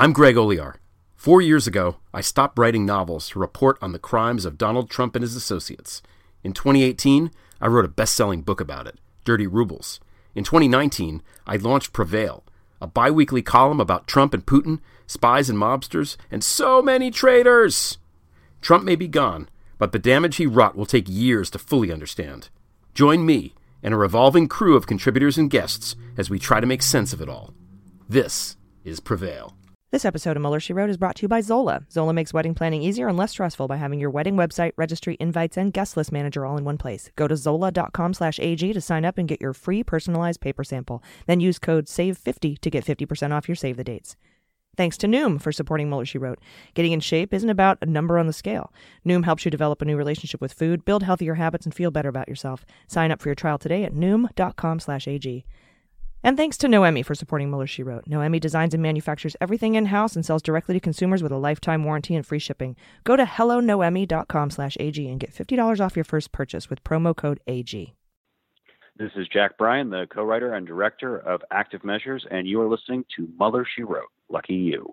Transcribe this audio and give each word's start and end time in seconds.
I'm 0.00 0.12
Greg 0.12 0.36
Olear. 0.36 0.76
Four 1.16 1.42
years 1.42 1.66
ago, 1.66 1.96
I 2.14 2.20
stopped 2.20 2.56
writing 2.56 2.86
novels 2.86 3.30
to 3.30 3.40
report 3.40 3.78
on 3.82 3.90
the 3.90 3.98
crimes 3.98 4.44
of 4.44 4.56
Donald 4.56 4.88
Trump 4.88 5.16
and 5.16 5.24
his 5.24 5.34
associates. 5.34 6.02
In 6.44 6.52
2018, 6.52 7.32
I 7.60 7.66
wrote 7.66 7.84
a 7.84 7.88
best 7.88 8.14
selling 8.14 8.42
book 8.42 8.60
about 8.60 8.86
it, 8.86 9.00
Dirty 9.24 9.48
Rubles. 9.48 9.98
In 10.36 10.44
2019, 10.44 11.20
I 11.48 11.56
launched 11.56 11.92
Prevail, 11.92 12.44
a 12.80 12.86
bi 12.86 13.10
weekly 13.10 13.42
column 13.42 13.80
about 13.80 14.06
Trump 14.06 14.34
and 14.34 14.46
Putin, 14.46 14.78
spies 15.08 15.50
and 15.50 15.58
mobsters, 15.58 16.16
and 16.30 16.44
so 16.44 16.80
many 16.80 17.10
traitors. 17.10 17.98
Trump 18.60 18.84
may 18.84 18.94
be 18.94 19.08
gone, 19.08 19.48
but 19.78 19.90
the 19.90 19.98
damage 19.98 20.36
he 20.36 20.46
wrought 20.46 20.76
will 20.76 20.86
take 20.86 21.08
years 21.08 21.50
to 21.50 21.58
fully 21.58 21.90
understand. 21.90 22.50
Join 22.94 23.26
me 23.26 23.52
and 23.82 23.92
a 23.92 23.96
revolving 23.96 24.46
crew 24.46 24.76
of 24.76 24.86
contributors 24.86 25.36
and 25.36 25.50
guests 25.50 25.96
as 26.16 26.30
we 26.30 26.38
try 26.38 26.60
to 26.60 26.68
make 26.68 26.82
sense 26.84 27.12
of 27.12 27.20
it 27.20 27.28
all. 27.28 27.52
This 28.08 28.56
is 28.84 29.00
Prevail. 29.00 29.57
This 29.90 30.04
episode 30.04 30.36
of 30.36 30.42
Mueller 30.42 30.60
She 30.60 30.74
Wrote 30.74 30.90
is 30.90 30.98
brought 30.98 31.16
to 31.16 31.22
you 31.22 31.28
by 31.28 31.40
Zola. 31.40 31.82
Zola 31.90 32.12
makes 32.12 32.34
wedding 32.34 32.54
planning 32.54 32.82
easier 32.82 33.08
and 33.08 33.16
less 33.16 33.30
stressful 33.30 33.68
by 33.68 33.76
having 33.76 33.98
your 33.98 34.10
wedding 34.10 34.36
website, 34.36 34.72
registry, 34.76 35.16
invites, 35.18 35.56
and 35.56 35.72
guest 35.72 35.96
list 35.96 36.12
manager 36.12 36.44
all 36.44 36.58
in 36.58 36.64
one 36.64 36.76
place. 36.76 37.10
Go 37.16 37.26
to 37.26 37.34
zola.com 37.34 38.12
slash 38.12 38.38
AG 38.38 38.70
to 38.70 38.80
sign 38.82 39.06
up 39.06 39.16
and 39.16 39.26
get 39.26 39.40
your 39.40 39.54
free 39.54 39.82
personalized 39.82 40.42
paper 40.42 40.62
sample. 40.62 41.02
Then 41.24 41.40
use 41.40 41.58
code 41.58 41.86
SAVE50 41.86 42.58
to 42.58 42.68
get 42.70 42.84
50% 42.84 43.32
off 43.32 43.48
your 43.48 43.56
save 43.56 43.78
the 43.78 43.84
dates. 43.84 44.14
Thanks 44.76 44.98
to 44.98 45.06
Noom 45.06 45.40
for 45.40 45.52
supporting 45.52 45.88
Mueller 45.88 46.04
She 46.04 46.18
Wrote. 46.18 46.40
Getting 46.74 46.92
in 46.92 47.00
shape 47.00 47.32
isn't 47.32 47.48
about 47.48 47.78
a 47.80 47.86
number 47.86 48.18
on 48.18 48.26
the 48.26 48.34
scale. 48.34 48.70
Noom 49.06 49.24
helps 49.24 49.46
you 49.46 49.50
develop 49.50 49.80
a 49.80 49.86
new 49.86 49.96
relationship 49.96 50.42
with 50.42 50.52
food, 50.52 50.84
build 50.84 51.02
healthier 51.02 51.36
habits, 51.36 51.64
and 51.64 51.74
feel 51.74 51.90
better 51.90 52.10
about 52.10 52.28
yourself. 52.28 52.66
Sign 52.88 53.10
up 53.10 53.22
for 53.22 53.30
your 53.30 53.34
trial 53.34 53.56
today 53.56 53.84
at 53.84 53.94
noom.com 53.94 54.80
slash 54.80 55.08
AG. 55.08 55.46
And 56.22 56.36
thanks 56.36 56.56
to 56.58 56.68
Noemi 56.68 57.02
for 57.02 57.14
supporting 57.14 57.48
Mueller 57.48 57.66
She 57.68 57.82
Wrote. 57.82 58.04
Noemi 58.06 58.40
designs 58.40 58.74
and 58.74 58.82
manufactures 58.82 59.36
everything 59.40 59.76
in-house 59.76 60.16
and 60.16 60.26
sells 60.26 60.42
directly 60.42 60.74
to 60.74 60.80
consumers 60.80 61.22
with 61.22 61.30
a 61.30 61.36
lifetime 61.36 61.84
warranty 61.84 62.16
and 62.16 62.26
free 62.26 62.40
shipping. 62.40 62.74
Go 63.04 63.16
to 63.16 63.24
hellonoemi.com 63.24 64.50
slash 64.50 64.76
AG 64.80 65.08
and 65.08 65.20
get 65.20 65.32
$50 65.32 65.80
off 65.80 65.96
your 65.96 66.04
first 66.04 66.32
purchase 66.32 66.68
with 66.68 66.82
promo 66.82 67.16
code 67.16 67.38
AG. 67.46 67.94
This 68.96 69.12
is 69.14 69.28
Jack 69.32 69.56
Bryan, 69.56 69.90
the 69.90 70.08
co-writer 70.12 70.54
and 70.54 70.66
director 70.66 71.16
of 71.18 71.40
Active 71.52 71.84
Measures, 71.84 72.26
and 72.32 72.48
you 72.48 72.60
are 72.60 72.68
listening 72.68 73.04
to 73.16 73.28
Mueller 73.38 73.64
She 73.76 73.84
Wrote. 73.84 74.10
Lucky 74.28 74.54
you. 74.54 74.92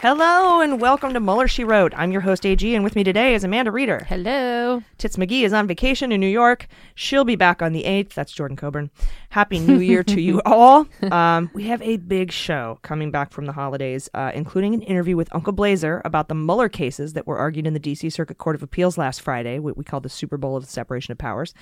Hello 0.00 0.60
and 0.60 0.80
welcome 0.80 1.12
to 1.12 1.18
Mueller 1.18 1.48
She 1.48 1.64
Wrote. 1.64 1.92
I'm 1.96 2.12
your 2.12 2.20
host 2.20 2.46
AG, 2.46 2.72
and 2.72 2.84
with 2.84 2.94
me 2.94 3.02
today 3.02 3.34
is 3.34 3.42
Amanda 3.42 3.72
Reeder. 3.72 4.06
Hello. 4.08 4.80
Tits 4.96 5.16
McGee 5.16 5.42
is 5.42 5.52
on 5.52 5.66
vacation 5.66 6.12
in 6.12 6.20
New 6.20 6.28
York. 6.28 6.68
She'll 6.94 7.24
be 7.24 7.34
back 7.34 7.60
on 7.60 7.72
the 7.72 7.82
8th. 7.82 8.10
That's 8.14 8.30
Jordan 8.30 8.56
Coburn. 8.56 8.90
Happy 9.30 9.58
New 9.58 9.80
Year 9.80 10.04
to 10.04 10.20
you 10.20 10.40
all. 10.46 10.86
Um, 11.10 11.50
we 11.52 11.64
have 11.64 11.82
a 11.82 11.96
big 11.96 12.30
show 12.30 12.78
coming 12.82 13.10
back 13.10 13.32
from 13.32 13.46
the 13.46 13.52
holidays, 13.52 14.08
uh, 14.14 14.30
including 14.36 14.72
an 14.72 14.82
interview 14.82 15.16
with 15.16 15.34
Uncle 15.34 15.52
Blazer 15.52 16.00
about 16.04 16.28
the 16.28 16.34
Mueller 16.36 16.68
cases 16.68 17.14
that 17.14 17.26
were 17.26 17.38
argued 17.38 17.66
in 17.66 17.72
the 17.72 17.80
D.C. 17.80 18.08
Circuit 18.08 18.38
Court 18.38 18.54
of 18.54 18.62
Appeals 18.62 18.98
last 18.98 19.20
Friday, 19.20 19.58
what 19.58 19.76
we 19.76 19.82
call 19.82 19.98
the 19.98 20.08
Super 20.08 20.36
Bowl 20.36 20.56
of 20.56 20.64
the 20.64 20.70
separation 20.70 21.10
of 21.10 21.18
powers. 21.18 21.54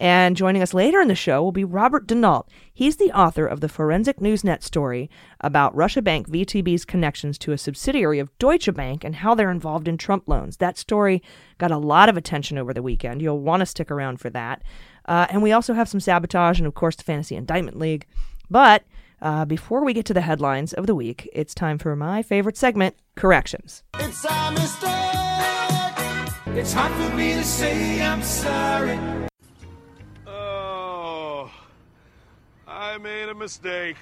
And 0.00 0.36
joining 0.36 0.62
us 0.62 0.74
later 0.74 1.00
in 1.00 1.08
the 1.08 1.14
show 1.14 1.42
will 1.42 1.52
be 1.52 1.64
Robert 1.64 2.06
Denault. 2.06 2.48
He's 2.72 2.96
the 2.96 3.12
author 3.12 3.46
of 3.46 3.60
the 3.60 3.68
Forensic 3.68 4.18
Newsnet 4.18 4.62
story 4.62 5.08
about 5.40 5.74
Russia 5.74 6.02
Bank 6.02 6.28
VTB's 6.28 6.84
connections 6.84 7.38
to 7.38 7.52
a 7.52 7.58
subsidiary 7.58 8.18
of 8.18 8.36
Deutsche 8.38 8.72
Bank 8.74 9.04
and 9.04 9.16
how 9.16 9.34
they're 9.34 9.50
involved 9.50 9.88
in 9.88 9.96
Trump 9.96 10.28
loans. 10.28 10.56
That 10.56 10.76
story 10.78 11.22
got 11.58 11.70
a 11.70 11.78
lot 11.78 12.08
of 12.08 12.16
attention 12.16 12.58
over 12.58 12.74
the 12.74 12.82
weekend. 12.82 13.22
You'll 13.22 13.40
want 13.40 13.60
to 13.60 13.66
stick 13.66 13.90
around 13.90 14.20
for 14.20 14.30
that. 14.30 14.62
Uh, 15.06 15.26
and 15.30 15.42
we 15.42 15.52
also 15.52 15.74
have 15.74 15.88
some 15.88 16.00
sabotage 16.00 16.58
and, 16.58 16.66
of 16.66 16.74
course, 16.74 16.96
the 16.96 17.04
Fantasy 17.04 17.36
Indictment 17.36 17.78
League. 17.78 18.06
But 18.50 18.84
uh, 19.22 19.44
before 19.44 19.84
we 19.84 19.92
get 19.92 20.06
to 20.06 20.14
the 20.14 20.20
headlines 20.20 20.72
of 20.72 20.86
the 20.86 20.94
week, 20.94 21.28
it's 21.32 21.54
time 21.54 21.78
for 21.78 21.94
my 21.96 22.22
favorite 22.22 22.56
segment 22.56 22.96
corrections. 23.14 23.82
It's 23.94 24.24
a 24.24 24.50
mistake. 24.52 25.04
It's 26.56 26.72
hard 26.72 26.92
for 26.92 27.16
me 27.16 27.34
to 27.34 27.42
say 27.42 28.00
I'm 28.00 28.22
sorry. 28.22 28.98
I 32.84 32.98
made 32.98 33.30
a 33.30 33.34
mistake. 33.34 33.96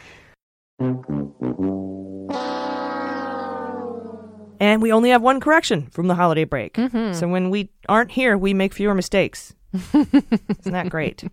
And 4.60 4.82
we 4.82 4.92
only 4.92 5.10
have 5.10 5.22
one 5.22 5.38
correction 5.38 5.88
from 5.92 6.08
the 6.08 6.16
holiday 6.16 6.44
break. 6.44 6.74
Mhm. 6.74 7.14
So 7.14 7.28
when 7.28 7.50
we 7.50 7.70
aren't 7.88 8.10
here, 8.10 8.36
we 8.36 8.52
make 8.54 8.72
fewer 8.72 8.94
mistakes. 8.94 9.54
Isn't 9.74 10.72
that 10.72 10.88
great? 10.90 11.24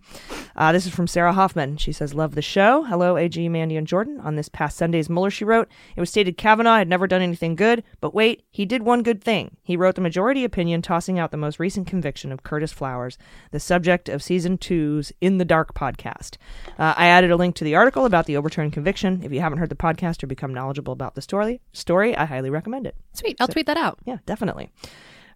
Uh, 0.56 0.72
this 0.72 0.86
is 0.86 0.92
from 0.94 1.06
Sarah 1.06 1.32
Hoffman. 1.32 1.76
She 1.76 1.92
says, 1.92 2.14
Love 2.14 2.34
the 2.34 2.42
show. 2.42 2.84
Hello, 2.84 3.16
AG, 3.16 3.48
Mandy, 3.48 3.76
and 3.76 3.86
Jordan. 3.86 4.20
On 4.20 4.36
this 4.36 4.48
past 4.48 4.76
Sunday's 4.76 5.10
Mueller, 5.10 5.30
she 5.30 5.44
wrote, 5.44 5.68
It 5.96 6.00
was 6.00 6.10
stated 6.10 6.36
Kavanaugh 6.38 6.76
had 6.78 6.88
never 6.88 7.06
done 7.06 7.22
anything 7.22 7.54
good, 7.54 7.82
but 8.00 8.14
wait, 8.14 8.42
he 8.50 8.64
did 8.64 8.82
one 8.82 9.02
good 9.02 9.22
thing. 9.22 9.56
He 9.62 9.76
wrote 9.76 9.94
the 9.94 10.00
majority 10.00 10.44
opinion, 10.44 10.82
tossing 10.82 11.18
out 11.18 11.30
the 11.30 11.36
most 11.36 11.58
recent 11.58 11.86
conviction 11.86 12.32
of 12.32 12.42
Curtis 12.42 12.72
Flowers, 12.72 13.18
the 13.50 13.60
subject 13.60 14.08
of 14.08 14.22
season 14.22 14.56
two's 14.58 15.12
In 15.20 15.38
the 15.38 15.44
Dark 15.44 15.74
podcast. 15.74 16.36
Uh, 16.78 16.94
I 16.96 17.06
added 17.08 17.30
a 17.30 17.36
link 17.36 17.54
to 17.56 17.64
the 17.64 17.74
article 17.74 18.04
about 18.06 18.26
the 18.26 18.36
overturned 18.36 18.72
conviction. 18.72 19.22
If 19.22 19.32
you 19.32 19.40
haven't 19.40 19.58
heard 19.58 19.68
the 19.68 19.74
podcast 19.76 20.22
or 20.22 20.26
become 20.26 20.54
knowledgeable 20.54 20.92
about 20.92 21.14
the 21.14 21.22
story, 21.22 21.60
story 21.72 22.16
I 22.16 22.24
highly 22.24 22.50
recommend 22.50 22.86
it. 22.86 22.96
Sweet. 23.12 23.36
I'll 23.40 23.46
So- 23.48 23.52
tweet 23.52 23.66
that 23.66 23.76
out. 23.76 23.98
Yeah, 24.04 24.18
definitely. 24.26 24.70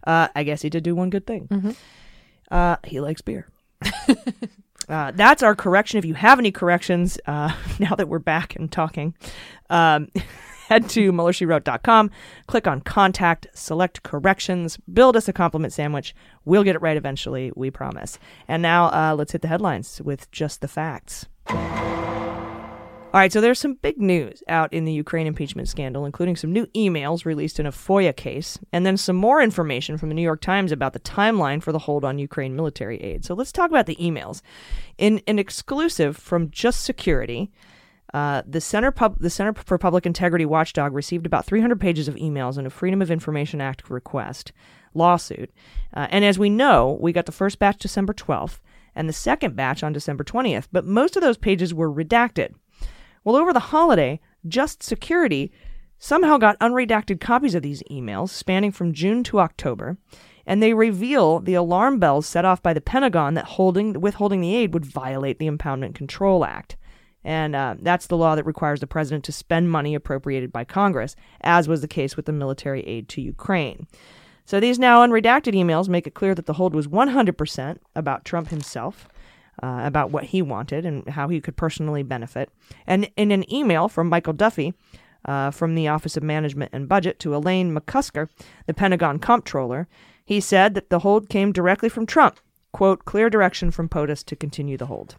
Uh, 0.05 0.27
I 0.35 0.43
guess 0.43 0.61
he 0.61 0.69
did 0.69 0.83
do 0.83 0.95
one 0.95 1.09
good 1.09 1.25
thing. 1.25 1.47
Mm-hmm. 1.47 1.71
Uh, 2.51 2.77
he 2.83 2.99
likes 2.99 3.21
beer. 3.21 3.47
uh, 4.89 5.11
that's 5.11 5.43
our 5.43 5.55
correction. 5.55 5.97
If 5.97 6.05
you 6.05 6.13
have 6.13 6.39
any 6.39 6.51
corrections, 6.51 7.17
uh, 7.25 7.55
now 7.79 7.95
that 7.95 8.07
we're 8.07 8.19
back 8.19 8.55
and 8.55 8.71
talking, 8.71 9.15
um, 9.69 10.09
head 10.69 10.89
to 10.89 11.11
MuellerSheWrote.com, 11.11 12.11
click 12.47 12.67
on 12.67 12.81
Contact, 12.81 13.47
select 13.53 14.03
Corrections, 14.03 14.77
build 14.91 15.15
us 15.15 15.27
a 15.27 15.33
compliment 15.33 15.73
sandwich. 15.73 16.15
We'll 16.43 16.63
get 16.63 16.75
it 16.75 16.81
right 16.81 16.97
eventually, 16.97 17.51
we 17.55 17.71
promise. 17.71 18.19
And 18.47 18.61
now 18.61 18.85
uh, 18.85 19.15
let's 19.15 19.31
hit 19.31 19.41
the 19.41 19.47
headlines 19.47 20.01
with 20.03 20.29
just 20.31 20.61
the 20.61 20.67
facts. 20.67 21.25
All 23.15 23.21
right, 23.21 23.31
so 23.31 23.39
there's 23.39 23.59
some 23.59 23.75
big 23.75 23.97
news 23.97 24.43
out 24.49 24.73
in 24.73 24.83
the 24.83 24.91
Ukraine 24.91 25.25
impeachment 25.25 25.69
scandal, 25.69 26.05
including 26.05 26.35
some 26.35 26.51
new 26.51 26.65
emails 26.75 27.23
released 27.23 27.61
in 27.61 27.65
a 27.65 27.71
FOIA 27.71 28.13
case, 28.13 28.59
and 28.73 28.85
then 28.85 28.97
some 28.97 29.15
more 29.15 29.41
information 29.41 29.97
from 29.97 30.09
the 30.09 30.15
New 30.15 30.21
York 30.21 30.41
Times 30.41 30.73
about 30.73 30.91
the 30.91 30.99
timeline 30.99 31.63
for 31.63 31.71
the 31.71 31.79
hold 31.79 32.03
on 32.03 32.19
Ukraine 32.19 32.57
military 32.57 33.01
aid. 33.01 33.23
So 33.23 33.33
let's 33.33 33.53
talk 33.53 33.69
about 33.69 33.85
the 33.85 33.95
emails. 33.95 34.41
In 34.97 35.21
an 35.27 35.39
exclusive 35.39 36.17
from 36.17 36.51
Just 36.51 36.83
Security, 36.83 37.53
uh, 38.13 38.41
the 38.45 38.59
Center 38.59 38.91
Pub- 38.91 39.21
the 39.21 39.29
Center 39.29 39.53
for 39.53 39.77
Public 39.77 40.05
Integrity 40.05 40.45
Watchdog 40.45 40.93
received 40.93 41.25
about 41.25 41.45
300 41.45 41.79
pages 41.79 42.09
of 42.09 42.15
emails 42.15 42.57
in 42.57 42.65
a 42.65 42.69
Freedom 42.69 43.01
of 43.01 43.09
Information 43.09 43.61
Act 43.61 43.89
request 43.89 44.51
lawsuit. 44.93 45.51
Uh, 45.93 46.07
and 46.09 46.25
as 46.25 46.37
we 46.37 46.49
know, 46.49 46.97
we 46.99 47.13
got 47.13 47.27
the 47.27 47.31
first 47.31 47.59
batch 47.59 47.77
December 47.77 48.13
12th 48.13 48.59
and 48.93 49.07
the 49.07 49.13
second 49.13 49.55
batch 49.55 49.83
on 49.83 49.93
December 49.93 50.25
20th, 50.25 50.67
but 50.73 50.83
most 50.83 51.15
of 51.15 51.21
those 51.21 51.37
pages 51.37 51.73
were 51.73 51.89
redacted. 51.89 52.55
Well, 53.25 53.35
over 53.35 53.51
the 53.51 53.59
holiday, 53.59 54.19
Just 54.47 54.83
Security 54.83 55.51
somehow 55.97 56.37
got 56.37 56.59
unredacted 56.59 57.19
copies 57.19 57.55
of 57.55 57.63
these 57.63 57.81
emails 57.89 58.29
spanning 58.29 58.71
from 58.71 58.93
June 58.93 59.23
to 59.23 59.39
October, 59.39 59.97
and 60.45 60.61
they 60.61 60.75
reveal 60.75 61.39
the 61.39 61.55
alarm 61.55 61.97
bells 61.97 62.27
set 62.27 62.45
off 62.45 62.61
by 62.61 62.71
the 62.71 62.81
Pentagon 62.81 63.33
that 63.33 63.45
holding 63.45 63.99
withholding 63.99 64.41
the 64.41 64.55
aid 64.55 64.75
would 64.75 64.85
violate 64.85 65.39
the 65.39 65.49
Impoundment 65.49 65.95
Control 65.95 66.45
Act. 66.45 66.77
And 67.23 67.55
uh, 67.55 67.75
that's 67.79 68.05
the 68.05 68.17
law 68.17 68.35
that 68.35 68.45
requires 68.45 68.79
the 68.79 68.85
president 68.85 69.23
to 69.23 69.31
spend 69.31 69.71
money 69.71 69.95
appropriated 69.95 70.51
by 70.51 70.63
Congress, 70.63 71.15
as 71.41 71.67
was 71.67 71.81
the 71.81 71.87
case 71.87 72.15
with 72.15 72.27
the 72.27 72.31
military 72.31 72.81
aid 72.81 73.09
to 73.09 73.21
Ukraine. 73.21 73.87
So 74.45 74.59
these 74.59 74.77
now 74.77 75.03
unredacted 75.03 75.55
emails 75.55 75.89
make 75.89 76.05
it 76.05 76.13
clear 76.13 76.35
that 76.35 76.45
the 76.45 76.53
hold 76.53 76.75
was 76.75 76.87
100% 76.87 77.79
about 77.95 78.23
Trump 78.23 78.49
himself, 78.49 79.07
uh, 79.61 79.81
about 79.83 80.11
what 80.11 80.25
he 80.25 80.41
wanted 80.41 80.85
and 80.85 81.07
how 81.09 81.27
he 81.27 81.41
could 81.41 81.55
personally 81.55 82.03
benefit. 82.03 82.49
And 82.85 83.09
in 83.15 83.31
an 83.31 83.51
email 83.53 83.87
from 83.87 84.09
Michael 84.09 84.33
Duffy 84.33 84.73
uh, 85.25 85.51
from 85.51 85.75
the 85.75 85.87
Office 85.87 86.17
of 86.17 86.23
Management 86.23 86.71
and 86.73 86.87
Budget 86.87 87.19
to 87.19 87.35
Elaine 87.35 87.75
McCusker, 87.75 88.29
the 88.65 88.73
Pentagon 88.73 89.19
comptroller, 89.19 89.87
he 90.23 90.39
said 90.39 90.73
that 90.73 90.89
the 90.89 90.99
hold 90.99 91.29
came 91.29 91.51
directly 91.51 91.89
from 91.89 92.05
Trump. 92.05 92.39
Quote, 92.71 93.05
clear 93.05 93.29
direction 93.29 93.71
from 93.71 93.87
POTUS 93.87 94.23
to 94.25 94.35
continue 94.35 94.77
the 94.77 94.87
hold. 94.87 95.15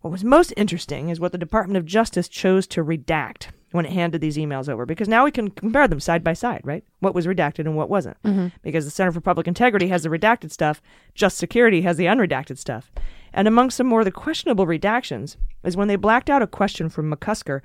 What 0.00 0.10
was 0.10 0.24
most 0.24 0.52
interesting 0.56 1.10
is 1.10 1.20
what 1.20 1.32
the 1.32 1.38
Department 1.38 1.76
of 1.76 1.84
Justice 1.84 2.28
chose 2.28 2.66
to 2.68 2.82
redact 2.82 3.48
when 3.72 3.84
it 3.86 3.92
handed 3.92 4.20
these 4.20 4.36
emails 4.36 4.68
over, 4.68 4.86
because 4.86 5.08
now 5.08 5.24
we 5.24 5.30
can 5.30 5.50
compare 5.50 5.88
them 5.88 6.00
side 6.00 6.22
by 6.22 6.32
side, 6.32 6.60
right? 6.64 6.84
What 7.00 7.14
was 7.14 7.26
redacted 7.26 7.60
and 7.60 7.76
what 7.76 7.90
wasn't. 7.90 8.22
Mhm. 8.22 8.52
Because 8.62 8.84
the 8.84 8.90
Center 8.90 9.12
for 9.12 9.20
Public 9.20 9.48
Integrity 9.48 9.88
has 9.88 10.02
the 10.04 10.08
redacted 10.08 10.50
stuff, 10.50 10.80
Just 11.14 11.38
Security 11.38 11.82
has 11.82 11.96
the 11.96 12.06
unredacted 12.06 12.58
stuff. 12.58 12.92
And 13.32 13.48
among 13.48 13.70
some 13.70 13.86
more 13.86 14.00
of 14.00 14.04
the 14.04 14.12
questionable 14.12 14.66
redactions 14.66 15.36
is 15.64 15.76
when 15.76 15.88
they 15.88 15.96
blacked 15.96 16.28
out 16.30 16.42
a 16.42 16.46
question 16.46 16.88
from 16.88 17.10
McCusker, 17.10 17.60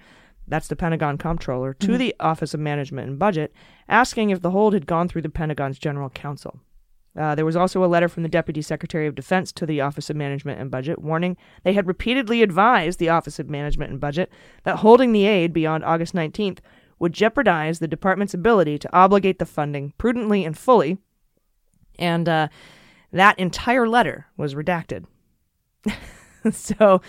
that's 0.48 0.70
the 0.70 0.78
Pentagon 0.78 1.18
comptroller, 1.18 1.74
to 1.74 1.88
Mhm. 1.90 1.98
the 1.98 2.16
Office 2.22 2.54
of 2.54 2.60
Management 2.62 3.10
and 3.10 3.20
Budget, 3.20 3.54
asking 3.90 4.30
if 4.30 4.42
the 4.42 4.52
hold 4.52 4.74
had 4.74 4.86
gone 4.86 5.10
through 5.10 5.24
the 5.24 5.30
Pentagon's 5.30 5.78
general 5.78 6.10
counsel. 6.10 6.62
Uh, 7.18 7.34
there 7.34 7.46
was 7.46 7.56
also 7.56 7.84
a 7.84 7.88
letter 7.88 8.08
from 8.08 8.24
the 8.24 8.30
Deputy 8.30 8.62
Secretary 8.62 9.08
of 9.08 9.16
Defense 9.16 9.52
to 9.54 9.66
the 9.66 9.82
Office 9.82 10.10
of 10.10 10.16
Management 10.16 10.60
and 10.60 10.70
Budget 10.70 11.00
warning 11.00 11.36
they 11.64 11.74
had 11.74 11.88
repeatedly 11.88 12.44
advised 12.44 13.00
the 13.00 13.10
Office 13.10 13.40
of 13.40 13.50
Management 13.50 13.92
and 13.92 14.00
Budget 14.00 14.32
that 14.64 14.78
holding 14.78 15.12
the 15.12 15.26
aid 15.26 15.52
beyond 15.52 15.84
August 15.84 16.14
19th 16.14 16.60
would 17.00 17.14
jeopardize 17.14 17.80
the 17.80 17.88
department's 17.88 18.34
ability 18.34 18.78
to 18.78 18.96
obligate 18.96 19.40
the 19.40 19.46
funding 19.46 19.94
prudently 19.98 20.46
and 20.46 20.58
fully. 20.58 20.98
And 22.00 22.30
uh, 22.30 22.48
that 23.12 23.38
entire 23.40 23.88
letter 23.88 24.28
was 24.36 24.56
redacted. 24.56 25.06
so 26.52 27.02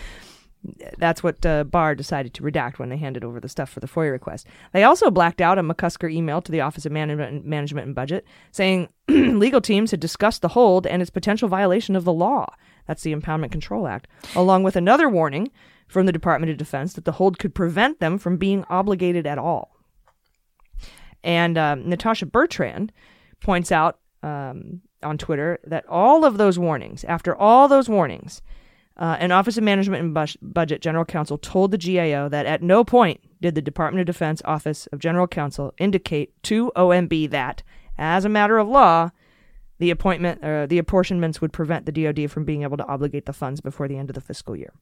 that's 0.97 1.23
what 1.23 1.45
uh, 1.45 1.63
Barr 1.63 1.95
decided 1.95 2.33
to 2.33 2.43
redact 2.43 2.79
when 2.79 2.89
they 2.89 2.97
handed 2.97 3.23
over 3.23 3.39
the 3.39 3.47
stuff 3.47 3.69
for 3.69 3.79
the 3.79 3.87
FOIA 3.87 4.11
request. 4.11 4.45
They 4.73 4.83
also 4.83 5.09
blacked 5.09 5.39
out 5.41 5.57
a 5.57 5.63
McCusker 5.63 6.11
email 6.11 6.41
to 6.41 6.51
the 6.51 6.61
Office 6.61 6.85
of 6.85 6.91
Management, 6.91 7.45
Management 7.45 7.87
and 7.87 7.95
Budget 7.95 8.25
saying 8.51 8.89
legal 9.07 9.61
teams 9.61 9.91
had 9.91 9.99
discussed 9.99 10.41
the 10.41 10.49
hold 10.49 10.85
and 10.85 11.01
its 11.01 11.11
potential 11.11 11.47
violation 11.47 11.95
of 11.95 12.03
the 12.03 12.13
law. 12.13 12.53
That's 12.87 13.03
the 13.03 13.15
Impoundment 13.15 13.51
Control 13.51 13.87
Act, 13.87 14.07
along 14.35 14.63
with 14.63 14.75
another 14.75 15.07
warning 15.07 15.49
from 15.87 16.05
the 16.05 16.11
Department 16.11 16.51
of 16.51 16.57
Defense 16.57 16.93
that 16.93 17.05
the 17.05 17.13
hold 17.13 17.39
could 17.39 17.55
prevent 17.55 17.99
them 17.99 18.17
from 18.17 18.37
being 18.37 18.65
obligated 18.69 19.25
at 19.25 19.37
all. 19.37 19.75
And 21.23 21.57
um, 21.57 21.87
Natasha 21.87 22.25
Bertrand 22.25 22.91
points 23.41 23.71
out 23.71 23.99
um, 24.23 24.81
on 25.03 25.17
Twitter 25.17 25.59
that 25.65 25.85
all 25.87 26.25
of 26.25 26.37
those 26.37 26.59
warnings, 26.59 27.03
after 27.05 27.35
all 27.35 27.67
those 27.67 27.89
warnings, 27.89 28.41
uh, 28.99 29.15
an 29.19 29.31
Office 29.31 29.57
of 29.57 29.63
Management 29.63 30.03
and 30.03 30.13
Bus- 30.13 30.37
Budget 30.41 30.81
General 30.81 31.05
Counsel 31.05 31.37
told 31.37 31.71
the 31.71 31.77
GAO 31.77 32.27
that 32.29 32.45
at 32.45 32.61
no 32.61 32.83
point 32.83 33.21
did 33.41 33.55
the 33.55 33.61
Department 33.61 34.01
of 34.01 34.05
Defense 34.13 34.41
Office 34.45 34.87
of 34.87 34.99
General 34.99 35.25
Counsel 35.25 35.73
indicate 35.79 36.31
to 36.43 36.71
OMB 36.75 37.29
that, 37.31 37.63
as 37.97 38.25
a 38.25 38.29
matter 38.29 38.57
of 38.57 38.67
law, 38.67 39.09
the 39.79 39.89
appointment 39.89 40.43
uh, 40.43 40.65
the 40.65 40.77
apportionments 40.77 41.39
would 41.39 41.53
prevent 41.53 41.85
the 41.85 41.91
DoD 41.93 42.29
from 42.29 42.43
being 42.43 42.63
able 42.63 42.75
to 42.77 42.85
obligate 42.87 43.25
the 43.25 43.31
funds 43.33 43.61
before 43.61 43.87
the 43.87 43.97
end 43.97 44.09
of 44.09 44.13
the 44.15 44.21
fiscal 44.21 44.55
year. 44.55 44.73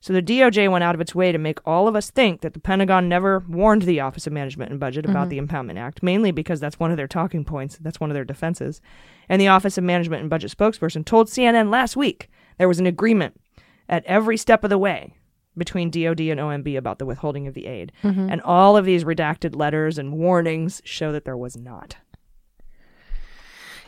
So 0.00 0.12
the 0.12 0.22
DOJ 0.22 0.70
went 0.70 0.84
out 0.84 0.94
of 0.94 1.00
its 1.00 1.12
way 1.14 1.32
to 1.32 1.38
make 1.38 1.58
all 1.66 1.88
of 1.88 1.96
us 1.96 2.10
think 2.10 2.42
that 2.42 2.52
the 2.54 2.60
Pentagon 2.60 3.08
never 3.08 3.42
warned 3.48 3.82
the 3.82 3.98
Office 3.98 4.28
of 4.28 4.32
Management 4.32 4.70
and 4.70 4.78
Budget 4.78 5.04
about 5.06 5.26
Mhm. 5.26 5.30
the 5.30 5.40
Impoundment 5.40 5.76
Act, 5.78 6.04
mainly 6.04 6.30
because 6.30 6.60
that's 6.60 6.78
one 6.78 6.92
of 6.92 6.96
their 6.96 7.08
talking 7.08 7.44
points, 7.44 7.78
that's 7.78 7.98
one 7.98 8.08
of 8.10 8.14
their 8.14 8.24
defenses. 8.24 8.80
And 9.28 9.40
the 9.40 9.48
Office 9.48 9.76
of 9.76 9.82
Management 9.82 10.20
and 10.20 10.30
Budget 10.30 10.54
spokesperson 10.56 11.04
told 11.04 11.28
CNN 11.28 11.70
last 11.70 11.96
week 11.96 12.28
there 12.58 12.68
was 12.68 12.78
an 12.80 12.86
agreement 12.86 13.40
at 13.88 14.04
every 14.04 14.36
step 14.36 14.64
of 14.64 14.70
the 14.70 14.78
way 14.78 15.14
between 15.56 15.90
DoD 15.90 16.20
and 16.20 16.38
OMB 16.38 16.76
about 16.76 16.98
the 16.98 17.06
withholding 17.06 17.46
of 17.48 17.54
the 17.54 17.66
aid. 17.66 17.90
Mhm. 18.04 18.30
And 18.30 18.40
all 18.42 18.76
of 18.76 18.84
these 18.84 19.02
redacted 19.04 19.56
letters 19.56 19.98
and 19.98 20.12
warnings 20.12 20.80
show 20.84 21.10
that 21.12 21.24
there 21.24 21.36
was 21.36 21.56
not. 21.56 21.96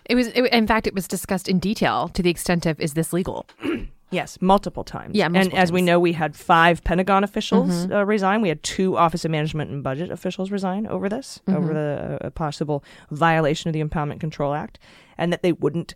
It 0.06 0.14
was, 0.17 0.28
it, 0.28 0.43
in 0.52 0.67
fact, 0.67 0.87
it 0.87 0.94
was 0.94 1.06
discussed 1.06 1.49
in 1.49 1.58
detail 1.58 2.08
to 2.08 2.22
the 2.22 2.31
extent 2.31 2.67
of 2.67 2.81
is 2.81 2.94
this 2.94 3.12
legal? 3.12 3.46
Yes, 4.12 4.38
multiple 4.40 4.82
times. 4.82 5.14
Yeah, 5.14 5.26
and 5.26 5.34
multiple 5.34 5.58
as 5.61 5.70
we 5.70 5.82
know, 5.82 6.00
we 6.00 6.14
had 6.14 6.34
five 6.34 6.82
Pentagon 6.82 7.23
officials 7.23 7.87
Mhm. 7.87 7.93
uh, 7.94 8.05
resign. 8.05 8.40
We 8.43 8.49
had 8.49 8.61
two 8.64 8.96
Office 8.96 9.25
of 9.25 9.31
Management 9.31 9.70
and 9.70 9.84
Budget 9.84 10.11
officials 10.11 10.50
resign 10.50 10.88
over 10.88 11.08
this, 11.08 11.38
over 11.46 11.69
Mhm. 11.73 11.75
the 11.75 12.26
uh, 12.26 12.31
possible 12.31 12.82
violation 13.12 13.69
of 13.69 13.73
the 13.73 13.81
Impoundment 13.81 14.19
Control 14.19 14.52
Act, 14.52 14.81
and 15.16 15.32
that 15.32 15.44
they 15.44 15.52
wouldn't 15.52 15.94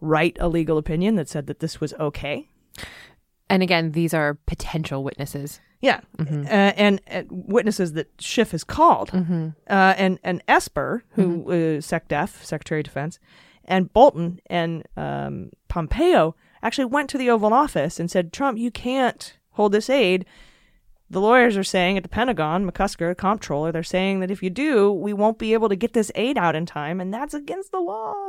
write 0.00 0.36
a 0.40 0.48
legal 0.48 0.78
opinion 0.78 1.14
that 1.16 1.28
said 1.28 1.46
that 1.46 1.60
this 1.60 1.80
was 1.80 1.94
okay. 1.94 2.48
And 3.48 3.62
again, 3.62 3.92
these 3.92 4.14
are 4.14 4.34
potential 4.46 5.04
witnesses. 5.04 5.60
Yeah, 5.80 6.00
Mhm. 6.16 6.46
uh, 6.46 6.48
and 6.76 7.00
uh, 7.10 7.22
witnesses 7.28 7.92
that 7.92 8.08
Schiff 8.18 8.52
has 8.52 8.64
called, 8.64 9.10
Mhm. 9.10 9.54
uh, 9.68 9.94
and 9.98 10.18
and 10.24 10.42
Esper, 10.48 11.04
who 11.10 11.42
uh, 11.50 11.54
SecDef, 11.80 12.42
Secretary 12.42 12.80
of 12.80 12.84
Defense, 12.84 13.18
and 13.66 13.92
Bolton 13.92 14.40
and 14.46 14.84
um, 14.96 15.50
Pompeo 15.68 16.36
actually 16.62 16.86
went 16.86 17.10
to 17.10 17.18
the 17.18 17.28
Oval 17.28 17.52
Office 17.52 18.00
and 18.00 18.10
said, 18.10 18.32
"Trump, 18.32 18.56
you 18.56 18.70
can't 18.70 19.36
hold 19.50 19.72
this 19.72 19.90
aid." 19.90 20.24
The 21.10 21.20
lawyers 21.20 21.54
are 21.58 21.62
saying 21.62 21.98
at 21.98 22.02
the 22.02 22.08
Pentagon, 22.08 22.68
McCusker, 22.68 23.14
comptroller, 23.14 23.70
they're 23.70 23.82
saying 23.82 24.20
that 24.20 24.30
if 24.30 24.42
you 24.42 24.48
do, 24.48 24.90
we 24.90 25.12
won't 25.12 25.38
be 25.38 25.52
able 25.52 25.68
to 25.68 25.76
get 25.76 25.92
this 25.92 26.10
aid 26.14 26.38
out 26.38 26.56
in 26.56 26.64
time, 26.64 26.98
and 26.98 27.12
that's 27.12 27.34
against 27.34 27.72
the 27.72 27.78
law. 27.80 28.28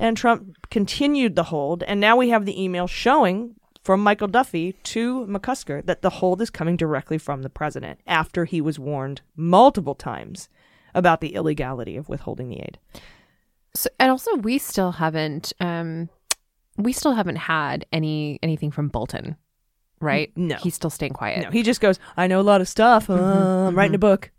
And 0.00 0.16
Trump 0.16 0.56
continued 0.70 1.36
the 1.36 1.44
hold, 1.44 1.82
and 1.82 2.00
now 2.00 2.16
we 2.16 2.30
have 2.30 2.46
the 2.46 2.60
email 2.60 2.86
showing 2.86 3.54
from 3.84 4.02
Michael 4.02 4.28
Duffy 4.28 4.72
to 4.82 5.26
McCusker 5.26 5.84
that 5.84 6.00
the 6.00 6.08
hold 6.08 6.40
is 6.40 6.48
coming 6.48 6.76
directly 6.76 7.18
from 7.18 7.42
the 7.42 7.50
president 7.50 8.00
after 8.06 8.46
he 8.46 8.62
was 8.62 8.78
warned 8.78 9.20
multiple 9.36 9.94
times 9.94 10.48
about 10.94 11.20
the 11.20 11.34
illegality 11.34 11.98
of 11.98 12.08
withholding 12.08 12.48
the 12.48 12.60
aid. 12.60 12.78
So, 13.74 13.90
and 14.00 14.10
also, 14.10 14.36
we 14.36 14.56
still 14.56 14.92
haven't, 14.92 15.52
um, 15.60 16.08
we 16.78 16.94
still 16.94 17.12
haven't 17.12 17.36
had 17.36 17.84
any 17.92 18.38
anything 18.42 18.70
from 18.70 18.88
Bolton, 18.88 19.36
right? 20.00 20.32
No. 20.34 20.56
he's 20.56 20.74
still 20.74 20.90
staying 20.90 21.12
quiet. 21.12 21.42
No, 21.42 21.50
he 21.50 21.62
just 21.62 21.82
goes, 21.82 22.00
"I 22.16 22.26
know 22.26 22.40
a 22.40 22.42
lot 22.42 22.62
of 22.62 22.68
stuff. 22.68 23.10
Uh, 23.10 23.66
I'm 23.68 23.74
writing 23.76 23.94
a 23.94 23.98
book." 23.98 24.30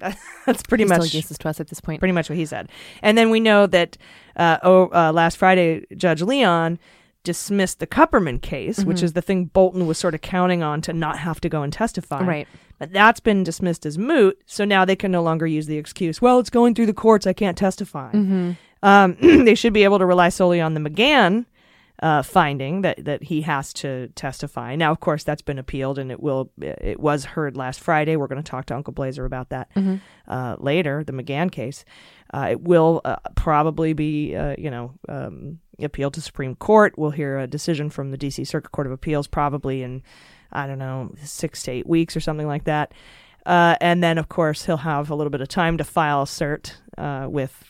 That's 0.46 0.62
pretty 0.62 0.84
He 0.84 0.88
still 0.88 0.98
much 0.98 1.14
uses 1.14 1.38
to 1.38 1.48
us 1.48 1.60
at 1.60 1.68
this 1.68 1.80
point. 1.80 2.00
Pretty 2.00 2.12
much 2.12 2.28
what 2.28 2.36
he 2.38 2.46
said. 2.46 2.68
And 3.02 3.16
then 3.16 3.30
we 3.30 3.40
know 3.40 3.66
that 3.66 3.96
uh, 4.36 4.58
oh, 4.62 4.88
uh, 4.94 5.12
last 5.12 5.36
Friday, 5.36 5.84
Judge 5.96 6.22
Leon 6.22 6.78
dismissed 7.24 7.80
the 7.80 7.86
Kupperman 7.86 8.40
case, 8.40 8.84
which 8.84 8.98
Mhm. 8.98 9.02
is 9.02 9.12
the 9.14 9.22
thing 9.22 9.46
Bolton 9.46 9.86
was 9.86 9.98
sort 9.98 10.14
of 10.14 10.20
counting 10.20 10.62
on 10.62 10.80
to 10.82 10.92
not 10.92 11.18
have 11.18 11.40
to 11.40 11.48
go 11.48 11.62
and 11.62 11.72
testify. 11.72 12.22
Right. 12.22 12.48
But 12.78 12.92
that's 12.92 13.18
been 13.20 13.42
dismissed 13.42 13.84
as 13.86 13.96
moot, 13.98 14.38
so 14.46 14.64
now 14.64 14.84
they 14.84 14.94
can 14.96 15.10
no 15.10 15.22
longer 15.22 15.46
use 15.46 15.66
the 15.66 15.78
excuse, 15.78 16.20
well, 16.22 16.38
it's 16.38 16.50
going 16.50 16.74
through 16.74 16.86
the 16.86 16.92
courts, 16.92 17.26
I 17.26 17.32
can't 17.32 17.56
testify. 17.58 18.12
Mhm. 18.12 18.56
Um, 18.82 19.16
they 19.44 19.54
should 19.56 19.72
be 19.72 19.82
able 19.82 19.98
to 19.98 20.06
rely 20.06 20.28
solely 20.28 20.60
on 20.60 20.74
the 20.74 20.80
McGahn 20.80 21.46
uh, 22.02 22.22
finding 22.22 22.82
that, 22.82 23.04
that 23.04 23.22
he 23.22 23.40
has 23.42 23.72
to 23.72 24.08
testify. 24.08 24.76
Now, 24.76 24.90
of 24.92 25.00
course, 25.00 25.24
that's 25.24 25.42
been 25.42 25.58
appealed 25.58 25.98
and 25.98 26.10
it 26.12 26.20
will 26.20 26.50
it 26.60 27.00
was 27.00 27.24
heard 27.24 27.56
last 27.56 27.80
Friday. 27.80 28.16
We're 28.16 28.26
going 28.26 28.42
to 28.42 28.48
talk 28.50 28.66
to 28.66 28.74
Uncle 28.76 28.92
Blazer 28.92 29.24
about 29.24 29.48
that 29.48 29.72
Mhm. 29.74 30.00
uh, 30.28 30.56
later. 30.58 31.02
The 31.04 31.12
McGahn 31.12 31.50
case. 31.50 31.84
Uh, 32.34 32.48
it 32.50 32.60
will 32.62 33.00
uh, 33.04 33.16
probably 33.34 33.92
be 33.92 34.34
uh, 34.36 34.54
you 34.58 34.70
know 34.70 34.92
um, 35.08 35.58
appealed 35.80 36.14
to 36.14 36.20
Supreme 36.20 36.54
Court. 36.56 36.94
We'll 36.98 37.10
hear 37.12 37.38
a 37.38 37.46
decision 37.46 37.88
from 37.90 38.10
the 38.10 38.16
D.C. 38.18 38.44
Circuit 38.44 38.72
Court 38.72 38.86
of 38.86 38.92
Appeals 38.92 39.26
probably 39.26 39.82
in 39.82 40.02
I 40.52 40.66
don't 40.66 40.78
know 40.78 41.12
six 41.22 41.62
to 41.64 41.70
eight 41.72 41.86
weeks 41.86 42.16
or 42.16 42.20
something 42.20 42.46
like 42.46 42.64
that. 42.64 42.92
Uh, 43.46 43.76
and 43.80 44.02
then, 44.02 44.18
of 44.18 44.28
course, 44.28 44.64
he'll 44.64 44.76
have 44.78 45.08
a 45.08 45.14
little 45.14 45.30
bit 45.30 45.40
of 45.40 45.46
time 45.48 45.78
to 45.78 45.84
file 45.84 46.22
a 46.22 46.24
cert 46.24 46.74
uh, 46.98 47.28
with 47.30 47.62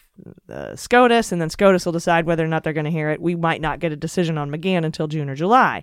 uh, 0.50 0.74
SCOTUS, 0.76 1.32
and 1.32 1.40
then 1.40 1.50
SCOTUS 1.50 1.84
will 1.84 1.92
decide 1.92 2.26
whether 2.26 2.44
or 2.44 2.48
not 2.48 2.64
they're 2.64 2.72
going 2.72 2.84
to 2.84 2.90
hear 2.90 3.10
it. 3.10 3.20
We 3.20 3.34
might 3.34 3.60
not 3.60 3.80
get 3.80 3.92
a 3.92 3.96
decision 3.96 4.38
on 4.38 4.50
McGahn 4.50 4.84
until 4.84 5.06
June 5.08 5.28
or 5.28 5.34
July, 5.34 5.82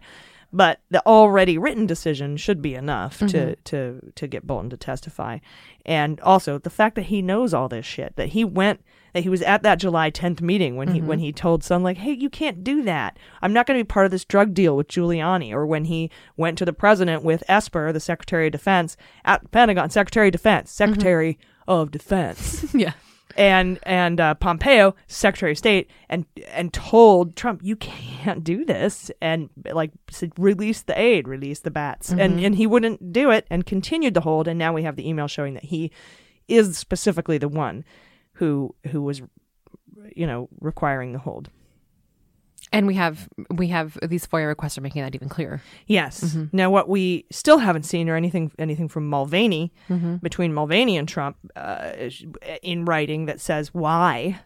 but 0.51 0.79
the 0.89 1.03
already 1.05 1.57
written 1.57 1.85
decision 1.87 2.37
should 2.37 2.61
be 2.61 2.75
enough 2.75 3.17
to, 3.19 3.25
Mhm. 3.25 3.55
to 3.65 4.11
to 4.15 4.27
get 4.27 4.45
Bolton 4.45 4.69
to 4.69 4.77
testify. 4.77 5.39
And 5.85 6.19
also 6.21 6.57
the 6.59 6.69
fact 6.69 6.95
that 6.95 7.05
he 7.07 7.21
knows 7.21 7.53
all 7.53 7.67
this 7.67 7.85
shit, 7.85 8.15
that 8.17 8.29
he 8.29 8.43
went, 8.45 8.81
that 9.13 9.23
he 9.23 9.29
was 9.29 9.41
at 9.43 9.61
that 9.63 9.79
July 9.79 10.09
10th 10.11 10.41
meeting 10.41 10.75
when 10.75 10.89
he 10.89 11.01
Mhm. 11.01 11.05
when 11.05 11.19
he 11.19 11.31
told 11.31 11.63
Sun 11.63 11.81
like, 11.83 11.97
"Hey, 11.97 12.13
you 12.13 12.29
can't 12.29 12.63
do 12.63 12.83
that. 12.83 13.17
I'm 13.41 13.53
not 13.53 13.65
going 13.67 13.79
to 13.79 13.83
be 13.83 13.87
part 13.87 14.05
of 14.05 14.11
this 14.11 14.25
drug 14.25 14.53
deal 14.53 14.75
with 14.77 14.87
Giuliani." 14.87 15.51
Or 15.53 15.65
when 15.65 15.85
he 15.85 16.09
went 16.37 16.57
to 16.59 16.65
the 16.65 16.73
president 16.73 17.23
with 17.23 17.43
Esper, 17.47 17.91
the 17.91 17.99
Secretary 17.99 18.47
of 18.47 18.51
Defense, 18.53 18.95
at 19.25 19.41
the 19.43 19.49
Pentagon, 19.49 19.89
Secretary 19.89 20.27
of 20.29 20.33
Defense, 20.33 20.71
Secretary 20.71 21.37
of 21.67 21.89
Defense 21.91 22.65
yeah. 22.75 22.93
And 23.37 23.79
and 23.83 24.19
uh, 24.19 24.33
Pompeo, 24.35 24.95
Secretary 25.07 25.51
of 25.53 25.57
State, 25.57 25.89
and 26.09 26.25
and 26.49 26.71
told 26.73 27.35
Trump, 27.35 27.61
"You 27.63 27.75
can't 27.75 28.43
do 28.43 28.65
this," 28.65 29.09
and 29.21 29.49
like 29.71 29.91
said, 30.09 30.31
release 30.37 30.81
the 30.81 30.99
aid, 30.99 31.27
release 31.27 31.59
the 31.59 31.71
bats, 31.71 32.09
and 32.11 32.39
Mhm. 32.39 32.45
and 32.45 32.55
he 32.55 32.67
wouldn't 32.67 33.11
do 33.13 33.31
it, 33.31 33.45
and 33.49 33.65
continued 33.65 34.13
to 34.15 34.21
hold, 34.21 34.47
and 34.47 34.57
now 34.59 34.73
we 34.73 34.83
have 34.83 34.95
the 34.95 35.07
email 35.07 35.27
showing 35.27 35.53
that 35.55 35.65
he 35.65 35.91
is 36.47 36.77
specifically 36.77 37.37
the 37.37 37.47
one 37.49 37.83
who 38.33 38.75
who 38.91 39.01
was 39.01 39.21
you 40.15 40.27
know, 40.27 40.49
requiring 40.59 41.13
the 41.13 41.19
hold. 41.19 41.49
And 42.73 42.87
we 42.87 42.95
have 42.95 43.29
we 43.51 43.67
have 43.69 43.97
these 44.01 44.25
FOIA 44.27 44.47
requests 44.47 44.77
are 44.77 44.81
making 44.81 45.03
that 45.03 45.13
even 45.15 45.29
clearer. 45.29 45.61
Yes. 45.87 46.23
Mhm. 46.35 46.49
Now, 46.51 46.69
what 46.71 46.89
we 46.89 47.25
still 47.31 47.59
haven't 47.59 47.83
seen 47.83 48.09
or 48.09 48.15
anything 48.15 48.51
anything 48.59 48.87
from 48.89 49.07
Mulvaney 49.07 49.71
Mhm. 49.89 50.21
between 50.21 50.53
Mulvaney 50.53 50.97
and 50.97 51.07
Trump 51.07 51.37
uh, 51.55 51.91
in 52.61 52.83
writing 52.85 53.25
that 53.27 53.39
says 53.39 53.73
why 53.73 54.39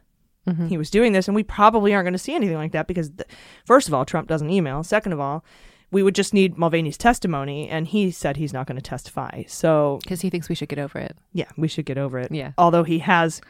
Mhm. 0.48 0.68
he 0.70 0.78
was 0.78 0.90
doing 0.90 1.14
this, 1.14 1.28
and 1.28 1.36
we 1.36 1.44
probably 1.44 1.94
aren't 1.94 2.06
going 2.06 2.14
to 2.14 2.18
see 2.20 2.36
anything 2.36 2.56
like 2.58 2.72
that 2.74 2.88
because, 2.88 3.10
th- 3.10 3.28
first 3.66 3.88
of 3.88 3.94
all, 3.94 4.06
Trump 4.06 4.28
doesn't 4.30 4.50
email. 4.50 4.82
Second 4.84 5.12
of 5.14 5.20
all, 5.20 5.44
we 5.92 6.04
would 6.04 6.16
just 6.16 6.34
need 6.34 6.58
Mulvaney's 6.58 6.98
testimony, 6.98 7.68
and 7.70 7.88
he 7.88 8.12
said 8.12 8.36
he's 8.38 8.54
not 8.54 8.66
going 8.68 8.76
to 8.78 8.82
testify. 8.82 9.44
So 9.48 10.00
because 10.04 10.22
he 10.22 10.30
thinks 10.30 10.48
we 10.50 10.56
should 10.56 10.70
get 10.70 10.80
over 10.80 11.00
it. 11.00 11.18
Yeah, 11.34 11.48
we 11.58 11.68
should 11.68 11.86
get 11.86 11.98
over 11.98 12.20
it. 12.20 12.32
Yeah. 12.32 12.52
Although 12.58 12.84
he 12.84 13.00
has 13.00 13.42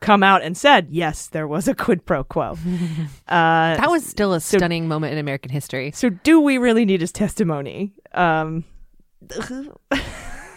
come 0.00 0.22
out 0.22 0.42
and 0.42 0.56
said 0.56 0.88
yes, 0.90 1.26
there 1.28 1.46
was 1.46 1.68
a 1.68 1.74
quid 1.74 2.04
pro 2.04 2.24
quo. 2.24 2.52
uh, 3.28 3.76
That 3.76 3.90
was 3.90 4.04
still 4.04 4.32
a 4.32 4.40
stunning 4.40 4.88
moment 4.88 5.12
in 5.12 5.18
American 5.18 5.50
history. 5.50 5.90
So, 5.92 6.10
do 6.10 6.40
we 6.40 6.58
really 6.58 6.84
need 6.84 7.00
his 7.00 7.12
testimony? 7.12 7.92
Um, 8.12 8.64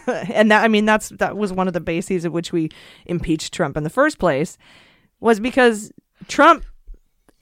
and 0.08 0.52
that 0.52 0.64
I 0.64 0.68
mean, 0.68 0.86
that's 0.86 1.10
that 1.10 1.38
was 1.38 1.52
one 1.54 1.68
of 1.68 1.74
the 1.74 1.82
bases 1.82 2.26
of 2.26 2.34
which 2.34 2.52
we 2.52 2.70
impeached 3.06 3.54
Trump 3.54 3.78
in 3.78 3.84
the 3.84 3.90
first 3.90 4.20
place, 4.20 4.58
was 5.20 5.40
because 5.40 5.92
Trump 6.28 6.66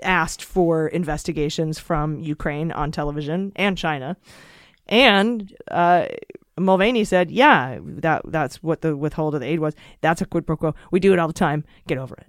asked 0.04 0.44
for 0.44 0.88
investigations 0.88 1.80
from 1.80 2.20
Ukraine 2.20 2.72
on 2.72 2.92
television 2.92 3.52
and 3.56 3.78
China, 3.78 4.18
and 4.88 5.56
uh, 5.72 6.06
Mulvaney 6.58 7.04
said, 7.04 7.32
"Yeah, 7.32 7.80
that 7.82 8.22
that's 8.26 8.64
what 8.64 8.82
the 8.82 8.96
withhold 8.96 9.36
of 9.36 9.42
the 9.42 9.48
aid 9.48 9.60
was. 9.60 9.76
That's 10.02 10.22
a 10.22 10.26
quid 10.26 10.48
pro 10.48 10.58
quo. 10.58 10.76
We 10.92 11.00
do 11.00 11.14
it 11.14 11.20
all 11.20 11.28
the 11.28 11.34
time. 11.34 11.66
Get 11.88 11.98
over 11.98 12.16
it." 12.16 12.28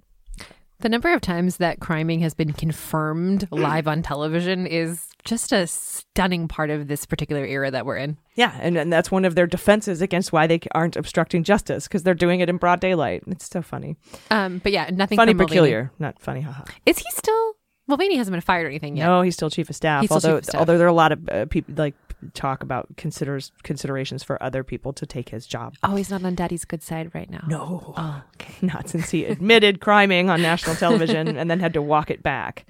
The 0.79 0.89
number 0.89 1.11
of 1.11 1.21
times 1.21 1.57
that 1.57 1.79
criming 1.79 2.19
has 2.19 2.35
been 2.35 2.53
confirmed 2.53 3.47
live 3.51 3.87
on 3.87 4.03
television 4.03 4.67
is 4.67 5.07
just 5.23 5.51
a 5.51 5.65
stunning 5.65 6.47
part 6.47 6.69
of 6.69 6.87
this 6.87 7.05
particular 7.05 7.43
era 7.45 7.71
that 7.71 7.85
we're 7.85 7.97
in. 7.97 8.17
Yeah, 8.35 8.55
and, 8.61 8.77
and 8.77 8.93
that's 8.93 9.09
one 9.09 9.25
of 9.25 9.33
their 9.33 9.47
defenses 9.47 10.01
against 10.01 10.31
why 10.31 10.45
they 10.45 10.59
aren't 10.75 10.95
obstructing 10.95 11.43
justice 11.43 11.87
because 11.87 12.03
they're 12.03 12.13
doing 12.13 12.41
it 12.41 12.49
in 12.49 12.57
broad 12.57 12.79
daylight. 12.79 13.23
It's 13.27 13.49
so 13.49 13.63
funny. 13.63 13.95
Um, 14.29 14.59
but 14.59 14.71
yeah, 14.71 14.89
nothing 14.93 15.15
funny, 15.15 15.33
peculiar, 15.33 15.91
not 15.97 16.19
funny. 16.19 16.41
Haha. 16.41 16.63
Is 16.85 16.99
he 16.99 17.09
still? 17.11 17.55
Mulvaney 17.87 18.17
hasn't 18.17 18.33
been 18.33 18.41
fired 18.41 18.65
or 18.65 18.69
anything 18.69 18.97
yet. 18.97 19.05
No, 19.05 19.21
he's 19.21 19.33
still 19.33 19.49
chief 19.49 19.69
of 19.69 19.75
staff. 19.75 20.01
He's 20.01 20.09
still 20.09 20.15
although, 20.15 20.37
chief 20.39 20.39
of 20.39 20.45
staff. 20.49 20.59
although 20.59 20.77
there 20.77 20.85
are 20.87 20.89
a 20.89 20.93
lot 20.93 21.11
of 21.13 21.29
uh, 21.29 21.45
people 21.45 21.73
like 21.75 21.95
talk 22.33 22.63
about 22.63 22.87
considers 22.97 23.51
considerations 23.63 24.23
for 24.23 24.41
other 24.41 24.63
people 24.63 24.93
to 24.93 25.05
take 25.05 25.29
his 25.29 25.45
job. 25.45 25.75
Oh, 25.83 25.95
he's 25.95 26.09
not 26.09 26.23
on 26.23 26.35
Daddy's 26.35 26.65
good 26.65 26.83
side 26.83 27.13
right 27.13 27.29
now. 27.29 27.43
No. 27.47 27.93
Oh, 27.97 28.23
okay. 28.35 28.53
Not 28.65 28.89
since 28.89 29.11
he 29.11 29.25
admitted 29.25 29.81
criming 29.81 30.29
on 30.29 30.41
national 30.41 30.75
television 30.75 31.27
and 31.37 31.49
then 31.49 31.59
had 31.59 31.73
to 31.73 31.81
walk 31.81 32.09
it 32.09 32.23
back. 32.23 32.65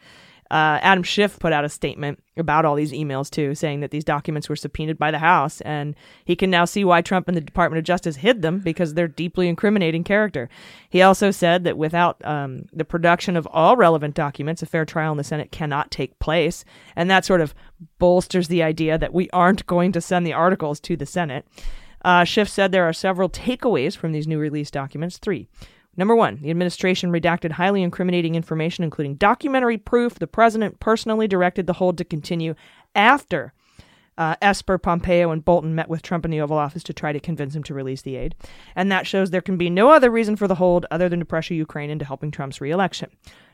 Uh, 0.50 0.80
Adam 0.82 1.04
Schiff 1.04 1.40
put 1.40 1.52
out 1.52 1.66
a 1.66 1.70
statement 1.70 2.24
about 2.38 2.64
all 2.64 2.76
these 2.76 2.92
emails 2.92 3.30
too, 3.30 3.54
saying 3.54 3.82
that 3.82 3.92
these 3.92 4.04
documents 4.04 4.48
were 4.48 4.56
subpoenaed 4.56 4.98
by 4.98 5.12
the 5.12 5.20
House, 5.20 5.60
and 5.62 5.96
he 6.24 6.36
can 6.36 6.50
now 6.50 6.66
see 6.66 6.86
why 6.86 7.02
Trump 7.02 7.28
and 7.28 7.36
the 7.36 7.42
Department 7.42 7.80
of 7.80 7.84
Justice 7.86 8.18
hid 8.18 8.42
them 8.42 8.60
because 8.60 8.94
they're 8.94 9.08
deeply 9.08 9.48
incriminating 9.48 10.04
character. 10.04 10.50
He 10.90 11.02
also 11.02 11.32
said 11.32 11.64
that 11.66 11.78
without 11.78 12.24
um, 12.26 12.66
the 12.72 12.86
production 12.86 13.36
of 13.36 13.48
all 13.52 13.76
relevant 13.76 14.16
documents, 14.16 14.62
a 14.62 14.66
fair 14.66 14.86
trial 14.86 15.12
in 15.12 15.18
the 15.18 15.24
Senate 15.24 15.52
cannot 15.52 15.92
take 15.92 16.18
place, 16.20 16.64
and 16.96 17.10
that 17.10 17.26
sort 17.26 17.42
of 17.42 17.54
bolsters 18.00 18.48
the 18.48 18.64
idea 18.64 18.98
that 18.98 19.14
we 19.14 19.30
aren't 19.32 19.68
going 19.68 19.92
to 19.92 20.02
send 20.02 20.26
the 20.26 20.34
articles 20.34 20.80
to 20.80 20.96
the 20.96 21.06
Senate. 21.06 21.46
Uh, 22.06 22.24
Schiff 22.24 22.48
said 22.48 22.72
there 22.72 22.88
are 22.88 22.94
several 22.94 23.30
takeaways 23.30 23.98
from 23.98 24.14
these 24.14 24.28
new 24.28 24.40
release 24.40 24.72
documents. 24.72 25.18
Three. 25.18 25.48
Number 25.98 26.16
one, 26.16 26.40
the 26.42 26.52
administration 26.52 27.12
redacted 27.12 27.52
highly 27.54 27.82
incriminating 27.82 28.36
information, 28.36 28.84
including 28.84 29.16
documentary 29.16 29.78
proof 29.78 30.16
the 30.16 30.28
president 30.28 30.80
personally 30.80 31.28
directed 31.28 31.66
the 31.66 31.74
hold 31.74 31.98
to 31.98 32.06
continue 32.06 32.54
after 32.96 33.54
uh, 34.18 34.36
Esper, 34.42 34.78
Pompeo, 34.78 35.32
and 35.32 35.46
Bolton 35.46 35.76
met 35.76 35.90
with 35.90 36.02
Trump 36.02 36.26
in 36.26 36.32
the 36.32 36.42
Oval 36.42 36.58
Office 36.58 36.84
to 36.84 36.94
try 36.94 37.12
to 37.12 37.20
convince 37.20 37.56
him 37.56 37.64
to 37.64 37.74
release 37.74 38.02
the 38.02 38.16
aid. 38.16 38.36
And 38.76 38.92
that 38.92 39.06
shows 39.06 39.30
there 39.30 39.42
can 39.42 39.58
be 39.58 39.70
no 39.70 39.90
other 39.90 40.10
reason 40.10 40.36
for 40.36 40.48
the 40.48 40.56
hold 40.56 40.86
other 40.90 41.08
than 41.10 41.20
to 41.20 41.26
pressure 41.26 41.54
Ukraine 41.54 41.90
into 41.90 42.06
helping 42.06 42.32
Trump's 42.32 42.62
reelection. 42.62 43.12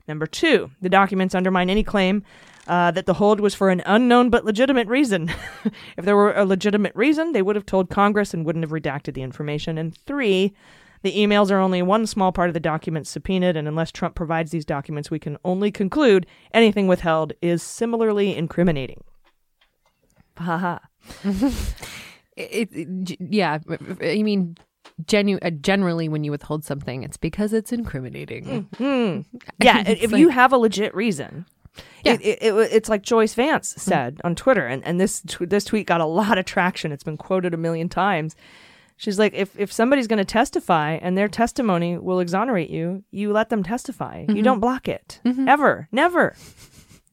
Number 0.08 0.26
two, 0.26 0.72
the 0.82 0.90
documents 0.90 1.36
undermine 1.36 1.70
any 1.70 1.84
claim 1.84 2.24
uh, 2.68 2.92
that 2.92 3.06
the 3.06 3.14
hold 3.14 3.40
was 3.40 3.56
for 3.56 3.70
an 3.70 3.82
unknown 3.86 4.30
but 4.30 4.46
legitimate 4.46 4.88
reason. 4.88 5.30
if 5.98 6.06
there 6.06 6.16
were 6.16 6.34
a 6.34 6.46
legitimate 6.46 6.96
reason, 6.96 7.32
they 7.32 7.42
would 7.42 7.56
have 7.56 7.66
told 7.66 7.90
Congress 7.90 8.34
and 8.34 8.46
wouldn't 8.46 8.64
have 8.64 8.72
redacted 8.72 9.14
the 9.14 9.22
information. 9.22 9.78
And 9.78 9.98
three, 10.06 10.54
the 11.04 11.14
emails 11.16 11.52
are 11.52 11.60
only 11.60 11.82
one 11.82 12.08
small 12.08 12.32
part 12.32 12.50
of 12.50 12.54
the 12.54 12.60
documents 12.60 13.10
subpoenaed, 13.10 13.56
and 13.56 13.68
unless 13.68 13.92
Trump 13.92 14.16
provides 14.16 14.52
these 14.52 14.66
documents, 14.66 15.12
we 15.12 15.20
can 15.20 15.38
only 15.46 15.72
conclude 15.72 16.26
anything 16.54 16.88
withheld 16.88 17.34
is 17.42 17.62
similarly 17.62 18.36
incriminating. 18.36 19.04
Haha. 20.38 20.80
It, 22.36 22.70
it- 22.72 23.18
yeah, 23.20 23.60
I 24.02 24.24
mean, 24.24 24.58
genu- 25.06 25.38
uh, 25.44 25.52
generally 25.52 26.10
when 26.10 26.24
you 26.24 26.32
withhold 26.32 26.66
something, 26.66 27.04
it's 27.04 27.18
because 27.18 27.54
it's 27.54 27.72
incriminating. 27.72 28.68
Hmm. 28.78 29.22
Yeah, 29.62 29.84
if 29.88 30.12
like- 30.12 30.20
you 30.20 30.30
have 30.30 30.52
a 30.52 30.58
legit 30.58 30.96
reason. 30.96 31.46
Yeah. 32.04 32.14
It, 32.14 32.22
it, 32.22 32.44
it- 32.44 32.74
it's 32.74 32.90
like 32.90 33.04
Joyce 33.04 33.34
Vance 33.36 33.76
said 33.78 34.20
on 34.24 34.34
Twitter, 34.36 34.66
and, 34.66 34.84
and 34.84 35.00
this 35.00 35.22
tw- 35.22 35.48
this 35.50 35.64
tweet 35.66 35.86
got 35.86 36.02
a 36.02 36.06
lot 36.06 36.38
of 36.40 36.46
traction. 36.46 36.92
It's 36.92 37.04
been 37.04 37.18
quoted 37.18 37.54
a 37.54 37.58
million 37.58 37.88
times. 37.90 38.36
She's 38.98 39.18
like, 39.20 39.34
if, 39.34 39.58
if 39.60 39.72
somebody's 39.72 40.08
going 40.08 40.20
to 40.20 40.26
testify 40.26 40.94
and 41.02 41.18
their 41.18 41.28
testimony 41.28 41.98
will 41.98 42.20
exonerate 42.20 42.70
you, 42.70 43.04
you 43.12 43.32
let 43.34 43.50
them 43.50 43.64
testify. 43.64 44.22
You 44.30 44.36
Mhm. 44.36 44.44
don't 44.44 44.60
block 44.60 44.88
it. 44.88 45.20
Ever. 45.26 45.88
Never. 45.92 46.36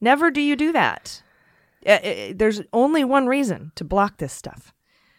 Never 0.00 0.30
do 0.30 0.40
you 0.40 0.56
do 0.56 0.72
that. 0.72 1.22
Uh, 1.86 1.90
uh, 1.92 2.32
there's 2.34 2.60
only 2.72 3.04
one 3.04 3.26
reason 3.26 3.72
to 3.76 3.84
block 3.84 4.18
this 4.18 4.32
stuff. 4.32 4.72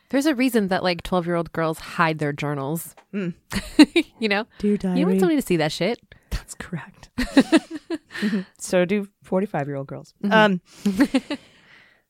There's 0.09 0.25
a 0.27 0.35
reason 0.35 0.67
that 0.67 0.83
like 0.83 1.03
12 1.03 1.25
year 1.25 1.35
old 1.35 1.51
girls 1.53 1.79
hide 1.79 2.19
their 2.19 2.33
journals. 2.33 2.95
Mm. 3.13 3.33
you 4.19 4.29
know? 4.29 4.45
You 4.61 4.77
want 5.07 5.19
somebody 5.19 5.35
to 5.37 5.41
see 5.41 5.57
that 5.57 5.71
shit. 5.71 5.99
That's 6.29 6.53
correct. 6.53 7.09
so 8.59 8.85
do 8.85 9.07
45 9.23 9.67
year 9.67 9.75
old 9.77 9.87
girls. 9.87 10.13
Mhm. 10.23 10.31
Um, 10.31 10.61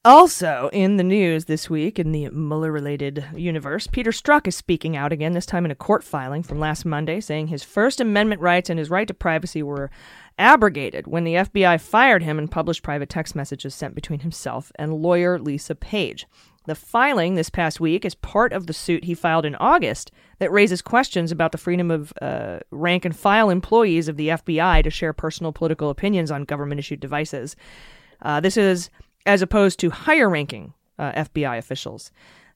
also, 0.03 0.70
in 0.74 0.98
the 0.98 1.03
news 1.03 1.46
this 1.46 1.70
week, 1.70 2.00
in 2.00 2.12
the 2.12 2.29
Mueller 2.29 2.72
related 2.72 3.24
universe, 3.36 3.86
Peter 3.86 4.10
Strzok 4.10 4.48
is 4.48 4.55
speaking 4.55 4.98
out 4.98 5.12
again, 5.12 5.34
this 5.34 5.46
time 5.46 5.63
in 5.63 5.70
a 5.70 5.75
court 5.75 6.03
filing 6.03 6.41
from 6.41 6.60
last 6.60 6.86
Monday, 6.86 7.20
saying 7.20 7.48
his 7.48 7.63
First 7.63 8.01
Amendment 8.01 8.41
rights 8.41 8.70
and 8.70 8.79
his 8.79 8.89
right 8.89 9.08
to 9.08 9.13
privacy 9.13 9.62
were 9.62 9.91
abrogated 10.39 11.05
when 11.05 11.24
the 11.24 11.36
FBI 11.36 11.79
fired 11.79 12.24
him 12.24 12.39
and 12.39 12.50
published 12.50 12.81
private 12.81 13.10
text 13.10 13.36
messages 13.36 13.75
sent 13.75 13.93
between 13.93 14.22
himself 14.22 14.72
and 14.75 14.96
lawyer 14.96 15.38
Lisa 15.38 15.75
Page. 15.75 16.25
The 16.65 16.74
filing 16.74 17.36
this 17.36 17.51
past 17.51 17.79
week 17.79 18.03
is 18.03 18.15
part 18.15 18.53
of 18.53 18.65
the 18.65 18.74
suit 18.74 19.03
he 19.03 19.13
filed 19.13 19.46
in 19.46 19.55
August 19.55 20.12
that 20.39 20.51
raises 20.51 20.81
questions 20.81 21.31
about 21.31 21.51
the 21.51 21.58
freedom 21.60 21.91
of 21.91 22.12
uh, 22.22 22.60
rank 22.72 23.05
and 23.05 23.15
file 23.15 23.51
employees 23.51 24.08
of 24.08 24.17
the 24.17 24.29
FBI 24.29 24.84
to 24.84 24.89
share 24.89 25.13
personal 25.13 25.51
political 25.51 25.91
opinions 25.91 26.31
on 26.31 26.43
government 26.43 26.79
issued 26.79 27.00
devices. 27.00 27.55
Uh, 28.22 28.39
this 28.39 28.58
is 28.58 28.89
as 29.25 29.42
opposed 29.42 29.80
to 29.80 29.90
higher 29.90 30.30
ranking 30.30 30.74
uh, 30.98 31.12
FBI 31.13 31.58
officials. 31.58 32.12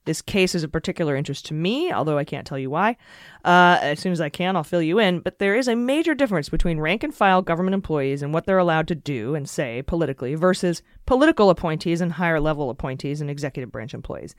This 0.06 0.22
case 0.22 0.54
is 0.54 0.62
of 0.62 0.70
particular 0.70 1.16
interest 1.16 1.46
to 1.46 1.54
me, 1.54 1.92
although 1.92 2.16
I 2.16 2.24
can't 2.24 2.46
tell 2.46 2.58
you 2.58 2.70
why. 2.70 2.96
Uh, 3.44 3.78
as 3.82 3.98
soon 3.98 4.12
as 4.12 4.20
I 4.20 4.28
can, 4.28 4.54
I'll 4.54 4.62
fill 4.62 4.80
you 4.80 5.00
in. 5.00 5.18
But 5.18 5.40
there 5.40 5.56
is 5.56 5.66
a 5.66 5.74
major 5.74 6.14
difference 6.14 6.48
between 6.48 6.78
rank 6.78 7.02
and 7.02 7.12
file 7.12 7.42
government 7.42 7.74
employees 7.74 8.22
and 8.22 8.32
what 8.32 8.46
they're 8.46 8.56
allowed 8.56 8.86
to 8.88 8.94
do 8.94 9.34
and 9.34 9.48
say 9.48 9.82
politically 9.82 10.36
versus 10.36 10.80
political 11.06 11.50
appointees 11.50 12.00
and 12.00 12.12
higher 12.12 12.38
level 12.38 12.70
appointees 12.70 13.20
and 13.20 13.28
executive 13.28 13.72
branch 13.72 13.94
employees. 13.94 14.36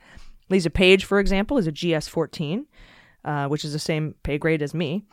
Lisa 0.48 0.70
Page, 0.70 1.04
for 1.04 1.20
example, 1.20 1.58
is 1.58 1.66
a 1.66 1.72
GS 1.72 2.08
14, 2.08 2.66
uh, 3.26 3.48
which 3.48 3.62
is 3.62 3.74
the 3.74 3.78
same 3.78 4.14
pay 4.22 4.38
grade 4.38 4.62
as 4.62 4.72
me. 4.72 5.04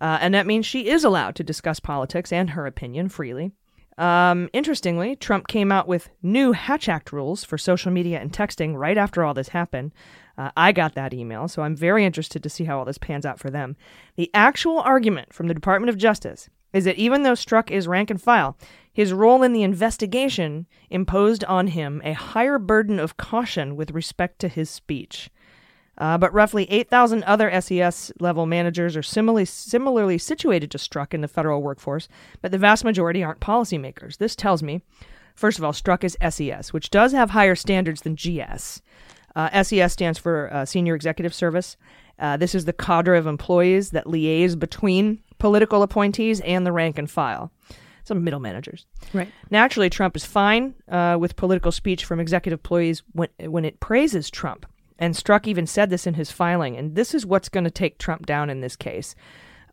Uh, 0.00 0.16
and 0.22 0.32
that 0.32 0.46
means 0.46 0.64
she 0.64 0.88
is 0.88 1.04
allowed 1.04 1.34
to 1.34 1.44
discuss 1.44 1.80
politics 1.80 2.32
and 2.32 2.50
her 2.50 2.66
opinion 2.66 3.10
freely. 3.10 3.52
Um, 3.98 4.48
interestingly, 4.52 5.16
Trump 5.16 5.48
came 5.48 5.72
out 5.72 5.88
with 5.88 6.08
new 6.22 6.52
Hatch 6.52 6.88
Act 6.88 7.12
rules 7.12 7.42
for 7.42 7.58
social 7.58 7.90
media 7.90 8.20
and 8.20 8.32
texting 8.32 8.76
right 8.76 8.96
after 8.96 9.24
all 9.24 9.34
this 9.34 9.48
happened. 9.48 9.92
Uh, 10.38 10.52
I 10.56 10.70
got 10.70 10.94
that 10.94 11.12
email, 11.12 11.48
so 11.48 11.62
I'm 11.62 11.74
very 11.74 12.04
interested 12.04 12.42
to 12.44 12.48
see 12.48 12.64
how 12.64 12.78
all 12.78 12.84
this 12.84 12.96
pans 12.96 13.26
out 13.26 13.40
for 13.40 13.50
them. 13.50 13.76
The 14.14 14.30
actual 14.32 14.78
argument 14.78 15.34
from 15.34 15.48
the 15.48 15.54
Department 15.54 15.90
of 15.90 15.98
Justice 15.98 16.48
is 16.72 16.84
that 16.84 16.96
even 16.96 17.24
though 17.24 17.32
Strzok 17.32 17.72
is 17.72 17.88
rank 17.88 18.08
and 18.08 18.22
file, 18.22 18.56
his 18.92 19.12
role 19.12 19.42
in 19.42 19.52
the 19.52 19.64
investigation 19.64 20.66
imposed 20.90 21.42
on 21.44 21.68
him 21.68 22.00
a 22.04 22.12
higher 22.12 22.58
burden 22.58 23.00
of 23.00 23.16
caution 23.16 23.74
with 23.74 23.90
respect 23.90 24.38
to 24.38 24.48
his 24.48 24.70
speech. 24.70 25.28
Uh, 25.98 26.16
but 26.16 26.32
roughly 26.32 26.70
8,000 26.70 27.24
other 27.24 27.60
SES 27.60 28.12
level 28.20 28.46
managers 28.46 28.96
are 28.96 29.02
similarly, 29.02 29.44
similarly 29.44 30.16
situated 30.16 30.70
to 30.70 30.78
Strzok 30.78 31.12
in 31.12 31.20
the 31.20 31.28
federal 31.28 31.60
workforce, 31.60 32.08
but 32.40 32.52
the 32.52 32.58
vast 32.58 32.84
majority 32.84 33.22
aren't 33.22 33.40
policymakers. 33.40 34.18
This 34.18 34.36
tells 34.36 34.62
me, 34.62 34.80
first 35.34 35.58
of 35.58 35.64
all, 35.64 35.72
Strzok 35.72 36.04
is 36.04 36.16
SES, 36.34 36.72
which 36.72 36.90
does 36.90 37.12
have 37.12 37.30
higher 37.30 37.56
standards 37.56 38.02
than 38.02 38.14
GS. 38.14 38.80
Uh, 39.34 39.62
SES 39.62 39.92
stands 39.92 40.18
for 40.18 40.52
uh, 40.52 40.64
Senior 40.64 40.94
Executive 40.94 41.34
Service. 41.34 41.76
Uh, 42.18 42.36
this 42.36 42.54
is 42.54 42.64
the 42.64 42.72
cadre 42.72 43.18
of 43.18 43.26
employees 43.26 43.90
that 43.90 44.06
liaise 44.06 44.58
between 44.58 45.20
political 45.38 45.82
appointees 45.82 46.40
and 46.40 46.64
the 46.66 46.72
rank 46.72 46.98
and 46.98 47.10
file. 47.10 47.52
some 48.04 48.24
middle 48.24 48.40
managers. 48.40 48.86
Right. 49.12 49.28
Naturally, 49.50 49.90
Trump 49.90 50.16
is 50.16 50.24
fine 50.24 50.74
uh, 50.88 51.16
with 51.20 51.36
political 51.36 51.70
speech 51.70 52.04
from 52.04 52.20
executive 52.20 52.60
employees 52.60 53.02
when 53.12 53.28
when 53.38 53.64
it 53.64 53.80
praises 53.80 54.30
Trump. 54.30 54.64
And 54.98 55.14
Strzok 55.14 55.46
even 55.46 55.66
said 55.66 55.90
this 55.90 56.06
in 56.06 56.14
his 56.14 56.30
filing, 56.30 56.76
and 56.76 56.94
this 56.94 57.14
is 57.14 57.24
what's 57.24 57.48
going 57.48 57.64
to 57.64 57.70
take 57.70 57.98
Trump 57.98 58.26
down 58.26 58.50
in 58.50 58.60
this 58.60 58.76
case. 58.76 59.14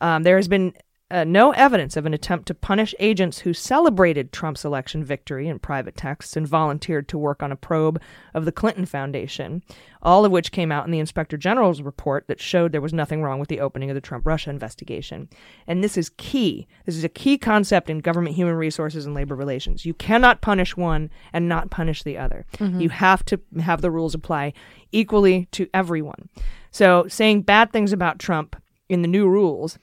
Um, 0.01 0.24
there 0.24 0.36
has 0.36 0.48
been 0.48 0.74
uh, 1.12 1.24
no 1.24 1.51
evidence 1.51 1.95
of 1.95 2.07
an 2.07 2.15
attempt 2.15 2.47
to 2.47 2.53
punish 2.55 2.95
agents 2.97 3.39
who 3.39 3.53
celebrated 3.53 4.31
Trump's 4.31 4.65
election 4.65 5.03
victory 5.03 5.47
in 5.47 5.59
private 5.59 5.95
texts 5.95 6.35
and 6.35 6.47
volunteered 6.47 7.07
to 7.09 7.17
work 7.17 7.43
on 7.43 7.51
a 7.51 7.55
probe 7.55 8.01
of 8.33 8.45
the 8.45 8.51
Clinton 8.51 8.88
Foundation, 8.88 9.62
all 10.01 10.25
of 10.25 10.31
which 10.31 10.51
came 10.51 10.71
out 10.71 10.83
in 10.85 10.91
the 10.91 10.97
Inspector 10.97 11.38
General's 11.38 11.83
report 11.83 12.25
that 12.27 12.41
showed 12.41 12.71
there 12.71 12.81
was 12.81 12.93
nothing 12.93 13.21
wrong 13.21 13.39
with 13.39 13.50
the 13.50 13.59
opening 13.59 13.91
of 13.91 13.93
the 13.93 14.01
Trump 14.01 14.25
Russia 14.25 14.50
investigation. 14.50 15.29
And 15.67 15.83
this 15.83 15.95
is 15.95 16.09
key. 16.17 16.67
This 16.88 16.95
is 16.95 17.03
a 17.03 17.09
key 17.09 17.38
concept 17.38 17.88
in 17.88 18.00
government 18.00 18.35
human 18.35 18.55
resources 18.55 19.05
and 19.05 19.13
labor 19.13 19.35
relations. 19.35 19.85
You 19.85 19.93
cannot 19.93 20.41
punish 20.41 20.75
one 20.75 21.12
and 21.31 21.47
not 21.47 21.69
punish 21.69 22.01
the 22.01 22.17
other. 22.17 22.47
Mhm. 22.57 22.81
You 22.81 22.89
have 22.89 23.24
to 23.25 23.39
have 23.62 23.81
the 23.81 23.91
rules 23.91 24.15
apply 24.15 24.53
equally 24.91 25.47
to 25.51 25.67
everyone. 25.71 26.29
So 26.71 27.05
saying 27.07 27.43
bad 27.43 27.71
things 27.71 27.93
about 27.93 28.17
Trump 28.17 28.55
in 28.89 29.03
the 29.03 29.07
new 29.07 29.27
rules 29.27 29.77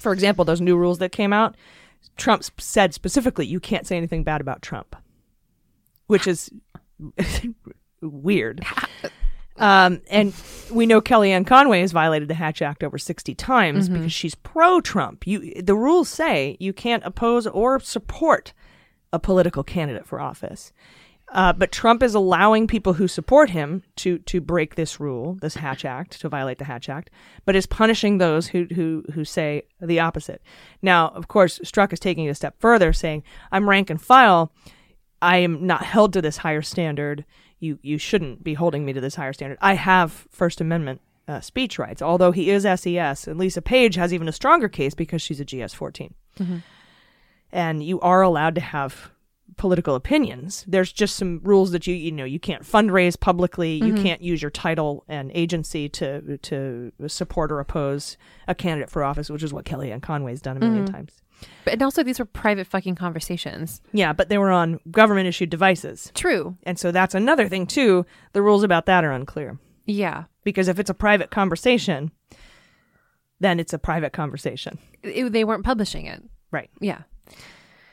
for 0.00 0.12
example, 0.12 0.44
those 0.44 0.60
new 0.60 0.76
rules 0.76 0.98
that 0.98 1.12
came 1.12 1.32
out, 1.32 1.56
Trump 2.16 2.44
said 2.58 2.94
specifically, 2.94 3.46
you 3.46 3.60
can't 3.60 3.86
say 3.86 3.96
anything 3.96 4.24
bad 4.24 4.40
about 4.40 4.62
Trump, 4.62 4.96
which 6.06 6.26
is 6.26 6.50
weird. 8.00 8.64
Um, 9.56 10.00
and 10.10 10.32
we 10.72 10.86
know 10.86 11.00
Kellyanne 11.02 11.46
Conway 11.46 11.80
has 11.82 11.92
violated 11.92 12.28
the 12.28 12.34
Hatch 12.34 12.62
Act 12.62 12.82
over 12.82 12.96
60 12.96 13.34
times 13.34 13.88
Mhm. 13.88 13.94
because 13.94 14.12
she's 14.12 14.34
pro-Trump. 14.34 15.26
You, 15.26 15.60
the 15.62 15.74
rules 15.74 16.08
say 16.08 16.56
you 16.60 16.72
can't 16.72 17.04
oppose 17.04 17.46
or 17.46 17.78
support 17.80 18.54
a 19.12 19.18
political 19.18 19.62
candidate 19.62 20.06
for 20.06 20.18
office. 20.20 20.72
Uh, 21.32 21.52
but 21.52 21.70
Trump 21.70 22.02
is 22.02 22.14
allowing 22.14 22.66
people 22.66 22.94
who 22.94 23.06
support 23.06 23.50
him 23.50 23.82
to 23.96 24.18
to 24.18 24.40
break 24.40 24.74
this 24.74 24.98
rule, 24.98 25.34
this 25.40 25.54
Hatch 25.54 25.84
Act, 25.84 26.20
to 26.20 26.28
violate 26.28 26.58
the 26.58 26.64
Hatch 26.64 26.88
Act, 26.88 27.08
but 27.44 27.54
is 27.54 27.66
punishing 27.66 28.18
those 28.18 28.48
who 28.48 28.66
who 28.74 29.04
who 29.14 29.24
say 29.24 29.62
the 29.80 30.00
opposite. 30.00 30.42
Now, 30.82 31.08
of 31.08 31.28
course, 31.28 31.60
Strzok 31.60 31.92
is 31.92 32.00
taking 32.00 32.24
it 32.24 32.30
a 32.30 32.34
step 32.34 32.56
further, 32.58 32.92
saying, 32.92 33.22
"I'm 33.52 33.68
rank 33.68 33.90
and 33.90 34.02
file. 34.02 34.52
I 35.22 35.36
am 35.36 35.66
not 35.66 35.84
held 35.84 36.12
to 36.14 36.22
this 36.22 36.38
higher 36.38 36.62
standard. 36.62 37.24
You 37.60 37.78
you 37.82 37.96
shouldn't 37.96 38.42
be 38.42 38.54
holding 38.54 38.84
me 38.84 38.92
to 38.92 39.00
this 39.00 39.14
higher 39.14 39.32
standard. 39.32 39.58
I 39.60 39.74
have 39.74 40.26
First 40.30 40.60
Amendment." 40.60 41.00
Uh, 41.28 41.38
speech 41.38 41.78
rights, 41.78 42.02
although 42.02 42.32
he 42.32 42.50
is 42.50 42.64
SES, 42.66 43.28
and 43.28 43.38
Lisa 43.38 43.62
Page 43.62 43.94
has 43.94 44.12
even 44.12 44.26
a 44.26 44.32
stronger 44.32 44.68
case 44.68 44.94
because 44.94 45.22
she's 45.22 45.38
a 45.38 45.44
GS 45.44 45.72
14 45.72 46.12
Mhm. 46.40 46.62
and 47.52 47.84
you 47.84 48.00
are 48.00 48.20
allowed 48.20 48.56
to 48.56 48.60
have 48.60 49.12
political 49.60 49.94
opinions. 49.94 50.64
There's 50.66 50.90
just 50.90 51.16
some 51.16 51.40
rules 51.44 51.70
that 51.72 51.86
you 51.86 51.94
you 51.94 52.10
know 52.10 52.24
you 52.24 52.40
can't 52.40 52.62
fundraise 52.64 53.20
publicly. 53.20 53.74
You 53.74 53.92
Mhm. 53.94 54.02
can't 54.02 54.22
use 54.22 54.40
your 54.42 54.50
title 54.50 55.04
and 55.06 55.30
agency 55.34 55.88
to 55.90 56.38
to 56.38 56.90
support 57.06 57.52
or 57.52 57.60
oppose 57.60 58.16
a 58.48 58.54
candidate 58.54 58.90
for 58.90 59.04
office, 59.04 59.28
which 59.30 59.42
is 59.42 59.52
what 59.52 59.66
Kellyanne 59.66 60.00
Conway's 60.00 60.40
done 60.40 60.56
a 60.56 60.60
1000000 60.60 60.86
Mhm. 60.88 60.92
times. 60.92 61.22
But 61.64 61.74
and 61.74 61.82
also 61.82 62.02
these 62.02 62.18
were 62.18 62.24
private 62.24 62.66
fucking 62.66 62.94
conversations. 62.94 63.82
Yeah, 63.92 64.12
but 64.14 64.30
they 64.30 64.38
were 64.38 64.50
on 64.50 64.80
government 64.90 65.28
issued 65.28 65.50
devices. 65.50 66.10
True. 66.14 66.56
And 66.64 66.78
so 66.78 66.90
that's 66.90 67.14
another 67.14 67.46
thing 67.48 67.66
too. 67.66 68.06
The 68.32 68.42
rules 68.42 68.62
about 68.62 68.86
that 68.86 69.04
are 69.04 69.12
unclear. 69.12 69.58
Yeah. 69.86 70.24
Because 70.42 70.68
if 70.68 70.78
it's 70.78 70.90
a 70.90 70.94
private 70.94 71.30
conversation, 71.30 72.12
then 73.40 73.60
it's 73.60 73.72
a 73.74 73.78
private 73.78 74.12
conversation. 74.12 74.78
It- 75.02 75.32
they 75.32 75.44
weren't 75.44 75.64
publishing 75.64 76.06
it. 76.06 76.22
Right. 76.50 76.70
Yeah. 76.80 77.02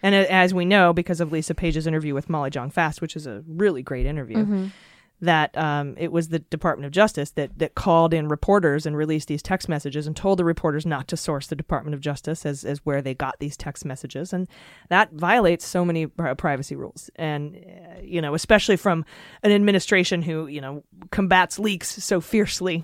And 0.08 0.16
as 0.16 0.54
we 0.54 0.64
know, 0.64 0.94
because 0.94 1.20
of 1.20 1.32
Lisa 1.34 1.54
Page's 1.54 1.86
interview 1.86 2.14
with 2.14 2.30
Molly 2.30 2.50
Jong 2.50 2.70
Fast, 2.72 3.02
which 3.02 3.16
is 3.18 3.28
a 3.28 3.44
really 3.46 3.82
great 3.84 4.06
interview, 4.06 4.38
Mhm. 4.46 4.72
that 5.20 5.58
um, 5.58 5.96
it 5.98 6.12
was 6.12 6.30
the 6.30 6.40
Department 6.40 6.86
of 6.86 6.92
Justice 6.92 7.32
that, 7.32 7.58
that 7.58 7.74
called 7.76 8.14
in 8.14 8.28
reporters 8.30 8.86
and 8.86 8.96
released 8.96 9.28
these 9.28 9.42
text 9.42 9.68
messages 9.68 10.06
and 10.08 10.16
told 10.16 10.38
the 10.40 10.46
reporters 10.46 10.86
not 10.86 11.08
to 11.10 11.18
source 11.18 11.48
the 11.48 11.56
Department 11.56 11.96
of 11.96 12.02
Justice 12.02 12.46
as, 12.46 12.64
as 12.64 12.86
where 12.86 13.02
they 13.02 13.16
got 13.16 13.36
these 13.40 13.58
text 13.58 13.84
messages. 13.84 14.32
And 14.32 14.48
that 14.90 15.12
violates 15.12 15.66
so 15.66 15.84
many 15.84 16.06
privacy 16.08 16.76
rules. 16.76 17.10
And, 17.16 17.56
uh, 17.58 18.00
you 18.04 18.22
know, 18.22 18.34
especially 18.36 18.78
from 18.78 19.04
an 19.44 19.52
administration 19.52 20.22
who, 20.22 20.48
you 20.48 20.62
know, 20.62 20.84
combats 21.12 21.58
leaks 21.58 21.90
so 22.04 22.22
fiercely, 22.22 22.84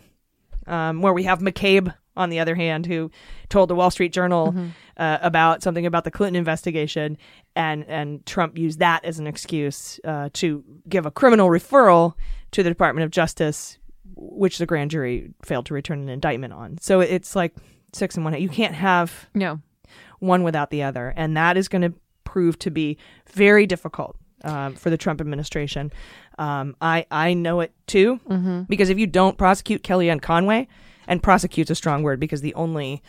um, 0.67 1.01
where 1.03 1.13
we 1.13 1.23
have 1.23 1.39
McCabe, 1.39 1.93
on 2.15 2.30
the 2.30 2.39
other 2.39 2.56
hand, 2.56 2.86
who 2.86 3.10
told 3.49 3.69
the 3.69 3.76
Wall 3.76 3.89
Street 3.91 4.13
Journal 4.13 4.54
uh, 4.97 5.17
about 5.21 5.63
something 5.63 5.86
about 5.86 6.04
the 6.04 6.12
Clinton 6.12 6.36
investigation, 6.38 7.17
and 7.56 7.86
and 7.88 8.26
Trump 8.26 8.58
used 8.58 8.80
that 8.80 9.04
as 9.06 9.19
an 9.19 9.28
excuse 9.28 9.99
uh, 10.06 10.30
to 10.34 10.63
give 10.88 11.06
a 11.06 11.12
criminal 11.12 11.49
referral 11.49 12.13
to 12.52 12.63
the 12.63 12.69
Department 12.69 13.04
of 13.06 13.12
Justice, 13.12 13.78
which 14.15 14.58
the 14.60 14.65
grand 14.65 14.91
jury 14.91 15.32
failed 15.43 15.65
to 15.67 15.73
return 15.73 15.99
an 16.02 16.10
indictment 16.10 16.54
on. 16.54 16.78
So 16.80 16.99
it's 16.99 17.36
like 17.36 17.56
six 17.93 18.15
and 18.15 18.23
one. 18.23 18.39
You 18.39 18.49
can't 18.49 18.76
have 18.76 19.28
no 19.34 19.60
one 20.19 20.43
without 20.43 20.69
the 20.69 20.84
other, 20.84 21.13
and 21.15 21.36
that 21.36 21.58
is 21.58 21.67
going 21.67 21.82
to 21.82 21.93
prove 22.23 22.58
to 22.60 22.71
be 22.71 22.97
very 23.32 23.65
difficult 23.67 24.15
um, 24.43 24.76
for 24.76 24.89
the 24.89 24.97
Trump 24.97 25.19
administration. 25.21 25.91
Um, 26.39 26.76
I 26.82 27.06
I 27.12 27.34
know 27.34 27.60
it 27.60 27.71
too 27.88 28.19
Mhm. 28.30 28.67
because 28.67 28.89
if 28.89 28.97
you 28.97 29.06
don't 29.08 29.38
prosecute 29.38 29.84
Kellyanne 29.84 30.21
Conway, 30.21 30.67
and 31.07 31.21
prosecute's 31.23 31.71
a 31.71 31.75
strong 31.75 32.03
word 32.03 32.19
because 32.19 32.41
the 32.41 32.53
only 32.55 33.01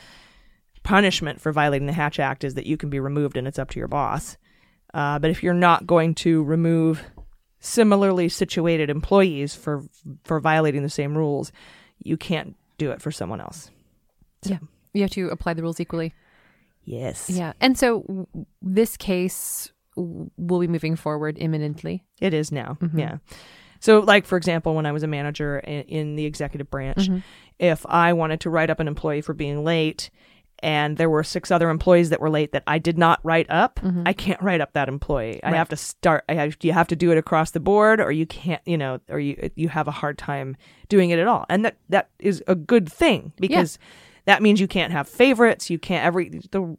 punishment 0.82 1.40
for 1.40 1.52
violating 1.52 1.86
the 1.86 1.92
Hatch 1.92 2.18
Act 2.18 2.44
is 2.44 2.54
that 2.54 2.66
you 2.66 2.76
can 2.76 2.90
be 2.90 3.00
removed 3.00 3.36
and 3.36 3.46
it's 3.48 3.58
up 3.58 3.70
to 3.70 3.78
your 3.78 3.88
boss. 3.88 4.36
Uh, 4.92 5.18
but 5.18 5.30
if 5.30 5.42
you're 5.42 5.54
not 5.54 5.86
going 5.86 6.14
to 6.14 6.42
remove 6.44 7.02
similarly 7.60 8.28
situated 8.28 8.90
employees 8.90 9.54
for 9.54 9.82
for 10.24 10.38
violating 10.40 10.82
the 10.82 10.88
same 10.90 11.16
rules, 11.16 11.50
you 11.98 12.16
can't 12.16 12.54
do 12.78 12.90
it 12.90 13.00
for 13.00 13.10
someone 13.10 13.40
else. 13.40 13.70
Yeah. 14.44 14.58
You 14.92 15.02
have 15.02 15.10
to 15.12 15.28
apply 15.30 15.54
the 15.54 15.62
rules 15.62 15.80
equally. 15.80 16.12
Yes. 16.84 17.30
Yeah. 17.30 17.54
And 17.60 17.78
so 17.78 18.00
w- 18.02 18.26
this 18.60 18.96
case 18.96 19.72
will 19.96 20.60
be 20.60 20.66
moving 20.68 20.96
forward 20.96 21.38
imminently. 21.38 22.04
It 22.20 22.34
is 22.34 22.52
now. 22.52 22.76
Mhm. 22.80 22.98
Yeah. 22.98 23.16
So, 23.80 24.00
like 24.00 24.26
for 24.26 24.36
example, 24.36 24.74
when 24.74 24.86
I 24.86 24.92
was 24.92 25.02
a 25.02 25.06
manager 25.06 25.58
in, 25.58 25.82
in 25.84 26.16
the 26.16 26.26
executive 26.26 26.70
branch, 26.70 27.08
Mhm. 27.08 27.22
If 27.58 27.84
I 27.86 28.12
wanted 28.12 28.40
to 28.40 28.50
write 28.50 28.70
up 28.70 28.80
an 28.80 28.88
employee 28.88 29.20
for 29.20 29.34
being 29.34 29.64
late, 29.64 30.10
and 30.60 30.96
there 30.96 31.10
were 31.10 31.22
six 31.24 31.50
other 31.50 31.68
employees 31.68 32.10
that 32.10 32.20
were 32.20 32.30
late 32.30 32.52
that 32.52 32.62
I 32.66 32.78
did 32.78 32.96
not 32.96 33.20
write 33.22 33.46
up, 33.50 33.80
Mhm. 33.80 34.04
I 34.06 34.12
can't 34.12 34.40
write 34.40 34.60
up 34.60 34.72
that 34.72 34.88
employee. 34.88 35.42
I 35.42 35.50
have 35.54 35.68
to 35.70 35.76
start. 35.76 36.24
I 36.28 36.34
have 36.34 36.56
you 36.62 36.72
have 36.72 36.88
to 36.88 36.96
do 36.96 37.10
it 37.12 37.18
across 37.18 37.50
the 37.50 37.60
board, 37.60 38.00
or 38.00 38.10
you 38.12 38.24
can't. 38.26 38.62
You 38.64 38.78
know, 38.78 39.00
or 39.08 39.18
you 39.20 39.50
you 39.56 39.68
have 39.68 39.88
a 39.88 39.92
hard 39.92 40.16
time 40.16 40.56
doing 40.88 41.10
it 41.10 41.18
at 41.18 41.26
all, 41.26 41.44
and 41.50 41.64
that 41.64 41.76
that 41.90 42.08
is 42.18 42.42
a 42.46 42.54
good 42.54 42.90
thing 42.90 43.32
because. 43.38 43.78
That 44.26 44.40
means 44.40 44.58
you 44.58 44.66
can't 44.68 44.90
have 44.90 45.06
favorites. 45.06 45.68
You 45.68 45.78
can't 45.78 46.02
every 46.02 46.30
the 46.50 46.76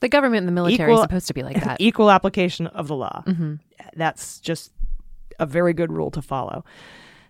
The 0.00 0.08
government 0.10 0.40
and 0.40 0.48
the 0.48 0.52
military 0.52 0.92
is 0.92 1.00
supposed 1.00 1.26
to 1.28 1.32
be 1.32 1.42
like 1.42 1.62
that. 1.64 1.78
Equal 1.80 2.10
application 2.10 2.66
of 2.66 2.86
the 2.86 2.94
law. 2.94 3.22
Mhm. 3.26 3.60
That's 3.94 4.38
just 4.40 4.72
a 5.38 5.46
very 5.46 5.72
good 5.72 5.90
rule 5.90 6.10
to 6.10 6.20
follow. 6.20 6.66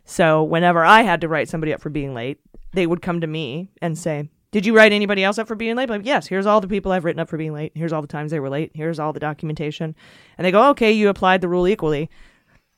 So 0.06 0.42
whenever 0.42 0.84
I 0.84 1.02
had 1.02 1.20
to 1.20 1.28
write 1.28 1.48
somebody 1.48 1.74
up 1.74 1.80
for 1.80 1.90
being 1.90 2.14
late, 2.14 2.38
they 2.72 2.86
would 2.86 3.02
come 3.02 3.20
to 3.20 3.26
me 3.26 3.70
and 3.82 3.98
say, 3.98 4.30
"Did 4.52 4.64
you 4.64 4.74
write 4.74 4.92
anybody 4.92 5.24
else 5.24 5.38
up 5.38 5.48
for 5.48 5.56
being 5.56 5.76
late?" 5.76 5.90
Like, 5.90 6.06
yes. 6.06 6.28
Here's 6.28 6.46
all 6.46 6.60
the 6.60 6.68
people 6.68 6.92
I've 6.92 7.04
written 7.04 7.20
up 7.20 7.28
for 7.28 7.36
being 7.36 7.52
late. 7.52 7.72
Here's 7.74 7.92
all 7.92 8.02
the 8.02 8.08
times 8.08 8.30
they 8.30 8.40
were 8.40 8.48
late. 8.48 8.70
Here's 8.74 8.98
all 8.98 9.12
the 9.12 9.20
documentation. 9.20 9.94
And 10.38 10.44
they 10.44 10.50
go, 10.52 10.70
"Okay, 10.70 10.92
you 10.92 11.08
applied 11.08 11.40
the 11.40 11.48
rule 11.48 11.66
equally. 11.66 12.08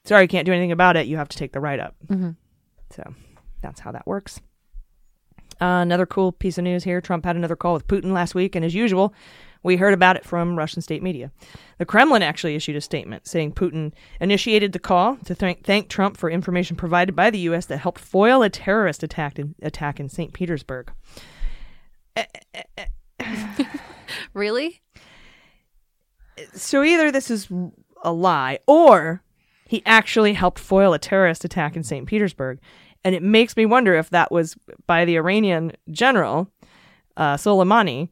Sorry, 0.05 0.23
you 0.23 0.29
can't 0.29 0.47
do 0.47 0.53
anything 0.53 0.73
about 0.73 0.97
it. 0.97 1.07
You 1.07 1.17
have 1.19 1.29
to 1.29 1.37
take 1.37 1.53
the 1.53 1.61
write 1.61 1.81
up." 1.81 1.95
Mhm. 2.07 2.37
So 2.91 3.03
that's 3.61 3.81
how 3.81 3.93
that 3.93 4.07
works. 4.07 4.41
Uh, 5.61 5.83
another 5.83 6.07
cool 6.07 6.31
piece 6.31 6.57
of 6.57 6.65
news 6.65 6.85
here 6.85 7.01
Trump 7.01 7.25
had 7.25 7.35
another 7.37 7.57
call 7.57 7.75
with 7.75 7.89
Putin 7.89 8.13
last 8.13 8.35
week, 8.35 8.55
and 8.55 8.65
as 8.65 8.75
usual, 8.75 9.13
we 9.63 9.77
heard 9.77 9.95
about 9.95 10.17
it 10.17 10.25
from 10.25 10.57
Russian 10.57 10.83
state 10.83 11.03
media. 11.03 11.31
The 11.79 11.87
Kremlin 11.87 12.23
actually 12.23 12.55
issued 12.55 12.77
a 12.77 12.81
statement 12.81 13.27
saying 13.27 13.53
Putin 13.53 13.93
initiated 14.21 14.73
the 14.73 14.79
call 14.79 15.17
to 15.25 15.35
thank, 15.35 15.65
thank 15.65 15.89
Trump 15.89 16.17
for 16.17 16.31
information 16.31 16.77
provided 16.77 17.15
by 17.17 17.31
the 17.31 17.39
U.S. 17.41 17.67
that 17.67 17.79
helped 17.79 18.01
foil 18.01 18.43
a 18.43 18.51
terrorist 18.51 19.03
attack 19.03 19.39
in, 19.39 19.55
attack 19.63 20.01
in 20.01 20.09
St. 20.09 20.33
Petersburg. 20.33 20.93
Really? 24.35 24.81
So 26.55 26.83
either 26.83 27.11
this 27.11 27.31
is 27.31 27.49
a 28.03 28.13
lie 28.13 28.59
or 28.67 29.23
he 29.67 29.83
actually 29.85 30.35
helped 30.35 30.59
foil 30.59 30.95
a 30.95 30.99
terrorist 30.99 31.45
attack 31.45 31.77
in 31.77 31.83
St. 31.83 32.07
Petersburg. 32.07 32.59
And 33.05 33.15
it 33.15 33.23
makes 33.23 33.57
me 33.57 33.67
wonder 33.67 33.95
if 33.95 34.11
that 34.11 34.31
was 34.31 34.57
by 34.87 35.05
the 35.05 35.17
Iranian 35.17 35.73
general, 35.91 36.51
uh, 37.17 37.37
Soleimani, 37.37 38.11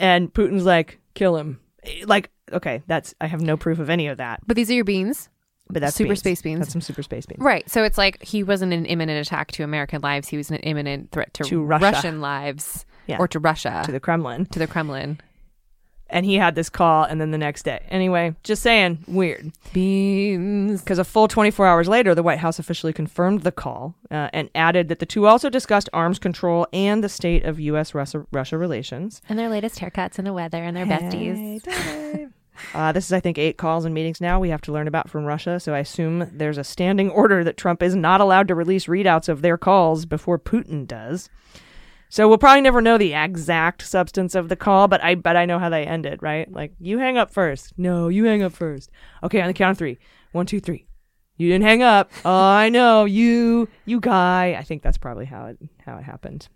and 0.00 0.32
Putin's 0.34 0.64
like, 0.64 0.98
kill 1.14 1.36
him. 1.36 1.60
Like, 2.04 2.30
okay, 2.52 2.82
that's, 2.88 3.14
I 3.20 3.26
have 3.28 3.40
no 3.40 3.56
proof 3.56 3.78
of 3.78 3.88
any 3.88 4.08
of 4.08 4.18
that. 4.18 4.40
But 4.46 4.56
these 4.56 4.70
are 4.70 4.74
your 4.74 4.84
beans. 4.84 5.28
But 5.72 5.82
that's 5.82 5.94
super 5.94 6.08
beans. 6.08 6.18
space 6.18 6.42
beans. 6.42 6.58
That's 6.58 6.72
some 6.72 6.80
super 6.80 7.02
space 7.04 7.26
beans. 7.26 7.40
Right. 7.40 7.68
So 7.70 7.84
it's 7.84 7.96
like 7.96 8.20
he 8.24 8.42
wasn't 8.42 8.72
an 8.72 8.86
imminent 8.86 9.24
attack 9.24 9.52
to 9.52 9.62
American 9.62 10.00
lives. 10.02 10.26
He 10.26 10.36
was 10.36 10.50
an 10.50 10.56
imminent 10.56 11.12
threat 11.12 11.32
to, 11.34 11.44
To 11.44 11.62
Russia. 11.62 11.84
Russian 11.84 12.20
lives 12.20 12.84
Yeah. 13.06 13.18
or 13.20 13.28
to 13.28 13.38
Russia. 13.38 13.82
To 13.86 13.92
the 13.92 14.00
Kremlin. 14.00 14.46
To 14.46 14.58
the 14.58 14.66
Kremlin. 14.66 15.20
And 16.10 16.26
he 16.26 16.36
had 16.36 16.54
this 16.54 16.68
call, 16.68 17.04
and 17.04 17.20
then 17.20 17.30
the 17.30 17.38
next 17.38 17.62
day. 17.62 17.80
Anyway, 17.88 18.34
just 18.42 18.62
saying, 18.62 19.04
weird. 19.06 19.52
Beans. 19.72 20.80
Because 20.80 20.98
a 20.98 21.04
full 21.04 21.28
24 21.28 21.66
hours 21.66 21.88
later, 21.88 22.14
the 22.14 22.22
White 22.22 22.38
House 22.38 22.58
officially 22.58 22.92
confirmed 22.92 23.42
the 23.42 23.52
call 23.52 23.94
uh, 24.10 24.28
and 24.32 24.50
added 24.54 24.88
that 24.88 24.98
the 24.98 25.06
two 25.06 25.26
also 25.26 25.48
discussed 25.48 25.88
arms 25.92 26.18
control 26.18 26.66
and 26.72 27.02
the 27.02 27.08
state 27.08 27.44
of 27.44 27.60
U.S. 27.60 27.94
Russia, 27.94 28.26
Russia 28.32 28.58
relations. 28.58 29.22
And 29.28 29.38
their 29.38 29.48
latest 29.48 29.78
haircuts 29.78 30.18
and 30.18 30.26
the 30.26 30.32
weather 30.32 30.62
and 30.62 30.76
their 30.76 30.86
besties. 30.86 32.30
Uh, 32.74 32.92
this 32.92 33.06
is, 33.06 33.12
I 33.12 33.20
think, 33.20 33.38
eight 33.38 33.56
calls 33.56 33.84
and 33.84 33.94
meetings 33.94 34.20
now 34.20 34.38
we 34.38 34.50
have 34.50 34.60
to 34.62 34.72
learn 34.72 34.88
about 34.88 35.08
from 35.08 35.24
Russia. 35.24 35.58
So 35.60 35.74
I 35.74 35.78
assume 35.78 36.30
there's 36.32 36.58
a 36.58 36.64
standing 36.64 37.10
order 37.10 37.42
that 37.42 37.56
Trump 37.56 37.82
is 37.82 37.94
not 37.94 38.20
allowed 38.20 38.48
to 38.48 38.54
release 38.54 38.86
readouts 38.86 39.28
of 39.28 39.42
their 39.42 39.56
calls 39.56 40.04
before 40.04 40.38
Putin 40.38 40.86
does. 40.86 41.30
So 42.10 42.28
we'll 42.28 42.38
probably 42.38 42.60
never 42.60 42.80
know 42.80 42.98
the 42.98 43.14
exact 43.14 43.82
substance 43.82 44.34
of 44.34 44.48
the 44.48 44.56
call, 44.56 44.88
but 44.88 45.02
I 45.02 45.14
but 45.14 45.36
I 45.36 45.46
know 45.46 45.60
how 45.60 45.68
they 45.68 45.86
ended, 45.86 46.22
right? 46.22 46.50
Like 46.52 46.72
you 46.80 46.98
hang 46.98 47.16
up 47.16 47.30
first. 47.30 47.72
No, 47.78 48.08
you 48.08 48.24
hang 48.24 48.42
up 48.42 48.52
first. 48.52 48.90
Okay, 49.22 49.40
on 49.40 49.46
the 49.46 49.54
count 49.54 49.70
of 49.70 49.78
three. 49.78 49.98
One, 50.32 50.44
two, 50.44 50.60
three. 50.60 50.86
You 51.36 51.48
didn't 51.48 51.64
hang 51.64 51.82
up. 51.82 52.10
Oh, 52.24 52.30
I 52.30 52.68
know 52.68 53.06
you, 53.06 53.68
you 53.86 54.00
guy. 54.00 54.56
I 54.58 54.62
think 54.62 54.82
that's 54.82 54.98
probably 54.98 55.24
how 55.24 55.46
it 55.46 55.58
how 55.86 55.96
it 55.98 56.02
happened. 56.02 56.48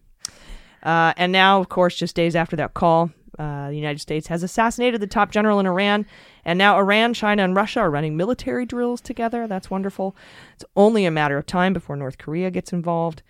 Uh, 0.82 1.14
and 1.16 1.32
now, 1.32 1.60
of 1.60 1.68
course, 1.68 1.96
just 1.96 2.14
days 2.14 2.36
after 2.36 2.56
that 2.56 2.74
call, 2.74 3.10
uh, 3.38 3.68
the 3.70 3.76
United 3.76 4.00
States 4.00 4.26
has 4.26 4.42
assassinated 4.42 5.00
the 5.00 5.06
top 5.06 5.30
general 5.30 5.58
in 5.60 5.66
Iran, 5.66 6.04
and 6.44 6.58
now 6.58 6.76
Iran, 6.76 7.14
China, 7.14 7.44
and 7.44 7.56
Russia 7.56 7.80
are 7.80 7.90
running 7.90 8.16
military 8.16 8.66
drills 8.66 9.00
together. 9.00 9.46
That's 9.46 9.70
wonderful. 9.70 10.16
It's 10.56 10.64
only 10.76 11.06
a 11.06 11.10
matter 11.10 11.38
of 11.38 11.46
time 11.46 11.72
before 11.72 11.96
North 11.96 12.18
Korea 12.18 12.50
gets 12.50 12.72
involved. 12.72 13.22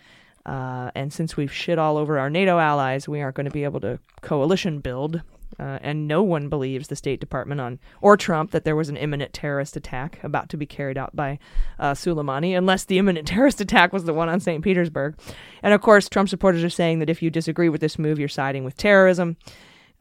Uh, 0.47 0.91
and 0.95 1.13
since 1.13 1.37
we've 1.37 1.53
shit 1.53 1.79
all 1.79 1.97
over 1.97 2.19
our 2.19 2.29
NATO 2.29 2.59
allies, 2.59 3.09
we 3.09 3.21
aren't 3.21 3.37
going 3.37 3.47
to 3.47 3.53
be 3.53 3.65
able 3.65 3.81
to 3.81 3.99
coalition 4.21 4.81
build. 4.81 5.23
Uh, 5.59 5.79
and 5.83 6.09
no 6.09 6.21
one 6.23 6.49
believes 6.49 6.89
the 6.89 6.97
State 6.97 7.21
Department 7.21 7.61
on 7.61 7.79
or 8.01 8.17
Trump 8.17 8.51
that 8.51 8.65
there 8.65 8.75
was 8.75 8.89
an 8.89 8.97
imminent 8.97 9.33
terrorist 9.33 9.77
attack 9.77 10.23
about 10.25 10.49
to 10.49 10.57
be 10.57 10.67
carried 10.67 10.99
out 10.99 11.15
by 11.15 11.39
uh, 11.79 11.93
Soleimani, 11.93 12.57
unless 12.57 12.85
the 12.85 12.99
imminent 12.99 13.29
terrorist 13.29 13.61
attack 13.61 13.93
was 13.93 14.05
the 14.05 14.15
one 14.15 14.29
on 14.29 14.41
St. 14.41 14.65
Petersburg. 14.65 15.17
And 15.63 15.73
of 15.73 15.81
course, 15.81 16.09
Trump 16.09 16.29
supporters 16.29 16.65
are 16.65 16.71
saying 16.71 16.99
that 16.99 17.11
if 17.11 17.23
you 17.23 17.31
disagree 17.31 17.69
with 17.69 17.81
this 17.81 17.99
move, 17.99 18.19
you're 18.19 18.29
siding 18.29 18.65
with 18.65 18.77
terrorism. 18.77 19.37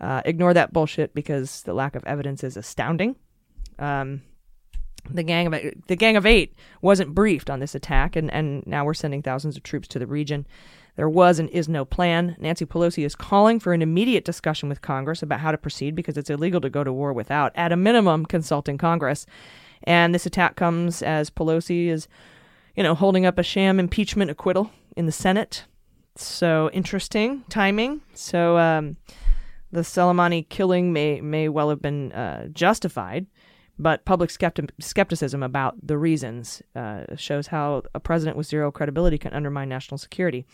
Uh, 0.01 0.21
ignore 0.25 0.53
that 0.53 0.73
bullshit 0.73 1.13
because 1.13 1.61
the 1.61 1.73
lack 1.73 1.95
of 1.95 2.03
evidence 2.05 2.43
is 2.43 2.57
astounding. 2.57 3.15
Um, 3.77 4.23
the 5.09 5.23
gang 5.23 5.53
of 5.53 5.61
the 5.87 5.95
gang 5.95 6.15
of 6.15 6.25
eight 6.25 6.53
wasn't 6.81 7.13
briefed 7.13 7.49
on 7.49 7.59
this 7.59 7.75
attack, 7.75 8.15
and, 8.15 8.31
and 8.31 8.65
now 8.65 8.85
we're 8.85 8.93
sending 8.93 9.21
thousands 9.21 9.57
of 9.57 9.63
troops 9.63 9.87
to 9.89 9.99
the 9.99 10.07
region. 10.07 10.45
There 10.95 11.09
was 11.09 11.39
and 11.39 11.49
is 11.49 11.67
no 11.67 11.85
plan. 11.85 12.35
Nancy 12.39 12.65
Pelosi 12.65 13.03
is 13.03 13.15
calling 13.15 13.59
for 13.59 13.73
an 13.73 13.81
immediate 13.81 14.25
discussion 14.25 14.69
with 14.69 14.81
Congress 14.81 15.23
about 15.23 15.39
how 15.39 15.51
to 15.51 15.57
proceed 15.57 15.95
because 15.95 16.17
it's 16.17 16.29
illegal 16.29 16.61
to 16.61 16.69
go 16.69 16.83
to 16.83 16.93
war 16.93 17.13
without, 17.13 17.51
at 17.55 17.71
a 17.71 17.75
minimum, 17.75 18.25
consulting 18.25 18.77
Congress. 18.77 19.25
And 19.83 20.13
this 20.13 20.25
attack 20.25 20.55
comes 20.55 21.01
as 21.01 21.29
Pelosi 21.29 21.87
is, 21.87 22.07
you 22.75 22.83
know, 22.83 22.93
holding 22.93 23.25
up 23.25 23.39
a 23.39 23.43
sham 23.43 23.79
impeachment 23.79 24.29
acquittal 24.29 24.71
in 24.95 25.07
the 25.07 25.11
Senate. 25.11 25.65
So 26.15 26.69
interesting 26.73 27.43
timing. 27.49 28.01
So 28.13 28.57
um, 28.57 28.97
the 29.71 29.81
Soleimani 29.81 30.47
killing 30.47 30.93
may 30.93 31.19
may 31.21 31.49
well 31.49 31.69
have 31.69 31.81
been 31.81 32.11
uh, 32.11 32.47
justified, 32.49 33.25
but 33.79 34.05
public 34.05 34.29
skepti- 34.29 34.69
skepticism 34.79 35.43
about 35.43 35.75
the 35.85 35.97
reasons 35.97 36.61
uh, 36.75 37.03
shows 37.15 37.47
how 37.47 37.83
a 37.93 37.99
president 37.99 38.37
with 38.37 38.47
zero 38.47 38.71
credibility 38.71 39.17
can 39.17 39.33
undermine 39.33 39.69
national 39.69 39.97
security. 39.97 40.45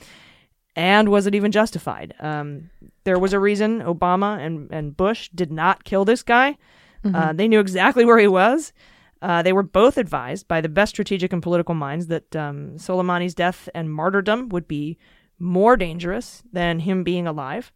And 0.76 1.10
was 1.10 1.28
it 1.28 1.36
even 1.36 1.52
justified? 1.52 2.14
Um, 2.20 2.70
there 3.04 3.20
was 3.20 3.34
a 3.34 3.40
reason 3.40 3.82
Obama 3.82 4.40
and, 4.40 4.72
and 4.72 4.96
Bush 4.96 5.30
did 5.34 5.52
not 5.52 5.84
kill 5.84 6.06
this 6.06 6.24
guy. 6.24 6.58
Uh, 7.04 7.34
they 7.34 7.48
knew 7.48 7.60
exactly 7.60 8.06
where 8.06 8.20
he 8.20 8.28
was. 8.28 8.74
Uh, 9.22 9.42
they 9.42 9.54
were 9.54 9.64
both 9.64 9.98
advised 9.98 10.48
by 10.48 10.62
the 10.62 10.70
best 10.70 10.92
strategic 10.92 11.34
and 11.34 11.44
political 11.44 11.76
minds 11.76 12.08
that 12.08 12.36
um, 12.36 12.78
Soleimani's 12.78 13.36
death 13.36 13.68
and 13.74 13.92
martyrdom 13.92 14.50
would 14.50 14.68
be 14.68 14.98
more 15.38 15.76
dangerous 15.76 16.44
than 16.52 16.80
him 16.80 17.04
being 17.04 17.28
alive. 17.28 17.72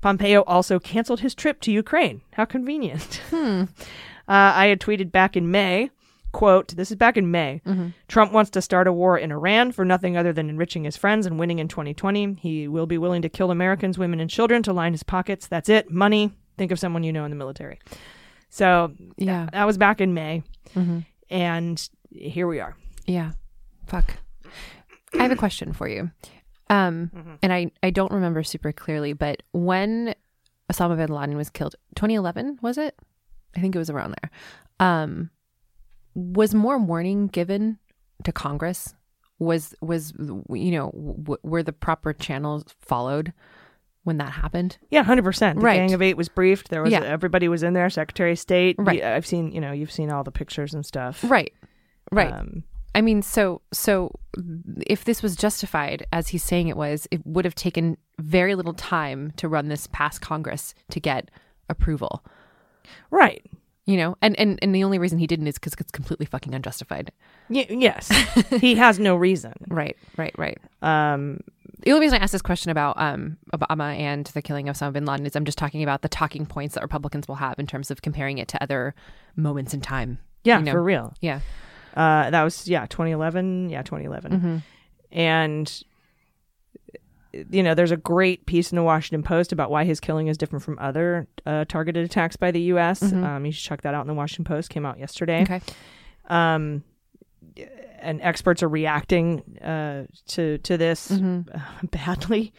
Pompeo 0.00 0.42
also 0.42 0.78
canceled 0.78 1.20
his 1.20 1.34
trip 1.34 1.60
to 1.62 1.72
Ukraine. 1.72 2.22
How 2.32 2.44
convenient. 2.44 3.20
Hmm. 3.30 3.64
Uh, 4.30 4.52
I 4.54 4.66
had 4.66 4.80
tweeted 4.80 5.10
back 5.10 5.36
in 5.36 5.50
May, 5.50 5.90
quote, 6.32 6.68
this 6.76 6.90
is 6.92 6.96
back 6.96 7.16
in 7.16 7.30
May. 7.32 7.60
Mhm. 7.66 7.92
Trump 8.06 8.32
wants 8.32 8.50
to 8.52 8.62
start 8.62 8.86
a 8.86 8.92
war 8.92 9.18
in 9.18 9.32
Iran 9.32 9.72
for 9.72 9.84
nothing 9.84 10.16
other 10.16 10.32
than 10.32 10.48
enriching 10.48 10.84
his 10.84 10.96
friends 10.96 11.26
and 11.26 11.36
winning 11.38 11.58
in 11.58 11.66
2020. 11.66 12.34
He 12.40 12.68
will 12.68 12.86
be 12.86 12.96
willing 12.96 13.22
to 13.22 13.28
kill 13.28 13.50
Americans, 13.50 13.98
women, 13.98 14.20
and 14.20 14.30
children 14.30 14.62
to 14.62 14.72
line 14.72 14.92
his 14.92 15.02
pockets. 15.02 15.48
That's 15.48 15.68
it. 15.68 15.90
Money. 15.90 16.32
Think 16.56 16.70
of 16.70 16.78
someone 16.78 17.02
you 17.02 17.12
know 17.12 17.24
in 17.24 17.30
the 17.30 17.36
military. 17.36 17.80
So 18.50 18.92
Yeah. 19.16 19.48
that 19.52 19.66
was 19.66 19.76
back 19.78 20.00
in 20.00 20.14
May. 20.14 20.42
Mhm. 20.76 21.04
And 21.28 21.88
here 22.10 22.46
we 22.46 22.60
are. 22.60 22.76
Yeah. 23.06 23.32
Fuck. 23.86 24.14
I 25.18 25.22
have 25.24 25.32
a 25.32 25.36
question 25.36 25.72
for 25.72 25.88
you. 25.88 26.10
Um, 26.68 27.10
Mm-hmm. 27.12 27.34
and 27.42 27.52
I, 27.52 27.72
I 27.82 27.90
don't 27.90 28.12
remember 28.12 28.44
super 28.44 28.70
clearly, 28.70 29.12
but 29.12 29.42
when 29.52 30.14
Osama 30.72 30.96
bin 30.96 31.08
Laden 31.08 31.36
was 31.36 31.50
killed, 31.50 31.74
2011, 31.96 32.60
was 32.62 32.78
it? 32.78 32.94
I 33.56 33.60
think 33.60 33.74
it 33.74 33.78
was 33.78 33.90
around 33.90 34.14
there. 34.22 34.30
Um, 34.78 35.30
was 36.14 36.54
more 36.54 36.78
warning 36.78 37.28
given 37.28 37.78
to 38.24 38.32
Congress? 38.32 38.94
Was, 39.38 39.74
was, 39.80 40.12
you 40.18 40.70
know, 40.72 40.90
w- 40.90 41.38
were 41.42 41.62
the 41.62 41.72
proper 41.72 42.12
channels 42.12 42.64
followed 42.80 43.32
when 44.04 44.18
that 44.18 44.32
happened? 44.32 44.76
Yeah, 44.90 45.02
hundred 45.02 45.22
percent. 45.24 45.58
The 45.60 45.64
Right. 45.64 45.76
Gang 45.76 45.94
of 45.94 46.02
Eight 46.02 46.16
was 46.16 46.28
briefed. 46.28 46.68
There 46.68 46.82
was 46.82 46.92
Yeah. 46.92 47.02
everybody 47.02 47.48
was 47.48 47.62
in 47.62 47.72
there. 47.72 47.88
Secretary 47.90 48.32
of 48.32 48.38
State. 48.38 48.76
Right. 48.78 49.02
I've 49.02 49.26
seen. 49.26 49.52
You 49.52 49.60
know, 49.60 49.72
you've 49.72 49.92
seen 49.92 50.10
all 50.10 50.24
the 50.24 50.30
pictures 50.32 50.74
and 50.74 50.84
stuff. 50.84 51.24
Right. 51.24 51.52
Right. 52.12 52.32
Um, 52.32 52.64
I 52.94 53.00
mean, 53.02 53.22
so 53.22 53.62
so 53.72 54.10
if 54.86 55.04
this 55.04 55.22
was 55.22 55.36
justified 55.36 56.06
as 56.12 56.28
he's 56.28 56.42
saying 56.42 56.68
it 56.68 56.76
was, 56.76 57.06
it 57.10 57.24
would 57.24 57.44
have 57.44 57.54
taken 57.54 57.96
very 58.18 58.54
little 58.54 58.74
time 58.74 59.32
to 59.36 59.48
run 59.48 59.68
this 59.68 59.86
past 59.86 60.20
Congress 60.20 60.74
to 60.90 61.00
get 61.00 61.30
approval. 61.68 62.24
Right. 63.10 63.44
You 63.86 63.96
know, 63.96 64.16
and 64.22 64.38
and, 64.38 64.58
and 64.62 64.72
the 64.74 64.84
only 64.84 64.98
reason 64.98 65.18
he 65.18 65.26
didn't 65.26 65.48
is 65.48 65.54
because 65.54 65.74
it's 65.78 65.90
completely 65.90 66.26
fucking 66.26 66.54
unjustified. 66.54 67.10
Y- 67.48 67.66
yes, 67.70 68.08
he 68.60 68.74
has 68.76 68.98
no 69.00 69.16
reason. 69.16 69.52
Right, 69.68 69.96
right, 70.16 70.34
right. 70.38 70.58
Um, 70.82 71.40
the 71.82 71.90
only 71.92 72.02
reason 72.06 72.18
I 72.20 72.22
asked 72.22 72.32
this 72.32 72.42
question 72.42 72.70
about 72.70 73.00
um, 73.00 73.38
Obama 73.54 73.96
and 73.98 74.26
the 74.26 74.42
killing 74.42 74.68
of 74.68 74.76
Osama 74.76 74.92
bin 74.92 75.06
Laden 75.06 75.26
is 75.26 75.34
I'm 75.34 75.44
just 75.46 75.58
talking 75.58 75.82
about 75.82 76.02
the 76.02 76.08
talking 76.08 76.46
points 76.46 76.74
that 76.74 76.82
Republicans 76.82 77.26
will 77.26 77.36
have 77.36 77.58
in 77.58 77.66
terms 77.66 77.90
of 77.90 78.02
comparing 78.02 78.38
it 78.38 78.46
to 78.48 78.62
other 78.62 78.94
moments 79.34 79.74
in 79.74 79.80
time. 79.80 80.18
Yeah, 80.44 80.58
you 80.58 80.66
know? 80.66 80.72
for 80.72 80.82
real. 80.82 81.14
Yeah. 81.20 81.40
Uh, 81.96 82.30
that 82.30 82.42
was 82.44 82.68
yeah, 82.68 82.86
2011. 82.86 83.70
Yeah, 83.70 83.82
2011. 83.82 84.40
Mhm. 84.40 84.62
And 85.10 85.82
you 87.32 87.62
know, 87.62 87.74
there's 87.74 87.90
a 87.92 87.96
great 87.96 88.46
piece 88.46 88.72
in 88.72 88.76
the 88.76 88.82
Washington 88.82 89.22
Post 89.22 89.52
about 89.52 89.70
why 89.70 89.84
his 89.84 90.00
killing 90.00 90.26
is 90.28 90.36
different 90.36 90.64
from 90.64 90.78
other 90.78 91.26
uh, 91.46 91.64
targeted 91.66 92.04
attacks 92.04 92.36
by 92.36 92.50
the 92.50 92.60
U.S. 92.62 93.00
Mhm. 93.00 93.24
Um, 93.24 93.46
you 93.46 93.52
should 93.52 93.64
check 93.64 93.82
that 93.82 93.94
out 93.94 94.00
in 94.02 94.06
the 94.08 94.14
Washington 94.14 94.44
Post. 94.44 94.70
Came 94.70 94.84
out 94.86 94.98
yesterday. 94.98 95.42
Okay. 95.42 95.60
Um, 96.28 96.82
and 98.00 98.20
experts 98.22 98.62
are 98.62 98.68
reacting 98.68 99.42
uh, 99.62 100.04
to 100.28 100.58
to 100.58 100.76
this 100.76 101.10
Mhm. 101.10 101.46
uh, 101.54 101.60
badly. 101.90 102.52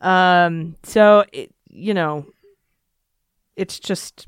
Um, 0.00 0.76
so 0.82 1.24
it, 1.32 1.54
you 1.70 1.94
know, 1.94 2.26
it's 3.56 3.78
just 3.78 4.26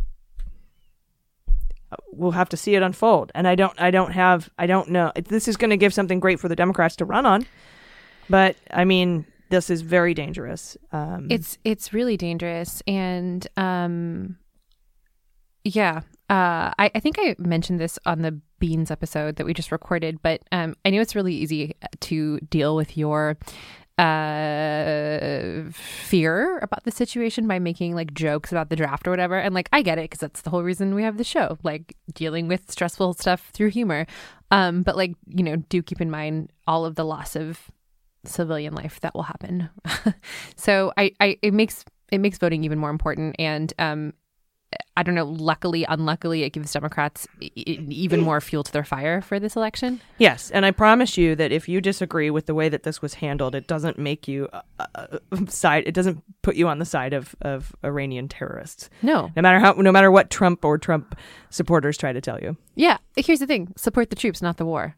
we'll 2.13 2.33
have 2.33 2.49
to 2.49 2.57
see 2.57 2.75
it 2.75 2.83
unfold. 2.83 3.31
And 3.35 3.47
I 3.47 3.55
don't, 3.55 3.81
I 3.81 3.91
don't 3.91 4.13
have, 4.13 4.51
I 4.59 4.67
don't 4.67 4.89
know. 4.89 5.13
This 5.29 5.47
is 5.47 5.57
going 5.57 5.71
to 5.71 5.77
give 5.77 5.95
something 5.95 6.19
great 6.21 6.41
for 6.41 6.49
the 6.49 6.57
Democrats 6.57 6.97
to 6.97 7.05
run 7.05 7.25
on, 7.27 7.47
but 8.29 8.57
I 8.73 8.85
mean, 8.85 9.27
this 9.55 9.71
is 9.71 9.83
very 9.83 10.15
dangerous. 10.15 10.77
Um, 10.93 11.29
It's 11.31 11.59
it's 11.65 11.93
really 11.93 12.17
dangerous, 12.17 12.83
and 12.87 13.47
um, 13.57 14.37
yeah, 15.65 16.01
uh, 16.29 16.75
I, 16.79 16.91
I 16.95 17.01
think 17.01 17.17
I 17.19 17.37
mentioned 17.39 17.81
this 17.81 17.99
on 18.05 18.23
the 18.23 18.41
beans 18.59 18.91
episode 18.91 19.37
that 19.37 19.47
we 19.47 19.55
just 19.55 19.73
recorded, 19.73 20.21
but 20.23 20.43
um, 20.53 20.75
I 20.85 20.91
know 20.91 21.01
it's 21.01 21.15
really 21.15 21.35
easy 21.35 21.75
to 22.01 22.39
deal 22.41 22.77
with 22.77 22.97
your 22.97 23.37
uh 23.97 25.71
fear 25.71 26.59
about 26.59 26.83
the 26.83 26.91
situation 26.91 27.47
by 27.47 27.61
making 27.61 27.95
like 27.95 28.13
jokes 28.13 28.51
about 28.51 28.69
the 28.69 28.75
draft 28.75 29.07
or 29.07 29.11
whatever 29.13 29.39
and 29.39 29.55
like 29.55 29.69
i 29.73 29.83
get 29.83 29.99
it 29.99 30.11
because 30.11 30.19
that's 30.19 30.41
the 30.41 30.51
whole 30.51 30.65
reason 30.65 30.97
we 30.97 31.05
have 31.05 31.17
the 31.17 31.23
show 31.23 31.57
like 31.63 31.97
dealing 32.13 32.49
with 32.49 32.69
stressful 32.69 33.13
stuff 33.15 33.51
through 33.53 33.71
humor 33.71 34.05
um 34.51 34.83
but 34.83 34.97
like 34.97 35.15
you 35.29 35.45
know 35.45 35.55
do 35.69 35.81
keep 35.81 36.01
in 36.01 36.11
mind 36.11 36.51
all 36.67 36.85
of 36.85 36.97
the 36.97 37.05
loss 37.05 37.37
of 37.37 37.71
civilian 38.29 38.75
life 38.75 39.01
that 39.01 39.15
will 39.15 39.23
happen 39.23 39.69
so 40.57 40.93
I, 40.97 41.13
I 41.21 41.39
it 41.43 41.55
makes 41.55 41.85
it 42.11 42.19
makes 42.19 42.39
voting 42.39 42.65
even 42.65 42.79
more 42.79 42.91
important 42.91 43.37
and 43.39 43.73
um 43.79 44.13
I 44.97 45.03
don't 45.03 45.15
know. 45.15 45.25
Luckily, 45.25 45.85
unluckily, 45.89 46.45
it 46.45 46.51
gives 46.51 46.73
Democrats 46.73 47.27
even 47.41 48.21
more 48.21 48.41
fuel 48.41 48.63
to 48.63 48.73
their 48.73 48.85
fire 48.85 49.21
for 49.21 49.41
this 49.41 49.57
election. 49.57 50.01
Yes, 50.19 50.51
and 50.53 50.65
I 50.65 50.71
promise 50.71 51.19
you 51.19 51.35
that 51.35 51.51
if 51.51 51.69
you 51.69 51.81
disagree 51.81 52.31
with 52.31 52.47
the 52.47 52.55
way 52.55 52.69
that 52.69 52.85
this 52.85 53.03
was 53.03 53.15
handled, 53.15 53.55
it 53.55 53.67
doesn't 53.67 53.99
make 53.99 54.29
you 54.29 54.49
uh, 54.53 54.87
uh, 54.95 55.19
side. 55.49 55.85
It 55.87 55.95
doesn't 55.95 56.23
put 56.43 56.55
you 56.55 56.69
on 56.69 56.79
the 56.79 56.85
side 56.85 57.13
of, 57.13 57.35
of 57.43 57.75
Iranian 57.85 58.29
terrorists. 58.29 58.89
No. 59.03 59.33
no 59.35 59.43
matter 59.43 59.59
how, 59.59 59.73
no 59.73 59.91
matter 59.91 60.11
what 60.11 60.31
Trump 60.31 60.65
or 60.65 60.79
Trump 60.79 61.19
supporters 61.51 61.99
try 61.99 62.13
to 62.13 62.21
tell 62.21 62.41
you. 62.41 62.57
Yeah. 62.77 62.99
Here's 63.17 63.41
the 63.41 63.47
thing: 63.47 63.73
support 63.77 64.11
the 64.11 64.17
troops, 64.17 64.41
not 64.41 64.59
the 64.59 64.67
war. 64.67 64.97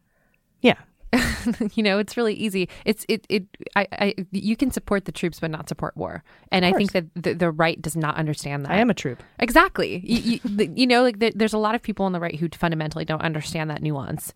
Yeah. 0.60 0.76
you 1.74 1.82
know, 1.82 1.98
it's 1.98 2.16
really 2.16 2.34
easy. 2.34 2.68
It's 2.84 3.04
it 3.08 3.26
it 3.28 3.44
I, 3.74 3.86
I 3.92 4.14
you 4.32 4.56
can 4.56 4.70
support 4.70 5.04
the 5.04 5.12
troops 5.12 5.40
but 5.40 5.50
not 5.50 5.68
support 5.68 5.96
war, 5.96 6.22
and 6.52 6.64
I 6.64 6.72
think 6.72 6.92
that 6.92 7.04
the, 7.14 7.34
the 7.34 7.50
right 7.50 7.80
does 7.80 7.96
not 7.96 8.16
understand 8.16 8.64
that. 8.64 8.72
I 8.72 8.76
am 8.78 8.90
a 8.90 8.94
troop. 8.94 9.22
Exactly. 9.38 10.00
You, 10.04 10.40
you, 10.54 10.72
you 10.74 10.86
know, 10.86 11.02
like 11.02 11.18
there, 11.18 11.32
there's 11.34 11.52
a 11.54 11.58
lot 11.58 11.74
of 11.74 11.82
people 11.82 12.06
on 12.06 12.12
the 12.12 12.20
right 12.20 12.34
who 12.38 12.48
fundamentally 12.56 13.04
don't 13.04 13.22
understand 13.22 13.70
that 13.70 13.82
nuance. 13.82 14.32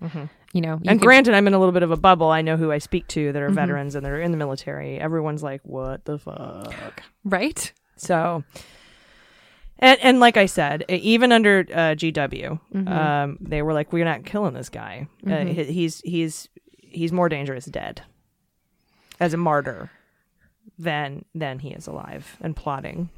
You 0.52 0.60
know, 0.60 0.80
you 0.82 0.90
and 0.90 1.00
granted, 1.00 1.34
I'm 1.34 1.46
in 1.46 1.54
a 1.54 1.58
little 1.58 1.72
bit 1.72 1.82
of 1.84 1.90
a 1.92 1.96
bubble. 1.96 2.28
I 2.30 2.42
know 2.42 2.56
who 2.56 2.72
I 2.72 2.78
speak 2.78 3.06
to 3.08 3.32
that 3.32 3.40
are 3.42 3.50
Mhm. 3.50 3.54
veterans 3.54 3.94
and 3.94 4.04
that 4.04 4.10
are 4.12 4.20
in 4.20 4.30
the 4.32 4.36
military. 4.36 4.98
Everyone's 4.98 5.42
like, 5.42 5.60
"What 5.64 6.04
the 6.04 6.18
fuck?" 6.18 7.02
right? 7.24 7.72
So, 7.96 8.42
and 9.78 9.98
and 10.02 10.20
like 10.20 10.36
I 10.36 10.46
said, 10.46 10.84
even 10.88 11.32
under 11.32 11.60
uh, 11.72 11.94
GW, 11.94 12.58
Mhm. 12.74 12.88
um, 12.88 13.38
they 13.40 13.62
were 13.62 13.72
like, 13.72 13.92
"We're 13.92 14.04
not 14.04 14.24
killing 14.24 14.54
this 14.54 14.68
guy. 14.68 15.06
Uh, 15.26 15.30
Mhm. 15.30 15.48
he- 15.54 15.64
he's 15.72 16.00
he's 16.02 16.48
he's 16.90 17.12
more 17.12 17.28
dangerous 17.28 17.66
dead 17.66 18.02
as 19.18 19.34
a 19.34 19.36
martyr 19.36 19.90
than 20.78 21.24
than 21.34 21.58
he 21.60 21.70
is 21.70 21.86
alive 21.86 22.36
and 22.40 22.56
plotting." 22.56 23.08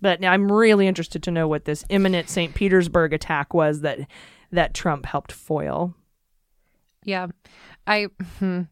But 0.00 0.24
I'm 0.24 0.50
really 0.50 0.86
interested 0.86 1.22
to 1.24 1.30
know 1.30 1.48
what 1.48 1.64
this 1.64 1.84
imminent 1.88 2.28
St. 2.28 2.54
Petersburg 2.54 3.12
attack 3.12 3.52
was 3.52 3.80
that 3.80 4.00
that 4.52 4.74
Trump 4.74 5.06
helped 5.06 5.32
foil. 5.32 5.94
Yeah, 7.04 7.28
I. 7.86 8.08
Hmm. 8.38 8.62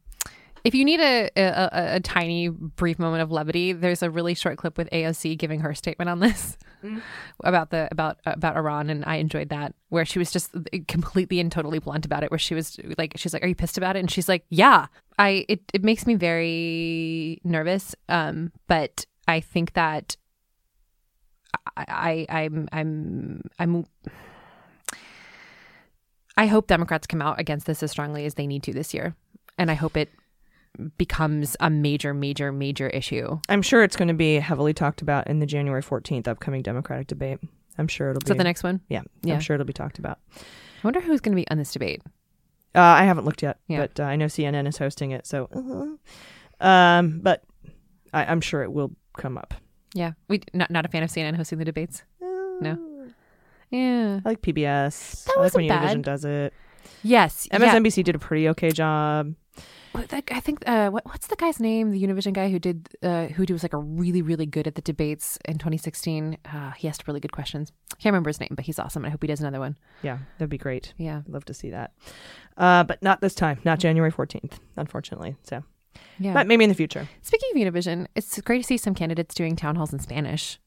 If 0.66 0.74
you 0.74 0.84
need 0.84 1.00
a, 1.00 1.30
a, 1.36 1.96
a, 1.96 2.00
tiny 2.00 2.48
brief 2.48 2.98
moment 2.98 3.22
of 3.22 3.30
levity, 3.30 3.72
there's 3.72 4.02
a 4.02 4.10
really 4.10 4.34
short 4.34 4.58
clip 4.58 4.76
with 4.76 4.90
AOC 4.90 5.38
giving 5.38 5.60
her 5.60 5.74
statement 5.74 6.10
on 6.10 6.18
this 6.18 6.58
about 7.44 7.70
the 7.70 7.88
about 7.92 8.18
about 8.26 8.56
Iran, 8.56 8.90
and 8.90 9.04
I 9.04 9.16
enjoyed 9.16 9.50
that 9.50 9.74
where 9.90 10.04
she 10.04 10.18
was 10.18 10.32
just 10.32 10.50
completely 10.88 11.38
and 11.38 11.52
totally 11.52 11.78
blunt 11.78 12.04
about 12.04 12.24
it. 12.24 12.30
Where 12.32 12.38
she 12.38 12.54
was 12.54 12.80
like, 12.98 13.12
she's 13.16 13.32
like, 13.32 13.44
"Are 13.44 13.46
you 13.46 13.54
pissed 13.54 13.78
about 13.78 13.96
it?" 13.96 14.00
And 14.00 14.10
she's 14.10 14.28
like, 14.28 14.44
"Yeah." 14.48 14.86
I 15.18 15.46
it 15.48 15.60
it 15.72 15.84
makes 15.84 16.06
me 16.06 16.14
very 16.14 17.40
nervous, 17.44 17.94
um, 18.08 18.52
but 18.66 19.06
I 19.28 19.40
think 19.40 19.72
that 19.74 20.16
I, 21.76 22.26
I 22.28 22.40
I'm 22.40 22.68
I'm 22.72 23.42
I'm 23.58 23.86
I 26.36 26.46
hope 26.46 26.66
Democrats 26.66 27.06
come 27.06 27.22
out 27.22 27.40
against 27.40 27.66
this 27.66 27.82
as 27.82 27.90
strongly 27.90 28.26
as 28.26 28.34
they 28.34 28.46
need 28.46 28.62
to 28.64 28.72
this 28.72 28.92
year. 28.92 29.14
And 29.58 29.70
I 29.70 29.74
hope 29.74 29.96
it 29.96 30.10
becomes 30.98 31.56
a 31.60 31.70
major, 31.70 32.12
major, 32.14 32.52
major 32.52 32.88
issue. 32.88 33.38
I'm 33.48 33.62
sure 33.62 33.82
it's 33.82 33.96
going 33.96 34.08
to 34.08 34.14
be 34.14 34.36
heavily 34.36 34.72
talked 34.74 35.02
about 35.02 35.26
in 35.28 35.38
the 35.40 35.46
January 35.46 35.82
14th 35.82 36.28
upcoming 36.28 36.62
Democratic 36.62 37.06
debate. 37.06 37.38
I'm 37.78 37.88
sure 37.88 38.10
it'll 38.10 38.22
Is 38.22 38.28
be 38.30 38.36
the 38.38 38.44
next 38.44 38.62
one? 38.62 38.80
Yeah, 38.88 39.02
Yeah. 39.22 39.34
I'm 39.34 39.40
sure 39.40 39.54
it'll 39.54 39.66
be 39.66 39.72
talked 39.72 39.98
about. 39.98 40.18
I 40.36 40.40
wonder 40.84 41.00
who's 41.00 41.20
going 41.20 41.36
to 41.36 41.40
be 41.40 41.48
on 41.50 41.58
this 41.58 41.72
debate. 41.72 42.02
Uh, 42.74 42.80
I 42.80 43.04
haven't 43.04 43.24
looked 43.24 43.42
yet, 43.42 43.58
Yeah. 43.68 43.78
but 43.78 44.00
uh, 44.00 44.04
I 44.04 44.16
know 44.16 44.26
CNN 44.26 44.66
is 44.68 44.78
hosting 44.78 45.10
it. 45.10 45.26
So, 45.26 45.48
uh, 46.60 46.66
um, 46.66 47.20
but 47.20 47.42
I, 48.12 48.24
I'm 48.26 48.40
sure 48.40 48.62
it 48.62 48.72
will 48.72 48.92
come 49.16 49.36
up. 49.38 49.54
Yeah. 49.94 50.12
We 50.28 50.42
not 50.52 50.70
not 50.70 50.84
a 50.84 50.88
fan 50.88 51.02
of 51.02 51.10
CNN 51.10 51.36
hosting 51.36 51.58
the 51.58 51.64
debates. 51.64 52.02
No. 52.20 52.78
Yeah. 53.70 54.20
I 54.24 54.28
like 54.28 54.42
PBS. 54.42 55.24
That 55.24 55.34
I 55.36 55.40
like 55.40 55.54
when 55.54 55.64
Univision 55.64 55.68
bad. 55.96 56.02
does 56.02 56.24
it. 56.24 56.52
Yes. 57.02 57.48
yeah. 57.50 57.58
MSNBC 57.58 58.04
did 58.04 58.14
a 58.14 58.18
pretty 58.18 58.48
okay 58.50 58.70
job. 58.70 59.34
I 59.96 60.40
think 60.40 60.62
uh, 60.68 60.90
what, 60.90 61.04
what's 61.06 61.26
the 61.26 61.36
guy's 61.36 61.58
name? 61.60 61.90
The 61.90 62.02
Univision 62.02 62.32
guy 62.32 62.50
who 62.50 62.58
did 62.58 62.88
uh, 63.02 63.26
who 63.26 63.44
was 63.52 63.62
like 63.62 63.72
a 63.72 63.78
really 63.78 64.22
really 64.22 64.46
good 64.46 64.66
at 64.66 64.74
the 64.74 64.82
debates 64.82 65.38
in 65.44 65.54
2016. 65.54 66.36
Uh, 66.44 66.70
he 66.72 66.88
asked 66.88 67.06
really 67.08 67.20
good 67.20 67.32
questions. 67.32 67.72
Can't 67.98 68.12
remember 68.12 68.28
his 68.30 68.40
name, 68.40 68.50
but 68.52 68.64
he's 68.66 68.78
awesome. 68.78 69.04
I 69.04 69.08
hope 69.10 69.22
he 69.22 69.26
does 69.26 69.40
another 69.40 69.60
one. 69.60 69.76
Yeah, 70.02 70.18
that'd 70.38 70.50
be 70.50 70.58
great. 70.58 70.92
Yeah. 70.98 71.18
I'd 71.26 71.28
love 71.32 71.44
to 71.46 71.54
see 71.54 71.70
that. 71.70 71.92
Uh, 72.56 72.84
but 72.84 73.02
not 73.02 73.20
this 73.20 73.34
time, 73.34 73.58
not 73.64 73.78
January 73.78 74.12
14th, 74.12 74.58
unfortunately. 74.76 75.36
So, 75.42 75.62
Yeah. 76.18 76.32
but 76.34 76.46
maybe 76.46 76.64
in 76.64 76.70
the 76.70 76.74
future. 76.76 77.08
Speaking 77.22 77.50
of 77.54 77.74
Univision, 77.74 78.06
it's 78.14 78.40
great 78.40 78.58
to 78.58 78.64
see 78.64 78.76
some 78.76 78.94
candidates 78.94 79.34
doing 79.34 79.56
town 79.56 79.76
halls 79.76 79.92
in 79.92 79.98
Spanish. 79.98 80.58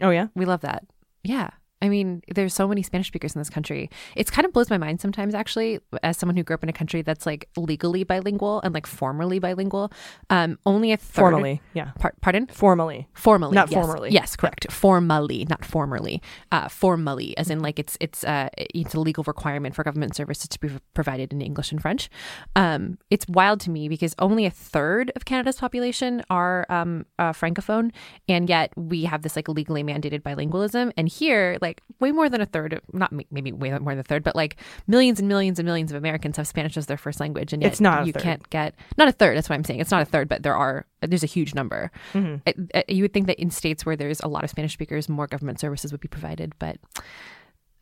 Oh, 0.00 0.10
yeah? 0.10 0.28
We 0.34 0.44
love 0.44 0.60
that. 0.62 0.84
Yeah. 1.22 1.50
I 1.82 1.88
mean, 1.88 2.22
there's 2.34 2.54
so 2.54 2.66
many 2.66 2.82
Spanish 2.82 3.08
speakers 3.08 3.34
in 3.34 3.40
this 3.40 3.50
country. 3.50 3.90
It's 4.16 4.30
kind 4.30 4.46
of 4.46 4.52
blows 4.52 4.70
my 4.70 4.78
mind 4.78 5.00
sometimes, 5.00 5.34
actually, 5.34 5.80
as 6.02 6.16
someone 6.16 6.36
who 6.36 6.42
grew 6.42 6.54
up 6.54 6.62
in 6.62 6.68
a 6.68 6.72
country 6.72 7.02
that's 7.02 7.26
like 7.26 7.48
legally 7.56 8.04
bilingual 8.04 8.62
and 8.62 8.72
like 8.72 8.86
formally 8.86 9.38
bilingual. 9.38 9.92
Um, 10.30 10.58
only 10.64 10.92
a 10.92 10.96
third. 10.96 11.20
Formally, 11.20 11.60
yeah. 11.74 11.90
Par- 11.98 12.14
pardon? 12.22 12.46
Formally. 12.46 13.08
Formally, 13.12 13.54
Not 13.54 13.70
yes. 13.70 13.84
formerly. 13.84 14.10
Yes, 14.10 14.34
correct. 14.34 14.70
Formally, 14.72 15.44
not 15.50 15.64
formerly. 15.64 16.22
Uh, 16.50 16.68
formally, 16.68 17.36
as 17.36 17.50
in 17.50 17.60
like 17.60 17.78
it's 17.78 17.98
it's 18.00 18.24
uh 18.24 18.48
it's 18.56 18.94
a 18.94 19.00
legal 19.00 19.24
requirement 19.24 19.74
for 19.74 19.84
government 19.84 20.16
services 20.16 20.48
to 20.48 20.58
be 20.60 20.70
provided 20.94 21.32
in 21.32 21.42
English 21.42 21.70
and 21.70 21.82
French. 21.82 22.08
Um, 22.56 22.98
it's 23.10 23.26
wild 23.28 23.60
to 23.60 23.70
me 23.70 23.88
because 23.88 24.14
only 24.18 24.46
a 24.46 24.50
third 24.50 25.12
of 25.16 25.24
Canada's 25.24 25.56
population 25.56 26.22
are 26.30 26.64
um 26.70 27.04
uh, 27.18 27.32
francophone, 27.32 27.90
and 28.28 28.48
yet 28.48 28.72
we 28.76 29.04
have 29.04 29.22
this 29.22 29.36
like 29.36 29.48
legally 29.48 29.82
mandated 29.82 30.22
bilingualism. 30.22 30.92
And 30.96 31.08
here, 31.08 31.58
like 31.60 31.73
way 32.00 32.12
more 32.12 32.28
than 32.28 32.40
a 32.40 32.46
third, 32.46 32.72
of, 32.74 32.80
not 32.92 33.12
maybe 33.30 33.52
way 33.52 33.70
more 33.78 33.92
than 33.92 34.00
a 34.00 34.02
third, 34.02 34.22
but 34.22 34.34
like 34.34 34.56
millions 34.86 35.18
and 35.20 35.28
millions 35.28 35.58
and 35.58 35.66
millions 35.66 35.90
of 35.90 35.96
Americans 35.96 36.36
have 36.36 36.46
Spanish 36.46 36.76
as 36.76 36.86
their 36.86 36.96
first 36.96 37.20
language, 37.20 37.52
and 37.52 37.62
yet 37.62 37.72
It's 37.72 37.80
not 37.80 38.06
you 38.06 38.12
third. 38.12 38.22
can't 38.22 38.50
get 38.50 38.74
not 38.98 39.08
a 39.08 39.12
third. 39.12 39.36
That's 39.36 39.48
what 39.48 39.54
I'm 39.56 39.64
saying. 39.64 39.80
It's 39.80 39.90
not 39.90 40.02
a 40.02 40.04
third, 40.04 40.28
but 40.28 40.42
there 40.42 40.56
are 40.56 40.86
there's 41.00 41.22
a 41.22 41.26
huge 41.26 41.54
number. 41.54 41.90
Uh, 42.14 42.82
you 42.88 43.02
would 43.02 43.12
think 43.12 43.26
that 43.26 43.40
in 43.40 43.50
states 43.50 43.84
where 43.86 43.96
there's 43.96 44.20
a 44.20 44.28
lot 44.28 44.44
of 44.44 44.50
Spanish 44.50 44.72
speakers, 44.72 45.08
more 45.08 45.26
government 45.26 45.60
services 45.60 45.92
would 45.92 46.00
be 46.00 46.08
provided, 46.08 46.52
but 46.58 46.76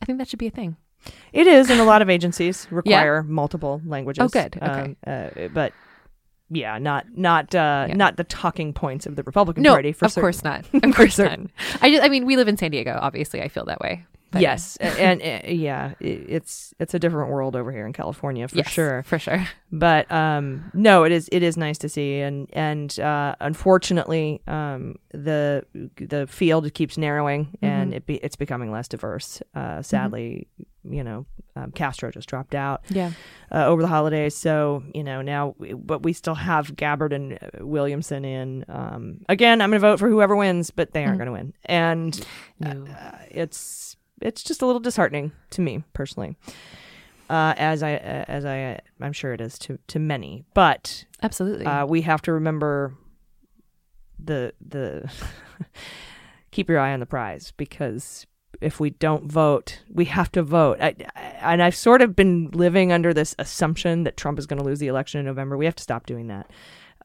I 0.00 0.04
think 0.04 0.18
that 0.18 0.28
should 0.28 0.38
be 0.38 0.48
a 0.48 0.50
thing. 0.50 0.76
It 1.32 1.46
is, 1.46 1.68
and 1.70 1.80
a 1.80 1.84
lot 1.84 2.00
of 2.02 2.08
agencies 2.10 2.66
require 2.70 3.22
multiple 3.22 3.80
languages. 3.84 4.22
Oh, 4.24 4.28
good. 4.28 4.56
Okay. 4.56 4.66
Um, 4.66 4.96
uh, 5.06 5.48
but 5.52 5.72
yeah, 6.52 6.78
not 6.78 7.06
not 7.16 7.54
uh, 7.54 7.86
not 7.88 8.16
the 8.16 8.24
talking 8.24 8.72
points 8.72 9.06
of 9.06 9.16
the 9.16 9.22
Republican 9.22 9.62
No, 9.62 9.72
Party. 9.72 9.92
For 9.92 10.04
of 10.04 10.12
certain. 10.12 10.22
course 10.26 10.44
not. 10.44 10.64
Of 10.84 10.94
course 10.94 11.18
not. 11.18 11.38
I 11.80 11.90
just, 11.90 12.02
I 12.04 12.08
mean, 12.08 12.26
we 12.26 12.36
live 12.36 12.48
in 12.48 12.56
San 12.56 12.70
Diego. 12.70 12.98
Obviously, 13.00 13.42
I 13.42 13.48
feel 13.48 13.64
that 13.66 13.80
way. 13.80 14.04
But- 14.32 14.40
yes, 14.42 14.76
and, 14.78 15.20
uh, 15.22 15.40
yeah, 15.46 15.92
it's 16.00 16.72
it's 16.80 16.94
a 16.94 16.98
different 16.98 17.30
world 17.30 17.54
over 17.54 17.70
here 17.70 17.86
in 17.86 17.92
California 17.92 18.48
for 18.48 18.56
Yes, 18.56 18.68
sure, 18.70 19.02
for 19.04 19.18
sure. 19.18 19.46
But 19.70 20.10
um, 20.10 20.70
no, 20.74 21.04
it 21.04 21.12
is 21.12 21.28
it 21.30 21.42
is 21.42 21.56
nice 21.56 21.78
to 21.78 21.88
see, 21.88 22.20
and 22.20 22.48
and 22.54 22.98
uh, 22.98 23.34
unfortunately, 23.40 24.40
um, 24.48 24.96
the 25.12 25.64
the 25.96 26.26
field 26.26 26.72
keeps 26.74 26.96
narrowing, 26.98 27.56
and 27.62 27.92
Mhm. 27.92 27.96
it 27.96 28.06
be, 28.06 28.14
it's 28.16 28.36
becoming 28.36 28.70
less 28.72 28.88
diverse. 28.88 29.42
Uh, 29.54 29.82
sadly, 29.82 30.46
you 30.84 31.04
know, 31.04 31.26
um, 31.54 31.70
Castro 31.72 32.10
just 32.10 32.28
dropped 32.28 32.54
out. 32.54 32.82
Yeah. 32.88 33.12
Uh, 33.54 33.66
over 33.66 33.82
the 33.82 33.88
holidays, 33.88 34.34
so 34.34 34.82
you 34.94 35.04
know 35.04 35.20
now, 35.20 35.54
but 35.76 36.02
we 36.02 36.14
still 36.14 36.34
have 36.36 36.74
Gabbard 36.74 37.12
and 37.12 37.34
uh, 37.34 37.64
Williamson 37.66 38.24
in. 38.24 38.64
Um, 38.68 39.20
again, 39.28 39.60
I'm 39.60 39.68
going 39.70 39.80
to 39.80 39.86
vote 39.88 39.98
for 39.98 40.08
whoever 40.08 40.34
wins, 40.36 40.70
but 40.70 40.92
they 40.92 41.04
aren't 41.04 41.16
Mhm. 41.20 41.24
going 41.24 41.26
to 41.26 41.32
win, 41.32 41.52
and 41.66 42.26
uh, 42.64 43.12
it's 43.30 43.96
it's 44.22 44.42
just 44.42 44.62
a 44.62 44.66
little 44.66 44.80
disheartening 44.80 45.32
to 45.50 45.60
me 45.60 45.84
personally. 45.92 46.36
Uh, 47.30 47.54
as 47.56 47.82
I 47.82 47.94
uh, 47.94 48.24
as 48.28 48.44
I 48.44 48.78
I'm 49.00 49.12
sure 49.12 49.32
it 49.32 49.40
is 49.40 49.58
to 49.60 49.78
to 49.88 49.98
many, 49.98 50.44
but 50.54 51.04
Absolutely. 51.22 51.66
uh, 51.66 51.86
we 51.86 52.02
have 52.02 52.20
to 52.22 52.32
remember 52.32 52.94
the 54.18 54.52
the 54.60 55.10
keep 56.50 56.68
your 56.68 56.78
eye 56.78 56.92
on 56.92 57.00
the 57.00 57.06
prize 57.06 57.52
because 57.56 58.26
if 58.60 58.78
we 58.78 58.90
don't 58.90 59.30
vote, 59.30 59.80
we 59.90 60.04
have 60.06 60.30
to 60.32 60.42
vote. 60.42 60.78
I, 60.80 60.94
I, 61.16 61.52
and 61.52 61.62
I've 61.62 61.74
sort 61.74 62.02
of 62.02 62.14
been 62.14 62.50
living 62.52 62.92
under 62.92 63.12
this 63.12 63.34
assumption 63.38 64.04
that 64.04 64.16
Trump 64.16 64.38
is 64.38 64.46
going 64.46 64.58
to 64.58 64.64
lose 64.64 64.78
the 64.78 64.88
election 64.88 65.18
in 65.18 65.26
November. 65.26 65.56
We 65.56 65.64
have 65.64 65.74
to 65.76 65.82
stop 65.82 66.06
doing 66.06 66.28
that. 66.28 66.50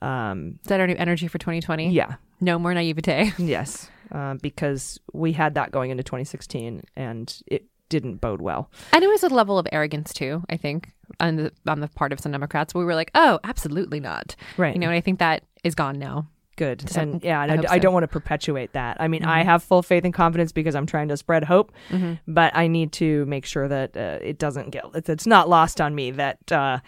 Um, 0.02 0.60
Is 0.62 0.68
that 0.68 0.80
our 0.80 0.88
new 0.88 0.96
energy 0.96 1.28
for 1.28 1.38
2020? 1.40 1.90
Yeah. 1.90 2.16
No 2.40 2.60
more 2.60 2.74
naivete. 2.74 3.34
yes, 3.38 3.90
uh, 4.12 4.36
because 4.42 5.00
we 5.14 5.34
had 5.34 5.56
that 5.56 5.72
going 5.72 5.92
into 5.92 6.04
2016, 6.04 6.84
and 6.96 7.42
it 7.48 7.66
didn't 7.90 8.18
bode 8.18 8.42
well. 8.42 8.70
And 8.92 9.04
it 9.04 9.08
was 9.08 9.24
a 9.24 9.30
level 9.30 9.58
of 9.58 9.68
arrogance 9.72 10.14
too, 10.14 10.44
I 10.50 10.58
think, 10.58 10.92
on 11.20 11.38
the 11.38 11.52
on 11.68 11.80
the 11.80 11.88
part 11.88 12.12
of 12.12 12.20
some 12.20 12.32
Democrats. 12.32 12.74
We 12.76 12.84
were 12.86 12.96
like, 12.96 13.12
"Oh, 13.16 13.40
absolutely 13.44 14.00
not." 14.00 14.36
Right. 14.58 14.74
You 14.76 14.80
know, 14.80 14.88
and 14.88 14.96
I 14.96 15.02
think 15.02 15.20
that 15.20 15.44
is 15.64 15.74
gone 15.76 15.98
now. 15.98 16.28
Good. 16.58 16.90
So, 16.90 17.02
and 17.02 17.24
yeah, 17.24 17.44
and 17.44 17.52
I 17.52 17.54
I, 17.54 17.58
hope 17.58 17.66
I 17.70 17.78
don't 17.78 17.94
want 17.94 18.04
to 18.04 18.08
perpetuate 18.08 18.74
that. 18.74 18.98
I 19.00 19.08
mean, 19.08 19.24
I 19.24 19.44
Mhm. 19.44 19.46
have 19.46 19.62
full 19.64 19.84
faith 19.84 20.04
and 20.06 20.12
confidence 20.14 20.52
because 20.52 20.74
I'm 20.74 20.88
trying 20.88 21.08
to 21.10 21.16
spread 21.18 21.44
hope, 21.44 21.72
Mhm. 21.92 22.18
but 22.28 22.52
I 22.58 22.66
need 22.66 22.92
to 22.94 23.28
make 23.28 23.46
sure 23.46 23.68
that 23.68 23.96
uh, 23.96 24.18
it 24.24 24.40
doesn't 24.40 24.72
get, 24.72 24.84
it's, 24.96 25.08
it's 25.08 25.28
not 25.28 25.48
lost 25.50 25.80
on 25.80 25.94
me 25.94 26.10
that 26.12 26.52
uh, 26.52 26.80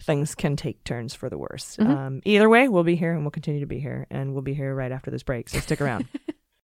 things 0.00 0.34
can 0.34 0.56
take 0.56 0.82
turns 0.84 1.12
for 1.12 1.28
the 1.28 1.36
worse. 1.36 1.76
Mhm. 1.76 1.86
Um, 1.88 2.20
either 2.24 2.48
way, 2.48 2.68
we'll 2.68 2.84
be 2.84 2.96
here 2.96 3.12
and 3.12 3.20
we'll 3.22 3.30
continue 3.30 3.60
to 3.60 3.66
be 3.66 3.80
here, 3.80 4.06
and 4.10 4.32
we'll 4.32 4.40
be 4.40 4.54
here 4.54 4.74
right 4.74 4.90
after 4.92 5.10
this 5.10 5.22
break. 5.22 5.50
So 5.50 5.60
stick 5.60 5.82
around. 5.82 6.06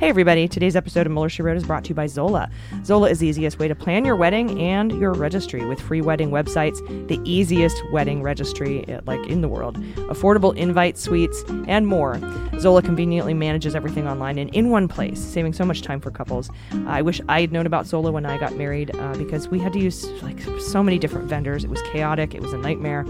Hey, 0.00 0.08
everybody. 0.08 0.48
Today's 0.48 0.76
episode 0.76 1.04
of 1.04 1.12
Mueller 1.12 1.28
She 1.28 1.42
Wrote 1.42 1.58
is 1.58 1.64
brought 1.64 1.84
to 1.84 1.90
you 1.90 1.94
by 1.94 2.06
Zola. 2.06 2.48
Zola 2.86 3.10
is 3.10 3.18
the 3.18 3.26
easiest 3.26 3.58
way 3.58 3.68
to 3.68 3.74
plan 3.74 4.06
your 4.06 4.16
wedding 4.16 4.58
and 4.58 4.98
your 4.98 5.12
registry 5.12 5.66
with 5.66 5.78
free 5.78 6.00
wedding 6.00 6.30
websites, 6.30 6.78
the 7.08 7.20
easiest 7.22 7.76
wedding 7.92 8.22
registry 8.22 8.90
uh, 8.90 9.02
like 9.04 9.20
in 9.26 9.42
the 9.42 9.48
world, 9.48 9.76
affordable 10.08 10.56
invite 10.56 10.96
suites, 10.96 11.44
and 11.68 11.86
more. 11.86 12.18
Zola 12.58 12.80
conveniently 12.80 13.34
manages 13.34 13.74
everything 13.74 14.08
online 14.08 14.38
and 14.38 14.48
in 14.54 14.70
one 14.70 14.88
place, 14.88 15.20
saving 15.20 15.52
so 15.52 15.66
much 15.66 15.82
time 15.82 16.00
for 16.00 16.10
couples. 16.10 16.50
I 16.86 17.02
wish 17.02 17.20
I 17.28 17.42
had 17.42 17.52
known 17.52 17.66
about 17.66 17.86
Zola 17.86 18.10
when 18.10 18.24
I 18.24 18.38
got 18.38 18.56
married 18.56 18.96
uh, 18.96 19.14
because 19.18 19.48
we 19.48 19.58
had 19.58 19.74
to 19.74 19.78
use 19.78 20.06
like 20.22 20.40
so 20.60 20.82
many 20.82 20.98
different 20.98 21.28
vendors. 21.28 21.62
It 21.62 21.68
was 21.68 21.82
chaotic, 21.82 22.34
it 22.34 22.40
was 22.40 22.54
a 22.54 22.58
nightmare. 22.58 23.04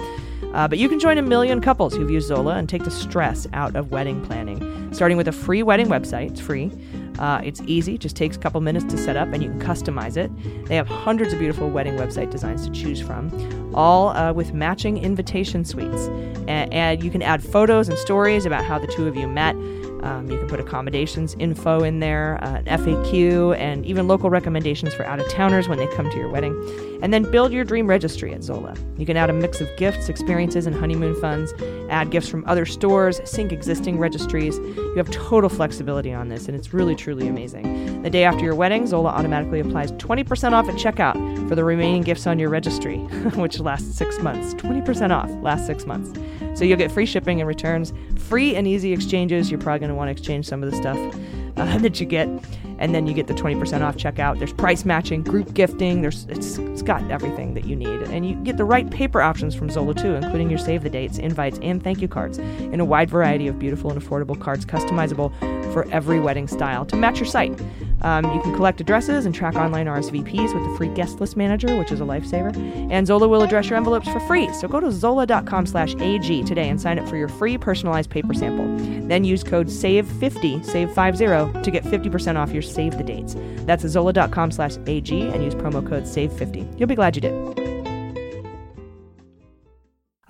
Uh, 0.55 0.67
but 0.67 0.79
you 0.79 0.89
can 0.89 0.99
join 0.99 1.19
a 1.19 1.23
million 1.23 1.61
couples 1.61 1.95
who've 1.95 2.11
used 2.11 2.27
Zola 2.27 2.57
and 2.57 2.69
take 2.69 2.83
the 2.83 2.91
stress 2.91 3.47
out 3.53 3.77
of 3.77 3.93
wedding 3.93 4.21
planning. 4.25 4.93
Starting 4.93 5.17
with 5.17 5.29
a 5.29 5.33
free 5.33 5.63
wedding 5.63 5.87
website, 5.87 6.33
it's 6.33 6.41
free. 6.41 6.73
Uh, 7.21 7.41
it's 7.45 7.61
easy, 7.67 7.99
just 7.99 8.17
takes 8.17 8.37
a 8.37 8.41
couple 8.41 8.61
minutes 8.61 8.87
to 8.87 8.97
set 8.97 9.17
up, 9.17 9.29
and 9.33 9.43
you 9.43 9.51
can 9.51 9.61
customize 9.61 10.17
it. 10.17 10.31
They 10.67 10.77
have 10.77 10.89
hundreds 10.89 11.33
of 11.33 11.39
beautiful 11.39 11.69
wedding 11.69 11.97
website 11.97 12.31
designs 12.31 12.67
to 12.67 12.73
choose 12.73 13.01
from, 13.01 13.31
all 13.75 14.09
uh, 14.09 14.33
with 14.33 14.55
matching 14.55 14.97
invitation 14.99 15.65
suites. 15.65 16.09
And, 16.49 16.73
and 16.73 17.05
you 17.05 17.11
can 17.11 17.23
add 17.23 17.45
photos 17.45 17.89
and 17.89 17.99
stories 17.99 18.47
about 18.47 18.65
how 18.65 18.79
the 18.79 18.87
two 18.87 19.07
of 19.07 19.17
you 19.17 19.29
met. 19.29 19.55
Um, 20.03 20.31
you 20.31 20.39
can 20.39 20.49
put 20.49 20.61
accommodations 20.61 21.37
info 21.39 21.83
in 21.83 22.01
there, 22.01 22.39
uh, 22.43 22.57
an 22.57 22.65
FAQ, 22.65 23.57
and 23.57 23.85
even 23.85 24.09
local 24.09 24.31
recommendations 24.31 24.95
for 24.95 25.05
out 25.05 25.21
of 25.21 25.29
towners 25.29 25.69
when 25.69 25.79
they 25.79 25.87
come 25.89 26.11
to 26.11 26.17
your 26.17 26.29
wedding. 26.29 26.55
And 27.03 27.15
then 27.15 27.31
build 27.31 27.53
your 27.53 27.65
dream 27.65 27.87
registry 27.87 28.35
at 28.35 28.43
Zola. 28.43 28.75
You 28.99 29.07
can 29.07 29.17
add 29.17 29.31
a 29.31 29.33
mix 29.33 29.61
of 29.61 29.69
gifts, 29.77 30.09
experiences, 30.09 30.67
and 30.67 30.77
honeymoon 30.77 31.19
funds, 31.21 31.55
add 31.89 32.11
gifts 32.11 32.29
from 32.29 32.45
other 32.47 32.67
stores, 32.67 33.21
sync 33.25 33.53
existing 33.53 33.99
registries. 33.99 34.59
You 34.59 34.95
have 34.97 35.11
total 35.11 35.49
flexibility 35.49 36.13
on 36.13 36.29
this, 36.29 36.47
and 36.47 36.57
it's 36.57 36.75
really, 36.75 36.95
truly 36.95 37.27
amazing. 37.27 38.03
The 38.03 38.11
day 38.11 38.25
after 38.25 38.45
your 38.45 38.55
wedding, 38.55 38.87
Zola 38.87 39.11
automatically 39.11 39.61
applies 39.61 39.93
20% 39.93 40.53
off 40.53 40.69
at 40.69 40.75
checkout 40.75 41.49
for 41.49 41.55
the 41.55 41.65
remaining 41.65 42.03
gifts 42.03 42.27
on 42.27 42.39
your 42.39 42.51
registry, 42.51 42.99
which 43.37 43.59
lasts 43.61 43.97
six 43.97 44.19
months. 44.21 44.55
20% 44.55 45.11
off, 45.11 45.31
lasts 45.43 45.67
six 45.67 45.87
months. 45.87 46.19
So 46.59 46.65
you'll 46.65 46.79
get 46.79 46.91
free 46.91 47.07
shipping 47.07 47.41
and 47.41 47.49
returns, 47.49 47.93
free 48.17 48.57
and 48.57 48.67
easy 48.67 48.93
exchanges. 48.93 49.51
You're 49.51 49.61
probably 49.61 49.81
going 49.81 49.90
to 49.91 49.95
want 49.95 50.09
to 50.09 50.13
exchange 50.13 50.47
some 50.47 50.63
of 50.63 50.71
the 50.71 50.77
stuff 50.77 50.99
uh, 51.61 51.79
that 51.79 52.01
you 52.01 52.07
get, 52.07 52.29
and 52.79 52.95
then 52.95 53.07
you 53.07 53.15
get 53.15 53.27
the 53.27 53.35
20% 53.35 53.83
off 53.83 53.97
checkout. 53.97 54.39
There's 54.39 54.53
price 54.53 54.85
matching, 54.85 55.23
group 55.23 55.53
gifting. 55.55 56.03
There's 56.03 56.25
it's, 56.29 56.59
it's 56.59 56.83
got 56.83 57.09
everything 57.11 57.55
that 57.55 57.65
you 57.65 57.77
need, 57.77 58.03
and 58.09 58.27
you 58.27 58.35
get 58.37 58.57
the 58.57 58.65
right 58.65 58.89
paper 58.91 59.21
options 59.21 59.55
from 59.55 59.71
Zola 59.71 59.95
too, 59.95 60.15
including 60.15 60.51
your 60.51 60.59
save 60.59 60.83
the 60.83 60.91
dates, 60.91 61.19
invites, 61.19 61.59
and 61.63 61.83
thank 61.83 62.01
you 62.01 62.09
cards 62.09 62.39
in 62.39 62.81
a 62.81 62.85
wide 62.85 63.11
variety 63.11 63.47
of 63.47 63.59
beautiful 63.59 63.91
and 63.91 64.01
affordable 64.01 64.39
cards, 64.41 64.65
customizable 64.65 65.33
for 65.73 65.89
every 65.91 66.21
wedding 66.21 66.49
style 66.49 66.85
to 66.87 66.97
match 66.97 67.19
your 67.19 67.27
site. 67.27 67.59
Um, 68.03 68.25
you 68.33 68.41
can 68.41 68.55
collect 68.55 68.81
addresses 68.81 69.27
and 69.27 69.35
track 69.35 69.57
online 69.57 69.87
RSVPs 69.87 70.55
with 70.55 70.65
the 70.65 70.75
free 70.77 70.89
guest 70.89 71.21
list 71.21 71.37
manager, 71.37 71.77
which 71.79 71.93
is 71.93 72.01
a 72.01 72.05
lifesaver. 72.05 72.57
And 72.91 73.07
Zola 73.07 73.29
will 73.29 73.43
address 73.43 73.69
your 73.69 73.77
envelopes 73.77 74.09
for 74.09 74.21
free. 74.21 74.53
So 74.55 74.69
go 74.69 74.81
to 74.81 74.91
zola.com 74.91 75.67
slash 75.67 75.95
AG 75.97 76.45
today 76.45 76.69
and 76.69 76.81
sign 76.81 76.99
up 76.99 77.09
for 77.09 77.17
your 77.17 77.29
free 77.29 77.59
personalized 77.59 78.11
paper 78.11 78.35
sample. 78.35 78.67
Then 79.07 79.25
use 79.25 79.45
code 79.45 79.67
SAVE50, 79.67 80.65
SAVE50, 80.65 81.50
to 81.63 81.71
get 81.71 81.85
50% 81.85 82.37
off 82.37 82.53
your 82.53 82.63
save 82.63 82.97
the 82.97 83.05
dates. 83.05 83.37
That's 83.67 83.87
zola.com 83.87 84.51
slash 84.51 84.77
AG 84.87 85.13
and 85.13 85.45
use 85.45 85.55
promo 85.55 85.87
code 85.87 86.05
SAVE50. 86.05 86.79
You'll 86.79 86.89
be 86.89 86.95
glad 86.95 87.17
you 87.17 87.23
did. 87.23 87.60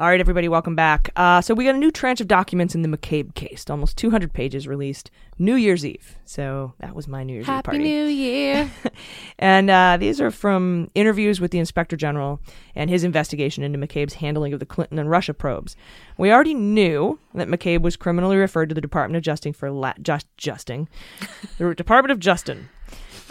All 0.00 0.06
right, 0.06 0.18
everybody, 0.18 0.48
welcome 0.48 0.74
back. 0.74 1.10
Uh, 1.14 1.42
so 1.42 1.52
we 1.52 1.66
got 1.66 1.74
a 1.74 1.78
new 1.78 1.90
tranche 1.90 2.22
of 2.22 2.26
documents 2.26 2.74
in 2.74 2.80
the 2.80 2.88
McCabe 2.88 3.34
case, 3.34 3.66
almost 3.68 3.98
200 3.98 4.32
pages 4.32 4.66
released 4.66 5.10
New 5.38 5.56
Year's 5.56 5.84
Eve. 5.84 6.16
So 6.24 6.72
that 6.78 6.94
was 6.94 7.06
my 7.06 7.22
New 7.22 7.34
Year's 7.34 7.44
Eve 7.44 7.48
Happy. 7.48 7.76
New 7.76 8.06
Year. 8.06 8.70
and 9.38 9.68
uh, 9.68 9.98
these 9.98 10.18
are 10.18 10.30
from 10.30 10.90
interviews 10.94 11.38
with 11.38 11.50
the 11.50 11.58
Inspector 11.58 11.94
General 11.98 12.40
and 12.74 12.88
his 12.88 13.04
investigation 13.04 13.62
into 13.62 13.78
McCabe's 13.78 14.14
handling 14.14 14.54
of 14.54 14.60
the 14.60 14.64
Clinton 14.64 14.98
and 14.98 15.10
Russia 15.10 15.34
probes. 15.34 15.76
We 16.16 16.32
already 16.32 16.54
knew 16.54 17.18
that 17.34 17.48
McCabe 17.48 17.82
was 17.82 17.96
criminally 17.96 18.38
referred 18.38 18.70
to 18.70 18.74
the 18.74 18.80
Department 18.80 19.18
of 19.18 19.22
Justice 19.22 19.54
for 19.54 19.70
la- 19.70 19.92
just 20.00 20.26
justing, 20.38 20.88
the 21.58 21.74
Department 21.74 22.10
of 22.10 22.20
Justin, 22.20 22.70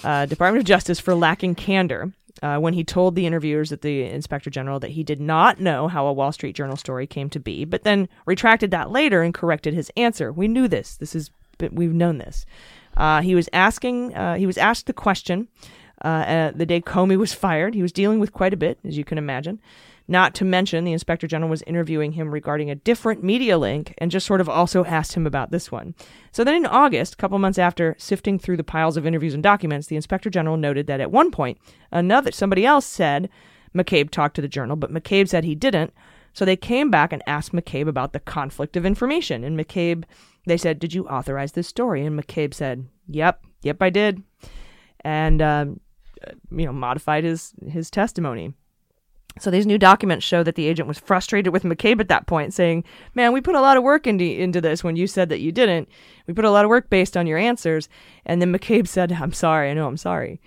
uh, 0.03 0.27
Department 0.27 0.61
of 0.61 0.67
Justice 0.67 0.99
for 0.99 1.15
lacking 1.15 1.55
candor. 1.55 2.13
Uh, 2.41 2.57
when 2.57 2.73
he 2.73 2.83
told 2.83 3.15
the 3.15 3.25
interviewers 3.25 3.71
at 3.71 3.81
the 3.81 4.03
inspector 4.03 4.49
general 4.49 4.79
that 4.79 4.91
he 4.91 5.03
did 5.03 5.19
not 5.19 5.59
know 5.59 5.87
how 5.87 6.05
a 6.07 6.13
Wall 6.13 6.31
Street 6.31 6.55
Journal 6.55 6.77
story 6.77 7.05
came 7.05 7.29
to 7.29 7.39
be, 7.39 7.65
but 7.65 7.83
then 7.83 8.07
retracted 8.25 8.71
that 8.71 8.91
later 8.91 9.21
and 9.21 9.33
corrected 9.33 9.73
his 9.73 9.91
answer. 9.97 10.31
We 10.31 10.47
knew 10.47 10.67
this. 10.67 10.95
This 10.95 11.15
is 11.15 11.31
we've 11.71 11.93
known 11.93 12.17
this. 12.17 12.45
Uh, 12.95 13.21
he 13.21 13.35
was 13.35 13.49
asking. 13.51 14.15
Uh, 14.15 14.35
he 14.35 14.45
was 14.45 14.57
asked 14.57 14.85
the 14.85 14.93
question 14.93 15.47
uh, 16.03 16.07
uh, 16.07 16.51
the 16.55 16.65
day 16.65 16.81
Comey 16.81 17.17
was 17.17 17.33
fired. 17.45 17.75
He 17.75 17.81
was 17.81 17.91
dealing 17.91 18.19
with 18.19 18.33
quite 18.33 18.53
a 18.53 18.57
bit, 18.57 18.79
as 18.85 18.97
you 18.97 19.03
can 19.03 19.17
imagine. 19.17 19.59
Not 20.09 20.33
to 20.35 20.43
mention, 20.43 20.85
the 20.85 20.91
inspector 20.91 21.27
general 21.27 21.51
was 21.51 21.61
interviewing 21.67 22.13
him 22.13 22.31
regarding 22.31 22.71
a 22.71 22.75
different 22.75 23.23
media 23.23 23.59
link 23.59 23.93
and 23.99 24.09
just 24.09 24.25
sort 24.25 24.41
of 24.41 24.49
also 24.49 24.83
asked 24.83 25.13
him 25.13 25.27
about 25.27 25.51
this 25.51 25.71
one. 25.71 25.93
So 26.31 26.43
then 26.43 26.55
in 26.55 26.65
August, 26.65 27.13
a 27.13 27.17
couple 27.17 27.37
months 27.37 27.59
after 27.59 27.95
sifting 27.99 28.39
through 28.39 28.57
the 28.57 28.63
piles 28.63 28.97
of 28.97 29.05
interviews 29.05 29.35
and 29.35 29.43
documents, 29.43 29.85
the 29.85 29.95
inspector 29.95 30.31
general 30.31 30.57
noted 30.57 30.87
that 30.87 30.99
at 30.99 31.11
one 31.11 31.29
point, 31.29 31.59
another 31.91 32.31
somebody 32.31 32.65
else 32.65 32.87
said 32.87 33.29
McCabe 33.77 34.09
talked 34.09 34.35
to 34.37 34.41
the 34.41 34.47
journal, 34.47 34.75
but 34.75 34.91
McCabe 34.91 35.29
said 35.29 35.43
he 35.43 35.53
didn't. 35.53 35.93
So 36.33 36.43
they 36.43 36.55
came 36.55 36.89
back 36.89 37.13
and 37.13 37.21
asked 37.27 37.51
McCabe 37.51 37.87
about 37.87 38.13
the 38.13 38.19
conflict 38.19 38.75
of 38.75 38.87
information. 38.87 39.43
And 39.43 39.59
McCabe, 39.59 40.05
they 40.47 40.57
said, 40.57 40.79
Did 40.79 40.91
you 40.91 41.07
authorize 41.07 41.51
this 41.51 41.67
story? 41.67 42.03
And 42.03 42.19
McCabe 42.19 42.55
said, 42.55 42.87
Yep, 43.09 43.43
yep, 43.61 43.77
I 43.79 43.91
did. 43.91 44.23
And, 45.01 45.39
um, 45.39 45.79
you 46.49 46.65
know, 46.65 46.73
modified 46.73 47.25
his, 47.25 47.53
his 47.67 47.91
testimony. 47.91 48.55
So 49.37 49.51
these 49.51 49.67
new 49.67 49.77
documents 49.77 50.25
show 50.25 50.43
that 50.43 50.55
the 50.55 50.67
agent 50.67 50.87
was 50.87 50.99
frustrated 50.99 51.53
with 51.53 51.63
McCabe 51.63 51.99
at 51.99 52.09
that 52.09 52.27
point, 52.27 52.53
saying, 52.53 52.83
"Man, 53.13 53.31
we 53.31 53.41
put 53.41 53.55
a 53.55 53.61
lot 53.61 53.77
of 53.77 53.83
work 53.83 54.07
into 54.07 54.25
into 54.25 54.59
this 54.59 54.83
when 54.83 54.95
you 54.95 55.07
said 55.07 55.29
that 55.29 55.39
you 55.39 55.51
didn't. 55.51 55.87
We 56.27 56.33
put 56.33 56.45
a 56.45 56.51
lot 56.51 56.65
of 56.65 56.69
work 56.69 56.89
based 56.89 57.15
on 57.15 57.27
your 57.27 57.37
answers." 57.37 57.87
And 58.25 58.41
then 58.41 58.53
McCabe 58.53 58.87
said, 58.95 59.11
"I'm 59.13 59.33
sorry. 59.33 59.69
I 59.69 59.73
know 59.73 59.87
I'm 59.87 59.97
sorry." 59.97 60.41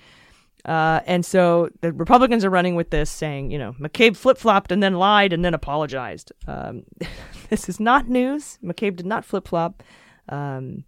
Uh, 0.64 1.01
and 1.07 1.25
so 1.27 1.71
the 1.81 1.92
Republicans 1.92 2.45
are 2.45 2.51
running 2.51 2.77
with 2.77 2.90
this, 2.90 3.11
saying, 3.11 3.51
you 3.51 3.59
know, 3.59 3.75
McCabe 3.81 4.16
flip 4.16 4.38
flopped 4.38 4.71
and 4.71 4.81
then 4.81 4.95
lied 4.95 5.33
and 5.33 5.45
then 5.45 5.55
apologized. 5.55 6.33
Um, 6.47 6.85
this 7.51 7.68
is 7.68 7.81
not 7.81 8.09
news. 8.09 8.59
McCabe 8.62 8.97
did 8.97 9.07
not 9.07 9.25
flip 9.25 9.49
flop. 9.49 9.83
Um, 10.29 10.85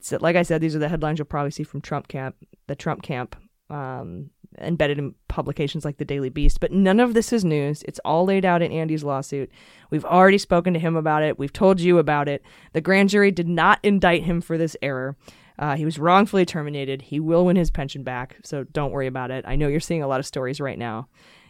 so, 0.00 0.18
like 0.20 0.36
I 0.36 0.42
said, 0.42 0.60
these 0.60 0.76
are 0.76 0.78
the 0.78 0.88
headlines 0.88 1.18
you'll 1.18 1.26
probably 1.26 1.50
see 1.50 1.64
from 1.64 1.80
Trump 1.80 2.06
camp, 2.06 2.36
the 2.68 2.76
Trump 2.76 3.02
camp. 3.02 3.34
Um, 3.68 4.30
embedded 4.60 4.98
in 4.98 5.14
publications 5.28 5.84
like 5.84 5.98
the 5.98 6.04
Daily 6.04 6.28
Beast. 6.28 6.60
But 6.60 6.72
none 6.72 7.00
of 7.00 7.14
this 7.14 7.32
is 7.32 7.44
news. 7.44 7.82
It's 7.84 8.00
all 8.04 8.24
laid 8.24 8.44
out 8.44 8.62
in 8.62 8.72
Andy's 8.72 9.04
lawsuit. 9.04 9.50
We've 9.90 10.04
already 10.04 10.38
spoken 10.38 10.74
to 10.74 10.80
him 10.80 10.96
about 10.96 11.22
it. 11.22 11.38
We've 11.38 11.52
told 11.52 11.80
you 11.80 11.98
about 11.98 12.28
it. 12.28 12.42
The 12.72 12.80
grand 12.80 13.08
jury 13.10 13.30
did 13.30 13.48
not 13.48 13.78
indict 13.82 14.24
him 14.24 14.40
for 14.40 14.58
this 14.58 14.76
error. 14.82 15.16
Uh, 15.58 15.74
he 15.76 15.84
was 15.84 15.98
wrongfully 15.98 16.44
terminated. 16.46 17.02
He 17.02 17.18
will 17.18 17.44
win 17.44 17.56
his 17.56 17.70
pension 17.70 18.04
back, 18.04 18.36
so 18.44 18.62
don't 18.64 18.92
worry 18.92 19.08
about 19.08 19.30
it. 19.30 19.44
I 19.46 19.56
know 19.56 19.66
you're 19.68 19.80
seeing 19.80 20.02
a 20.02 20.08
lot 20.08 20.20
of 20.20 20.26
stories 20.26 20.60
right 20.60 20.78
now 20.78 21.08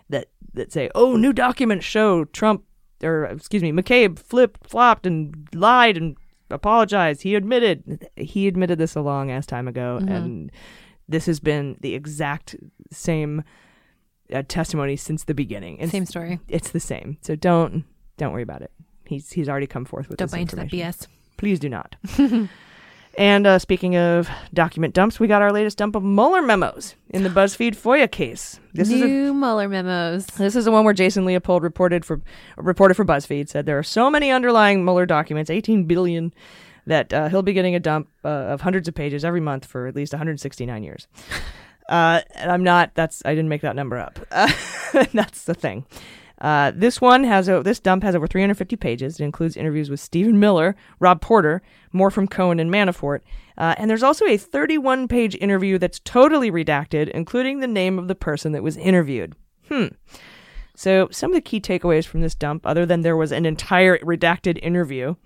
that 0.08 0.28
that 0.54 0.72
say, 0.72 0.88
"Oh, 0.94 1.16
new 1.16 1.34
documents 1.34 1.84
show 1.84 2.24
Trump 2.24 2.64
or 3.02 3.24
excuse 3.26 3.62
me, 3.62 3.70
McCabe 3.70 4.18
flipped, 4.18 4.66
flopped, 4.66 5.06
and 5.06 5.46
lied 5.54 5.96
and 5.96 6.16
apologized. 6.50 7.22
He 7.22 7.34
admitted 7.34 8.08
he 8.16 8.48
admitted 8.48 8.78
this 8.78 8.94
a 8.96 9.00
long 9.02 9.30
ass 9.30 9.44
time 9.46 9.68
ago, 9.68 9.98
Mhm. 10.02 10.10
and 10.10 10.52
this 11.08 11.26
has 11.26 11.40
been 11.40 11.76
the 11.80 11.94
exact 11.94 12.56
same 12.90 13.44
uh, 14.32 14.42
testimony 14.46 14.96
since 14.96 15.24
the 15.24 15.34
beginning. 15.34 15.78
It's, 15.78 15.92
Same 15.92 16.06
story. 16.06 16.40
It's 16.48 16.70
the 16.70 16.80
same. 16.80 17.18
So 17.22 17.34
don't 17.34 17.84
don't 18.16 18.32
worry 18.32 18.42
about 18.42 18.62
it. 18.62 18.70
He's 19.06 19.32
he's 19.32 19.48
already 19.48 19.66
come 19.66 19.84
forth 19.84 20.08
with 20.08 20.18
Don't 20.18 20.30
buy 20.30 20.38
into 20.38 20.56
that. 20.56 20.68
BS. 20.68 21.06
Please 21.36 21.58
do 21.58 21.68
not. 21.68 21.96
and 23.18 23.46
uh, 23.46 23.58
speaking 23.58 23.96
of 23.96 24.28
document 24.52 24.92
dumps, 24.92 25.18
we 25.18 25.28
got 25.28 25.40
our 25.40 25.52
latest 25.52 25.78
dump 25.78 25.94
of 25.94 26.02
Mueller 26.02 26.42
memos 26.42 26.94
in 27.10 27.22
the 27.22 27.28
BuzzFeed 27.28 27.76
FOIA 27.76 28.10
case. 28.10 28.58
This 28.74 28.90
is 28.90 29.00
a, 29.00 29.06
New 29.06 29.32
Mueller 29.32 29.68
memos. 29.68 30.26
this 30.26 30.56
is 30.56 30.64
the 30.64 30.72
one 30.72 30.84
where 30.84 30.94
Jason 30.94 31.24
Leopold 31.24 31.62
reported 31.62 32.04
for 32.04 32.20
reported 32.56 32.94
for 32.94 33.04
BuzzFeed 33.04 33.48
said 33.48 33.66
there 33.66 33.78
are 33.78 33.84
so 33.84 34.10
many 34.10 34.30
underlying 34.30 34.84
Mueller 34.84 35.06
documents, 35.06 35.48
18 35.48 35.84
billion, 35.84 36.34
that 36.88 37.12
uh, 37.12 37.28
he'll 37.28 37.42
be 37.42 37.52
getting 37.52 37.74
a 37.74 37.80
dump 37.80 38.08
uh, 38.24 38.28
of 38.28 38.62
hundreds 38.62 38.88
of 38.88 38.94
pages 38.94 39.24
every 39.24 39.40
month 39.40 39.64
for 39.64 39.86
at 39.86 39.94
least 39.94 40.12
169 40.12 40.82
years. 40.82 41.06
Uh, 41.88 42.20
and 42.34 42.52
I'm 42.52 42.62
not. 42.62 42.90
That's 42.94 43.22
I 43.24 43.30
didn't 43.30 43.48
make 43.48 43.62
that 43.62 43.74
number 43.74 43.96
up. 43.96 44.18
That's 44.30 45.44
the 45.44 45.54
thing. 45.54 45.86
Uh, 46.38 46.70
this 46.74 47.00
one 47.00 47.24
has 47.24 47.48
a 47.48 47.62
this 47.62 47.80
dump 47.80 48.02
has 48.02 48.14
over 48.14 48.26
350 48.26 48.76
pages. 48.76 49.18
It 49.18 49.24
includes 49.24 49.56
interviews 49.56 49.88
with 49.88 49.98
Stephen 49.98 50.38
Miller, 50.38 50.76
Rob 51.00 51.22
Porter, 51.22 51.62
more 51.92 52.10
from 52.10 52.28
Cohen 52.28 52.60
and 52.60 52.70
Manafort, 52.70 53.20
uh, 53.56 53.74
and 53.78 53.90
there's 53.90 54.02
also 54.02 54.26
a 54.26 54.36
31 54.36 55.08
page 55.08 55.34
interview 55.40 55.78
that's 55.78 55.98
totally 56.00 56.50
redacted, 56.50 57.08
including 57.08 57.60
the 57.60 57.66
name 57.66 57.98
of 57.98 58.06
the 58.06 58.14
person 58.14 58.52
that 58.52 58.62
was 58.62 58.76
interviewed. 58.76 59.34
Hmm. 59.68 59.86
So 60.76 61.08
some 61.10 61.30
of 61.30 61.34
the 61.34 61.40
key 61.40 61.60
takeaways 61.60 62.04
from 62.04 62.20
this 62.20 62.36
dump, 62.36 62.64
other 62.64 62.86
than 62.86 63.00
there 63.00 63.16
was 63.16 63.32
an 63.32 63.46
entire 63.46 63.98
redacted 63.98 64.60
interview, 64.62 65.16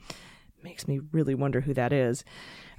makes 0.62 0.86
me 0.88 1.00
really 1.12 1.34
wonder 1.34 1.60
who 1.62 1.74
that 1.74 1.92
is. 1.92 2.24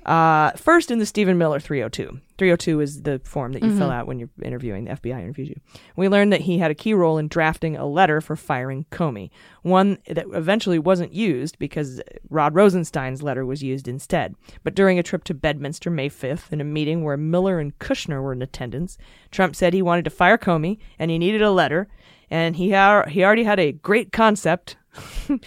Uh, 0.05 0.51
first, 0.57 0.91
in 0.91 0.99
the 0.99 1.05
Stephen 1.05 1.37
Miller 1.37 1.61
302. 1.61 2.19
302 2.37 2.81
is 2.81 3.01
the 3.03 3.21
form 3.23 3.53
that 3.53 3.63
you 3.63 3.69
fill 3.77 3.87
Mhm. 3.87 3.93
out 3.93 4.05
when 4.07 4.19
you're 4.19 4.27
interviewing. 4.41 4.83
The 4.83 4.91
FBI 4.91 5.17
interviews 5.21 5.47
you. 5.47 5.55
We 5.95 6.09
learned 6.09 6.33
that 6.33 6.41
he 6.41 6.57
had 6.57 6.71
a 6.71 6.75
key 6.75 6.93
role 6.93 7.17
in 7.17 7.29
drafting 7.29 7.77
a 7.77 7.85
letter 7.85 8.19
for 8.19 8.35
firing 8.35 8.85
Comey, 8.91 9.29
one 9.61 9.99
that 10.09 10.25
eventually 10.33 10.77
wasn't 10.77 11.13
used 11.13 11.57
because 11.57 12.01
Rod 12.29 12.53
Rosenstein's 12.53 13.23
letter 13.23 13.45
was 13.45 13.63
used 13.63 13.87
instead. 13.87 14.35
But 14.61 14.75
during 14.75 14.99
a 14.99 15.03
trip 15.03 15.23
to 15.25 15.33
Bedminster 15.33 15.89
May 15.89 16.09
5th, 16.09 16.51
in 16.51 16.59
a 16.59 16.65
meeting 16.65 17.05
where 17.05 17.15
Miller 17.15 17.59
and 17.59 17.77
Kushner 17.79 18.21
were 18.21 18.33
in 18.33 18.41
attendance, 18.41 18.97
Trump 19.31 19.55
said 19.55 19.73
he 19.73 19.81
wanted 19.81 20.03
to 20.03 20.11
fire 20.11 20.37
Comey 20.37 20.79
and 20.99 21.11
he 21.11 21.17
needed 21.17 21.41
a 21.41 21.51
letter, 21.51 21.87
and 22.29 22.57
he 22.57 22.71
ha- 22.71 23.05
he 23.07 23.23
already 23.23 23.43
had 23.45 23.59
a 23.59 23.71
great 23.71 24.11
concept 24.11 24.75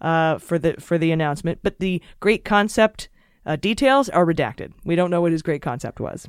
uh, 0.00 0.38
for 0.38 0.58
the 0.58 0.74
for 0.74 0.98
the 0.98 1.10
announcement, 1.12 1.60
but 1.62 1.78
the 1.80 2.02
great 2.20 2.44
concept 2.44 3.08
uh, 3.46 3.56
details 3.56 4.08
are 4.10 4.26
redacted. 4.26 4.72
We 4.84 4.94
don't 4.96 5.10
know 5.10 5.20
what 5.20 5.32
his 5.32 5.42
great 5.42 5.62
concept 5.62 6.00
was 6.00 6.28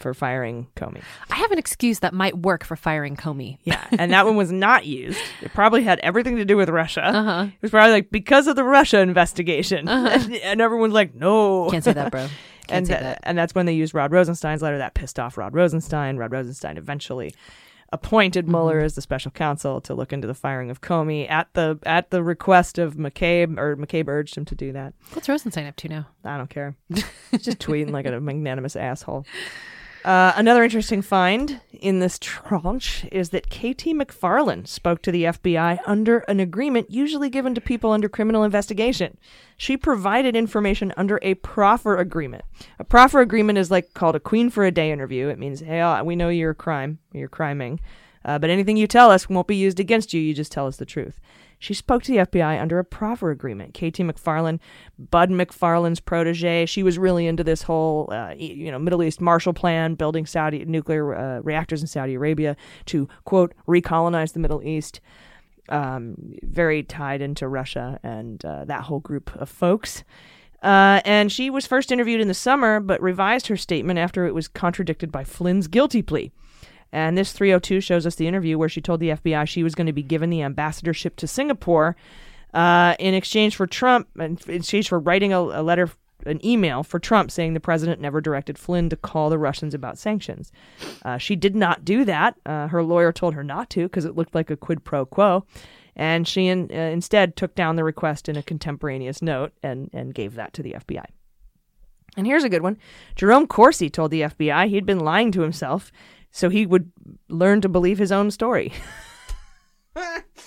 for 0.00 0.14
firing 0.14 0.66
Comey. 0.76 1.02
I 1.30 1.36
have 1.36 1.52
an 1.52 1.58
excuse 1.58 2.00
that 2.00 2.12
might 2.14 2.38
work 2.38 2.64
for 2.64 2.74
firing 2.74 3.14
Comey. 3.16 3.58
Yeah, 3.64 3.84
and 3.92 4.12
that 4.12 4.26
one 4.26 4.34
was 4.36 4.50
not 4.50 4.84
used. 4.86 5.20
It 5.42 5.52
probably 5.52 5.82
had 5.84 5.98
everything 6.00 6.36
to 6.36 6.44
do 6.44 6.56
with 6.56 6.68
Russia. 6.68 7.04
Uh-huh. 7.06 7.46
It 7.48 7.62
was 7.62 7.70
probably 7.70 7.92
like 7.92 8.10
because 8.10 8.46
of 8.48 8.56
the 8.56 8.64
Russia 8.64 8.98
investigation, 9.00 9.86
Uh-huh. 9.88 10.08
and, 10.10 10.34
and 10.42 10.60
everyone's 10.60 10.94
like, 10.94 11.14
"No, 11.14 11.68
Can't 11.70 11.84
say 11.84 11.92
that, 11.92 12.10
bro. 12.10 12.22
Can't 12.66 12.78
and 12.78 12.86
say 12.86 12.94
that. 13.00 13.20
and 13.24 13.36
that's 13.38 13.54
when 13.54 13.66
they 13.66 13.72
used 13.72 13.94
Rod 13.94 14.12
Rosenstein's 14.12 14.62
letter. 14.62 14.78
That 14.78 14.94
pissed 14.94 15.18
off 15.20 15.36
Rod 15.38 15.54
Rosenstein. 15.54 16.16
Rod 16.16 16.32
Rosenstein 16.32 16.76
eventually 16.76 17.34
appointed 17.92 18.44
Mm-hmm. 18.44 18.52
Mueller 18.52 18.78
as 18.80 18.94
the 18.94 19.02
special 19.02 19.30
counsel 19.30 19.80
to 19.82 19.94
look 19.94 20.12
into 20.12 20.26
the 20.26 20.34
firing 20.34 20.70
of 20.70 20.80
Comey 20.80 21.28
at 21.30 21.48
the 21.54 21.78
at 21.84 22.10
the 22.10 22.22
request 22.22 22.78
of 22.78 22.94
McCabe, 22.94 23.58
or 23.58 23.76
McCabe 23.76 24.08
urged 24.08 24.36
him 24.36 24.44
to 24.46 24.54
do 24.54 24.72
that. 24.72 24.94
What's 25.12 25.28
Rosenstein 25.28 25.66
up 25.66 25.76
to 25.76 25.88
now? 25.88 26.06
I 26.24 26.36
don't 26.36 26.50
care. 26.50 26.76
Just 26.92 27.58
tweeting 27.58 27.90
like 27.90 28.06
a 28.06 28.20
magnanimous 28.20 28.76
asshole. 28.76 29.26
Uh, 30.04 30.32
another 30.36 30.64
interesting 30.64 31.02
find 31.02 31.60
in 31.72 31.98
this 31.98 32.18
tranche 32.18 33.04
is 33.12 33.30
that 33.30 33.50
KT 33.50 33.92
McFarland 33.92 34.66
spoke 34.66 35.02
to 35.02 35.12
the 35.12 35.24
FBI 35.24 35.78
under 35.86 36.18
an 36.20 36.40
agreement 36.40 36.90
usually 36.90 37.28
given 37.28 37.54
to 37.54 37.60
people 37.60 37.92
under 37.92 38.08
criminal 38.08 38.42
investigation. 38.42 39.18
She 39.58 39.76
provided 39.76 40.34
information 40.34 40.94
under 40.96 41.18
a 41.20 41.34
proffer 41.34 41.98
agreement. 41.98 42.44
A 42.78 42.84
proffer 42.84 43.20
agreement 43.20 43.58
is 43.58 43.70
like 43.70 43.92
called 43.92 44.16
a 44.16 44.20
queen 44.20 44.48
for 44.48 44.64
a 44.64 44.70
day 44.70 44.90
interview. 44.90 45.28
It 45.28 45.38
means, 45.38 45.60
hey, 45.60 45.80
uh, 45.80 46.02
we 46.02 46.16
know 46.16 46.30
you're 46.30 46.52
a 46.52 46.54
crime, 46.54 46.98
you're 47.12 47.28
criming, 47.28 47.78
uh, 48.24 48.38
but 48.38 48.48
anything 48.48 48.78
you 48.78 48.86
tell 48.86 49.10
us 49.10 49.28
won't 49.28 49.46
be 49.46 49.56
used 49.56 49.80
against 49.80 50.14
you. 50.14 50.20
You 50.20 50.32
just 50.32 50.52
tell 50.52 50.66
us 50.66 50.78
the 50.78 50.86
truth. 50.86 51.20
She 51.60 51.74
spoke 51.74 52.02
to 52.04 52.12
the 52.12 52.18
FBI 52.18 52.60
under 52.60 52.78
a 52.78 52.84
proffer 52.84 53.30
agreement. 53.30 53.74
KT 53.74 54.00
McFarland, 54.00 54.60
Bud 54.98 55.30
McFarlane's 55.30 56.00
protege, 56.00 56.64
she 56.64 56.82
was 56.82 56.98
really 56.98 57.26
into 57.26 57.44
this 57.44 57.62
whole, 57.62 58.08
uh, 58.10 58.32
you 58.34 58.72
know, 58.72 58.78
Middle 58.78 59.02
East 59.02 59.20
Marshall 59.20 59.52
Plan, 59.52 59.94
building 59.94 60.24
Saudi 60.24 60.64
nuclear 60.64 61.14
uh, 61.14 61.40
reactors 61.40 61.82
in 61.82 61.86
Saudi 61.86 62.14
Arabia 62.14 62.56
to 62.86 63.08
quote 63.24 63.54
recolonize 63.68 64.32
the 64.32 64.40
Middle 64.40 64.62
East. 64.64 65.00
Um, 65.68 66.16
very 66.42 66.82
tied 66.82 67.20
into 67.20 67.46
Russia 67.46 68.00
and 68.02 68.44
uh, 68.44 68.64
that 68.64 68.84
whole 68.84 68.98
group 68.98 69.30
of 69.36 69.48
folks. 69.48 70.02
Uh, 70.62 71.00
and 71.04 71.30
she 71.30 71.48
was 71.48 71.66
first 71.66 71.92
interviewed 71.92 72.20
in 72.20 72.26
the 72.26 72.34
summer, 72.34 72.80
but 72.80 73.00
revised 73.00 73.46
her 73.46 73.56
statement 73.56 73.98
after 73.98 74.26
it 74.26 74.34
was 74.34 74.48
contradicted 74.48 75.12
by 75.12 75.22
Flynn's 75.22 75.68
guilty 75.68 76.02
plea. 76.02 76.32
And 76.92 77.16
this 77.16 77.32
302 77.32 77.80
shows 77.80 78.06
us 78.06 78.16
the 78.16 78.26
interview 78.26 78.58
where 78.58 78.68
she 78.68 78.80
told 78.80 79.00
the 79.00 79.10
FBI 79.10 79.46
she 79.46 79.62
was 79.62 79.74
going 79.74 79.86
to 79.86 79.92
be 79.92 80.02
given 80.02 80.30
the 80.30 80.42
ambassadorship 80.42 81.16
to 81.16 81.26
Singapore 81.26 81.96
uh, 82.54 82.94
in 82.98 83.14
exchange 83.14 83.56
for 83.56 83.66
Trump, 83.66 84.08
in 84.18 84.38
exchange 84.48 84.88
for 84.88 84.98
writing 84.98 85.32
a, 85.32 85.38
a 85.38 85.62
letter, 85.62 85.90
an 86.26 86.44
email 86.44 86.82
for 86.82 86.98
Trump 86.98 87.30
saying 87.30 87.54
the 87.54 87.60
president 87.60 88.00
never 88.00 88.20
directed 88.20 88.58
Flynn 88.58 88.88
to 88.88 88.96
call 88.96 89.30
the 89.30 89.38
Russians 89.38 89.72
about 89.72 89.98
sanctions. 89.98 90.50
Uh, 91.04 91.16
she 91.18 91.36
did 91.36 91.54
not 91.54 91.84
do 91.84 92.04
that. 92.04 92.36
Uh, 92.44 92.66
her 92.68 92.82
lawyer 92.82 93.12
told 93.12 93.34
her 93.34 93.44
not 93.44 93.70
to 93.70 93.84
because 93.84 94.04
it 94.04 94.16
looked 94.16 94.34
like 94.34 94.50
a 94.50 94.56
quid 94.56 94.84
pro 94.84 95.06
quo. 95.06 95.44
And 95.96 96.26
she 96.26 96.46
in, 96.46 96.70
uh, 96.72 96.74
instead 96.74 97.36
took 97.36 97.54
down 97.54 97.76
the 97.76 97.84
request 97.84 98.28
in 98.28 98.36
a 98.36 98.42
contemporaneous 98.42 99.22
note 99.22 99.52
and, 99.62 99.90
and 99.92 100.14
gave 100.14 100.34
that 100.34 100.52
to 100.54 100.62
the 100.62 100.72
FBI. 100.72 101.04
And 102.16 102.26
here's 102.26 102.44
a 102.44 102.48
good 102.48 102.62
one. 102.62 102.78
Jerome 103.14 103.46
Corsi 103.46 103.88
told 103.88 104.10
the 104.10 104.22
FBI 104.22 104.68
he'd 104.68 104.86
been 104.86 105.00
lying 105.00 105.30
to 105.32 105.42
himself 105.42 105.92
so 106.30 106.48
he 106.48 106.66
would 106.66 106.90
learn 107.28 107.60
to 107.60 107.68
believe 107.68 107.98
his 107.98 108.12
own 108.12 108.30
story. 108.30 108.72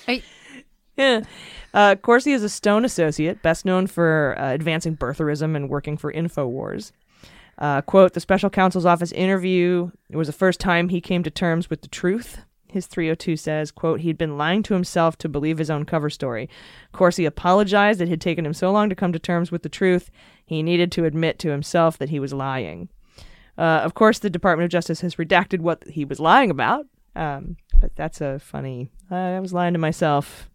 yeah. 0.98 1.22
Uh, 1.74 1.96
Corsi 1.96 2.32
is 2.34 2.44
a 2.44 2.50
Stone 2.50 2.86
associate, 2.86 3.42
best 3.42 3.66
known 3.66 3.88
for 3.88 4.36
uh, 4.38 4.52
advancing 4.52 4.96
birtherism 4.96 5.56
and 5.56 5.70
working 5.70 5.98
for 5.98 6.14
InfoWars. 6.14 6.92
Uh, 7.58 7.82
quote, 7.82 8.14
the 8.14 8.20
special 8.20 8.50
counsel's 8.50 8.86
office 8.86 9.12
interview, 9.12 9.92
it 10.10 10.18
was 10.18 10.28
the 10.28 10.34
first 10.34 10.60
time 10.60 10.90
he 10.90 11.02
came 11.02 11.24
to 11.24 11.32
terms 11.32 11.70
with 11.70 11.82
the 11.82 11.88
truth. 11.88 12.40
His 12.68 12.88
302 12.88 13.38
says, 13.38 13.70
quote, 13.70 14.00
he'd 14.00 14.18
been 14.18 14.38
lying 14.38 14.64
to 14.64 14.74
himself 14.74 15.16
to 15.20 15.30
believe 15.30 15.60
his 15.60 15.70
own 15.70 15.86
cover 15.86 16.10
story. 16.10 16.50
Corsi 16.92 17.26
apologized 17.26 18.02
it 18.02 18.10
had 18.10 18.20
taken 18.20 18.46
him 18.46 18.54
so 18.54 18.72
long 18.72 18.90
to 18.90 18.96
come 18.96 19.14
to 19.14 19.20
terms 19.20 19.52
with 19.52 19.62
the 19.62 19.70
truth. 19.70 20.10
He 20.44 20.64
needed 20.64 20.92
to 20.94 21.06
admit 21.06 21.38
to 21.40 21.52
himself 21.52 22.00
that 22.00 22.10
he 22.10 22.20
was 22.20 22.34
lying. 22.34 22.90
Uh, 23.58 23.82
of 23.84 23.94
course, 23.94 24.20
the 24.20 24.30
Department 24.30 24.66
of 24.66 24.72
Justice 24.72 25.02
has 25.02 25.16
redacted 25.16 25.60
what 25.60 25.84
he 25.88 26.06
was 26.06 26.20
lying 26.20 26.50
about, 26.50 26.88
um, 27.16 27.58
but 27.80 27.96
that's 27.96 28.20
a 28.22 28.40
funny. 28.40 28.90
Uh, 29.12 29.16
I 29.16 29.40
was 29.40 29.54
lying 29.54 29.74
to 29.74 29.80
myself. 29.80 30.50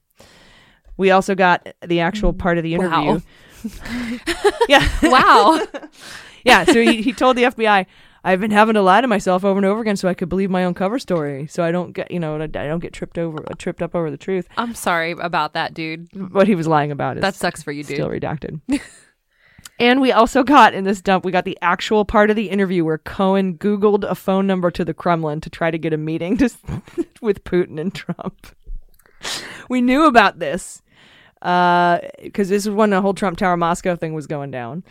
We 0.96 1.12
also 1.12 1.34
got 1.36 1.68
the 1.86 2.00
actual 2.00 2.32
part 2.32 2.58
of 2.58 2.64
the 2.64 2.74
interview. 2.74 3.20
Wow. 3.20 3.22
yeah. 4.68 4.88
Wow. 5.04 5.64
yeah. 6.44 6.64
So 6.64 6.82
he, 6.82 7.02
he 7.02 7.12
told 7.12 7.36
the 7.36 7.44
FBI, 7.44 7.86
"I've 8.24 8.40
been 8.40 8.50
having 8.50 8.74
to 8.74 8.82
lie 8.82 9.00
to 9.00 9.06
myself 9.06 9.44
over 9.44 9.58
and 9.58 9.64
over 9.66 9.80
again 9.80 9.96
so 9.96 10.08
I 10.08 10.14
could 10.14 10.28
believe 10.28 10.50
my 10.50 10.64
own 10.64 10.74
cover 10.74 10.98
story, 10.98 11.46
so 11.46 11.62
I 11.62 11.70
don't 11.70 11.92
get 11.92 12.10
you 12.10 12.18
know 12.18 12.40
I 12.40 12.46
don't 12.48 12.80
get 12.80 12.92
tripped 12.92 13.16
over 13.16 13.44
tripped 13.58 13.80
up 13.80 13.94
over 13.94 14.10
the 14.10 14.16
truth." 14.16 14.48
I'm 14.56 14.74
sorry 14.74 15.12
about 15.12 15.52
that, 15.52 15.72
dude. 15.72 16.08
What 16.32 16.48
he 16.48 16.56
was 16.56 16.66
lying 16.66 16.90
about 16.90 17.16
is 17.16 17.20
That 17.22 17.36
sucks 17.36 17.62
for 17.62 17.70
you, 17.70 17.84
dude. 17.84 17.96
Still 17.96 18.08
redacted. 18.08 18.60
And 19.78 20.00
we 20.00 20.10
also 20.10 20.42
got 20.42 20.74
in 20.74 20.84
this 20.84 21.00
dump, 21.00 21.24
we 21.24 21.30
got 21.30 21.44
the 21.44 21.58
actual 21.62 22.04
part 22.04 22.30
of 22.30 22.36
the 22.36 22.50
interview 22.50 22.84
where 22.84 22.98
Cohen 22.98 23.56
Googled 23.56 24.02
a 24.04 24.14
phone 24.14 24.46
number 24.46 24.70
to 24.72 24.84
the 24.84 24.94
Kremlin 24.94 25.40
to 25.42 25.50
try 25.50 25.70
to 25.70 25.78
get 25.78 25.92
a 25.92 25.96
meeting 25.96 26.36
to, 26.38 26.50
with 27.20 27.44
Putin 27.44 27.80
and 27.80 27.94
Trump. 27.94 28.48
We 29.68 29.80
knew 29.80 30.06
about 30.06 30.40
this 30.40 30.82
because 31.40 32.48
this 32.48 32.66
is 32.66 32.70
when 32.70 32.90
the 32.90 33.00
whole 33.00 33.14
Trump 33.14 33.38
Tower 33.38 33.56
Moscow 33.56 33.94
thing 33.94 34.14
was 34.14 34.26
going 34.26 34.50
down. 34.50 34.82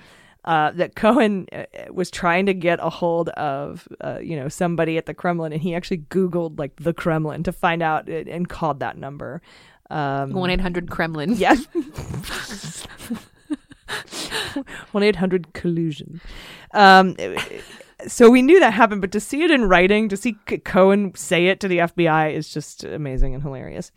Uh, 0.45 0.71
that 0.71 0.95
Cohen 0.95 1.45
uh, 1.51 1.65
was 1.91 2.09
trying 2.09 2.45
to 2.45 2.53
get 2.53 2.79
a 2.81 2.89
hold 2.89 3.27
of, 3.29 3.85
uh, 3.99 4.19
you 4.19 4.33
know, 4.37 4.47
somebody 4.47 4.97
at 4.97 5.05
the 5.05 5.13
Kremlin, 5.13 5.51
and 5.51 5.61
he 5.61 5.75
actually 5.75 5.97
Googled 5.97 6.57
like 6.57 6.73
the 6.77 6.93
Kremlin 6.93 7.43
to 7.43 7.51
find 7.51 7.83
out 7.83 8.07
it, 8.07 8.29
and 8.29 8.47
called 8.47 8.79
that 8.79 8.97
number. 8.97 9.41
Um, 9.89 10.31
One 10.31 10.49
eight 10.49 10.61
hundred 10.61 10.89
Kremlin. 10.89 11.33
Yes. 11.35 11.67
One 14.91 15.03
eight 15.03 15.17
hundred 15.17 15.53
collusion. 15.53 16.21
Um, 16.73 17.15
so 18.07 18.29
we 18.29 18.41
knew 18.41 18.59
that 18.59 18.73
happened, 18.73 19.01
but 19.01 19.11
to 19.13 19.19
see 19.19 19.43
it 19.43 19.51
in 19.51 19.65
writing, 19.65 20.09
to 20.09 20.17
see 20.17 20.33
Cohen 20.63 21.15
say 21.15 21.47
it 21.47 21.59
to 21.61 21.67
the 21.67 21.79
FBI 21.79 22.33
is 22.33 22.49
just 22.49 22.83
amazing 22.83 23.33
and 23.33 23.43
hilarious. 23.43 23.91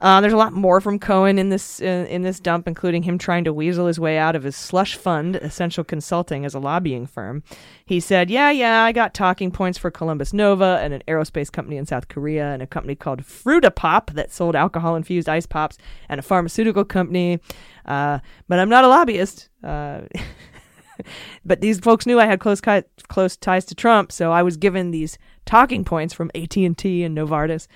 Uh, 0.00 0.20
there's 0.20 0.32
a 0.32 0.36
lot 0.36 0.54
more 0.54 0.80
from 0.80 0.98
Cohen 0.98 1.38
in 1.38 1.50
this 1.50 1.80
uh, 1.82 2.06
in 2.08 2.22
this 2.22 2.40
dump, 2.40 2.66
including 2.66 3.02
him 3.02 3.18
trying 3.18 3.44
to 3.44 3.52
weasel 3.52 3.86
his 3.86 4.00
way 4.00 4.16
out 4.16 4.34
of 4.34 4.42
his 4.42 4.56
slush 4.56 4.96
fund, 4.96 5.36
Essential 5.36 5.84
Consulting, 5.84 6.46
as 6.46 6.54
a 6.54 6.58
lobbying 6.58 7.06
firm. 7.06 7.42
He 7.84 8.00
said, 8.00 8.30
"Yeah, 8.30 8.50
yeah, 8.50 8.82
I 8.84 8.92
got 8.92 9.12
talking 9.12 9.50
points 9.50 9.76
for 9.76 9.90
Columbus 9.90 10.32
Nova 10.32 10.80
and 10.82 10.94
an 10.94 11.02
aerospace 11.06 11.52
company 11.52 11.76
in 11.76 11.84
South 11.84 12.08
Korea, 12.08 12.50
and 12.52 12.62
a 12.62 12.66
company 12.66 12.94
called 12.94 13.22
Frutapop 13.22 14.14
that 14.14 14.32
sold 14.32 14.56
alcohol-infused 14.56 15.28
ice 15.28 15.46
pops, 15.46 15.76
and 16.08 16.18
a 16.18 16.22
pharmaceutical 16.22 16.84
company. 16.84 17.38
Uh, 17.84 18.20
but 18.48 18.58
I'm 18.58 18.70
not 18.70 18.84
a 18.84 18.88
lobbyist." 18.88 19.50
Uh, 19.62 20.02
but 21.44 21.60
these 21.60 21.78
folks 21.78 22.06
knew 22.06 22.18
I 22.18 22.26
had 22.26 22.40
close 22.40 22.62
ki- 22.62 22.84
close 23.08 23.36
ties 23.36 23.66
to 23.66 23.74
Trump, 23.74 24.12
so 24.12 24.32
I 24.32 24.42
was 24.42 24.56
given 24.56 24.92
these 24.92 25.18
talking 25.44 25.84
points 25.84 26.14
from 26.14 26.30
AT 26.34 26.56
and 26.56 26.76
T 26.76 27.02
and 27.02 27.16
Novartis, 27.16 27.66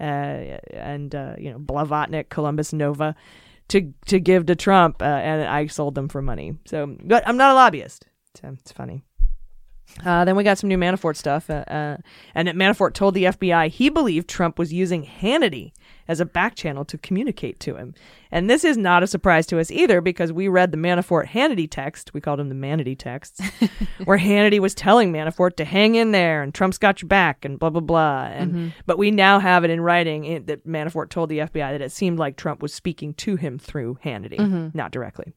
uh, 0.00 0.58
and 0.72 1.14
uh, 1.14 1.34
you 1.38 1.50
know 1.50 1.58
Blavatnik, 1.58 2.28
Columbus 2.28 2.72
Nova, 2.72 3.14
to 3.68 3.92
to 4.06 4.20
give 4.20 4.46
to 4.46 4.56
Trump, 4.56 5.02
uh, 5.02 5.04
and 5.04 5.42
I 5.42 5.66
sold 5.66 5.94
them 5.94 6.08
for 6.08 6.22
money. 6.22 6.56
So, 6.66 6.96
but 7.04 7.26
I'm 7.26 7.36
not 7.36 7.52
a 7.52 7.54
lobbyist. 7.54 8.06
So 8.40 8.56
it's 8.60 8.72
funny. 8.72 9.02
Uh, 10.04 10.24
then 10.24 10.36
we 10.36 10.44
got 10.44 10.58
some 10.58 10.68
new 10.68 10.76
Manafort 10.76 11.16
stuff, 11.16 11.48
uh, 11.48 11.64
uh, 11.66 11.96
and 12.34 12.48
Manafort 12.48 12.92
told 12.92 13.14
the 13.14 13.24
FBI 13.24 13.68
he 13.68 13.88
believed 13.88 14.28
Trump 14.28 14.58
was 14.58 14.72
using 14.72 15.04
Hannity 15.04 15.72
as 16.08 16.20
a 16.20 16.24
back 16.24 16.54
channel 16.54 16.84
to 16.86 16.96
communicate 16.98 17.60
to 17.60 17.76
him. 17.76 17.94
And 18.30 18.48
this 18.48 18.64
is 18.64 18.76
not 18.76 19.02
a 19.02 19.06
surprise 19.06 19.46
to 19.48 19.60
us 19.60 19.70
either 19.70 20.00
because 20.00 20.32
we 20.32 20.48
read 20.48 20.72
the 20.72 20.78
Manafort 20.78 21.26
Hannity 21.28 21.68
text, 21.70 22.12
we 22.14 22.20
called 22.20 22.40
him 22.40 22.48
the 22.48 22.54
Manity 22.54 22.98
texts, 22.98 23.40
where 24.04 24.18
Hannity 24.18 24.58
was 24.58 24.74
telling 24.74 25.12
Manafort 25.12 25.56
to 25.56 25.64
hang 25.64 25.94
in 25.94 26.12
there 26.12 26.42
and 26.42 26.54
Trump's 26.54 26.78
got 26.78 27.00
your 27.02 27.08
back 27.08 27.44
and 27.44 27.58
blah, 27.58 27.70
blah, 27.70 27.80
blah. 27.80 28.24
And, 28.24 28.52
Mhm. 28.54 28.72
But 28.86 28.98
we 28.98 29.10
now 29.10 29.38
have 29.38 29.64
it 29.64 29.70
in 29.70 29.80
writing 29.80 30.24
in, 30.24 30.46
that 30.46 30.66
Manafort 30.66 31.10
told 31.10 31.28
the 31.28 31.38
FBI 31.40 31.72
that 31.72 31.82
it 31.82 31.92
seemed 31.92 32.18
like 32.18 32.36
Trump 32.36 32.62
was 32.62 32.72
speaking 32.74 33.14
to 33.14 33.36
him 33.36 33.58
through 33.58 33.98
Hannity, 34.04 34.38
Mhm. 34.38 34.74
not 34.74 34.90
directly. 34.90 35.32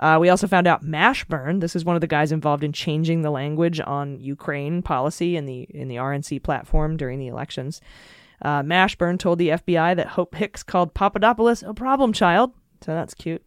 Uh, 0.00 0.18
we 0.20 0.28
also 0.28 0.48
found 0.48 0.66
out 0.66 0.84
Mashburn. 0.84 1.60
This 1.60 1.76
is 1.76 1.84
one 1.84 1.94
of 1.94 2.00
the 2.00 2.08
guys 2.08 2.32
involved 2.32 2.64
in 2.64 2.72
changing 2.72 3.22
the 3.22 3.30
language 3.30 3.80
on 3.80 4.18
Ukraine 4.18 4.82
policy 4.82 5.36
in 5.36 5.46
the 5.46 5.62
in 5.70 5.86
the 5.86 5.96
RNC 5.98 6.40
platform 6.42 6.96
during 6.96 7.20
the 7.20 7.28
elections. 7.28 7.80
Uh, 8.42 8.62
Mashburn 8.62 9.18
told 9.18 9.38
the 9.38 9.48
FBI 9.50 9.96
that 9.96 10.08
Hope 10.08 10.34
Hicks 10.34 10.62
called 10.62 10.94
Papadopoulos 10.94 11.62
a 11.62 11.74
problem 11.74 12.12
child. 12.12 12.52
So 12.82 12.92
that's 12.94 13.14
cute. 13.14 13.42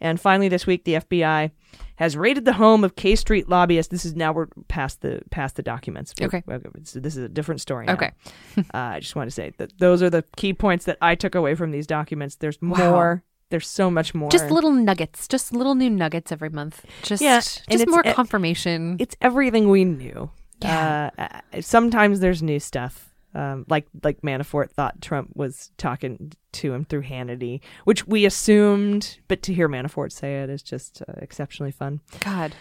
And 0.00 0.20
finally, 0.20 0.48
this 0.48 0.66
week, 0.66 0.84
the 0.84 0.94
FBI 0.94 1.50
has 1.96 2.16
raided 2.18 2.44
the 2.44 2.52
home 2.52 2.84
of 2.84 2.96
K 2.96 3.16
Street 3.16 3.48
lobbyist. 3.48 3.90
This 3.90 4.04
is 4.04 4.14
now 4.14 4.32
we're 4.32 4.48
past 4.68 5.00
the 5.00 5.22
past 5.30 5.56
the 5.56 5.62
documents. 5.62 6.12
Okay. 6.20 6.42
We're- 6.46 6.60
so 6.84 7.00
this 7.00 7.16
is 7.16 7.24
a 7.24 7.28
different 7.28 7.60
story. 7.62 7.86
now. 7.86 7.94
Okay. 7.94 8.10
uh, 8.58 8.62
I 8.74 9.00
just 9.00 9.16
want 9.16 9.28
to 9.28 9.34
say 9.34 9.52
that 9.56 9.78
those 9.78 10.02
are 10.02 10.10
the 10.10 10.22
key 10.36 10.52
points 10.52 10.84
that 10.84 10.98
I 11.00 11.14
took 11.14 11.34
away 11.34 11.54
from 11.54 11.70
these 11.70 11.86
documents. 11.86 12.36
There's 12.36 12.58
Wow. 12.60 12.90
more. 12.90 13.24
There's 13.48 13.68
so 13.68 13.90
much 13.90 14.12
more. 14.14 14.28
Just 14.28 14.50
little 14.50 14.72
nuggets, 14.72 15.28
just 15.28 15.52
little 15.54 15.76
new 15.76 15.88
nuggets 15.88 16.32
every 16.32 16.50
month. 16.50 16.84
Just, 17.02 17.22
Yeah, 17.22 17.36
just 17.38 17.62
it's- 17.70 17.86
more 17.88 18.02
confirmation. 18.02 18.96
It's 18.98 19.16
everything 19.22 19.70
we 19.70 19.84
knew. 19.84 20.30
Uh, 20.64 21.10
uh, 21.16 21.28
sometimes 21.60 22.20
there's 22.20 22.42
new 22.42 22.58
stuff. 22.58 23.14
Um, 23.36 23.66
like 23.68 23.86
like 24.02 24.22
Manafort 24.22 24.70
thought 24.70 25.02
Trump 25.02 25.32
was 25.34 25.70
talking 25.76 26.32
to 26.52 26.72
him 26.72 26.86
through 26.86 27.02
Hannity, 27.02 27.60
which 27.84 28.06
we 28.06 28.24
assumed, 28.24 29.18
but 29.28 29.42
to 29.42 29.52
hear 29.52 29.68
Manafort 29.68 30.10
say 30.10 30.42
it 30.42 30.48
is 30.48 30.62
just 30.62 31.02
uh, 31.02 31.12
exceptionally 31.18 31.70
fun. 31.70 32.00
God. 32.20 32.54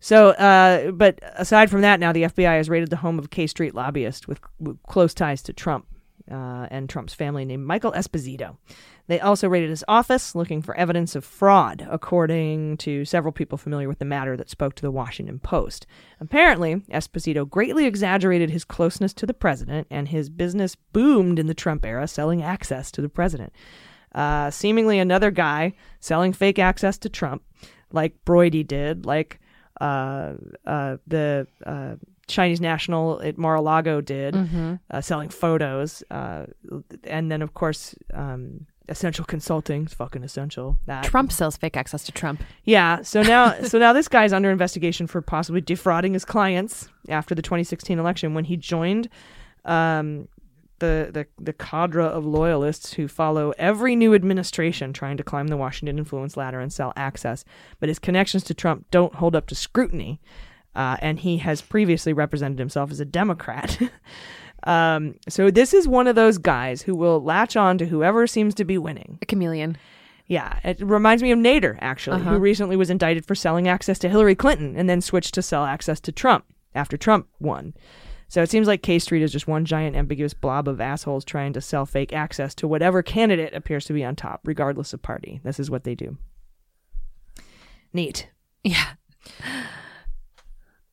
So, 0.00 0.30
uh, 0.30 0.90
but 0.90 1.20
aside 1.36 1.70
from 1.70 1.82
that, 1.82 2.00
now 2.00 2.12
the 2.12 2.24
FBI 2.24 2.56
has 2.56 2.68
raided 2.68 2.90
the 2.90 2.96
home 2.96 3.20
of 3.20 3.30
K 3.30 3.46
Street 3.46 3.74
lobbyist 3.74 4.26
with, 4.26 4.40
with 4.58 4.82
close 4.82 5.14
ties 5.14 5.42
to 5.42 5.52
Trump 5.52 5.86
uh, 6.30 6.66
and 6.70 6.88
Trump's 6.88 7.14
family 7.14 7.44
named 7.44 7.64
Michael 7.64 7.92
Esposito. 7.92 8.56
They 9.08 9.20
also 9.20 9.48
raided 9.48 9.70
his 9.70 9.84
office 9.86 10.34
looking 10.34 10.62
for 10.62 10.76
evidence 10.76 11.14
of 11.14 11.24
fraud, 11.24 11.86
according 11.88 12.78
to 12.78 13.04
several 13.04 13.32
people 13.32 13.56
familiar 13.56 13.88
with 13.88 14.00
the 14.00 14.04
matter 14.04 14.36
that 14.36 14.50
spoke 14.50 14.74
to 14.76 14.82
the 14.82 14.90
Washington 14.90 15.38
Post. 15.38 15.86
Apparently, 16.20 16.76
Esposito 16.90 17.48
greatly 17.48 17.86
exaggerated 17.86 18.50
his 18.50 18.64
closeness 18.64 19.12
to 19.14 19.26
the 19.26 19.34
president, 19.34 19.86
and 19.90 20.08
his 20.08 20.28
business 20.28 20.74
boomed 20.92 21.38
in 21.38 21.46
the 21.46 21.54
Trump 21.54 21.86
era, 21.86 22.08
selling 22.08 22.42
access 22.42 22.90
to 22.90 23.00
the 23.00 23.08
president. 23.08 23.52
Uh, 24.14 24.50
seemingly 24.50 24.98
another 24.98 25.30
guy 25.30 25.72
selling 26.00 26.32
fake 26.32 26.58
access 26.58 26.98
to 26.98 27.08
Trump, 27.08 27.42
like 27.92 28.16
Broidy 28.24 28.66
did, 28.66 29.06
like 29.06 29.38
uh, 29.80 30.32
uh, 30.64 30.96
the 31.06 31.46
uh, 31.66 31.94
Chinese 32.26 32.60
national 32.60 33.20
at 33.22 33.36
Mar-a-Lago 33.38 34.00
did, 34.00 34.34
Mhm. 34.34 34.80
uh, 34.90 35.00
selling 35.00 35.28
photos, 35.28 36.02
uh, 36.10 36.46
and 37.04 37.30
then 37.30 37.42
of 37.42 37.52
course 37.54 37.94
um, 38.14 38.66
Essential 38.88 39.24
Consulting, 39.24 39.84
it's 39.84 39.94
fucking 39.94 40.22
essential. 40.22 40.78
That 40.86 41.04
Trump 41.04 41.32
sells 41.32 41.56
fake 41.56 41.76
access 41.76 42.04
to 42.04 42.12
Trump. 42.12 42.42
yeah. 42.64 43.02
So 43.02 43.22
now, 43.22 43.60
so 43.62 43.78
now 43.78 43.92
this 43.92 44.08
guy's 44.08 44.32
under 44.32 44.50
investigation 44.50 45.06
for 45.06 45.20
possibly 45.20 45.60
defrauding 45.60 46.12
his 46.12 46.24
clients 46.24 46.88
after 47.08 47.34
the 47.34 47.42
2016 47.42 47.98
election 47.98 48.34
when 48.34 48.44
he 48.44 48.56
joined 48.56 49.08
um, 49.64 50.28
the 50.78 51.08
the 51.12 51.26
the 51.42 51.52
cadre 51.52 52.04
of 52.04 52.24
loyalists 52.24 52.94
who 52.94 53.08
follow 53.08 53.52
every 53.58 53.96
new 53.96 54.14
administration 54.14 54.92
trying 54.92 55.16
to 55.16 55.22
climb 55.22 55.48
the 55.48 55.56
Washington 55.56 55.98
influence 55.98 56.36
ladder 56.36 56.60
and 56.60 56.72
sell 56.72 56.92
access. 56.96 57.44
But 57.80 57.88
his 57.88 57.98
connections 57.98 58.44
to 58.44 58.54
Trump 58.54 58.86
don't 58.90 59.14
hold 59.14 59.34
up 59.34 59.46
to 59.48 59.54
scrutiny, 59.54 60.20
uh, 60.74 60.96
and 61.00 61.20
he 61.20 61.38
has 61.38 61.62
previously 61.62 62.12
represented 62.12 62.58
himself 62.58 62.90
as 62.90 63.00
a 63.00 63.04
Democrat. 63.04 63.78
um, 64.66 65.14
so 65.28 65.50
this 65.50 65.72
is 65.72 65.88
one 65.88 66.06
of 66.06 66.14
those 66.16 66.38
guys 66.38 66.82
who 66.82 66.94
will 66.94 67.22
latch 67.22 67.56
on 67.56 67.78
to 67.78 67.86
whoever 67.86 68.26
seems 68.26 68.54
to 68.56 68.64
be 68.64 68.76
winning. 68.78 69.18
A 69.22 69.26
chameleon. 69.26 69.76
Yeah, 70.26 70.58
it 70.64 70.80
reminds 70.80 71.22
me 71.22 71.30
of 71.30 71.38
Nader, 71.38 71.78
actually, 71.80 72.20
Uh-huh. 72.20 72.30
who 72.32 72.38
recently 72.38 72.76
was 72.76 72.90
indicted 72.90 73.24
for 73.24 73.34
selling 73.36 73.68
access 73.68 73.98
to 74.00 74.08
Hillary 74.08 74.34
Clinton 74.34 74.74
and 74.76 74.90
then 74.90 75.00
switched 75.00 75.34
to 75.34 75.42
sell 75.42 75.64
access 75.64 76.00
to 76.00 76.10
Trump 76.12 76.44
after 76.74 76.96
Trump 76.96 77.28
won. 77.38 77.74
So 78.28 78.42
it 78.42 78.50
seems 78.50 78.66
like 78.66 78.82
K 78.82 78.98
Street 78.98 79.22
is 79.22 79.30
just 79.30 79.46
one 79.46 79.64
giant 79.64 79.94
ambiguous 79.94 80.34
blob 80.34 80.66
of 80.66 80.80
assholes 80.80 81.24
trying 81.24 81.52
to 81.52 81.60
sell 81.60 81.86
fake 81.86 82.12
access 82.12 82.56
to 82.56 82.66
whatever 82.66 83.00
candidate 83.04 83.54
appears 83.54 83.84
to 83.84 83.92
be 83.92 84.02
on 84.04 84.16
top, 84.16 84.40
regardless 84.44 84.92
of 84.92 85.00
party. 85.00 85.40
This 85.44 85.60
is 85.60 85.70
what 85.70 85.84
they 85.84 85.94
do. 85.94 86.18
Neat. 87.92 88.28
Yeah. 88.64 88.94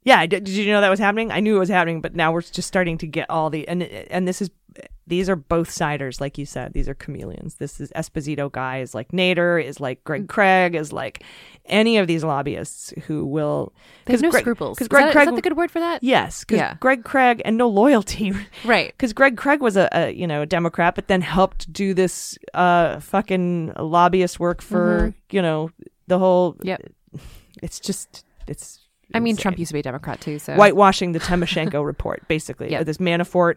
Yeah, 0.04 0.26
did, 0.26 0.44
did 0.44 0.54
you 0.56 0.72
know 0.72 0.82
that 0.82 0.90
was 0.90 1.00
happening? 1.00 1.32
I 1.32 1.40
knew 1.40 1.56
it 1.56 1.60
was 1.60 1.70
happening, 1.70 2.02
but 2.02 2.16
now 2.16 2.32
we're 2.32 2.42
just 2.42 2.68
starting 2.68 2.98
to 3.00 3.08
get 3.08 3.30
all 3.30 3.50
the 3.50 3.68
and 3.68 3.84
and 3.84 4.28
this 4.28 4.42
is 4.42 4.50
these 5.06 5.30
are 5.30 5.36
both 5.36 5.70
siders, 5.70 6.20
like 6.22 6.38
you 6.38 6.46
said. 6.46 6.74
These 6.74 6.88
are 6.90 6.94
chameleons. 6.96 7.56
This 7.56 7.80
is 7.82 7.92
Esposito 7.92 8.50
guy 8.52 8.80
is 8.80 8.96
like 8.96 9.10
Nader, 9.12 9.64
is 9.64 9.80
like 9.80 10.00
Mm. 10.00 10.04
Greg 10.06 10.28
Craig, 10.30 10.76
is 10.76 10.92
like 10.94 11.24
any 11.66 11.98
of 11.98 12.08
these 12.08 12.24
lobbyists 12.24 12.94
who 13.06 13.26
will. 13.26 13.74
They 14.06 14.14
have 14.14 14.22
no 14.22 14.32
Greg, 14.32 14.44
scruples. 14.44 14.78
Because 14.78 14.88
Greg 14.88 15.04
that- 15.04 15.10
is 15.10 15.14
Craig 15.14 15.28
that 15.28 15.36
the 15.36 15.42
good 15.42 15.58
word 15.58 15.70
for 15.72 15.80
that? 15.80 16.02
Yes, 16.04 16.42
because 16.44 16.58
Yeah. 16.58 16.76
Greg 16.80 17.04
Craig 17.04 17.42
and 17.46 17.58
no 17.58 17.68
loyalty. 17.70 18.34
Right. 18.66 18.92
Because 18.94 19.14
Greg 19.14 19.36
Craig 19.38 19.62
was 19.62 19.76
a, 19.78 19.90
a 19.92 20.12
you 20.12 20.26
know 20.26 20.42
a 20.42 20.46
Democrat, 20.46 20.96
but 20.96 21.08
then 21.08 21.22
helped 21.22 21.72
do 21.72 21.94
this 21.94 22.38
uh 22.54 23.00
fucking 23.02 23.74
lobbyist 23.78 24.40
work 24.40 24.62
for 24.62 25.10
Mhm. 25.10 25.14
you 25.32 25.42
know 25.42 25.70
the 26.08 26.18
whole. 26.20 26.56
Yep. 26.64 26.82
It's 27.62 27.80
just 27.80 28.26
it's. 28.48 28.80
I 29.14 29.20
mean, 29.20 29.38
Trump 29.38 29.60
used 29.60 29.70
to 29.70 29.74
be 29.74 29.80
a 29.80 29.84
Democrat 29.84 30.20
too, 30.22 30.40
so 30.40 30.56
whitewashing 30.56 31.12
the 31.12 31.20
Timoshenko 31.20 31.86
report, 31.94 32.28
basically. 32.28 32.72
Yeah. 32.72 32.84
This 32.84 32.98
Manafort 32.98 33.56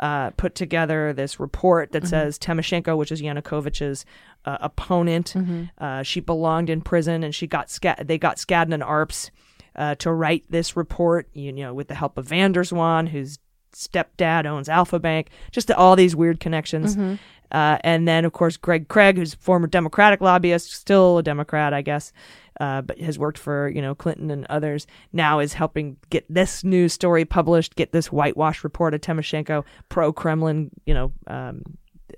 uh, 0.00 0.30
put 0.30 0.54
together 0.54 1.12
this 1.12 1.38
report 1.40 1.92
that 1.92 2.02
Mhm. 2.02 2.08
says 2.08 2.38
Timoshenko, 2.38 2.96
which 2.98 3.10
is 3.12 3.22
Yanukovych's 3.22 4.04
uh, 4.44 4.58
opponent, 4.60 5.32
Mhm. 5.36 5.70
uh, 5.78 6.02
she 6.02 6.20
belonged 6.20 6.70
in 6.70 6.80
prison 6.80 7.24
and 7.24 7.34
she 7.34 7.46
got 7.46 7.70
sca- 7.70 7.96
they 8.04 8.18
got 8.18 8.36
Skadden 8.36 8.72
and 8.74 8.82
Arps 8.82 9.30
uh, 9.74 9.94
to 9.96 10.12
write 10.12 10.44
this 10.50 10.76
report, 10.76 11.28
you 11.34 11.52
know, 11.52 11.72
with 11.74 11.88
the 11.88 11.94
help 11.94 12.16
of 12.18 12.26
van 12.28 12.52
der 12.52 12.62
Zwaan, 12.64 13.08
whose 13.08 13.38
stepdad 13.74 14.46
owns 14.46 14.68
Alfa 14.68 14.98
Bank, 14.98 15.28
just 15.52 15.70
all 15.70 15.96
these 15.96 16.16
weird 16.16 16.40
connections. 16.40 16.96
Mhm. 16.96 17.18
Uh, 17.52 17.78
and 17.84 18.06
then, 18.08 18.24
of 18.24 18.32
course, 18.32 18.56
Greg 18.56 18.88
Craig, 18.88 19.16
who's 19.16 19.34
a 19.34 19.36
former 19.38 19.66
Democratic 19.66 20.20
lobbyist, 20.20 20.72
still 20.72 21.18
a 21.18 21.22
Democrat, 21.22 21.72
I 21.72 21.82
guess, 21.82 22.12
uh, 22.60 22.82
but 22.82 22.98
has 23.00 23.18
worked 23.18 23.38
for 23.38 23.68
you 23.68 23.80
know 23.82 23.94
Clinton 23.94 24.30
and 24.30 24.46
others. 24.46 24.86
Now 25.12 25.38
is 25.38 25.52
helping 25.54 25.96
get 26.10 26.24
this 26.28 26.64
news 26.64 26.92
story 26.92 27.24
published, 27.24 27.74
get 27.76 27.92
this 27.92 28.10
whitewash 28.10 28.64
report 28.64 28.94
of 28.94 29.00
Timoshenko, 29.00 29.64
pro 29.88 30.12
Kremlin, 30.12 30.70
you 30.86 30.94
know, 30.94 31.12
um, 31.26 31.62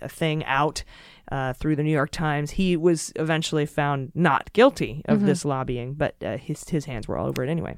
thing 0.07 0.45
out 0.45 0.85
uh, 1.33 1.53
through 1.55 1.77
the 1.77 1.83
New 1.83 1.91
York 1.93 2.11
Times. 2.11 2.53
He 2.53 2.77
was 2.77 3.13
eventually 3.17 3.67
found 3.67 4.13
not 4.15 4.53
guilty 4.53 5.03
of 5.07 5.19
Mhm. 5.21 5.27
this 5.27 5.45
lobbying, 5.45 5.95
but 5.95 6.15
uh, 6.25 6.37
his 6.39 6.69
his 6.69 6.85
hands 6.87 7.09
were 7.09 7.19
all 7.19 7.27
over 7.27 7.43
it 7.45 7.51
anyway. 7.51 7.77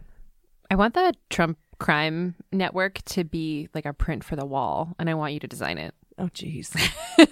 I 0.70 0.76
want 0.76 0.94
the 0.94 1.14
Trump 1.30 1.58
crime 1.78 2.34
network 2.52 3.02
to 3.06 3.24
be 3.24 3.68
like 3.74 3.86
a 3.86 3.92
print 3.94 4.22
for 4.22 4.36
the 4.36 4.44
wall, 4.44 4.94
and 4.98 5.08
I 5.10 5.14
want 5.14 5.32
you 5.32 5.40
to 5.40 5.48
design 5.48 5.78
it. 5.78 5.94
Oh, 6.20 6.28
jeez. 6.34 6.70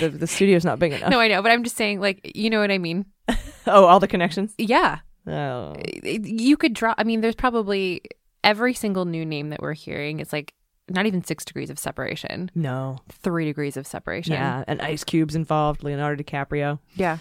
The, 0.00 0.08
the 0.08 0.26
studio's 0.26 0.64
not 0.64 0.78
big 0.78 0.92
enough. 0.92 1.10
No, 1.10 1.20
I 1.20 1.28
know, 1.28 1.42
but 1.42 1.50
I'm 1.52 1.64
just 1.64 1.76
saying, 1.76 2.00
like, 2.00 2.32
you 2.34 2.50
know 2.50 2.60
what 2.60 2.70
I 2.70 2.78
mean? 2.78 3.06
oh, 3.66 3.84
all 3.84 4.00
the 4.00 4.08
connections. 4.08 4.52
Yeah. 4.58 4.98
Oh. 5.26 5.74
You 6.02 6.56
could 6.56 6.72
draw. 6.74 6.94
I 6.98 7.04
mean, 7.04 7.20
there's 7.20 7.34
probably 7.34 8.02
every 8.44 8.74
single 8.74 9.04
new 9.04 9.24
name 9.24 9.50
that 9.50 9.60
we're 9.60 9.74
hearing. 9.74 10.20
It's 10.20 10.32
like 10.32 10.54
not 10.88 11.06
even 11.06 11.24
six 11.24 11.44
degrees 11.44 11.70
of 11.70 11.78
separation. 11.78 12.50
No. 12.54 12.98
Three 13.10 13.44
degrees 13.44 13.76
of 13.76 13.86
separation. 13.86 14.34
Yeah, 14.34 14.64
and 14.68 14.80
Ice 14.82 15.04
Cube's 15.04 15.34
involved. 15.34 15.82
Leonardo 15.82 16.22
DiCaprio. 16.22 16.78
Yeah. 16.94 17.18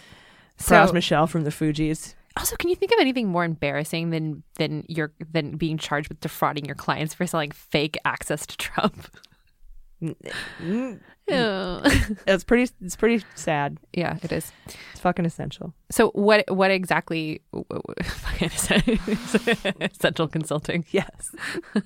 Pras 0.60 0.88
So- 0.88 0.94
Michel 0.94 1.28
from 1.28 1.44
the 1.44 1.50
Fugees. 1.52 2.16
Also, 2.38 2.56
can 2.58 2.70
you 2.70 2.76
think 2.76 2.92
of 2.92 3.00
anything 3.00 3.30
more 3.30 3.46
embarrassing 3.46 4.10
than 4.10 4.44
than 4.56 4.84
your 4.90 5.14
than 5.32 5.56
being 5.56 5.78
charged 5.78 6.10
with 6.10 6.20
defrauding 6.20 6.66
your 6.66 6.76
clients 6.76 7.14
for 7.14 7.26
selling 7.26 7.52
fake 7.52 7.98
access 8.04 8.46
to 8.46 8.58
Trump? 8.58 9.08
It's 11.28 12.44
pretty. 12.44 12.72
It's 12.82 12.96
pretty 12.96 13.26
sad. 13.36 13.78
Yeah, 13.94 14.18
it 14.22 14.32
is. 14.32 14.52
It's 14.68 15.00
fucking 15.00 15.26
essential. 15.26 15.74
So 15.92 16.10
what 16.12 16.44
what 16.50 16.72
exactly 16.72 17.42
essential 19.82 20.28
Consulting? 20.28 20.86
Yes. 20.92 21.36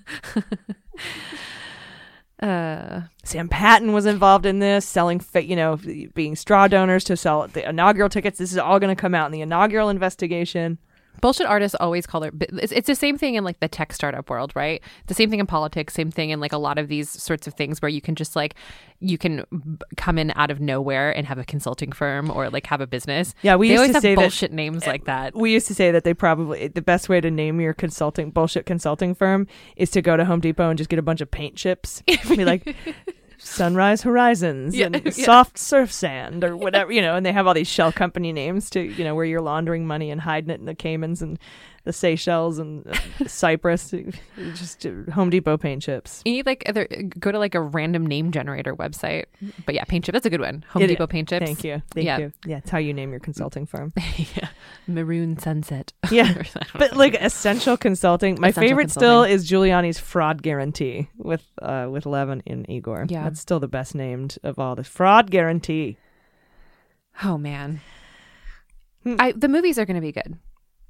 uh 2.42 3.02
Sam 3.24 3.48
Patten 3.50 3.94
was 3.94 4.06
involved 4.06 4.46
in 4.46 4.60
this, 4.60 4.86
selling, 4.86 5.20
fa- 5.20 5.46
you 5.46 5.56
know, 5.56 5.78
being 6.16 6.36
straw 6.36 6.68
donors 6.68 7.04
to 7.06 7.16
sell 7.16 7.48
the 7.48 7.68
inaugural 7.68 8.10
tickets. 8.10 8.40
This 8.40 8.52
is 8.52 8.58
all 8.58 8.80
going 8.80 8.96
to 8.96 9.00
come 9.00 9.14
out 9.14 9.28
in 9.28 9.32
the 9.32 9.42
inaugural 9.42 9.90
investigation. 9.90 10.80
Bullshit 11.22 11.46
artists 11.48 11.76
always 11.82 12.08
call 12.08 12.22
their 12.22 12.32
it's, 12.62 12.72
it's 12.72 12.88
the 12.88 12.96
same 12.96 13.18
thing 13.18 13.36
in 13.36 13.44
like 13.44 13.60
the 13.60 13.68
tech 13.68 13.92
startup 13.92 14.30
world 14.30 14.54
right? 14.56 14.82
The 15.08 15.14
same 15.14 15.30
thing 15.30 15.40
in 15.40 15.48
politics 15.48 15.94
same 15.94 16.12
thing 16.12 16.30
in 16.30 16.40
like 16.40 16.54
a 16.54 16.58
lot 16.58 16.78
of 16.78 16.88
these 16.88 17.10
sorts 17.10 17.46
of 17.48 17.54
things 17.56 17.82
where 17.82 17.90
you 17.90 18.00
can 18.02 18.16
just 18.16 18.36
like 18.36 18.56
you 19.00 19.18
can 19.18 19.44
b- 19.52 19.78
come 19.98 20.18
in 20.18 20.32
out 20.36 20.50
of 20.52 20.60
nowhere 20.60 21.12
and 21.16 21.26
have 21.28 21.38
a 21.38 21.44
consulting 21.46 21.92
firm 21.92 22.30
or 22.32 22.50
like 22.50 22.66
have 22.68 22.82
a 22.82 22.88
business. 22.88 23.34
Yeah, 23.42 23.56
we 23.56 23.68
they 23.68 23.74
used 23.74 23.80
always 23.80 23.90
to 23.92 23.94
have 23.96 24.02
say 24.02 24.16
that- 24.16 24.22
bullshit 24.22 24.52
names 24.54 24.86
like 24.88 25.06
that. 25.06 25.36
We 25.36 25.52
used 25.54 25.68
to 25.68 25.76
say 25.76 25.92
that 25.92 26.04
they 26.04 26.14
probably 26.14 26.68
the 26.68 26.82
best 26.82 27.10
way 27.10 27.20
to 27.22 27.30
name 27.32 27.60
your 27.62 27.74
consulting 27.74 28.32
bullshit 28.32 28.66
consulting 28.66 29.14
firm 29.16 29.48
is 29.76 29.90
to 29.92 30.02
go 30.02 30.16
to 30.18 30.26
Home 30.26 30.40
Depot 30.42 30.70
and 30.70 30.78
just 30.78 30.90
get 30.90 31.00
a 31.00 31.02
bunch 31.04 31.22
of 31.22 31.30
paint 31.32 31.56
chips. 31.56 32.02
Be 32.30 32.46
like, 32.46 32.76
Sunrise 33.40 34.02
Horizons 34.02 34.76
Yeah, 34.76 34.88
and 34.88 35.02
yeah. 35.06 35.12
Soft 35.12 35.58
Surf 35.58 35.92
Sand 35.92 36.44
or 36.44 36.56
whatever, 36.56 36.92
you 36.92 37.02
know, 37.02 37.16
and 37.16 37.26
they 37.26 37.32
have 37.32 37.48
all 37.48 37.54
these 37.54 37.68
shell 37.68 37.92
company 37.92 38.32
names 38.32 38.70
to, 38.72 38.82
you 38.82 39.04
know, 39.04 39.16
where 39.16 39.26
you're 39.26 39.42
laundering 39.42 39.88
money 39.88 40.12
and 40.12 40.22
hiding 40.22 40.50
it 40.50 40.60
in 40.60 40.66
the 40.66 40.76
Caymans 40.76 41.22
and 41.22 41.40
the 41.84 41.94
Seychelles 41.94 42.60
and 42.60 42.86
uh, 42.88 42.94
Cyprus. 43.28 43.94
Just 44.54 44.86
Home 45.14 45.30
Depot 45.30 45.58
paint 45.58 45.82
chips. 45.82 46.22
You 46.26 46.34
need 46.34 46.46
like 46.46 46.64
go 47.20 47.32
to 47.32 47.40
like 47.40 47.56
a 47.56 47.62
random 47.62 48.06
name 48.06 48.32
generator 48.32 48.76
website. 48.76 49.26
But 49.66 49.76
yeah, 49.76 49.84
paint 49.86 50.06
chip. 50.06 50.14
That's 50.14 50.26
a 50.26 50.30
good 50.30 50.42
one. 50.42 50.64
Home 50.70 50.84
It- 50.84 50.88
Depot 50.88 51.08
paint 51.08 51.30
chips. 51.30 51.46
Thank 51.46 51.64
you. 51.64 51.82
Thank 51.92 52.06
yeah. 52.06 52.18
you. 52.18 52.34
Yeah, 52.46 52.58
it's 52.58 52.70
how 52.70 52.78
you 52.78 52.94
name 52.94 53.12
your 53.12 53.20
consulting 53.20 53.66
firm. 53.66 53.94
yeah. 54.36 54.50
Maroon 54.88 55.38
Sunset. 55.38 55.94
Yeah. 56.12 56.42
but 56.74 56.96
like 56.96 57.14
essential 57.14 57.78
consulting. 57.78 58.40
My 58.42 58.50
Essential 58.50 58.70
favorite 58.70 58.92
still 58.92 59.24
is 59.24 59.48
Giuliani's 59.48 60.00
fraud 60.00 60.42
guarantee 60.42 61.10
with 61.18 61.46
uh 61.62 61.88
with 61.90 62.06
Levin 62.06 62.42
and 62.48 62.68
Igor. 62.70 63.06
Yeah. 63.10 63.24
That's 63.24 63.40
still 63.40 63.60
the 63.60 63.68
best 63.68 63.94
named 63.94 64.38
of 64.44 64.58
all 64.58 64.76
the 64.76 64.84
fraud 64.84 65.30
guarantee. 65.30 65.98
Oh 67.24 67.38
man. 67.38 67.82
Hmm. 69.04 69.16
I 69.20 69.34
the 69.34 69.48
movies 69.48 69.78
are 69.78 69.86
going 69.86 69.96
to 69.96 70.02
be 70.02 70.12
good. 70.12 70.38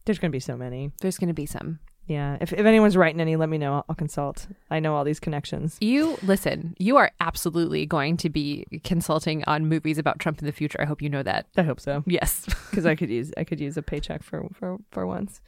There's 0.10 0.18
going 0.18 0.32
to 0.32 0.36
be 0.36 0.40
so 0.40 0.58
many. 0.58 0.92
There's 1.02 1.20
going 1.20 1.28
to 1.28 1.36
be 1.36 1.46
some. 1.46 1.78
Yeah. 2.08 2.40
If 2.42 2.52
if 2.52 2.66
anyone's 2.66 2.98
writing 2.98 3.22
any, 3.22 3.36
let 3.36 3.48
me 3.48 3.60
know. 3.60 3.76
I'll, 3.76 3.86
I'll 3.90 3.96
consult. 3.96 4.48
I 4.72 4.80
know 4.80 4.96
all 4.96 5.04
these 5.04 5.20
connections. 5.20 5.78
You 5.82 6.18
listen, 6.24 6.76
you 6.80 6.98
are 6.98 7.12
absolutely 7.20 7.86
going 7.86 8.18
to 8.18 8.30
be 8.30 8.66
consulting 8.84 9.44
on 9.44 9.68
movies 9.68 10.00
about 10.00 10.18
Trump 10.18 10.40
in 10.40 10.48
the 10.48 10.52
future. 10.52 10.82
I 10.82 10.86
hope 10.86 11.04
you 11.04 11.10
know 11.10 11.22
that. 11.22 11.46
I 11.56 11.62
hope 11.62 11.80
so. 11.80 12.04
Yes. 12.08 12.48
because 12.72 12.88
I 12.88 12.96
could 12.96 13.12
use 13.12 13.32
I 13.38 13.44
could 13.44 13.60
use 13.60 13.78
a 13.78 13.84
paycheck 13.84 14.24
for 14.24 14.50
for 14.52 14.80
for 14.90 15.06
once, 15.06 15.42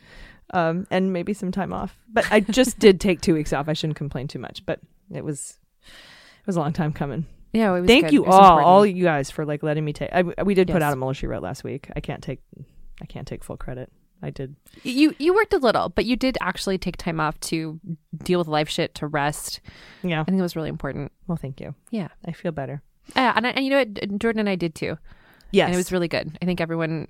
um, 0.54 0.86
and 0.92 1.12
maybe 1.12 1.34
some 1.34 1.52
time 1.52 1.74
off. 1.74 1.98
But 2.08 2.32
I 2.32 2.42
just 2.42 2.78
did 2.78 3.02
take 3.02 3.22
two 3.22 3.34
weeks 3.34 3.54
off. 3.54 3.68
I 3.68 3.74
shouldn't 3.74 3.98
complain 3.98 4.28
too 4.28 4.38
much, 4.38 4.64
but 4.64 4.80
it 5.12 5.26
was 5.26 5.58
it 5.88 6.46
was 6.46 6.56
a 6.56 6.60
long 6.60 6.74
time 6.74 6.94
coming. 6.94 7.26
Yeah, 7.52 7.76
it 7.76 7.82
was 7.82 7.88
Thank 7.88 8.06
good. 8.06 8.14
you 8.14 8.26
all, 8.26 8.40
important. 8.40 8.68
all 8.68 8.86
you 8.86 9.06
guys 9.06 9.32
for 9.32 9.44
like 9.44 9.64
letting 9.64 9.84
me 9.84 9.94
take. 9.94 10.12
I, 10.14 10.22
we 10.44 10.54
did 10.54 10.68
put 10.68 10.84
out 10.84 10.96
a 10.96 11.14
she 11.16 11.26
wrote 11.26 11.42
last 11.42 11.64
week. 11.64 11.90
I 11.96 12.00
can't 12.00 12.22
take 12.22 12.42
I 13.02 13.06
can't 13.06 13.28
take 13.28 13.44
full 13.44 13.58
credit. 13.58 13.92
I 14.24 14.30
did. 14.30 14.56
You 14.84 15.16
you 15.20 15.34
worked 15.34 15.54
a 15.54 15.58
little, 15.58 15.90
but 15.90 16.06
you 16.06 16.16
did 16.16 16.38
actually 16.42 16.78
take 16.78 16.98
time 16.98 17.20
off 17.20 17.40
to 17.42 17.80
deal 18.24 18.40
with 18.40 18.48
life 18.48 18.70
shit, 18.70 18.94
to 18.96 19.08
rest. 19.08 19.62
Yeah. 20.04 20.22
I 20.22 20.24
think 20.26 20.38
it 20.40 20.42
was 20.44 20.56
really 20.56 20.70
important. 20.70 21.12
Well, 21.28 21.38
thank 21.38 21.60
you. 21.60 21.74
Yeah. 21.90 22.10
I 22.26 22.32
feel 22.32 22.52
better. 22.52 22.82
Yeah, 23.16 23.34
and, 23.36 23.48
I, 23.48 23.50
and 23.52 23.66
you 23.66 23.72
know 23.72 23.80
what? 23.80 24.20
Jordan 24.20 24.40
and 24.42 24.50
I 24.50 24.56
did 24.56 24.76
too. 24.76 24.98
Yes. 25.54 25.66
And 25.66 25.74
it 25.74 25.78
was 25.78 25.92
really 25.92 26.08
good. 26.08 26.38
I 26.42 26.46
think 26.46 26.62
everyone 26.62 27.08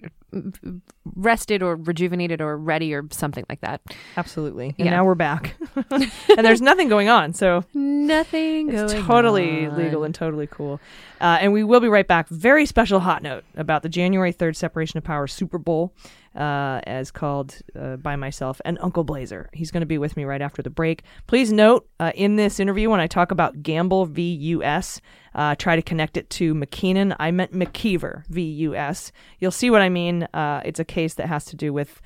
rested 1.16 1.62
or 1.62 1.76
rejuvenated 1.76 2.42
or 2.42 2.58
ready 2.58 2.94
or 2.94 3.04
something 3.12 3.46
like 3.50 3.62
that. 3.62 3.82
Absolutely. 4.18 4.68
And 4.80 4.86
Yeah. 4.88 4.92
now 4.92 5.06
we're 5.06 5.14
back, 5.16 5.56
and 5.92 6.12
there's 6.46 6.62
nothing 6.62 6.88
going 6.90 7.08
on. 7.10 7.34
So 7.34 7.64
Nothing 7.74 8.74
It's 8.74 8.94
totally 8.94 9.68
on. 9.68 9.78
legal 9.78 10.04
and 10.04 10.16
totally 10.16 10.48
cool. 10.48 10.80
Uh, 11.20 11.38
and 11.40 11.54
we 11.54 11.64
will 11.64 11.80
be 11.82 11.88
right 11.88 12.08
back. 12.08 12.30
Very 12.30 12.66
special 12.66 13.00
hot 13.02 13.22
note 13.22 13.44
about 13.56 13.84
the 13.84 13.90
January 13.90 14.34
3rd 14.34 14.56
Separation 14.56 14.98
of 14.98 15.04
Powers 15.04 15.34
Super 15.34 15.58
Bowl, 15.60 15.94
uh, 16.36 16.80
as 16.84 17.12
called 17.12 17.58
uh, 17.80 17.98
by 17.98 18.16
myself 18.16 18.62
and 18.66 18.78
Uncle 18.82 19.04
Blazer. 19.04 19.50
He's 19.54 19.72
going 19.72 19.82
to 19.82 19.88
be 19.88 19.98
with 19.98 20.16
me 20.16 20.24
right 20.24 20.42
after 20.42 20.62
the 20.62 20.70
break. 20.70 21.04
Please 21.28 21.52
note 21.52 21.88
uh, 22.00 22.12
in 22.16 22.36
this 22.36 22.60
interview 22.60 22.90
when 22.90 23.00
I 23.00 23.08
talk 23.08 23.32
about 23.32 23.62
Gamble 23.62 24.06
v. 24.06 24.34
U.S., 24.34 25.02
uh, 25.34 25.56
try 25.56 25.76
to 25.76 25.82
connect 25.82 26.18
it 26.18 26.30
to 26.32 26.54
McKeenan. 26.54 27.16
I 27.20 27.32
meant 27.32 27.54
McKeever 27.54 28.26
v. 28.28 28.42
U.S. 28.42 29.12
You'll 29.40 29.52
see 29.52 29.70
what 29.70 29.82
I 29.82 29.90
mean. 29.90 30.24
Uh, 30.34 30.62
it's 30.66 30.80
a 30.80 30.86
case 30.86 31.14
that 31.16 31.28
has 31.28 31.46
to 31.46 31.56
do 31.56 31.74
with 31.74 32.02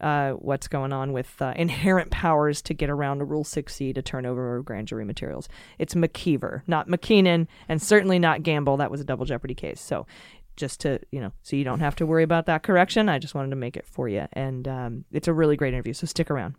uh, 0.00 0.32
what's 0.32 0.66
going 0.66 0.92
on 0.92 1.12
with 1.12 1.40
uh, 1.42 1.52
inherent 1.56 2.10
powers 2.10 2.62
to 2.62 2.74
get 2.74 2.88
around 2.88 3.20
a 3.20 3.24
Rule 3.24 3.44
6E 3.44 3.94
to 3.94 4.02
turn 4.02 4.24
over 4.24 4.62
grand 4.62 4.88
jury 4.88 5.04
materials. 5.04 5.48
It's 5.78 5.94
McKeever, 5.94 6.62
not 6.66 6.88
McKeenan, 6.88 7.46
and 7.68 7.82
certainly 7.82 8.18
not 8.18 8.42
Gamble. 8.42 8.78
That 8.78 8.90
was 8.90 9.00
a 9.00 9.04
double 9.04 9.26
jeopardy 9.26 9.54
case. 9.54 9.80
So 9.80 10.06
just 10.60 10.80
to, 10.80 11.00
you 11.10 11.20
know, 11.20 11.32
so 11.42 11.56
you 11.56 11.64
don't 11.64 11.80
have 11.80 11.96
to 11.96 12.06
worry 12.06 12.22
about 12.22 12.46
that 12.46 12.62
correction, 12.62 13.08
I 13.08 13.18
just 13.18 13.34
wanted 13.34 13.50
to 13.50 13.56
make 13.56 13.76
it 13.76 13.86
for 13.86 14.08
you. 14.08 14.28
And 14.34 14.68
um, 14.68 15.04
it's 15.10 15.26
a 15.26 15.32
really 15.32 15.56
great 15.56 15.74
interview, 15.74 15.94
so 15.94 16.06
stick 16.06 16.30
around. 16.30 16.54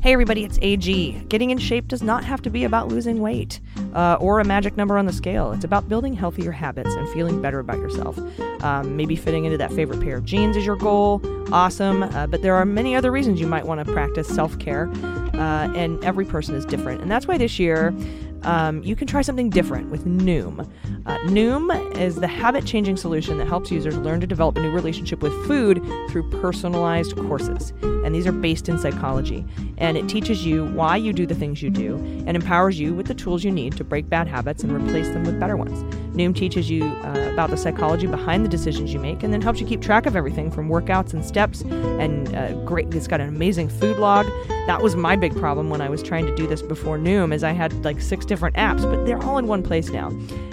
Hey 0.00 0.12
everybody, 0.12 0.44
it's 0.44 0.58
AG. 0.62 1.12
Getting 1.28 1.50
in 1.50 1.58
shape 1.58 1.86
does 1.86 2.02
not 2.02 2.24
have 2.24 2.40
to 2.42 2.50
be 2.50 2.64
about 2.64 2.88
losing 2.88 3.20
weight 3.20 3.60
uh, 3.94 4.16
or 4.20 4.40
a 4.40 4.44
magic 4.44 4.76
number 4.76 4.96
on 4.96 5.06
the 5.06 5.12
scale. 5.12 5.52
It's 5.52 5.64
about 5.64 5.88
building 5.88 6.14
healthier 6.14 6.50
habits 6.50 6.94
and 6.94 7.08
feeling 7.10 7.42
better 7.42 7.58
about 7.58 7.78
yourself. 7.78 8.18
Um, 8.64 8.96
maybe 8.96 9.16
fitting 9.16 9.44
into 9.44 9.58
that 9.58 9.72
favorite 9.72 10.00
pair 10.00 10.16
of 10.16 10.24
jeans 10.24 10.56
is 10.56 10.64
your 10.64 10.76
goal. 10.76 11.20
Awesome. 11.52 12.02
Uh, 12.02 12.26
but 12.26 12.42
there 12.42 12.54
are 12.54 12.64
many 12.64 12.96
other 12.96 13.12
reasons 13.12 13.38
you 13.38 13.46
might 13.46 13.66
want 13.66 13.84
to 13.84 13.92
practice 13.92 14.28
self 14.28 14.58
care, 14.58 14.88
uh, 15.34 15.70
and 15.74 16.02
every 16.02 16.24
person 16.24 16.54
is 16.54 16.64
different. 16.64 17.02
And 17.02 17.10
that's 17.10 17.26
why 17.26 17.36
this 17.36 17.58
year 17.58 17.94
um, 18.42 18.82
you 18.82 18.96
can 18.96 19.06
try 19.06 19.22
something 19.22 19.50
different 19.50 19.90
with 19.90 20.04
Noom. 20.06 20.68
Uh, 21.06 21.18
Noom 21.26 21.96
is 21.96 22.16
the 22.16 22.26
habit 22.26 22.66
changing 22.66 22.96
solution 22.96 23.38
that 23.38 23.46
helps 23.48 23.70
users 23.70 23.96
learn 23.98 24.20
to 24.20 24.26
develop 24.26 24.56
a 24.56 24.60
new 24.60 24.70
relationship 24.70 25.22
with 25.22 25.32
food 25.46 25.82
through 26.10 26.28
personalized 26.40 27.16
courses. 27.16 27.72
And 27.82 28.14
these 28.14 28.26
are 28.26 28.32
based 28.32 28.68
in 28.68 28.78
psychology. 28.78 29.44
And 29.78 29.96
it 29.96 30.08
teaches 30.08 30.44
you 30.44 30.66
why 30.66 30.96
you 30.96 31.12
do 31.12 31.26
the 31.26 31.34
things 31.34 31.62
you 31.62 31.70
do 31.70 31.96
and 32.26 32.36
empowers 32.36 32.78
you 32.78 32.94
with 32.94 33.06
the 33.06 33.14
tools 33.14 33.44
you 33.44 33.50
need 33.50 33.76
to 33.76 33.84
break 33.84 34.08
bad 34.08 34.28
habits 34.28 34.62
and 34.62 34.72
replace 34.72 35.08
them 35.08 35.24
with 35.24 35.40
better 35.40 35.56
ones. 35.56 35.82
Noom 36.14 36.34
teaches 36.34 36.70
you 36.70 36.84
uh, 36.84 37.30
about 37.32 37.50
the 37.50 37.56
psychology 37.56 38.06
behind 38.06 38.44
the 38.44 38.48
decisions 38.48 38.92
you 38.92 38.98
make 38.98 39.22
and 39.22 39.32
then 39.32 39.42
helps 39.42 39.60
you 39.60 39.66
keep 39.66 39.80
track 39.80 40.06
of 40.06 40.16
everything 40.16 40.50
from 40.50 40.68
workouts 40.68 41.12
and 41.12 41.24
steps. 41.24 41.62
And 41.62 42.34
uh, 42.34 42.52
great, 42.64 42.92
it's 42.94 43.06
got 43.06 43.20
an 43.20 43.28
amazing 43.28 43.68
food 43.68 43.98
log. 43.98 44.26
That 44.66 44.82
was 44.82 44.96
my 44.96 45.14
big 45.14 45.36
problem 45.36 45.70
when 45.70 45.80
I 45.80 45.88
was 45.88 46.02
trying 46.02 46.26
to 46.26 46.34
do 46.34 46.46
this 46.46 46.60
before 46.60 46.98
Noom, 46.98 47.32
is 47.32 47.44
I 47.44 47.52
had 47.52 47.84
like 47.84 48.00
six 48.00 48.25
different 48.26 48.56
apps, 48.56 48.82
but 48.82 49.04
they're 49.04 49.22
all 49.22 49.38
in 49.38 49.46
one 49.46 49.62
place 49.62 49.90
now. 49.90 50.10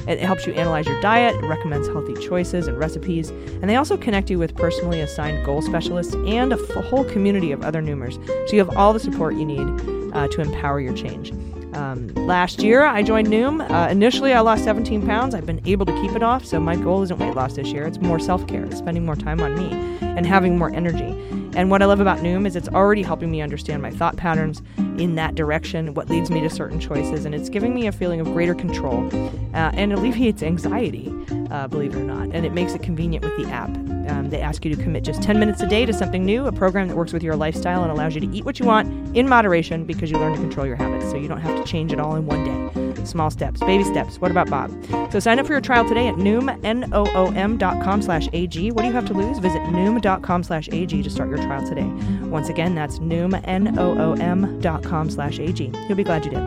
It 0.08 0.20
helps 0.20 0.46
you 0.46 0.54
analyze 0.54 0.86
your 0.86 1.00
diet, 1.02 1.36
it 1.36 1.48
recommends 1.48 1.88
healthy 1.88 2.14
choices 2.16 2.68
and 2.68 2.78
recipes, 2.78 3.30
and 3.30 3.70
they 3.70 3.76
also 3.76 3.98
connect 3.98 4.30
you 4.30 4.38
with 4.38 4.56
personally 4.56 5.00
assigned 5.02 5.46
goal 5.46 5.62
specialists 5.62 6.14
and 6.28 6.54
a 6.54 6.60
f- 6.60 6.84
whole 6.86 7.06
community 7.06 7.52
of 7.52 7.64
other 7.64 7.82
Noomers. 7.82 8.16
So 8.48 8.56
you 8.56 8.60
have 8.60 8.76
all 8.76 8.94
the 8.94 9.00
support 9.00 9.36
you 9.36 9.46
need 9.46 10.14
uh, 10.14 10.28
to 10.30 10.42
empower 10.42 10.80
your 10.80 10.94
change. 10.94 11.32
Um, 11.76 12.10
last 12.14 12.62
year, 12.62 12.84
I 12.84 13.02
joined 13.02 13.28
Noom. 13.28 13.68
Uh, 13.70 13.90
initially, 13.90 14.34
I 14.34 14.42
lost 14.42 14.64
17 14.64 15.06
pounds. 15.08 15.34
I've 15.34 15.46
been 15.46 15.62
able 15.66 15.86
to 15.86 16.02
keep 16.02 16.12
it 16.12 16.22
off, 16.22 16.46
so 16.46 16.60
my 16.60 16.76
goal 16.76 17.02
isn't 17.04 17.18
weight 17.20 17.34
loss 17.36 17.54
this 17.56 17.68
year. 17.70 17.86
It's 17.88 18.00
more 18.00 18.20
self 18.20 18.46
care, 18.48 18.70
spending 18.76 19.06
more 19.06 19.16
time 19.16 19.42
on 19.42 19.56
me, 19.56 19.72
and 20.02 20.26
having 20.26 20.58
more 20.58 20.72
energy. 20.74 21.18
And 21.56 21.70
what 21.70 21.82
I 21.82 21.86
love 21.86 22.00
about 22.00 22.20
Noom 22.20 22.46
is 22.46 22.56
it's 22.56 22.70
already 22.70 23.04
helping 23.04 23.32
me 23.32 23.42
understand 23.42 23.82
my 23.82 23.92
thought 23.92 24.18
patterns 24.18 24.62
in 25.00 25.16
that 25.16 25.36
direction, 25.36 25.94
what 25.94 26.10
leads 26.10 26.30
me 26.30 26.42
to 26.42 26.50
certain 26.50 26.80
choices, 26.80 27.26
and 27.26 27.34
it's 27.34 27.50
giving 27.50 27.74
me 27.74 27.88
a 27.88 27.92
feeling 27.92 28.20
of 28.20 28.28
greater 28.28 28.56
control 28.56 29.08
uh, 29.54 29.72
and 29.74 29.94
alleviates 29.94 30.44
anxiety, 30.44 31.14
uh, 31.52 31.68
believe 31.68 31.96
it 31.96 32.00
or 32.00 32.04
not. 32.04 32.30
And 32.34 32.46
it 32.46 32.54
makes 32.54 32.74
it 32.74 32.84
convenient 32.84 33.26
with 33.26 33.36
the 33.38 33.52
app. 33.52 33.70
Um, 34.10 34.30
they 34.30 34.42
ask 34.42 34.66
you 34.66 34.76
to 34.76 34.82
commit 34.82 35.04
just 35.04 35.22
10 35.22 35.40
minutes 35.40 35.62
a 35.62 35.68
day 35.68 35.86
to 35.86 35.94
something 35.94 36.26
new, 36.26 36.46
a 36.46 36.52
program 36.52 36.88
that 36.90 36.98
works 36.98 37.14
with 37.14 37.24
your 37.24 37.36
lifestyle 37.36 37.84
and 37.84 37.92
allows 37.92 38.16
you 38.16 38.22
to 38.22 38.28
eat 38.28 38.46
what 38.46 38.60
you 38.60 38.66
want 38.66 39.16
in 39.16 39.30
moderation 39.30 39.86
because 39.86 40.12
you 40.12 40.18
learn 40.18 40.34
to 40.34 40.40
control 40.40 40.66
your 40.66 40.76
habits. 40.76 41.10
So 41.10 41.18
you 41.18 41.28
don't 41.28 41.42
have 41.42 41.64
to 41.64 41.70
change 41.70 41.94
it 41.94 42.00
all 42.00 42.16
in 42.16 42.26
one 42.26 42.44
day. 42.44 42.83
Small 43.06 43.32
steps, 43.32 43.60
baby 43.62 43.84
steps. 43.84 44.20
What 44.20 44.32
about 44.32 44.50
Bob? 44.50 44.72
So 45.12 45.20
sign 45.20 45.40
up 45.40 45.46
for 45.46 45.54
your 45.54 45.62
trial 45.62 45.88
today 45.88 46.08
at 46.08 46.16
Noom, 46.16 46.60
N-O-O-M 46.64 47.58
dot 47.58 47.82
com 47.82 48.02
slash 48.02 48.28
A-G. 48.34 48.72
What 48.72 48.82
do 48.82 48.88
you 48.88 48.94
have 48.94 49.06
to 49.06 49.14
lose? 49.14 49.40
Visit 49.40 49.62
Noom.com 49.64 50.44
slash 50.44 50.68
A-G 50.72 51.02
to 51.02 51.10
start 51.10 51.30
your 51.30 51.40
trial 51.40 51.66
today. 51.68 51.92
Once 52.24 52.50
again, 52.50 52.76
that's 52.76 53.00
Noom, 53.00 53.40
N-O-O-M 53.48 54.60
dot 54.60 54.84
com 54.84 55.10
slash 55.10 55.40
A-G. 55.40 55.72
You'll 55.88 55.96
be 55.96 56.04
glad 56.04 56.26
you 56.26 56.32
did. 56.32 56.44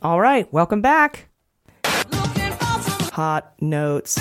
All 0.00 0.20
right, 0.20 0.50
welcome 0.52 0.80
back. 0.80 1.28
Hot 1.84 3.52
Notes. 3.60 4.16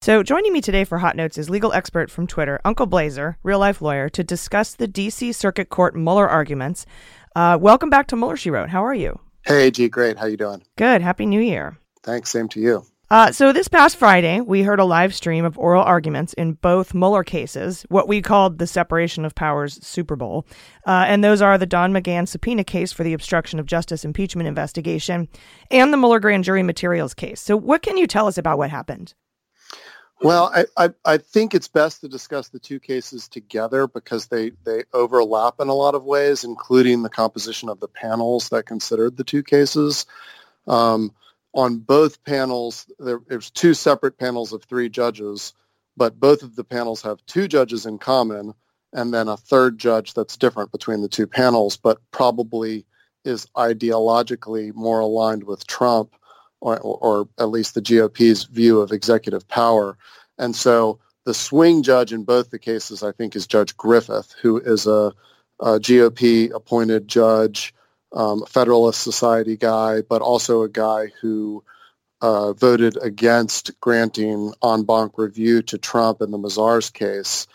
So, 0.00 0.22
joining 0.22 0.52
me 0.52 0.60
today 0.60 0.84
for 0.84 0.98
Hot 0.98 1.16
Notes 1.16 1.38
is 1.38 1.48
legal 1.48 1.72
expert 1.72 2.10
from 2.10 2.26
Twitter, 2.26 2.60
Uncle 2.62 2.84
Blazer, 2.84 3.38
real 3.42 3.58
life 3.58 3.80
lawyer, 3.80 4.10
to 4.10 4.22
discuss 4.22 4.74
the 4.74 4.86
D.C. 4.86 5.32
Circuit 5.32 5.70
Court 5.70 5.96
Mueller 5.96 6.28
arguments. 6.28 6.84
Uh, 7.34 7.58
welcome 7.60 7.90
back 7.90 8.06
to 8.06 8.16
Mueller, 8.16 8.36
She 8.36 8.50
Wrote. 8.50 8.68
How 8.68 8.84
are 8.84 8.94
you? 8.94 9.18
Hey, 9.44 9.70
G, 9.70 9.88
great. 9.88 10.18
How 10.18 10.26
you 10.26 10.36
doing? 10.36 10.62
Good. 10.76 11.02
Happy 11.02 11.26
New 11.26 11.40
Year. 11.40 11.76
Thanks. 12.04 12.30
Same 12.30 12.48
to 12.50 12.60
you. 12.60 12.86
Uh, 13.10 13.30
so 13.30 13.52
this 13.52 13.68
past 13.68 13.96
Friday, 13.96 14.40
we 14.40 14.62
heard 14.62 14.80
a 14.80 14.84
live 14.84 15.14
stream 15.14 15.44
of 15.44 15.58
oral 15.58 15.82
arguments 15.82 16.32
in 16.34 16.52
both 16.54 16.94
Mueller 16.94 17.22
cases, 17.22 17.84
what 17.88 18.08
we 18.08 18.22
called 18.22 18.58
the 18.58 18.66
separation 18.66 19.24
of 19.24 19.34
powers 19.34 19.84
Super 19.86 20.16
Bowl, 20.16 20.46
uh, 20.86 21.04
and 21.06 21.22
those 21.22 21.42
are 21.42 21.58
the 21.58 21.66
Don 21.66 21.92
McGahn 21.92 22.26
subpoena 22.26 22.64
case 22.64 22.92
for 22.92 23.04
the 23.04 23.12
obstruction 23.12 23.60
of 23.60 23.66
justice 23.66 24.04
impeachment 24.04 24.48
investigation, 24.48 25.28
and 25.70 25.92
the 25.92 25.96
Mueller 25.96 26.18
grand 26.18 26.44
jury 26.44 26.62
materials 26.62 27.14
case. 27.14 27.40
So, 27.40 27.56
what 27.56 27.82
can 27.82 27.98
you 27.98 28.06
tell 28.06 28.26
us 28.26 28.38
about 28.38 28.58
what 28.58 28.70
happened? 28.70 29.14
Well, 30.24 30.50
I, 30.54 30.64
I, 30.78 30.90
I 31.04 31.18
think 31.18 31.54
it's 31.54 31.68
best 31.68 32.00
to 32.00 32.08
discuss 32.08 32.48
the 32.48 32.58
two 32.58 32.80
cases 32.80 33.28
together 33.28 33.86
because 33.86 34.28
they, 34.28 34.52
they 34.64 34.84
overlap 34.94 35.56
in 35.60 35.68
a 35.68 35.74
lot 35.74 35.94
of 35.94 36.04
ways, 36.04 36.44
including 36.44 37.02
the 37.02 37.10
composition 37.10 37.68
of 37.68 37.78
the 37.80 37.88
panels 37.88 38.48
that 38.48 38.64
considered 38.64 39.18
the 39.18 39.24
two 39.24 39.42
cases. 39.42 40.06
Um, 40.66 41.12
on 41.52 41.76
both 41.76 42.24
panels, 42.24 42.90
there, 42.98 43.20
there's 43.28 43.50
two 43.50 43.74
separate 43.74 44.16
panels 44.16 44.54
of 44.54 44.64
three 44.64 44.88
judges, 44.88 45.52
but 45.94 46.18
both 46.18 46.42
of 46.42 46.56
the 46.56 46.64
panels 46.64 47.02
have 47.02 47.24
two 47.26 47.46
judges 47.46 47.84
in 47.84 47.98
common 47.98 48.54
and 48.94 49.12
then 49.12 49.28
a 49.28 49.36
third 49.36 49.76
judge 49.76 50.14
that's 50.14 50.38
different 50.38 50.72
between 50.72 51.02
the 51.02 51.08
two 51.08 51.26
panels, 51.26 51.76
but 51.76 51.98
probably 52.12 52.86
is 53.26 53.46
ideologically 53.56 54.72
more 54.74 55.00
aligned 55.00 55.44
with 55.44 55.66
Trump, 55.66 56.14
or, 56.64 56.78
or 56.80 57.28
at 57.38 57.50
least 57.50 57.74
the 57.74 57.82
GOP's 57.82 58.44
view 58.44 58.80
of 58.80 58.90
executive 58.90 59.46
power. 59.48 59.96
And 60.38 60.56
so 60.56 60.98
the 61.24 61.34
swing 61.34 61.82
judge 61.82 62.12
in 62.12 62.24
both 62.24 62.50
the 62.50 62.58
cases, 62.58 63.02
I 63.02 63.12
think, 63.12 63.36
is 63.36 63.46
Judge 63.46 63.76
Griffith, 63.76 64.34
who 64.40 64.58
is 64.58 64.86
a, 64.86 65.12
a 65.60 65.78
GOP 65.78 66.50
appointed 66.52 67.06
judge, 67.06 67.74
um, 68.12 68.42
a 68.42 68.46
Federalist 68.46 69.02
Society 69.02 69.56
guy, 69.56 70.02
but 70.02 70.22
also 70.22 70.62
a 70.62 70.68
guy 70.68 71.12
who 71.20 71.62
uh, 72.20 72.52
voted 72.54 72.96
against 73.02 73.78
granting 73.80 74.54
en 74.62 74.84
banc 74.84 75.18
review 75.18 75.60
to 75.62 75.76
Trump 75.76 76.22
in 76.22 76.30
the 76.30 76.38
Mazars 76.38 76.90
case, 76.92 77.46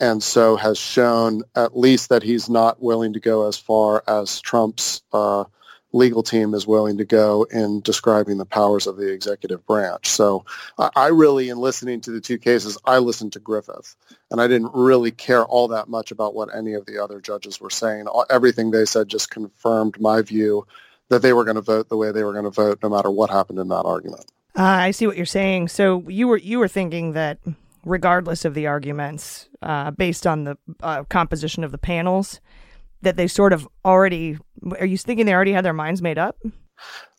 and 0.00 0.22
so 0.22 0.56
has 0.56 0.78
shown 0.78 1.42
at 1.54 1.76
least 1.76 2.08
that 2.08 2.22
he's 2.22 2.48
not 2.48 2.82
willing 2.82 3.12
to 3.12 3.20
go 3.20 3.46
as 3.46 3.58
far 3.58 4.02
as 4.08 4.40
Trump's 4.40 5.02
uh, 5.12 5.44
legal 5.92 6.22
team 6.22 6.54
is 6.54 6.66
willing 6.66 6.98
to 6.98 7.04
go 7.04 7.44
in 7.44 7.80
describing 7.80 8.38
the 8.38 8.44
powers 8.44 8.86
of 8.86 8.96
the 8.96 9.10
executive 9.10 9.64
branch. 9.66 10.08
So 10.08 10.44
I, 10.78 11.08
really, 11.08 11.48
in 11.48 11.58
listening 11.58 12.00
to 12.02 12.10
the 12.10 12.20
two 12.20 12.38
cases, 12.38 12.76
I 12.84 12.98
listened 12.98 13.32
to 13.34 13.40
Griffith, 13.40 13.96
and 14.30 14.40
I 14.40 14.46
didn't 14.46 14.72
really 14.74 15.10
care 15.10 15.44
all 15.44 15.68
that 15.68 15.88
much 15.88 16.10
about 16.10 16.34
what 16.34 16.54
any 16.54 16.74
of 16.74 16.86
the 16.86 17.02
other 17.02 17.20
judges 17.20 17.60
were 17.60 17.70
saying. 17.70 18.06
Everything 18.30 18.70
they 18.70 18.84
said 18.84 19.08
just 19.08 19.30
confirmed 19.30 20.00
my 20.00 20.22
view 20.22 20.66
that 21.08 21.22
they 21.22 21.32
were 21.32 21.44
going 21.44 21.56
to 21.56 21.62
vote 21.62 21.88
the 21.88 21.96
way 21.96 22.10
they 22.10 22.24
were 22.24 22.32
going 22.32 22.44
to 22.44 22.50
vote, 22.50 22.80
no 22.82 22.88
matter 22.88 23.10
what 23.10 23.30
happened 23.30 23.58
in 23.58 23.68
that 23.68 23.84
argument. 23.84 24.26
Uh, 24.58 24.62
I 24.62 24.90
see 24.90 25.06
what 25.06 25.16
you're 25.16 25.26
saying. 25.26 25.68
So 25.68 26.02
you 26.08 26.26
were 26.28 26.38
you 26.38 26.58
were 26.58 26.68
thinking 26.68 27.12
that 27.12 27.38
regardless 27.84 28.44
of 28.44 28.54
the 28.54 28.66
arguments, 28.66 29.48
uh, 29.62 29.90
based 29.92 30.26
on 30.26 30.44
the 30.44 30.58
uh, 30.82 31.04
composition 31.04 31.62
of 31.62 31.72
the 31.72 31.78
panels, 31.78 32.40
that 33.06 33.16
they 33.16 33.28
sort 33.28 33.52
of 33.52 33.66
already 33.84 34.36
are 34.78 34.86
you 34.86 34.98
thinking 34.98 35.26
they 35.26 35.34
already 35.34 35.52
had 35.52 35.64
their 35.64 35.72
minds 35.72 36.02
made 36.02 36.18
up? 36.18 36.36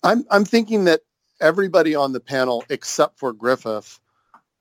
I'm 0.04 0.26
I'm 0.30 0.46
thinking 0.46 0.84
that 0.84 1.02
everybody 1.42 1.96
on 1.96 2.14
the 2.14 2.20
panel 2.20 2.64
except 2.70 3.18
for 3.18 3.34
Griffith 3.34 4.00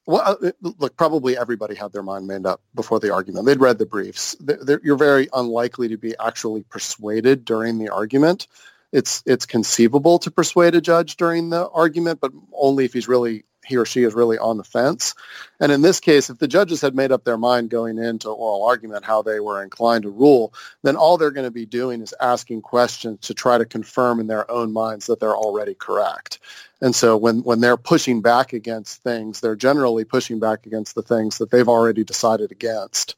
well, 0.06 0.38
uh, 0.40 0.52
look, 0.78 0.96
probably 0.96 1.36
everybody 1.36 1.74
had 1.74 1.92
their 1.92 2.02
mind 2.02 2.28
made 2.28 2.46
up 2.46 2.60
before 2.76 3.00
the 3.00 3.12
argument. 3.12 3.44
They'd 3.44 3.60
read 3.60 3.78
the 3.78 3.86
briefs. 3.86 4.36
They're, 4.38 4.80
you're 4.84 4.96
very 4.96 5.28
unlikely 5.34 5.88
to 5.88 5.98
be 5.98 6.14
actually 6.20 6.62
persuaded 6.62 7.44
during 7.44 7.78
the 7.78 7.88
argument. 7.88 8.46
It's 8.92 9.24
it's 9.26 9.44
conceivable 9.44 10.20
to 10.20 10.30
persuade 10.30 10.76
a 10.76 10.80
judge 10.80 11.16
during 11.16 11.50
the 11.50 11.68
argument, 11.70 12.20
but 12.20 12.30
only 12.54 12.84
if 12.84 12.92
he's 12.92 13.08
really 13.08 13.44
he 13.66 13.76
or 13.76 13.84
she 13.84 14.04
is 14.04 14.14
really 14.14 14.38
on 14.38 14.56
the 14.56 14.64
fence. 14.64 15.14
And 15.60 15.72
in 15.72 15.82
this 15.82 16.00
case, 16.00 16.30
if 16.30 16.38
the 16.38 16.48
judges 16.48 16.80
had 16.80 16.94
made 16.94 17.12
up 17.12 17.24
their 17.24 17.36
mind 17.36 17.70
going 17.70 17.98
into 17.98 18.28
oral 18.28 18.64
argument 18.64 19.04
how 19.04 19.22
they 19.22 19.40
were 19.40 19.62
inclined 19.62 20.04
to 20.04 20.10
rule, 20.10 20.54
then 20.82 20.96
all 20.96 21.18
they're 21.18 21.30
going 21.30 21.46
to 21.46 21.50
be 21.50 21.66
doing 21.66 22.00
is 22.00 22.14
asking 22.20 22.62
questions 22.62 23.20
to 23.22 23.34
try 23.34 23.58
to 23.58 23.64
confirm 23.64 24.20
in 24.20 24.26
their 24.26 24.48
own 24.50 24.72
minds 24.72 25.06
that 25.06 25.20
they're 25.20 25.36
already 25.36 25.74
correct. 25.74 26.38
And 26.80 26.94
so 26.94 27.16
when, 27.16 27.42
when 27.42 27.60
they're 27.60 27.76
pushing 27.76 28.20
back 28.20 28.52
against 28.52 29.02
things, 29.02 29.40
they're 29.40 29.56
generally 29.56 30.04
pushing 30.04 30.38
back 30.38 30.66
against 30.66 30.94
the 30.94 31.02
things 31.02 31.38
that 31.38 31.50
they've 31.50 31.68
already 31.68 32.04
decided 32.04 32.52
against. 32.52 33.16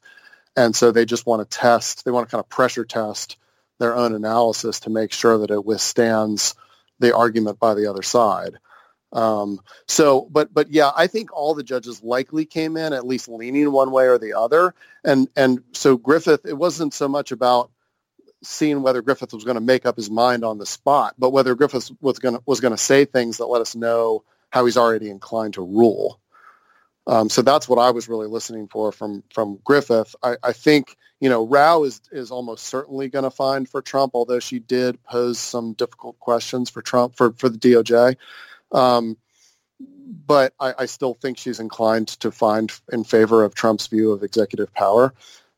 And 0.55 0.75
so 0.75 0.91
they 0.91 1.05
just 1.05 1.25
want 1.25 1.49
to 1.49 1.57
test, 1.57 2.05
they 2.05 2.11
want 2.11 2.27
to 2.27 2.31
kind 2.31 2.43
of 2.43 2.49
pressure 2.49 2.85
test 2.85 3.37
their 3.79 3.95
own 3.95 4.13
analysis 4.13 4.81
to 4.81 4.89
make 4.89 5.11
sure 5.11 5.37
that 5.39 5.51
it 5.51 5.63
withstands 5.63 6.55
the 6.99 7.15
argument 7.15 7.59
by 7.59 7.73
the 7.73 7.87
other 7.87 8.01
side. 8.01 8.57
Um, 9.11 9.59
so, 9.87 10.27
but 10.31 10.53
but 10.53 10.69
yeah, 10.69 10.91
I 10.95 11.07
think 11.07 11.33
all 11.33 11.55
the 11.55 11.63
judges 11.63 12.03
likely 12.03 12.45
came 12.45 12.77
in 12.77 12.93
at 12.93 13.07
least 13.07 13.27
leaning 13.27 13.71
one 13.71 13.91
way 13.91 14.07
or 14.07 14.17
the 14.17 14.33
other, 14.33 14.75
and 15.03 15.27
and 15.35 15.63
so 15.71 15.97
Griffith, 15.97 16.45
it 16.45 16.57
wasn't 16.57 16.93
so 16.93 17.07
much 17.07 17.31
about 17.31 17.71
seeing 18.43 18.81
whether 18.81 19.01
Griffith 19.01 19.33
was 19.33 19.43
going 19.43 19.55
to 19.55 19.61
make 19.61 19.85
up 19.85 19.97
his 19.97 20.09
mind 20.09 20.45
on 20.45 20.59
the 20.59 20.65
spot, 20.65 21.15
but 21.17 21.31
whether 21.31 21.55
Griffith 21.55 21.91
was 22.01 22.19
going 22.19 22.35
to 22.35 22.43
was 22.45 22.59
going 22.59 22.73
to 22.73 22.77
say 22.77 23.05
things 23.05 23.37
that 23.37 23.47
let 23.47 23.61
us 23.61 23.75
know 23.75 24.23
how 24.51 24.65
he's 24.65 24.77
already 24.77 25.09
inclined 25.09 25.55
to 25.55 25.61
rule. 25.61 26.19
Um, 27.07 27.29
so 27.29 27.41
that's 27.41 27.67
what 27.67 27.79
I 27.79 27.89
was 27.89 28.07
really 28.07 28.27
listening 28.27 28.67
for 28.67 28.91
from 28.91 29.23
from 29.33 29.59
Griffith. 29.63 30.15
I, 30.21 30.35
I 30.43 30.53
think 30.53 30.95
you 31.19 31.29
know 31.29 31.47
Rao 31.47 31.83
is 31.83 32.01
is 32.11 32.29
almost 32.29 32.65
certainly 32.65 33.09
going 33.09 33.23
to 33.23 33.31
find 33.31 33.67
for 33.67 33.81
Trump, 33.81 34.11
although 34.13 34.39
she 34.39 34.59
did 34.59 35.01
pose 35.03 35.39
some 35.39 35.73
difficult 35.73 36.19
questions 36.19 36.69
for 36.69 36.83
Trump 36.83 37.15
for 37.15 37.33
for 37.33 37.49
the 37.49 37.57
DOJ. 37.57 38.15
Um, 38.71 39.17
but 40.25 40.53
I, 40.59 40.73
I, 40.79 40.85
still 40.85 41.13
think 41.15 41.37
she's 41.37 41.59
inclined 41.59 42.07
to 42.19 42.31
find 42.31 42.71
in 42.91 43.03
favor 43.03 43.43
of 43.43 43.55
Trump's 43.55 43.87
view 43.87 44.11
of 44.11 44.23
executive 44.23 44.73
power. 44.73 45.13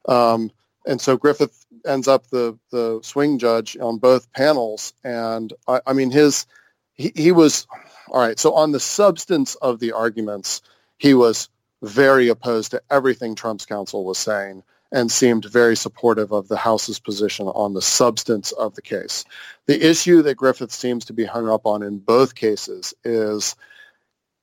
Um, 0.07 0.51
and 0.85 0.99
so 0.99 1.17
Griffith 1.17 1.65
ends 1.85 2.07
up 2.07 2.27
the 2.27 2.57
the 2.71 2.99
swing 3.03 3.37
judge 3.37 3.77
on 3.77 3.97
both 3.97 4.31
panels, 4.33 4.93
and 5.03 5.53
I, 5.67 5.81
I 5.85 5.93
mean 5.93 6.11
his 6.11 6.45
he, 6.93 7.11
he 7.15 7.31
was 7.31 7.67
all 8.09 8.21
right. 8.21 8.39
So 8.39 8.53
on 8.53 8.71
the 8.71 8.79
substance 8.79 9.55
of 9.55 9.79
the 9.79 9.91
arguments, 9.91 10.61
he 10.97 11.13
was 11.13 11.49
very 11.81 12.29
opposed 12.29 12.71
to 12.71 12.81
everything 12.89 13.35
Trump's 13.35 13.65
counsel 13.65 14.05
was 14.05 14.17
saying 14.17 14.63
and 14.91 15.11
seemed 15.11 15.45
very 15.45 15.75
supportive 15.75 16.31
of 16.31 16.47
the 16.47 16.57
House's 16.57 16.99
position 16.99 17.47
on 17.47 17.73
the 17.73 17.81
substance 17.81 18.51
of 18.53 18.75
the 18.75 18.81
case. 18.81 19.23
The 19.67 19.89
issue 19.89 20.21
that 20.23 20.35
Griffith 20.35 20.71
seems 20.71 21.05
to 21.05 21.13
be 21.13 21.25
hung 21.25 21.49
up 21.49 21.65
on 21.65 21.81
in 21.81 21.99
both 21.99 22.35
cases 22.35 22.93
is 23.03 23.55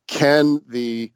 can 0.06 0.62
the 0.66 1.12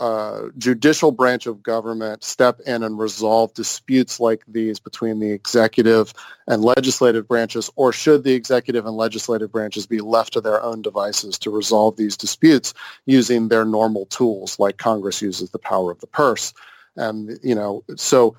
uh, 0.00 0.48
judicial 0.56 1.12
branch 1.12 1.46
of 1.46 1.62
government 1.62 2.24
step 2.24 2.58
in 2.60 2.82
and 2.82 2.98
resolve 2.98 3.52
disputes 3.52 4.18
like 4.18 4.42
these 4.48 4.80
between 4.80 5.20
the 5.20 5.30
executive 5.30 6.14
and 6.46 6.64
legislative 6.64 7.28
branches, 7.28 7.70
or 7.76 7.92
should 7.92 8.24
the 8.24 8.32
executive 8.32 8.86
and 8.86 8.96
legislative 8.96 9.52
branches 9.52 9.86
be 9.86 10.00
left 10.00 10.32
to 10.32 10.40
their 10.40 10.62
own 10.62 10.80
devices 10.80 11.38
to 11.38 11.50
resolve 11.50 11.96
these 11.96 12.16
disputes 12.16 12.72
using 13.04 13.48
their 13.48 13.66
normal 13.66 14.06
tools 14.06 14.58
like 14.58 14.78
Congress 14.78 15.20
uses 15.20 15.50
the 15.50 15.58
power 15.58 15.90
of 15.90 16.00
the 16.00 16.06
purse? 16.06 16.54
And, 16.96 17.38
you 17.42 17.54
know, 17.54 17.84
so 17.96 18.36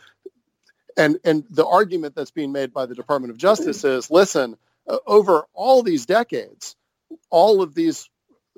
and 0.97 1.19
and 1.23 1.43
the 1.49 1.65
argument 1.65 2.15
that's 2.15 2.31
being 2.31 2.51
made 2.51 2.73
by 2.73 2.85
the 2.85 2.95
Department 2.95 3.31
of 3.31 3.37
Justice 3.37 3.83
is, 3.83 4.09
listen, 4.11 4.57
uh, 4.87 4.97
over 5.07 5.43
all 5.53 5.83
these 5.83 6.05
decades, 6.05 6.75
all 7.29 7.61
of 7.61 7.75
these 7.75 8.09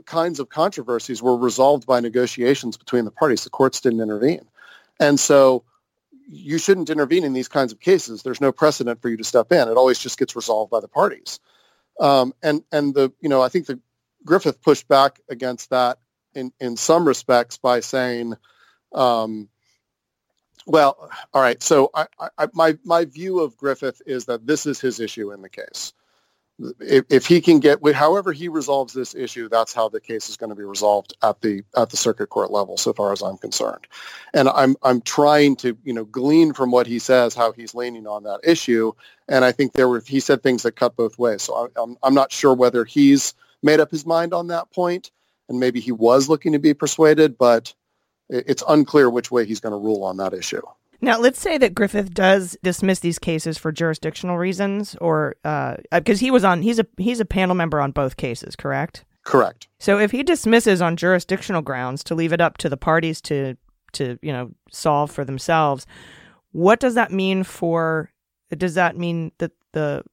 kinds 0.05 0.39
of 0.39 0.49
controversies 0.49 1.21
were 1.21 1.37
resolved 1.37 1.85
by 1.85 1.99
negotiations 1.99 2.77
between 2.77 3.05
the 3.05 3.11
parties. 3.11 3.43
The 3.43 3.49
courts 3.49 3.81
didn't 3.81 4.01
intervene, 4.01 4.45
and 4.99 5.19
so 5.19 5.63
you 6.27 6.57
shouldn't 6.57 6.89
intervene 6.89 7.23
in 7.23 7.33
these 7.33 7.47
kinds 7.47 7.71
of 7.71 7.79
cases. 7.79 8.23
There's 8.23 8.41
no 8.41 8.51
precedent 8.51 9.01
for 9.01 9.09
you 9.09 9.17
to 9.17 9.23
step 9.23 9.51
in. 9.51 9.67
It 9.67 9.77
always 9.77 9.99
just 9.99 10.17
gets 10.17 10.35
resolved 10.35 10.71
by 10.71 10.79
the 10.79 10.87
parties. 10.87 11.39
Um, 11.99 12.33
and 12.41 12.63
and 12.71 12.93
the 12.93 13.11
you 13.21 13.29
know 13.29 13.41
I 13.41 13.49
think 13.49 13.67
the 13.67 13.79
Griffith 14.25 14.61
pushed 14.61 14.87
back 14.87 15.19
against 15.29 15.69
that 15.69 15.99
in 16.33 16.51
in 16.59 16.77
some 16.77 17.07
respects 17.07 17.57
by 17.57 17.79
saying. 17.79 18.35
Um, 18.93 19.49
well, 20.65 21.09
all 21.33 21.41
right. 21.41 21.61
So 21.61 21.89
I, 21.93 22.07
I, 22.37 22.47
my 22.53 22.77
my 22.83 23.05
view 23.05 23.39
of 23.39 23.57
Griffith 23.57 24.01
is 24.05 24.25
that 24.25 24.47
this 24.47 24.65
is 24.65 24.79
his 24.79 24.99
issue 24.99 25.31
in 25.31 25.41
the 25.41 25.49
case. 25.49 25.93
If, 26.79 27.05
if 27.09 27.25
he 27.25 27.41
can 27.41 27.59
get, 27.59 27.79
however 27.95 28.31
he 28.31 28.47
resolves 28.47 28.93
this 28.93 29.15
issue, 29.15 29.49
that's 29.49 29.73
how 29.73 29.89
the 29.89 29.99
case 29.99 30.29
is 30.29 30.37
going 30.37 30.51
to 30.51 30.55
be 30.55 30.63
resolved 30.63 31.13
at 31.23 31.41
the 31.41 31.63
at 31.75 31.89
the 31.89 31.97
circuit 31.97 32.27
court 32.27 32.51
level, 32.51 32.77
so 32.77 32.93
far 32.93 33.11
as 33.11 33.21
I'm 33.21 33.37
concerned. 33.37 33.87
And 34.33 34.47
I'm 34.49 34.75
I'm 34.83 35.01
trying 35.01 35.55
to 35.57 35.75
you 35.83 35.93
know 35.93 36.05
glean 36.05 36.53
from 36.53 36.71
what 36.71 36.87
he 36.87 36.99
says 36.99 37.33
how 37.33 37.51
he's 37.51 37.75
leaning 37.75 38.07
on 38.07 38.23
that 38.23 38.39
issue. 38.43 38.93
And 39.27 39.43
I 39.43 39.51
think 39.51 39.73
there 39.73 39.89
were 39.89 40.03
he 40.05 40.19
said 40.19 40.43
things 40.43 40.63
that 40.63 40.75
cut 40.75 40.95
both 40.95 41.17
ways. 41.17 41.41
So 41.41 41.55
I, 41.55 41.81
I'm 41.81 41.97
I'm 42.03 42.13
not 42.13 42.31
sure 42.31 42.53
whether 42.53 42.85
he's 42.85 43.33
made 43.63 43.79
up 43.79 43.91
his 43.91 44.05
mind 44.05 44.33
on 44.33 44.47
that 44.47 44.71
point, 44.71 45.11
and 45.49 45.59
maybe 45.59 45.79
he 45.79 45.91
was 45.91 46.29
looking 46.29 46.51
to 46.53 46.59
be 46.59 46.73
persuaded, 46.73 47.37
but 47.37 47.73
it's 48.29 48.63
unclear 48.67 49.09
which 49.09 49.31
way 49.31 49.45
he's 49.45 49.59
going 49.59 49.71
to 49.71 49.77
rule 49.77 50.03
on 50.03 50.17
that 50.17 50.33
issue. 50.33 50.61
Now, 51.01 51.19
let's 51.19 51.39
say 51.39 51.57
that 51.57 51.75
Griffith 51.75 52.13
does 52.13 52.55
dismiss 52.63 52.99
these 52.99 53.19
cases 53.19 53.57
for 53.57 53.73
jurisdictional 53.73 54.37
reasons, 54.37 54.95
or 55.01 55.35
because 55.91 56.21
uh, 56.21 56.25
he 56.25 56.31
was 56.31 56.45
on, 56.45 56.61
he's 56.61 56.79
a 56.79 56.85
he's 56.97 57.19
a 57.19 57.25
panel 57.25 57.55
member 57.55 57.81
on 57.81 57.91
both 57.91 58.15
cases, 58.15 58.55
correct? 58.55 59.03
Correct. 59.25 59.67
So 59.79 59.99
if 59.99 60.11
he 60.11 60.23
dismisses 60.23 60.81
on 60.81 60.95
jurisdictional 60.95 61.61
grounds 61.61 62.03
to 62.05 62.15
leave 62.15 62.31
it 62.31 62.41
up 62.41 62.57
to 62.59 62.69
the 62.69 62.77
parties 62.77 63.19
to 63.21 63.57
to 63.93 64.17
you 64.21 64.31
know 64.31 64.51
solve 64.71 65.11
for 65.11 65.25
themselves, 65.25 65.85
what 66.53 66.79
does 66.79 66.95
that 66.95 67.11
mean 67.11 67.43
for? 67.43 68.09
Does 68.55 68.75
that 68.75 68.97
mean 68.97 69.33
that 69.39 69.51
the 69.73 70.03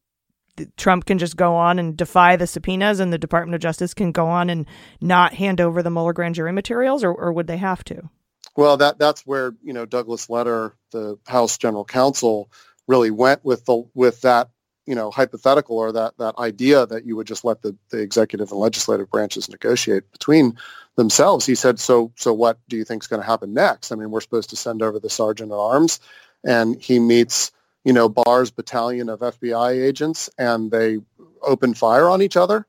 Trump 0.77 1.07
can 1.07 1.19
just 1.19 1.37
go 1.37 1.55
on 1.55 1.79
and 1.79 1.97
defy 1.97 2.37
the 2.37 2.47
subpoenas, 2.47 3.01
and 3.01 3.13
the 3.13 3.19
Department 3.19 3.55
of 3.55 3.61
Justice 3.61 3.95
can 3.95 4.13
go 4.13 4.27
on 4.27 4.51
and 4.51 4.67
not 5.01 5.35
hand 5.35 5.61
over 5.61 5.83
the 5.83 5.91
Mueller 5.91 6.13
grand 6.13 6.35
jury 6.35 6.53
materials, 6.53 7.05
or, 7.05 7.13
or 7.13 7.33
would 7.33 7.47
they 7.47 7.57
have 7.57 7.85
to? 7.85 8.09
Well, 8.57 8.77
that 8.79 8.99
that's 8.99 9.27
where 9.27 9.55
you 9.63 9.73
know 9.73 9.87
Douglas 9.87 10.29
Letter, 10.29 10.75
the 10.91 11.19
House 11.27 11.59
General 11.59 11.85
Counsel, 11.85 12.51
really 12.87 13.11
went 13.11 13.45
with 13.45 13.65
the 13.65 13.85
with 13.95 14.21
that 14.23 14.51
you 14.87 14.95
know 14.95 15.11
hypothetical 15.11 15.79
or 15.79 15.93
that 15.93 16.17
that 16.19 16.37
idea 16.39 16.85
that 16.87 17.05
you 17.07 17.17
would 17.17 17.27
just 17.27 17.45
let 17.45 17.63
the, 17.63 17.77
the 17.91 17.99
executive 17.99 18.51
and 18.51 18.61
legislative 18.61 19.11
branches 19.11 19.49
negotiate 19.49 20.11
between 20.13 20.59
themselves. 20.97 21.47
He 21.47 21.55
said, 21.55 21.79
"So 21.79 22.13
so 22.17 22.33
what 22.33 22.59
do 22.69 22.77
you 22.77 22.85
think 22.85 23.03
is 23.03 23.07
going 23.07 23.23
to 23.23 23.27
happen 23.27 23.55
next? 23.55 23.93
I 23.93 23.97
mean, 23.97 24.11
we're 24.11 24.21
supposed 24.21 24.51
to 24.51 24.57
send 24.57 24.83
over 24.83 24.99
the 24.99 25.11
sergeant 25.11 25.53
at 25.53 25.57
arms, 25.57 26.01
and 26.45 26.81
he 26.81 26.99
meets." 26.99 27.53
You 27.85 27.93
know, 27.93 28.09
Barr's 28.09 28.51
battalion 28.51 29.09
of 29.09 29.21
FBI 29.21 29.83
agents, 29.83 30.29
and 30.39 30.71
they 30.71 30.99
opened 31.43 31.79
fire 31.79 32.09
on 32.09 32.23
each 32.23 32.37
other? 32.37 32.67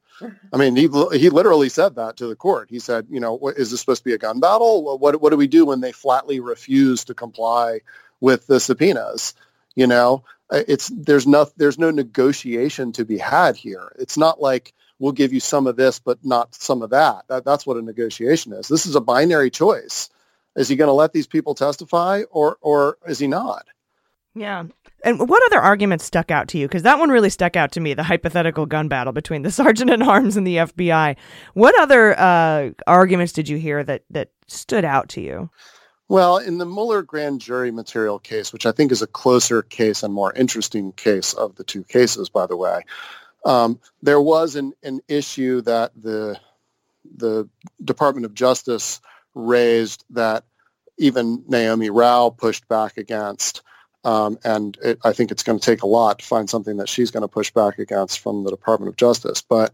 I 0.54 0.58
mean, 0.58 0.76
he 0.76 0.88
he 1.18 1.30
literally 1.30 1.70
said 1.70 1.96
that 1.96 2.18
to 2.18 2.28
the 2.28 2.36
court. 2.36 2.70
He 2.70 2.80
said, 2.80 3.08
you 3.10 3.20
know, 3.20 3.34
what, 3.34 3.58
is 3.58 3.72
this 3.72 3.80
supposed 3.80 4.04
to 4.04 4.10
be 4.10 4.14
a 4.14 4.20
gun 4.20 4.40
battle? 4.40 4.98
What 4.98 5.22
what 5.22 5.30
do 5.32 5.38
we 5.38 5.48
do 5.48 5.66
when 5.66 5.82
they 5.82 5.92
flatly 5.92 6.40
refuse 6.40 7.04
to 7.06 7.14
comply 7.14 7.82
with 8.20 8.48
the 8.48 8.60
subpoenas? 8.60 9.34
You 9.76 9.88
know, 9.88 10.24
it's 10.52 10.90
there's 10.90 11.26
no 11.26 11.48
there's 11.58 11.80
no 11.80 11.92
negotiation 11.92 12.92
to 12.94 13.06
be 13.06 13.18
had 13.18 13.56
here. 13.56 13.96
It's 14.00 14.18
not 14.18 14.42
like 14.42 14.74
we'll 15.00 15.12
give 15.12 15.34
you 15.34 15.40
some 15.40 15.66
of 15.66 15.76
this 15.76 16.00
but 16.00 16.24
not 16.24 16.54
some 16.54 16.82
of 16.82 16.92
that. 16.92 17.24
that 17.30 17.46
that's 17.46 17.66
what 17.66 17.78
a 17.78 17.82
negotiation 17.82 18.54
is. 18.54 18.68
This 18.68 18.86
is 18.86 18.96
a 18.96 19.02
binary 19.02 19.50
choice. 19.50 20.10
Is 20.56 20.68
he 20.68 20.76
going 20.76 20.90
to 20.90 20.94
let 20.94 21.14
these 21.14 21.28
people 21.28 21.56
testify 21.56 22.24
or 22.30 22.58
or 22.62 22.98
is 23.08 23.20
he 23.20 23.28
not? 23.28 23.66
Yeah. 24.34 24.64
And 25.04 25.28
what 25.28 25.44
other 25.48 25.60
arguments 25.60 26.06
stuck 26.06 26.32
out 26.32 26.48
to 26.50 26.58
you? 26.58 26.68
Because 26.68 26.84
that 26.84 27.00
one 27.00 27.10
really 27.10 27.30
stuck 27.30 27.56
out 27.56 27.72
to 27.74 27.80
me 27.80 27.94
the 27.94 28.04
hypothetical 28.04 28.66
gun 28.66 28.88
battle 28.88 29.14
between 29.14 29.42
the 29.42 29.52
sergeant 29.52 29.90
at 29.90 30.02
arms 30.02 30.38
and 30.38 30.46
the 30.46 30.58
FBI. 30.58 31.18
What 31.54 31.80
other 31.80 32.18
uh, 32.18 32.70
arguments 32.88 33.34
did 33.34 33.50
you 33.50 33.58
hear 33.58 33.84
that, 33.84 34.04
that 34.10 34.30
stood 34.48 34.86
out 34.86 35.10
to 35.10 35.22
you? 35.22 35.50
Well, 36.08 36.38
in 36.38 36.58
the 36.58 36.66
Mueller 36.66 37.04
grand 37.04 37.40
jury 37.40 37.72
material 37.72 38.20
case, 38.20 38.52
which 38.52 38.66
I 38.66 38.74
think 38.74 38.92
is 38.92 39.02
a 39.02 39.08
closer 39.08 39.62
case 39.62 40.04
and 40.04 40.14
more 40.14 40.34
interesting 40.34 40.92
case 40.92 41.34
of 41.34 41.56
the 41.56 41.64
two 41.64 41.84
cases, 41.86 42.28
by 42.28 42.48
the 42.48 42.58
way, 42.58 42.82
um, 43.46 43.80
there 44.02 44.22
was 44.22 44.56
an, 44.56 44.74
an 44.84 45.00
issue 45.08 45.62
that 45.62 45.92
the 45.96 46.38
the 47.16 47.50
Department 47.84 48.26
of 48.26 48.34
Justice 48.34 49.02
raised 49.34 50.04
that 50.12 50.44
even 50.98 51.44
Naomi 51.48 51.90
Rao 51.90 52.30
pushed 52.30 52.68
back 52.68 52.98
against, 52.98 53.62
um, 54.04 54.40
and 54.44 54.78
it, 54.84 55.00
I 55.04 55.14
think 55.14 55.32
it's 55.32 55.44
going 55.44 55.60
to 55.60 55.66
take 55.66 55.84
a 55.84 55.88
lot 55.88 56.20
to 56.20 56.26
find 56.26 56.50
something 56.50 56.78
that 56.78 56.90
she's 56.90 57.12
going 57.12 57.22
to 57.22 57.28
push 57.28 57.52
back 57.52 57.80
against 57.80 58.20
from 58.20 58.44
the 58.44 58.50
Department 58.50 58.90
of 58.90 58.96
Justice. 58.96 59.42
But 59.42 59.74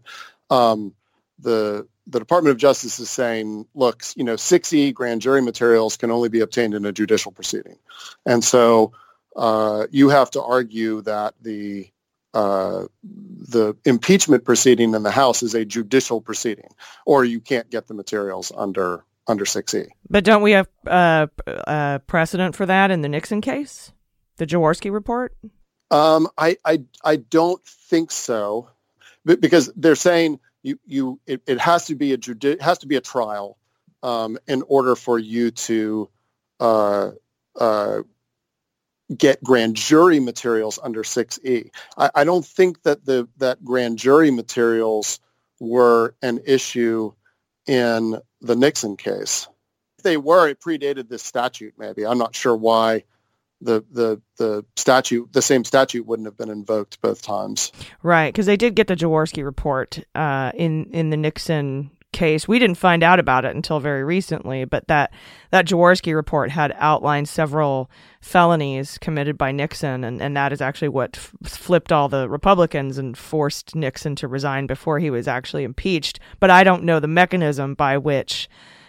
um, 0.50 0.94
the 1.38 1.86
the 2.06 2.18
Department 2.18 2.52
of 2.52 2.58
Justice 2.58 2.98
is 2.98 3.10
saying, 3.10 3.66
look, 3.74 4.02
you 4.16 4.24
know, 4.24 4.34
6E 4.34 4.94
grand 4.94 5.20
jury 5.20 5.42
materials 5.42 5.98
can 5.98 6.10
only 6.10 6.30
be 6.30 6.40
obtained 6.40 6.74
in 6.74 6.86
a 6.86 6.92
judicial 6.92 7.32
proceeding, 7.32 7.78
and 8.26 8.42
so 8.42 8.92
uh, 9.36 9.86
you 9.90 10.08
have 10.08 10.30
to 10.32 10.42
argue 10.42 11.02
that 11.02 11.34
the 11.40 11.90
uh, 12.34 12.84
the 13.02 13.74
impeachment 13.84 14.44
proceeding 14.44 14.94
in 14.94 15.02
the 15.02 15.10
House 15.10 15.42
is 15.42 15.54
a 15.54 15.64
judicial 15.64 16.20
proceeding, 16.20 16.68
or 17.06 17.24
you 17.24 17.40
can't 17.40 17.70
get 17.70 17.86
the 17.86 17.94
materials 17.94 18.52
under 18.54 19.04
under 19.26 19.44
6E. 19.44 19.88
But 20.08 20.24
don't 20.24 20.42
we 20.42 20.52
have 20.52 20.68
uh, 20.86 21.26
uh, 21.46 21.98
precedent 22.00 22.56
for 22.56 22.66
that 22.66 22.90
in 22.90 23.02
the 23.02 23.08
Nixon 23.08 23.40
case? 23.40 23.92
The 24.38 24.46
Jaworski 24.46 24.92
report? 24.92 25.36
Um, 25.90 26.28
I, 26.38 26.56
I, 26.64 26.82
I 27.04 27.16
don't 27.16 27.62
think 27.64 28.10
so, 28.10 28.70
because 29.24 29.70
they're 29.76 29.96
saying 29.96 30.40
you, 30.62 30.78
you 30.86 31.20
it, 31.26 31.42
it 31.46 31.60
has 31.60 31.86
to 31.86 31.94
be 31.94 32.12
a 32.12 32.18
judi- 32.18 32.60
has 32.60 32.78
to 32.78 32.86
be 32.86 32.96
a 32.96 33.00
trial 33.00 33.58
um, 34.02 34.38
in 34.46 34.62
order 34.68 34.94
for 34.94 35.18
you 35.18 35.50
to 35.50 36.08
uh, 36.60 37.10
uh, 37.58 38.02
get 39.16 39.42
grand 39.42 39.74
jury 39.76 40.20
materials 40.20 40.78
under 40.82 41.02
6E. 41.02 41.70
I, 41.96 42.10
I 42.14 42.24
don't 42.24 42.44
think 42.44 42.82
that 42.82 43.04
the 43.04 43.28
that 43.38 43.64
grand 43.64 43.98
jury 43.98 44.30
materials 44.30 45.20
were 45.58 46.14
an 46.22 46.40
issue 46.46 47.12
in 47.66 48.18
the 48.40 48.56
Nixon 48.56 48.96
case. 48.96 49.48
If 49.98 50.04
they 50.04 50.16
were, 50.16 50.48
it 50.48 50.60
predated 50.60 51.08
this 51.08 51.24
statute 51.24 51.74
maybe. 51.76 52.06
I'm 52.06 52.18
not 52.18 52.36
sure 52.36 52.56
why 52.56 53.02
the 53.60 53.84
the 53.90 54.20
the 54.36 54.64
statute 54.76 55.32
the 55.32 55.42
same 55.42 55.64
statute 55.64 56.06
wouldn't 56.06 56.26
have 56.26 56.36
been 56.36 56.50
invoked 56.50 57.00
both 57.00 57.22
times. 57.22 57.72
Right, 58.02 58.32
because 58.32 58.46
they 58.46 58.56
did 58.56 58.74
get 58.74 58.86
the 58.86 58.96
Jaworski 58.96 59.44
report 59.44 60.00
uh, 60.14 60.52
in 60.54 60.90
in 60.92 61.10
the 61.10 61.16
Nixon 61.16 61.90
case. 62.12 62.48
We 62.48 62.58
didn't 62.58 62.78
find 62.78 63.02
out 63.02 63.18
about 63.18 63.44
it 63.44 63.54
until 63.54 63.80
very 63.80 64.02
recently, 64.02 64.64
but 64.64 64.88
that 64.88 65.12
that 65.50 65.66
Jaworski 65.66 66.14
report 66.14 66.50
had 66.50 66.74
outlined 66.78 67.28
several 67.28 67.90
felonies 68.20 68.98
committed 68.98 69.36
by 69.36 69.52
Nixon, 69.52 70.04
and, 70.04 70.20
and 70.20 70.36
that 70.36 70.52
is 70.52 70.60
actually 70.60 70.88
what 70.88 71.16
f- 71.16 71.32
flipped 71.44 71.92
all 71.92 72.08
the 72.08 72.28
Republicans 72.28 72.98
and 72.98 73.16
forced 73.16 73.74
Nixon 73.74 74.16
to 74.16 74.28
resign 74.28 74.66
before 74.66 74.98
he 74.98 75.10
was 75.10 75.28
actually 75.28 75.64
impeached. 75.64 76.18
But 76.40 76.50
I 76.50 76.64
don't 76.64 76.84
know 76.84 77.00
the 77.00 77.08
mechanism 77.08 77.74
by 77.74 77.98
which 77.98 78.48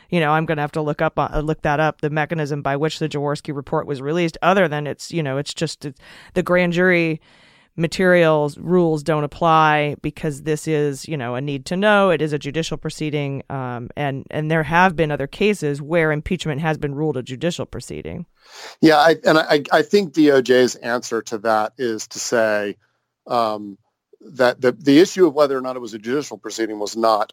you 0.10 0.20
know, 0.20 0.32
I'm 0.32 0.46
going 0.46 0.58
to 0.58 0.62
have 0.62 0.72
to 0.74 0.82
look 0.82 1.02
up 1.02 1.18
uh, 1.18 1.40
look 1.40 1.62
that 1.62 1.80
up 1.80 2.02
the 2.02 2.10
mechanism 2.10 2.62
by 2.62 2.76
which 2.76 3.00
the 3.00 3.10
Jaworski 3.10 3.56
report 3.56 3.88
was 3.88 4.02
released. 4.02 4.38
Other 4.42 4.68
than 4.68 4.88
it's 4.88 5.12
you 5.12 5.24
know 5.24 5.38
it's 5.38 5.54
just 5.54 5.86
it's, 5.86 6.00
the 6.34 6.44
grand 6.44 6.74
jury 6.74 7.22
materials 7.80 8.58
rules 8.58 9.02
don't 9.04 9.24
apply 9.24 9.96
because 10.02 10.44
this 10.44 10.68
is 10.68 11.08
you 11.08 11.16
know 11.16 11.36
a 11.36 11.42
need 11.42 11.66
to 11.66 11.78
know 11.78 12.10
it 12.10 12.22
is 12.22 12.34
a 12.34 12.40
judicial 12.40 12.78
proceeding 12.78 13.42
um, 13.50 13.90
and 13.96 14.26
and 14.30 14.52
there 14.52 14.64
have 14.64 14.98
been 14.98 15.12
other 15.12 15.28
cases 15.28 15.82
where 15.82 16.12
impeachment 16.12 16.60
has 16.60 16.78
been 16.78 16.94
ruled 16.94 17.16
a 17.16 17.24
judicial 17.24 17.66
proceeding 17.66 18.26
yeah 18.82 18.98
I, 18.98 19.16
and 19.26 19.38
I, 19.38 19.64
I 19.72 19.82
think 19.82 20.14
doj's 20.14 20.76
answer 20.76 21.22
to 21.24 21.38
that 21.40 21.72
is 21.78 22.08
to 22.08 22.20
say 22.20 22.76
um, 23.28 23.78
that 24.22 24.60
the, 24.60 24.74
the 24.74 25.00
issue 25.00 25.26
of 25.26 25.34
whether 25.34 25.58
or 25.58 25.62
not 25.62 25.78
it 25.78 25.80
was 25.80 25.94
a 25.94 26.00
judicial 26.00 26.38
proceeding 26.38 26.80
was 26.80 26.98
not 26.98 27.32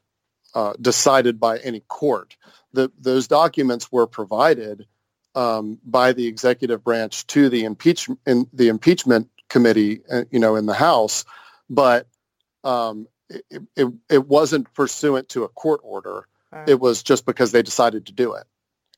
uh, 0.57 0.73
decided 0.81 1.39
by 1.39 1.59
any 1.59 1.81
court 1.81 2.37
the, 2.77 2.93
those 3.01 3.27
documents 3.27 3.91
were 3.91 4.07
provided 4.07 4.87
um, 5.35 5.79
by 5.85 6.13
the 6.13 6.27
executive 6.27 6.85
branch 6.85 7.27
to 7.29 7.49
the 7.49 7.65
impeachment 7.65 8.21
in 8.27 8.47
the 8.53 8.69
impeachment 8.69 9.29
committee, 9.49 10.03
uh, 10.11 10.25
you 10.31 10.39
know, 10.39 10.57
in 10.57 10.67
the 10.67 10.75
House, 10.75 11.25
but 11.69 12.07
um, 12.65 13.09
it, 13.29 13.63
it, 13.77 13.93
it 14.09 14.29
wasn't 14.29 14.73
pursuant 14.75 15.29
to 15.31 15.45
a 15.45 15.49
court 15.49 15.81
order. 15.83 16.29
Right. 16.53 16.69
It 16.69 16.81
was 16.81 17.03
just 17.03 17.27
because 17.27 17.53
they 17.53 17.63
decided 17.63 18.07
to 18.07 18.13
do 18.13 18.35
it, 18.35 18.45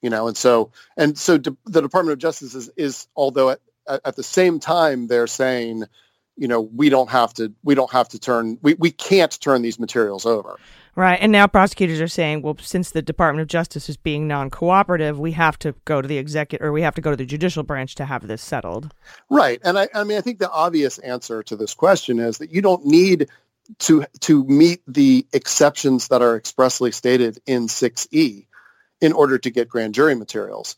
you 0.02 0.10
know, 0.10 0.28
and 0.28 0.36
so 0.36 0.70
and 0.96 1.16
so 1.16 1.38
de- 1.38 1.56
the 1.64 1.80
Department 1.80 2.12
of 2.12 2.18
Justice 2.18 2.54
is, 2.54 2.70
is 2.76 3.08
although 3.16 3.50
at, 3.50 3.60
at 3.88 4.16
the 4.16 4.22
same 4.22 4.60
time 4.60 5.06
they're 5.06 5.26
saying 5.26 5.84
you 6.36 6.46
know 6.46 6.60
we 6.60 6.88
don't 6.88 7.10
have 7.10 7.32
to 7.34 7.52
we 7.64 7.74
don't 7.74 7.90
have 7.90 8.08
to 8.10 8.18
turn 8.18 8.58
we, 8.62 8.74
we 8.74 8.90
can't 8.90 9.40
turn 9.40 9.62
these 9.62 9.78
materials 9.78 10.24
over 10.26 10.58
Right. 10.98 11.20
And 11.20 11.30
now 11.30 11.46
prosecutors 11.46 12.00
are 12.00 12.08
saying, 12.08 12.42
well, 12.42 12.56
since 12.60 12.90
the 12.90 13.02
Department 13.02 13.40
of 13.40 13.46
Justice 13.46 13.88
is 13.88 13.96
being 13.96 14.26
non 14.26 14.50
cooperative, 14.50 15.16
we 15.16 15.30
have 15.30 15.56
to 15.60 15.76
go 15.84 16.02
to 16.02 16.08
the 16.08 16.18
executive 16.18 16.66
or 16.66 16.72
we 16.72 16.82
have 16.82 16.96
to 16.96 17.00
go 17.00 17.12
to 17.12 17.16
the 17.16 17.24
judicial 17.24 17.62
branch 17.62 17.94
to 17.94 18.04
have 18.04 18.26
this 18.26 18.42
settled. 18.42 18.92
Right. 19.30 19.60
And 19.62 19.78
I, 19.78 19.86
I 19.94 20.02
mean, 20.02 20.18
I 20.18 20.22
think 20.22 20.40
the 20.40 20.50
obvious 20.50 20.98
answer 20.98 21.44
to 21.44 21.54
this 21.54 21.72
question 21.72 22.18
is 22.18 22.38
that 22.38 22.50
you 22.50 22.62
don't 22.62 22.84
need 22.84 23.28
to 23.78 24.06
to 24.22 24.42
meet 24.46 24.80
the 24.88 25.24
exceptions 25.32 26.08
that 26.08 26.20
are 26.20 26.36
expressly 26.36 26.90
stated 26.90 27.38
in 27.46 27.68
6E 27.68 28.46
in 29.00 29.12
order 29.12 29.38
to 29.38 29.50
get 29.50 29.68
grand 29.68 29.94
jury 29.94 30.16
materials. 30.16 30.74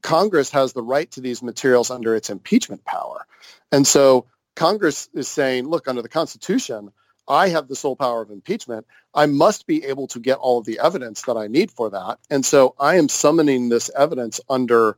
Congress 0.00 0.48
has 0.48 0.72
the 0.72 0.82
right 0.82 1.10
to 1.10 1.20
these 1.20 1.42
materials 1.42 1.90
under 1.90 2.16
its 2.16 2.30
impeachment 2.30 2.86
power. 2.86 3.26
And 3.70 3.86
so 3.86 4.24
Congress 4.56 5.10
is 5.12 5.28
saying, 5.28 5.68
look, 5.68 5.88
under 5.88 6.00
the 6.00 6.08
Constitution, 6.08 6.90
I 7.28 7.50
have 7.50 7.68
the 7.68 7.76
sole 7.76 7.96
power 7.96 8.22
of 8.22 8.30
impeachment. 8.30 8.86
I 9.14 9.26
must 9.26 9.66
be 9.66 9.84
able 9.84 10.06
to 10.08 10.20
get 10.20 10.38
all 10.38 10.58
of 10.58 10.64
the 10.64 10.80
evidence 10.82 11.22
that 11.22 11.36
I 11.36 11.46
need 11.46 11.70
for 11.70 11.90
that. 11.90 12.18
And 12.30 12.44
so 12.44 12.74
I 12.80 12.96
am 12.96 13.08
summoning 13.08 13.68
this 13.68 13.90
evidence 13.96 14.40
under 14.48 14.96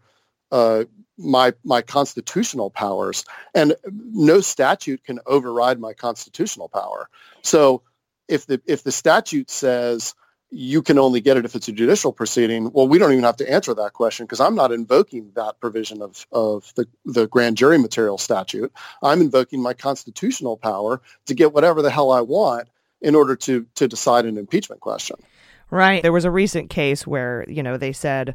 uh, 0.53 0.85
my 1.19 1.53
my 1.65 1.83
constitutional 1.83 2.71
powers, 2.71 3.25
and 3.55 3.75
no 3.93 4.41
statute 4.41 5.05
can 5.05 5.21
override 5.27 5.79
my 5.79 5.93
constitutional 5.93 6.69
power. 6.69 7.09
So 7.43 7.83
if 8.27 8.47
the 8.47 8.61
if 8.67 8.83
the 8.83 8.93
statute 8.93 9.51
says 9.51 10.15
you 10.51 10.83
can 10.83 10.99
only 10.99 11.21
get 11.21 11.37
it 11.37 11.45
if 11.45 11.55
it's 11.55 11.69
a 11.69 11.73
judicial 11.73 12.13
proceeding. 12.13 12.73
Well, 12.73 12.89
we 12.89 12.99
don't 12.99 13.13
even 13.13 13.25
have 13.25 13.37
to 13.37 13.51
answer 13.51 13.73
that 13.75 13.93
question 13.93 14.27
because 14.27 14.41
I'm 14.41 14.57
not 14.57 14.73
invoking 14.73 15.31
that 15.37 15.61
provision 15.61 16.03
of, 16.03 16.27
of 16.33 16.73
the, 16.75 16.87
the 17.05 17.29
grand 17.29 17.57
jury 17.57 17.79
material 17.79 18.19
statute. 18.19 18.73
I'm 19.03 19.21
invoking 19.21 19.63
my 19.63 19.75
constitutional 19.75 20.57
power 20.57 21.01
to 21.27 21.35
get 21.35 21.53
whatever 21.53 21.83
the 21.83 21.91
hell 21.91 22.11
I 22.11 22.21
want 22.21 22.69
in 23.01 23.15
order 23.15 23.37
to, 23.37 23.67
to 23.77 23.89
decide 23.89 24.27
an 24.27 24.37
impeachment 24.37 24.81
question. 24.81 25.17
Right. 25.71 26.03
There 26.03 26.13
was 26.13 26.25
a 26.25 26.31
recent 26.31 26.69
case 26.69 27.07
where, 27.07 27.45
you 27.49 27.63
know, 27.63 27.77
they 27.77 27.93
said 27.93 28.35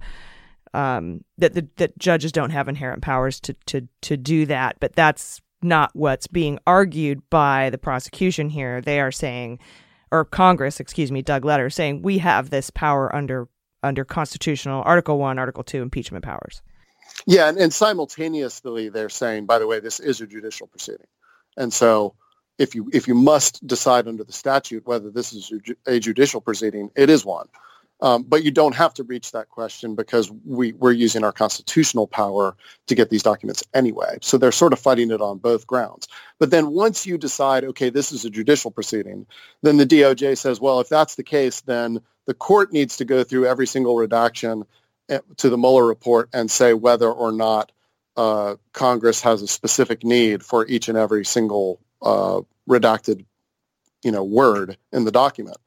um, 0.73 1.23
that 1.37 1.53
the, 1.53 1.67
that 1.75 1.97
judges 1.99 2.31
don't 2.31 2.51
have 2.51 2.69
inherent 2.69 3.01
powers 3.01 3.41
to, 3.41 3.55
to, 3.65 3.87
to 4.01 4.15
do 4.15 4.45
that, 4.45 4.77
but 4.79 4.95
that's 4.95 5.41
not 5.61 5.91
what's 5.93 6.27
being 6.27 6.59
argued 6.65 7.29
by 7.29 7.69
the 7.69 7.77
prosecution 7.77 8.49
here. 8.49 8.79
They 8.79 9.01
are 9.01 9.11
saying 9.11 9.59
or 10.11 10.25
Congress, 10.25 10.79
excuse 10.79 11.11
me, 11.11 11.21
Doug 11.21 11.45
Letter, 11.45 11.69
saying 11.69 12.01
we 12.01 12.17
have 12.19 12.49
this 12.49 12.69
power 12.69 13.13
under 13.15 13.47
under 13.83 14.03
constitutional 14.03 14.81
Article 14.85 15.19
One, 15.19 15.37
Article 15.37 15.63
Two 15.63 15.81
impeachment 15.81 16.23
powers. 16.23 16.61
Yeah, 17.25 17.47
and, 17.47 17.57
and 17.57 17.73
simultaneously 17.73 18.89
they're 18.89 19.09
saying, 19.09 19.45
by 19.45 19.59
the 19.59 19.67
way, 19.67 19.79
this 19.79 19.99
is 19.99 20.21
a 20.21 20.27
judicial 20.27 20.67
proceeding, 20.67 21.07
and 21.57 21.73
so 21.73 22.15
if 22.57 22.75
you 22.75 22.89
if 22.93 23.07
you 23.07 23.15
must 23.15 23.65
decide 23.65 24.07
under 24.07 24.23
the 24.23 24.33
statute 24.33 24.85
whether 24.85 25.11
this 25.11 25.33
is 25.33 25.51
a 25.85 25.99
judicial 25.99 26.41
proceeding, 26.41 26.89
it 26.95 27.09
is 27.09 27.25
one. 27.25 27.47
Um, 28.05 28.21
but 28.21 28.43
you 28.43 28.51
don't 28.51 28.75
have 28.75 28.93
to 28.93 29.03
reach 29.03 29.31
that 29.31 29.49
question 29.49 29.95
because 29.95 30.31
we, 30.45 30.73
we're 30.73 30.91
using 30.91 31.23
our 31.23 31.31
constitutional 31.31 32.05
power 32.05 32.55
to 32.85 32.93
get 32.93 33.09
these 33.09 33.23
documents 33.23 33.63
anyway. 33.73 34.19
So 34.21 34.37
they're 34.37 34.51
sort 34.51 34.73
of 34.73 34.79
fighting 34.79 35.09
it 35.09 35.21
on 35.21 35.39
both 35.39 35.65
grounds. 35.65 36.07
But 36.37 36.51
then 36.51 36.69
once 36.69 37.07
you 37.07 37.17
decide, 37.17 37.63
okay, 37.63 37.89
this 37.89 38.11
is 38.11 38.23
a 38.23 38.29
judicial 38.29 38.69
proceeding, 38.69 39.25
then 39.63 39.77
the 39.77 39.87
DOJ 39.87 40.37
says, 40.37 40.61
well, 40.61 40.81
if 40.81 40.87
that's 40.87 41.15
the 41.15 41.23
case, 41.23 41.61
then 41.61 41.99
the 42.27 42.35
court 42.35 42.71
needs 42.71 42.97
to 42.97 43.05
go 43.05 43.23
through 43.23 43.47
every 43.47 43.65
single 43.65 43.97
redaction 43.97 44.65
eh, 45.09 45.21
to 45.37 45.49
the 45.49 45.57
Mueller 45.57 45.87
report 45.87 46.29
and 46.31 46.51
say 46.51 46.75
whether 46.75 47.11
or 47.11 47.31
not 47.31 47.71
uh, 48.15 48.57
Congress 48.71 49.21
has 49.21 49.41
a 49.41 49.47
specific 49.47 50.03
need 50.03 50.43
for 50.43 50.67
each 50.67 50.89
and 50.89 50.97
every 50.97 51.25
single 51.25 51.79
uh, 52.03 52.41
redacted, 52.69 53.25
you 54.03 54.11
know, 54.11 54.23
word 54.23 54.77
in 54.91 55.05
the 55.05 55.11
document. 55.11 55.57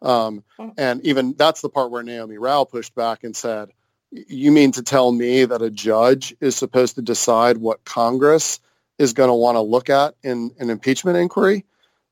Um, 0.00 0.44
and 0.76 1.04
even 1.04 1.34
that's 1.34 1.60
the 1.60 1.68
part 1.68 1.90
where 1.90 2.02
Naomi 2.02 2.38
Rao 2.38 2.64
pushed 2.64 2.94
back 2.94 3.24
and 3.24 3.34
said, 3.34 3.70
you 4.10 4.52
mean 4.52 4.72
to 4.72 4.82
tell 4.82 5.12
me 5.12 5.44
that 5.44 5.60
a 5.60 5.70
judge 5.70 6.34
is 6.40 6.56
supposed 6.56 6.94
to 6.94 7.02
decide 7.02 7.58
what 7.58 7.84
Congress 7.84 8.60
is 8.98 9.12
going 9.12 9.28
to 9.28 9.34
want 9.34 9.56
to 9.56 9.60
look 9.60 9.90
at 9.90 10.14
in 10.22 10.50
an 10.58 10.70
impeachment 10.70 11.16
inquiry? 11.16 11.64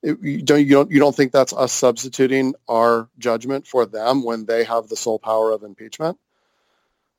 It, 0.03 0.19
you, 0.21 0.43
don't, 0.43 0.61
you, 0.61 0.71
don't, 0.71 0.91
you 0.91 1.01
don't 1.01 1.17
think 1.17 1.33
that's 1.33 1.53
us 1.53 1.73
substituting 1.73 2.55
our 2.69 3.09
judgment 3.19 3.67
for 3.67 3.87
them 3.87 4.25
when 4.25 4.45
they 4.45 4.65
have 4.65 4.89
the 4.89 4.97
sole 4.97 5.19
power 5.19 5.53
of 5.53 5.63
impeachment? 5.63 6.19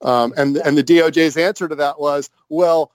Um, 0.02 0.34
and, 0.38 0.58
and 0.58 0.78
the 0.78 0.84
DOJ's 0.84 1.38
answer 1.38 1.68
to 1.68 1.76
that 1.76 2.00
was, 2.00 2.30
well, 2.50 2.92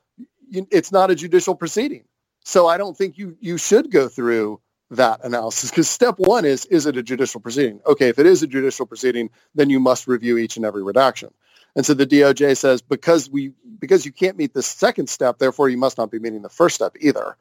you, 0.48 0.68
it's 0.70 0.92
not 0.92 1.10
a 1.10 1.16
judicial 1.16 1.54
proceeding. 1.54 2.04
So 2.44 2.68
I 2.68 2.78
don't 2.78 2.96
think 2.96 3.18
you, 3.18 3.36
you 3.40 3.58
should 3.58 3.90
go 3.90 4.08
through 4.08 4.60
that 4.92 5.24
analysis. 5.24 5.70
Because 5.70 5.90
step 5.90 6.16
one 6.18 6.46
is 6.46 6.66
is 6.66 6.86
it 6.86 6.98
a 6.98 7.04
judicial 7.04 7.40
proceeding? 7.40 7.80
Okay 7.86 8.10
if 8.10 8.20
it 8.20 8.26
is 8.26 8.42
a 8.42 8.48
judicial 8.48 8.86
proceeding 8.86 9.30
then 9.54 9.70
you 9.70 9.80
must 9.80 10.08
review 10.08 10.38
each 10.38 10.56
and 10.56 10.66
every 10.66 10.84
redaction. 10.84 11.30
And 11.76 11.86
so 11.86 11.94
the 11.94 12.06
doj 12.06 12.56
says 12.58 12.82
because 12.82 13.30
we 13.30 13.52
because 13.80 14.06
you 14.06 14.12
can't 14.12 14.38
meet 14.38 14.54
the 14.54 14.62
second 14.64 15.08
step 15.08 15.38
therefore 15.38 15.70
you 15.70 15.78
must 15.78 15.98
not 15.98 16.10
be 16.12 16.20
meeting 16.20 16.42
the 16.42 16.50
first 16.50 16.76
step 16.76 16.96
either. 17.00 17.36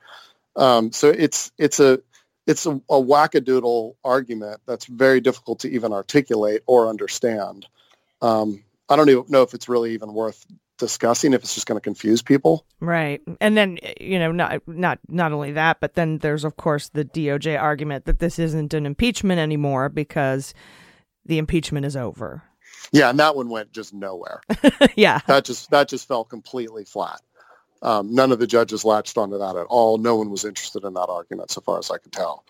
Um, 0.57 0.91
so 0.93 1.09
it's 1.09 1.51
it's 1.57 1.79
a 1.79 2.01
it's 2.47 2.65
a, 2.67 2.71
a 2.89 3.01
wackadoodle 3.01 3.95
argument 4.03 4.61
that's 4.67 4.85
very 4.85 5.21
difficult 5.21 5.59
to 5.61 5.71
even 5.71 5.93
articulate 5.93 6.63
or 6.67 6.89
understand. 6.89 7.67
Um, 8.21 8.63
i 8.89 8.95
don't 8.97 9.09
even 9.09 9.25
know 9.29 9.43
if 9.43 9.53
it's 9.53 9.69
really 9.69 9.93
even 9.93 10.13
worth 10.13 10.45
discussing 10.81 11.31
if 11.31 11.41
it's 11.41 11.55
just 11.55 11.67
going 11.67 11.77
to 11.77 11.83
confuse 11.83 12.21
people. 12.21 12.65
Right. 12.81 13.21
And 13.39 13.55
then 13.55 13.79
you 14.01 14.19
know 14.19 14.33
not 14.33 14.61
not 14.67 14.99
not 15.07 15.31
only 15.31 15.53
that 15.53 15.79
but 15.79 15.93
then 15.93 16.17
there's 16.17 16.43
of 16.43 16.57
course 16.57 16.89
the 16.89 17.05
DOJ 17.05 17.59
argument 17.59 18.03
that 18.05 18.19
this 18.19 18.37
isn't 18.37 18.73
an 18.73 18.85
impeachment 18.85 19.39
anymore 19.39 19.87
because 19.87 20.53
the 21.25 21.37
impeachment 21.37 21.85
is 21.85 21.95
over. 21.95 22.43
Yeah, 22.91 23.09
and 23.09 23.19
that 23.19 23.35
one 23.35 23.49
went 23.49 23.71
just 23.71 23.93
nowhere. 23.93 24.41
yeah. 24.95 25.19
That 25.27 25.45
just 25.45 25.69
that 25.71 25.87
just 25.87 26.07
fell 26.07 26.25
completely 26.25 26.83
flat. 26.83 27.21
Um, 27.81 28.13
none 28.13 28.31
of 28.31 28.39
the 28.39 28.47
judges 28.47 28.83
latched 28.83 29.17
onto 29.17 29.37
that 29.37 29.55
at 29.55 29.65
all. 29.67 29.97
No 29.97 30.15
one 30.15 30.29
was 30.29 30.45
interested 30.45 30.83
in 30.83 30.93
that 30.93 31.07
argument, 31.07 31.51
so 31.51 31.61
far 31.61 31.79
as 31.79 31.89
I 31.89 31.97
could 31.97 32.11
tell. 32.11 32.43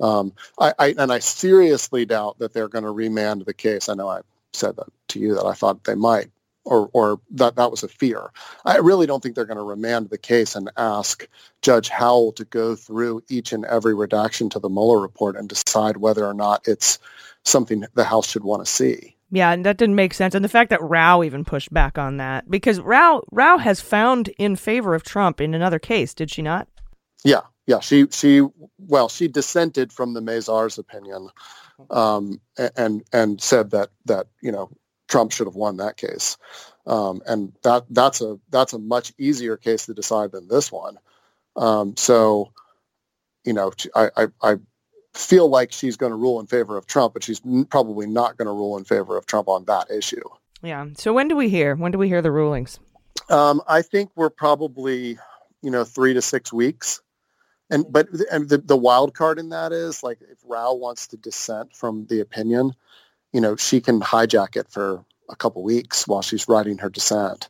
Um, 0.00 0.32
I, 0.58 0.74
I, 0.78 0.94
and 0.98 1.12
I 1.12 1.20
seriously 1.20 2.04
doubt 2.04 2.38
that 2.40 2.52
they're 2.52 2.68
going 2.68 2.84
to 2.84 2.90
remand 2.90 3.44
the 3.44 3.54
case. 3.54 3.88
I 3.88 3.94
know 3.94 4.08
I 4.08 4.22
said 4.52 4.76
that 4.76 4.88
to 5.08 5.20
you 5.20 5.34
that 5.34 5.46
I 5.46 5.52
thought 5.52 5.84
they 5.84 5.94
might, 5.94 6.30
or 6.64 6.88
or 6.92 7.20
that 7.30 7.56
that 7.56 7.70
was 7.70 7.82
a 7.82 7.88
fear. 7.88 8.30
I 8.64 8.78
really 8.78 9.06
don't 9.06 9.22
think 9.22 9.34
they're 9.34 9.44
going 9.44 9.56
to 9.56 9.62
remand 9.62 10.10
the 10.10 10.18
case 10.18 10.54
and 10.54 10.70
ask 10.76 11.26
Judge 11.62 11.88
Howell 11.88 12.32
to 12.32 12.44
go 12.44 12.74
through 12.76 13.22
each 13.28 13.52
and 13.52 13.64
every 13.64 13.94
redaction 13.94 14.48
to 14.50 14.58
the 14.58 14.68
Mueller 14.68 15.00
report 15.00 15.36
and 15.36 15.48
decide 15.48 15.96
whether 15.96 16.24
or 16.24 16.34
not 16.34 16.66
it's 16.66 16.98
something 17.44 17.84
the 17.94 18.04
House 18.04 18.28
should 18.28 18.44
want 18.44 18.64
to 18.64 18.70
see. 18.70 19.16
Yeah, 19.30 19.52
and 19.52 19.64
that 19.64 19.78
didn't 19.78 19.94
make 19.94 20.12
sense. 20.12 20.34
And 20.34 20.44
the 20.44 20.48
fact 20.48 20.70
that 20.70 20.82
Rao 20.82 21.22
even 21.22 21.44
pushed 21.44 21.72
back 21.72 21.96
on 21.96 22.18
that 22.18 22.50
because 22.50 22.80
Rao 22.80 23.22
Rao 23.32 23.58
has 23.58 23.80
found 23.80 24.28
in 24.38 24.56
favor 24.56 24.94
of 24.94 25.02
Trump 25.02 25.40
in 25.40 25.54
another 25.54 25.78
case, 25.78 26.14
did 26.14 26.30
she 26.30 26.42
not? 26.42 26.68
Yeah, 27.24 27.40
yeah. 27.66 27.80
She 27.80 28.06
she 28.10 28.42
well, 28.78 29.08
she 29.08 29.28
dissented 29.28 29.92
from 29.92 30.12
the 30.12 30.20
Mazars' 30.20 30.78
opinion, 30.78 31.30
um, 31.90 32.40
and 32.76 33.02
and 33.12 33.40
said 33.40 33.70
that 33.70 33.88
that 34.04 34.26
you 34.42 34.52
know 34.52 34.70
Trump 35.12 35.30
should 35.30 35.46
have 35.46 35.54
won 35.54 35.76
that 35.76 35.98
case. 35.98 36.38
Um, 36.86 37.20
and 37.26 37.52
that 37.64 37.84
that's 37.90 38.22
a 38.22 38.38
that's 38.48 38.72
a 38.72 38.78
much 38.78 39.12
easier 39.18 39.58
case 39.58 39.84
to 39.86 39.94
decide 39.94 40.32
than 40.32 40.48
this 40.48 40.72
one. 40.72 40.98
Um, 41.54 41.98
so, 41.98 42.50
you 43.44 43.52
know, 43.52 43.72
I, 43.94 44.08
I, 44.16 44.26
I 44.42 44.56
feel 45.12 45.50
like 45.50 45.70
she's 45.70 45.98
going 45.98 46.12
to 46.12 46.16
rule 46.16 46.40
in 46.40 46.46
favor 46.46 46.78
of 46.78 46.86
Trump, 46.86 47.12
but 47.12 47.22
she's 47.22 47.42
probably 47.68 48.06
not 48.06 48.38
going 48.38 48.46
to 48.46 48.52
rule 48.52 48.78
in 48.78 48.84
favor 48.84 49.18
of 49.18 49.26
Trump 49.26 49.48
on 49.48 49.66
that 49.66 49.90
issue. 49.90 50.26
Yeah. 50.62 50.86
So 50.96 51.12
when 51.12 51.28
do 51.28 51.36
we 51.36 51.50
hear? 51.50 51.76
When 51.76 51.92
do 51.92 51.98
we 51.98 52.08
hear 52.08 52.22
the 52.22 52.32
rulings? 52.32 52.80
Um, 53.28 53.60
I 53.68 53.82
think 53.82 54.12
we're 54.16 54.30
probably, 54.30 55.18
you 55.60 55.70
know, 55.70 55.84
three 55.84 56.14
to 56.14 56.22
six 56.22 56.54
weeks. 56.54 57.02
And 57.68 57.84
but 57.90 58.08
and 58.30 58.48
the, 58.48 58.58
the 58.58 58.78
wild 58.78 59.14
card 59.14 59.38
in 59.38 59.50
that 59.50 59.72
is 59.72 60.02
like 60.02 60.20
if 60.22 60.38
Rao 60.46 60.72
wants 60.72 61.08
to 61.08 61.18
dissent 61.18 61.76
from 61.76 62.06
the 62.06 62.20
opinion, 62.20 62.72
you 63.32 63.40
know, 63.40 63.56
she 63.56 63.80
can 63.80 64.00
hijack 64.00 64.56
it 64.56 64.68
for 64.68 65.04
a 65.28 65.36
couple 65.36 65.62
weeks 65.62 66.06
while 66.06 66.22
she's 66.22 66.48
writing 66.48 66.78
her 66.78 66.90
dissent. 66.90 67.48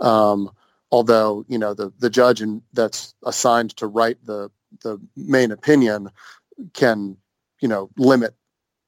Um, 0.00 0.50
although, 0.90 1.44
you 1.48 1.58
know, 1.58 1.74
the, 1.74 1.92
the 1.98 2.10
judge 2.10 2.42
in, 2.42 2.62
that's 2.72 3.14
assigned 3.24 3.76
to 3.76 3.86
write 3.86 4.18
the, 4.24 4.50
the 4.82 5.00
main 5.16 5.50
opinion 5.50 6.10
can, 6.74 7.16
you 7.60 7.68
know, 7.68 7.90
limit 7.96 8.34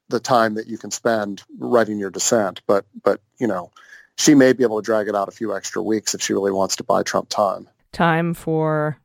the 0.08 0.20
time 0.20 0.54
that 0.54 0.66
you 0.66 0.76
can 0.76 0.90
spend 0.90 1.42
writing 1.58 1.98
your 1.98 2.10
dissent. 2.10 2.60
But, 2.66 2.84
but, 3.02 3.20
you 3.38 3.46
know, 3.46 3.70
she 4.16 4.34
may 4.34 4.52
be 4.52 4.62
able 4.62 4.80
to 4.80 4.84
drag 4.84 5.08
it 5.08 5.14
out 5.14 5.28
a 5.28 5.32
few 5.32 5.56
extra 5.56 5.82
weeks 5.82 6.14
if 6.14 6.20
she 6.20 6.34
really 6.34 6.52
wants 6.52 6.76
to 6.76 6.84
buy 6.84 7.02
Trump 7.02 7.28
time. 7.30 7.68
Time 7.92 8.34
for 8.34 8.98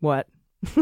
what? 0.00 0.26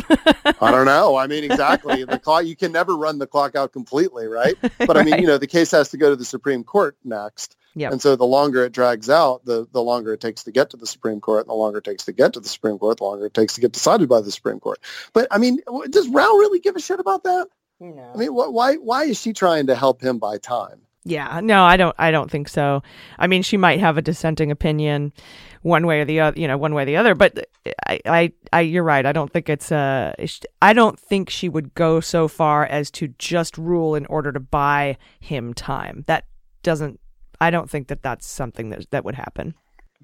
I 0.61 0.71
don't 0.71 0.85
know. 0.85 1.17
I 1.17 1.27
mean, 1.27 1.45
exactly. 1.45 2.05
The 2.05 2.19
clock 2.19 2.45
you 2.45 2.57
can 2.57 2.73
never 2.73 2.97
run 2.97 3.19
the 3.19 3.27
clock 3.27 3.57
out 3.57 3.73
completely, 3.73 4.27
right? 4.27 4.57
But 4.79 4.97
I 4.97 5.03
mean, 5.03 5.13
right. 5.13 5.21
you 5.21 5.27
know, 5.27 5.39
the 5.39 5.47
case 5.47 5.71
has 5.71 5.91
to 5.91 5.97
go 5.97 6.11
to 6.11 6.17
the 6.17 6.25
Supreme 6.25 6.65
Court 6.65 6.97
next. 7.05 7.57
Yep. 7.75 7.93
And 7.93 8.03
so 8.03 8.17
the 8.17 8.25
longer 8.25 8.65
it 8.65 8.73
drags 8.73 9.09
out, 9.09 9.45
the 9.45 9.67
the 9.71 9.83
longer 9.83 10.13
it 10.13 10.21
takes 10.21 10.45
to 10.45 10.53
get 10.53 10.71
to 10.71 10.77
the 10.77 10.87
Supreme 10.87 11.21
Court, 11.21 11.43
and 11.43 11.51
the 11.51 11.55
longer 11.55 11.79
it 11.79 11.85
takes 11.85 12.05
to 12.07 12.13
get 12.13 12.33
to 12.33 12.41
the 12.41 12.49
Supreme 12.49 12.79
Court, 12.79 12.99
the 12.99 13.05
longer 13.05 13.27
it 13.27 13.35
takes 13.35 13.55
to 13.55 13.61
get 13.61 13.73
decided 13.73 14.09
by 14.09 14.21
the 14.21 14.33
Supreme 14.33 14.59
Court. 14.59 14.81
But 15.13 15.29
I 15.31 15.39
mean, 15.39 15.61
does 15.91 16.09
Rao 16.09 16.33
really 16.33 16.61
give 16.61 16.77
a 16.77 16.81
shit 16.81 17.01
about 17.01 17.25
that? 17.25 17.49
No. 17.79 18.11
I 18.15 18.17
mean, 18.17 18.31
wh- 18.31 18.53
why 18.53 18.75
why 18.77 19.05
is 19.05 19.21
she 19.21 19.33
trying 19.33 19.69
to 19.69 19.75
help 19.75 20.03
him 20.03 20.19
buy 20.19 20.39
time? 20.39 20.83
Yeah, 21.05 21.41
no, 21.43 21.63
I 21.65 21.77
don't. 21.77 21.95
I 21.99 22.11
don't 22.11 22.31
think 22.31 22.49
so. 22.49 22.83
I 23.19 23.27
mean, 23.27 23.43
she 23.43 23.57
might 23.57 23.81
have 23.81 23.97
a 23.97 24.03
dissenting 24.03 24.51
opinion, 24.51 25.13
one 25.63 25.87
way 25.87 26.01
or 26.01 26.05
the 26.05 26.21
other. 26.21 26.41
You 26.41 26.49
know, 26.49 26.59
one 26.59 26.75
way 26.75 26.83
or 26.83 26.87
the 26.87 26.97
other. 26.97 27.15
But 27.15 27.47
I, 27.87 28.01
I, 28.07 28.33
I 28.53 28.61
you're 28.61 28.85
right. 28.85 29.05
I 29.05 29.13
don't 29.13 29.33
think 29.33 29.49
it's 29.49 29.71
uh 29.73 30.15
I 30.63 30.73
don't 30.73 30.99
think 30.99 31.31
she 31.31 31.49
would 31.49 31.75
go 31.75 32.01
so 32.01 32.29
far 32.29 32.65
as 32.67 32.91
to 32.93 33.09
just 33.19 33.59
rule 33.59 33.95
in 33.95 34.07
order 34.07 34.33
to 34.33 34.41
buy 34.41 34.97
him 35.21 35.55
time. 35.55 36.05
That 36.07 36.27
doesn't. 36.63 37.01
I 37.41 37.51
don't 37.51 37.71
think 37.71 37.89
that 37.89 38.03
that's 38.03 38.27
something 38.27 38.71
that 38.71 38.91
that 38.91 39.05
would 39.05 39.15
happen. 39.15 39.55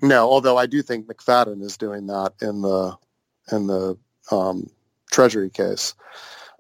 No, 0.02 0.30
although 0.30 0.59
I 0.59 0.66
do 0.66 0.82
think 0.82 1.07
McFadden 1.07 1.62
is 1.62 1.76
doing 1.76 2.07
that 2.07 2.34
in 2.42 2.62
the 2.62 2.96
in 3.50 3.66
the 3.66 3.96
um, 4.30 4.70
Treasury 5.11 5.50
case. 5.50 5.94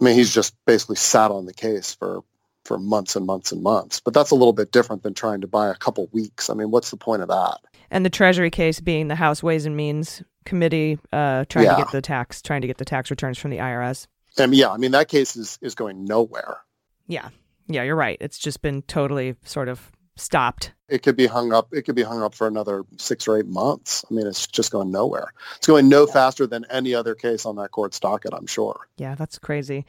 I 0.00 0.04
mean, 0.04 0.14
he's 0.14 0.32
just 0.32 0.54
basically 0.66 0.96
sat 0.96 1.30
on 1.30 1.46
the 1.46 1.54
case 1.54 1.94
for 1.94 2.22
for 2.66 2.78
months 2.78 3.16
and 3.16 3.26
months 3.26 3.52
and 3.52 3.62
months. 3.62 4.00
But 4.00 4.14
that's 4.14 4.30
a 4.30 4.34
little 4.34 4.52
bit 4.52 4.72
different 4.72 5.02
than 5.02 5.14
trying 5.14 5.40
to 5.40 5.46
buy 5.46 5.68
a 5.68 5.74
couple 5.74 6.08
weeks. 6.12 6.50
I 6.50 6.54
mean, 6.54 6.70
what's 6.70 6.90
the 6.90 6.96
point 6.96 7.22
of 7.22 7.28
that? 7.28 7.58
And 7.90 8.04
the 8.04 8.10
Treasury 8.10 8.50
case 8.50 8.80
being 8.80 9.08
the 9.08 9.14
House 9.14 9.42
Ways 9.42 9.64
and 9.64 9.76
Means 9.76 10.22
Committee 10.44 10.98
uh, 11.12 11.44
trying 11.48 11.66
yeah. 11.66 11.76
to 11.76 11.82
get 11.82 11.92
the 11.92 12.02
tax, 12.02 12.42
trying 12.42 12.60
to 12.62 12.66
get 12.66 12.78
the 12.78 12.84
tax 12.84 13.10
returns 13.10 13.38
from 13.38 13.50
the 13.50 13.58
IRS. 13.58 14.06
And 14.38 14.54
yeah, 14.54 14.70
I 14.70 14.76
mean 14.76 14.90
that 14.90 15.08
case 15.08 15.36
is 15.36 15.58
is 15.62 15.74
going 15.74 16.04
nowhere. 16.04 16.58
Yeah, 17.06 17.30
yeah, 17.68 17.82
you're 17.84 17.96
right. 17.96 18.18
It's 18.20 18.38
just 18.38 18.60
been 18.60 18.82
totally 18.82 19.36
sort 19.44 19.68
of 19.68 19.90
stopped. 20.16 20.72
It 20.88 21.02
could 21.02 21.16
be 21.16 21.26
hung 21.26 21.52
up. 21.52 21.68
It 21.72 21.82
could 21.82 21.94
be 21.94 22.02
hung 22.02 22.22
up 22.22 22.34
for 22.34 22.46
another 22.46 22.84
six 22.98 23.26
or 23.28 23.38
eight 23.38 23.46
months. 23.46 24.04
I 24.10 24.14
mean, 24.14 24.26
it's 24.26 24.46
just 24.46 24.70
going 24.70 24.90
nowhere. 24.90 25.32
It's 25.56 25.66
going 25.66 25.88
no 25.88 26.06
faster 26.06 26.46
than 26.46 26.66
any 26.70 26.94
other 26.94 27.14
case 27.14 27.46
on 27.46 27.56
that 27.56 27.70
court's 27.70 27.98
docket. 27.98 28.32
I'm 28.34 28.46
sure. 28.46 28.88
Yeah, 28.96 29.14
that's 29.14 29.38
crazy. 29.38 29.84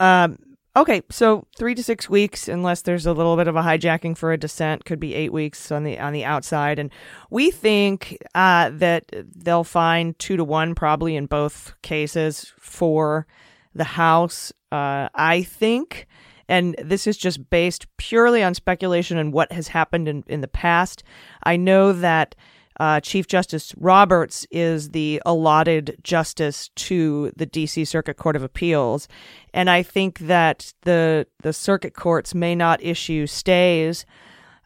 Um, 0.00 0.38
Okay, 0.76 1.02
so 1.08 1.46
three 1.56 1.76
to 1.76 1.84
six 1.84 2.10
weeks, 2.10 2.48
unless 2.48 2.82
there's 2.82 3.06
a 3.06 3.12
little 3.12 3.36
bit 3.36 3.46
of 3.46 3.54
a 3.54 3.62
hijacking 3.62 4.16
for 4.16 4.32
a 4.32 4.36
dissent, 4.36 4.84
could 4.84 4.98
be 4.98 5.14
eight 5.14 5.32
weeks 5.32 5.70
on 5.70 5.84
the 5.84 6.00
on 6.00 6.12
the 6.12 6.24
outside, 6.24 6.80
and 6.80 6.90
we 7.30 7.52
think 7.52 8.18
uh, 8.34 8.70
that 8.72 9.04
they'll 9.36 9.62
find 9.62 10.18
two 10.18 10.36
to 10.36 10.42
one 10.42 10.74
probably 10.74 11.14
in 11.14 11.26
both 11.26 11.74
cases 11.82 12.52
for 12.58 13.24
the 13.72 13.84
House. 13.84 14.52
Uh, 14.72 15.08
I 15.14 15.44
think, 15.44 16.08
and 16.48 16.74
this 16.82 17.06
is 17.06 17.16
just 17.16 17.48
based 17.50 17.86
purely 17.96 18.42
on 18.42 18.54
speculation 18.54 19.16
and 19.16 19.32
what 19.32 19.52
has 19.52 19.68
happened 19.68 20.08
in 20.08 20.24
in 20.26 20.40
the 20.40 20.48
past. 20.48 21.04
I 21.44 21.56
know 21.56 21.92
that 21.92 22.34
uh, 22.80 23.00
Chief 23.00 23.26
Justice 23.26 23.74
Roberts 23.76 24.46
is 24.50 24.90
the 24.90 25.22
allotted 25.24 25.96
justice 26.02 26.70
to 26.76 27.32
the 27.36 27.46
D.C. 27.46 27.84
Circuit 27.84 28.16
Court 28.16 28.36
of 28.36 28.42
Appeals, 28.42 29.08
and 29.52 29.70
I 29.70 29.82
think 29.82 30.18
that 30.20 30.72
the 30.82 31.26
the 31.40 31.52
circuit 31.52 31.94
courts 31.94 32.34
may 32.34 32.54
not 32.54 32.82
issue 32.82 33.26
stays 33.26 34.04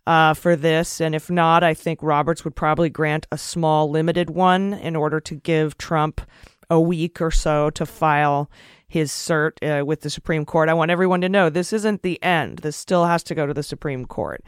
uh, 0.09 0.32
for 0.32 0.56
this. 0.56 1.02
And 1.02 1.14
if 1.14 1.30
not, 1.30 1.62
I 1.62 1.74
think 1.74 2.02
Roberts 2.02 2.42
would 2.42 2.56
probably 2.56 2.88
grant 2.88 3.26
a 3.30 3.36
small, 3.36 3.90
limited 3.90 4.30
one 4.30 4.72
in 4.72 4.96
order 4.96 5.20
to 5.20 5.34
give 5.34 5.76
Trump 5.76 6.22
a 6.70 6.80
week 6.80 7.20
or 7.20 7.30
so 7.30 7.68
to 7.70 7.84
file 7.84 8.50
his 8.88 9.12
cert 9.12 9.52
uh, 9.62 9.84
with 9.84 10.00
the 10.00 10.09
Supreme 10.09 10.46
Court. 10.46 10.70
I 10.70 10.74
want 10.74 10.90
everyone 10.90 11.20
to 11.20 11.28
know 11.28 11.50
this 11.50 11.74
isn't 11.74 12.02
the 12.02 12.22
end. 12.22 12.61
This 12.61 12.76
still 12.76 13.04
has 13.04 13.22
to 13.24 13.34
go 13.34 13.46
to 13.46 13.52
the 13.52 13.62
Supreme 13.62 14.06
Court. 14.06 14.42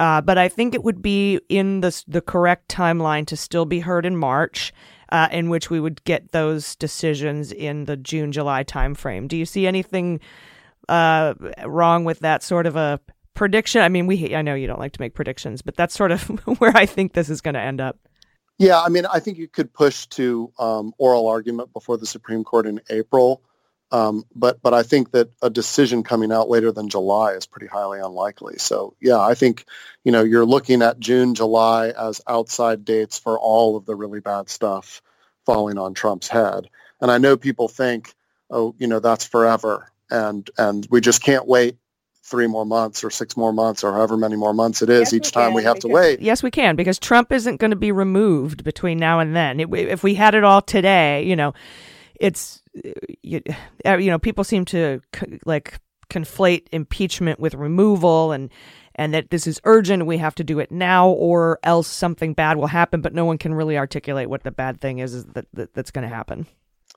Uh, 0.00 0.22
but 0.22 0.38
I 0.38 0.48
think 0.48 0.74
it 0.74 0.82
would 0.82 1.02
be 1.02 1.40
in 1.50 1.82
the 1.82 2.02
the 2.08 2.22
correct 2.22 2.68
timeline 2.68 3.26
to 3.26 3.36
still 3.36 3.66
be 3.66 3.80
heard 3.80 4.06
in 4.06 4.16
March, 4.16 4.72
uh, 5.10 5.28
in 5.30 5.50
which 5.50 5.68
we 5.68 5.78
would 5.78 6.02
get 6.04 6.32
those 6.32 6.74
decisions 6.76 7.52
in 7.52 7.84
the 7.84 7.98
June 7.98 8.32
July 8.32 8.64
timeframe. 8.64 9.28
Do 9.28 9.36
you 9.36 9.44
see 9.44 9.66
anything 9.66 10.20
uh, 10.88 11.34
wrong 11.66 12.04
with 12.06 12.20
that 12.20 12.42
sort 12.42 12.66
of 12.66 12.76
a 12.76 12.98
prediction? 13.34 13.82
I 13.82 13.90
mean, 13.90 14.06
we 14.06 14.34
I 14.34 14.40
know 14.40 14.54
you 14.54 14.66
don't 14.66 14.78
like 14.78 14.92
to 14.92 15.00
make 15.02 15.12
predictions, 15.12 15.60
but 15.60 15.76
that's 15.76 15.94
sort 15.94 16.12
of 16.12 16.22
where 16.58 16.74
I 16.74 16.86
think 16.86 17.12
this 17.12 17.28
is 17.28 17.42
going 17.42 17.54
to 17.54 17.60
end 17.60 17.82
up. 17.82 17.98
Yeah, 18.56 18.80
I 18.80 18.88
mean, 18.88 19.04
I 19.04 19.20
think 19.20 19.36
you 19.36 19.48
could 19.48 19.70
push 19.70 20.06
to 20.06 20.50
um, 20.58 20.94
oral 20.96 21.28
argument 21.28 21.74
before 21.74 21.98
the 21.98 22.06
Supreme 22.06 22.42
Court 22.42 22.66
in 22.66 22.80
April. 22.88 23.42
Um, 23.92 24.24
but 24.34 24.62
but 24.62 24.72
I 24.72 24.82
think 24.82 25.10
that 25.12 25.30
a 25.42 25.50
decision 25.50 26.02
coming 26.02 26.30
out 26.30 26.48
later 26.48 26.70
than 26.70 26.88
July 26.88 27.32
is 27.32 27.46
pretty 27.46 27.66
highly 27.66 27.98
unlikely. 27.98 28.54
So 28.58 28.94
yeah, 29.00 29.18
I 29.18 29.34
think 29.34 29.64
you 30.04 30.12
know 30.12 30.22
you're 30.22 30.46
looking 30.46 30.82
at 30.82 31.00
June, 31.00 31.34
July 31.34 31.88
as 31.90 32.20
outside 32.28 32.84
dates 32.84 33.18
for 33.18 33.38
all 33.38 33.76
of 33.76 33.86
the 33.86 33.96
really 33.96 34.20
bad 34.20 34.48
stuff 34.48 35.02
falling 35.44 35.78
on 35.78 35.94
Trump's 35.94 36.28
head. 36.28 36.68
And 37.00 37.10
I 37.10 37.18
know 37.18 37.36
people 37.36 37.66
think, 37.66 38.14
oh, 38.50 38.74
you 38.78 38.86
know, 38.86 39.00
that's 39.00 39.24
forever, 39.26 39.90
and 40.08 40.48
and 40.56 40.86
we 40.90 41.00
just 41.00 41.22
can't 41.22 41.48
wait 41.48 41.76
three 42.22 42.46
more 42.46 42.64
months 42.64 43.02
or 43.02 43.10
six 43.10 43.36
more 43.36 43.52
months 43.52 43.82
or 43.82 43.92
however 43.92 44.16
many 44.16 44.36
more 44.36 44.54
months 44.54 44.82
it 44.82 44.88
is 44.88 45.00
yes, 45.00 45.14
each 45.14 45.32
time 45.32 45.52
we 45.52 45.64
have 45.64 45.80
to 45.80 45.88
wait. 45.88 46.20
Yes, 46.20 46.44
we 46.44 46.50
can 46.52 46.76
because 46.76 46.98
Trump 47.00 47.32
isn't 47.32 47.56
going 47.56 47.72
to 47.72 47.76
be 47.76 47.90
removed 47.90 48.62
between 48.62 48.98
now 48.98 49.18
and 49.18 49.34
then. 49.34 49.58
If 49.58 50.04
we 50.04 50.14
had 50.14 50.36
it 50.36 50.44
all 50.44 50.62
today, 50.62 51.24
you 51.24 51.34
know, 51.34 51.54
it's 52.14 52.59
you, 53.22 53.40
uh, 53.84 53.96
you 53.96 54.10
know 54.10 54.18
people 54.18 54.44
seem 54.44 54.64
to 54.64 55.00
like 55.44 55.78
conflate 56.08 56.66
impeachment 56.72 57.38
with 57.40 57.54
removal 57.54 58.32
and 58.32 58.50
and 58.96 59.14
that 59.14 59.30
this 59.30 59.46
is 59.46 59.60
urgent 59.64 60.06
we 60.06 60.18
have 60.18 60.34
to 60.34 60.44
do 60.44 60.58
it 60.58 60.70
now 60.70 61.08
or 61.08 61.58
else 61.62 61.86
something 61.86 62.34
bad 62.34 62.56
will 62.56 62.66
happen 62.66 63.00
but 63.00 63.14
no 63.14 63.24
one 63.24 63.38
can 63.38 63.54
really 63.54 63.78
articulate 63.78 64.28
what 64.28 64.42
the 64.42 64.50
bad 64.50 64.80
thing 64.80 64.98
is, 64.98 65.14
is 65.14 65.24
that, 65.26 65.46
that 65.52 65.72
that's 65.74 65.90
going 65.90 66.08
to 66.08 66.14
happen 66.14 66.46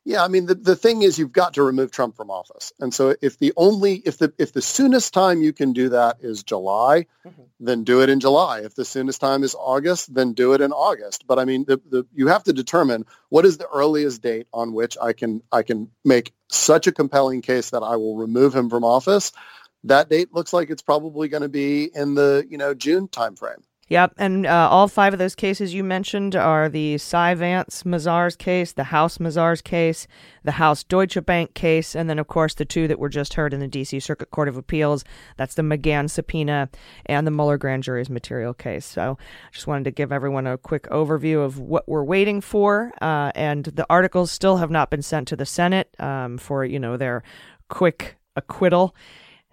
yeah, 0.05 0.23
I 0.23 0.27
mean 0.27 0.47
the, 0.47 0.55
the 0.55 0.75
thing 0.75 1.01
is 1.01 1.17
you've 1.17 1.31
got 1.31 1.53
to 1.53 1.63
remove 1.63 1.91
Trump 1.91 2.17
from 2.17 2.29
office. 2.29 2.73
And 2.79 2.93
so 2.93 3.15
if 3.21 3.39
the 3.39 3.53
only 3.55 3.95
if 4.05 4.17
the 4.17 4.33
if 4.37 4.51
the 4.51 4.61
soonest 4.61 5.13
time 5.13 5.41
you 5.41 5.53
can 5.53 5.71
do 5.71 5.89
that 5.89 6.17
is 6.19 6.43
July, 6.43 7.05
mm-hmm. 7.25 7.43
then 7.61 7.85
do 7.85 8.01
it 8.01 8.09
in 8.09 8.19
July. 8.19 8.61
If 8.61 8.75
the 8.75 8.83
soonest 8.83 9.21
time 9.21 9.43
is 9.43 9.55
August, 9.55 10.13
then 10.13 10.33
do 10.33 10.53
it 10.53 10.61
in 10.61 10.73
August. 10.73 11.25
But 11.25 11.39
I 11.39 11.45
mean 11.45 11.63
the, 11.65 11.81
the 11.89 12.05
you 12.13 12.27
have 12.27 12.43
to 12.43 12.53
determine 12.53 13.05
what 13.29 13.45
is 13.45 13.57
the 13.57 13.67
earliest 13.73 14.21
date 14.21 14.47
on 14.53 14.73
which 14.73 14.97
I 15.01 15.13
can 15.13 15.41
I 15.51 15.63
can 15.63 15.89
make 16.03 16.33
such 16.49 16.85
a 16.87 16.91
compelling 16.91 17.41
case 17.41 17.69
that 17.69 17.83
I 17.83 17.95
will 17.95 18.17
remove 18.17 18.53
him 18.53 18.69
from 18.69 18.83
office. 18.83 19.31
That 19.85 20.09
date 20.09 20.33
looks 20.33 20.53
like 20.53 20.69
it's 20.69 20.81
probably 20.81 21.27
going 21.27 21.43
to 21.43 21.49
be 21.49 21.89
in 21.93 22.15
the, 22.15 22.45
you 22.49 22.57
know, 22.57 22.73
June 22.73 23.09
timeframe. 23.09 23.63
Yep, 23.93 24.15
and 24.17 24.47
uh, 24.47 24.69
all 24.71 24.87
five 24.87 25.13
of 25.13 25.19
those 25.19 25.35
cases 25.35 25.75
you 25.75 25.83
mentioned 25.83 26.35
are 26.35 26.67
the 26.67 26.97
Cy 26.97 27.35
Vance 27.35 27.83
Mazars 27.83 28.35
case, 28.35 28.71
the 28.71 28.85
House 28.85 29.19
Mazars 29.19 29.63
case, 29.63 30.07
the 30.43 30.53
House 30.53 30.83
Deutsche 30.83 31.23
Bank 31.23 31.53
case, 31.53 31.95
and 31.95 32.09
then, 32.09 32.17
of 32.17 32.25
course, 32.25 32.55
the 32.55 32.65
two 32.65 32.87
that 32.87 32.97
were 32.97 33.07
just 33.07 33.35
heard 33.35 33.53
in 33.53 33.59
the 33.59 33.67
D.C. 33.67 33.99
Circuit 33.99 34.31
Court 34.31 34.47
of 34.47 34.57
Appeals. 34.57 35.05
That's 35.37 35.53
the 35.53 35.61
McGahn 35.61 36.09
subpoena 36.09 36.69
and 37.05 37.27
the 37.27 37.29
Mueller 37.29 37.59
grand 37.59 37.83
jury's 37.83 38.09
material 38.09 38.55
case. 38.55 38.83
So 38.83 39.19
just 39.51 39.67
wanted 39.67 39.83
to 39.83 39.91
give 39.91 40.11
everyone 40.11 40.47
a 40.47 40.57
quick 40.57 40.89
overview 40.89 41.45
of 41.45 41.59
what 41.59 41.87
we're 41.87 42.03
waiting 42.03 42.41
for. 42.41 42.91
Uh, 42.99 43.31
and 43.35 43.65
the 43.65 43.85
articles 43.91 44.31
still 44.31 44.57
have 44.57 44.71
not 44.71 44.89
been 44.89 45.03
sent 45.03 45.27
to 45.27 45.35
the 45.35 45.45
Senate 45.45 45.93
um, 45.99 46.39
for, 46.39 46.65
you 46.65 46.79
know, 46.79 46.97
their 46.97 47.21
quick 47.69 48.17
acquittal. 48.35 48.95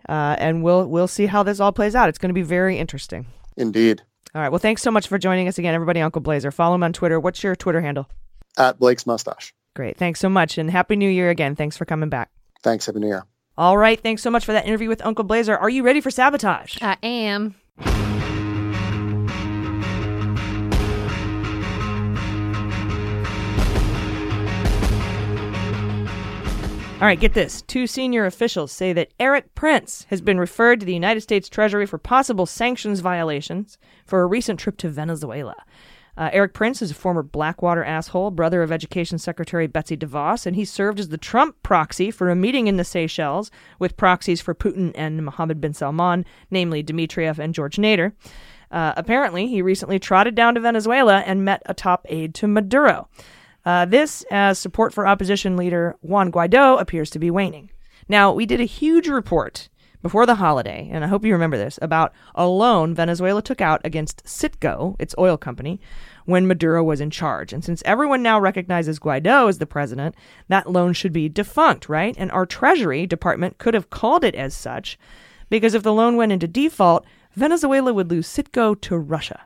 Uh, 0.09 0.37
and 0.39 0.63
we'll 0.63 0.87
we'll 0.87 1.07
see 1.07 1.27
how 1.27 1.43
this 1.43 1.61
all 1.61 1.73
plays 1.73 1.95
out. 1.95 2.09
It's 2.09 2.17
going 2.17 2.31
to 2.31 2.35
be 2.35 2.41
very 2.41 2.79
interesting. 2.79 3.27
Indeed. 3.59 4.01
All 4.35 4.41
right. 4.43 4.51
Well, 4.51 4.59
thanks 4.59 4.83
so 4.83 4.91
much 4.91 5.09
for 5.09 5.19
joining 5.19 5.49
us 5.49 5.59
again, 5.59 5.75
everybody. 5.75 6.01
Uncle 6.01 6.21
Blazer. 6.21 6.51
Follow 6.51 6.75
him 6.77 6.83
on 6.83 6.93
Twitter. 6.93 7.19
What's 7.19 7.43
your 7.43 7.57
Twitter 7.57 7.81
handle? 7.81 8.09
At 8.57 8.79
Blake's 8.79 9.07
Mustache. 9.07 9.53
Great. 9.75 9.97
Thanks 9.97 10.21
so 10.21 10.29
much. 10.29 10.59
And 10.59 10.71
Happy 10.71 10.97
New 10.97 11.09
Year 11.09 11.31
again. 11.31 11.57
Thanks 11.57 11.77
for 11.77 11.85
coming 11.85 12.09
back. 12.09 12.31
Thanks. 12.63 12.87
Happy 12.87 13.01
New 13.01 13.09
Year. 13.09 13.25
All 13.57 13.77
right. 13.77 14.01
Thanks 14.01 14.23
so 14.23 14.31
much 14.31 14.45
for 14.45 14.53
that 14.53 14.67
interview 14.67 14.89
with 14.89 15.05
Uncle 15.05 15.25
Blazer. 15.25 15.57
Are 15.57 15.71
you 15.71 15.83
ready 15.83 16.01
for 16.01 16.11
sabotage? 16.11 16.79
I 16.81 16.97
am. 17.03 17.55
All 27.01 27.07
right, 27.07 27.19
get 27.19 27.33
this. 27.33 27.63
Two 27.63 27.87
senior 27.87 28.27
officials 28.27 28.71
say 28.73 28.93
that 28.93 29.15
Erik 29.19 29.55
Prince 29.55 30.05
has 30.11 30.21
been 30.21 30.39
referred 30.39 30.81
to 30.81 30.87
the 30.87 30.93
United 30.93 31.23
States 31.23 31.49
Treasury 31.49 31.87
for 31.87 31.97
possible 31.97 32.45
sanctions 32.45 33.01
violations 33.01 33.79
for 34.05 34.21
a 34.21 34.27
recent 34.27 34.61
trip 34.61 34.77
to 34.77 34.91
Venezuela. 34.91 35.57
Uh, 36.19 36.29
Erik 36.35 36.53
Prince 36.53 36.83
is 36.83 36.91
a 36.91 36.95
former 36.95 37.23
Blackwater 37.23 37.83
asshole, 37.83 38.31
brother 38.33 38.63
of 38.63 38.71
Education 38.71 39.17
Secretary 39.17 39.67
Betsy 39.67 39.97
DeVos, 39.97 40.45
and 40.45 40.57
he 40.57 40.67
served 40.67 41.01
as 41.01 41.09
the 41.09 41.17
Trump 41.17 41.57
proxy 41.63 42.11
for 42.11 42.29
a 42.29 42.37
meeting 42.37 42.67
in 42.67 42.77
the 42.77 42.85
Seychelles 42.85 43.51
with 43.79 43.97
proxies 43.97 44.43
for 44.43 44.55
Putin 44.55 44.93
and 44.95 45.25
Mohammed 45.25 45.59
bin 45.59 45.73
Salman, 45.73 46.27
namely 46.51 46.85
Dmitriev 46.85 47.39
and 47.39 47.55
George 47.55 47.77
Nader. 47.77 48.13
Uh, 48.71 48.93
apparently, 48.99 49.47
he 49.47 49.63
recently 49.63 49.99
trotted 49.99 50.35
down 50.35 50.55
to 50.55 50.61
Venezuela 50.61 51.21
and 51.21 51.47
met 51.47 51.63
a 51.65 51.73
top 51.73 52.05
aide 52.11 52.35
to 52.35 52.47
Maduro. 52.47 53.09
Uh, 53.71 53.85
this, 53.85 54.25
as 54.33 54.59
support 54.59 54.93
for 54.93 55.07
opposition 55.07 55.57
leader 55.57 55.95
Juan 56.03 56.33
Guaido 56.33 56.81
appears 56.81 57.09
to 57.11 57.21
be 57.21 57.31
waning. 57.31 57.71
Now, 58.09 58.33
we 58.33 58.45
did 58.45 58.61
a 58.61 58.65
huge 58.65 59.07
report 59.07 59.69
before 60.03 60.27
the 60.27 60.35
holiday, 60.35 60.89
and 60.91 61.05
I 61.05 61.07
hope 61.07 61.25
you 61.25 61.33
remember 61.33 61.57
this, 61.57 61.79
about 61.81 62.13
a 62.35 62.49
loan 62.49 62.97
Venezuela 62.97 63.41
took 63.41 63.61
out 63.61 63.81
against 63.85 64.25
Citgo, 64.25 64.97
its 64.99 65.15
oil 65.19 65.37
company, 65.37 65.81
when 66.25 66.49
Maduro 66.49 66.83
was 66.83 67.01
in 67.01 67.11
charge. 67.11 67.53
And 67.53 67.65
since 67.65 67.81
everyone 67.87 68.25
now 68.25 68.41
recognizes 68.41 68.99
Guaido 68.99 69.49
as 69.49 69.59
the 69.59 69.67
president, 69.67 70.17
that 70.49 70.73
loan 70.73 70.93
should 70.93 71.13
be 71.13 71.29
defunct, 71.29 71.89
right? 71.89 72.17
And 72.19 72.33
our 72.33 72.47
Treasury 72.47 73.07
Department 73.07 73.59
could 73.59 73.75
have 73.75 73.89
called 73.89 74.25
it 74.25 74.35
as 74.35 74.53
such, 74.53 74.99
because 75.49 75.75
if 75.75 75.85
the 75.85 75.95
loan 75.95 76.17
went 76.17 76.33
into 76.33 76.49
default, 76.49 77.07
Venezuela 77.37 77.95
would 77.95 78.11
lose 78.11 78.27
Citgo 78.27 78.75
to 78.81 78.99
Russia. 78.99 79.43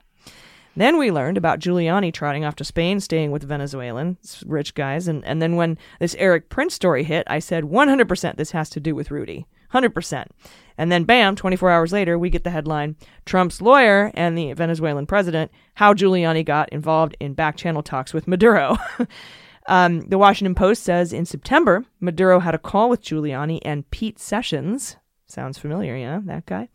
Then 0.77 0.99
we 0.99 1.11
learned 1.11 1.39
about 1.39 1.61
Giuliani 1.61 2.12
trotting 2.12 2.45
off 2.45 2.57
to 2.57 2.64
Spain, 2.64 3.01
staying 3.01 3.31
with 3.31 3.45
Venezuelan 3.45 4.16
rich 4.45 4.75
guys. 4.75 5.07
And, 5.07 5.25
and 5.25 5.41
then 5.41 5.57
when 5.57 5.79
this 6.01 6.16
Erik 6.16 6.49
Prince 6.49 6.75
story 6.75 7.05
hit, 7.05 7.25
I 7.29 7.39
said 7.39 7.64
100% 7.64 8.37
this 8.37 8.51
has 8.51 8.68
to 8.70 8.81
do 8.81 8.95
with 8.95 9.11
Rudy. 9.11 9.47
100%. 9.72 10.27
And 10.79 10.91
then, 10.91 11.05
bam, 11.05 11.37
24 11.37 11.70
hours 11.70 11.93
later, 11.93 12.18
we 12.18 12.31
get 12.31 12.45
the 12.45 12.51
headline 12.51 12.97
Trump's 13.27 13.61
lawyer 13.61 14.11
and 14.14 14.37
the 14.37 14.53
Venezuelan 14.53 15.07
president, 15.07 15.51
how 15.75 15.95
Giuliani 15.95 16.45
got 16.45 16.68
involved 16.70 17.16
in 17.20 17.35
back 17.35 17.57
channel 17.57 17.83
talks 17.83 18.12
with 18.12 18.27
Maduro. 18.27 18.77
um, 19.68 20.01
the 20.03 20.18
Washington 20.18 20.55
Post 20.55 20.83
says 20.83 21.12
in 21.12 21.27
September, 21.27 21.85
Maduro 22.01 22.41
had 22.41 22.55
a 22.55 22.59
call 22.59 22.89
with 22.89 23.03
Giuliani 23.03 23.61
and 23.64 23.89
Pete 23.91 24.19
Sessions. 24.19 24.97
Sounds 25.27 25.59
familiar, 25.59 25.97
yeah, 25.97 26.20
that 26.24 26.47
guy. 26.47 26.69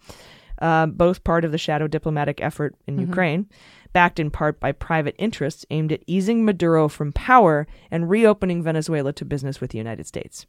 Uh, 0.62 0.86
both 0.86 1.24
part 1.24 1.46
of 1.46 1.54
the 1.54 1.58
shadow 1.58 1.88
diplomatic 1.88 2.42
effort 2.42 2.76
in 2.86 2.96
mm-hmm. 2.96 3.10
Ukraine 3.10 3.48
backed 3.94 4.20
in 4.20 4.30
part 4.32 4.60
by 4.60 4.72
private 4.72 5.16
interests 5.18 5.66
aimed 5.70 5.92
at 5.92 6.04
easing 6.08 6.46
Maduro 6.46 6.88
from 6.88 7.12
power 7.12 7.68
and 7.90 8.10
reopening 8.10 8.64
Venezuela 8.64 9.14
to 9.14 9.26
business 9.26 9.60
with 9.60 9.72
the 9.72 9.78
United 9.78 10.06
States. 10.06 10.46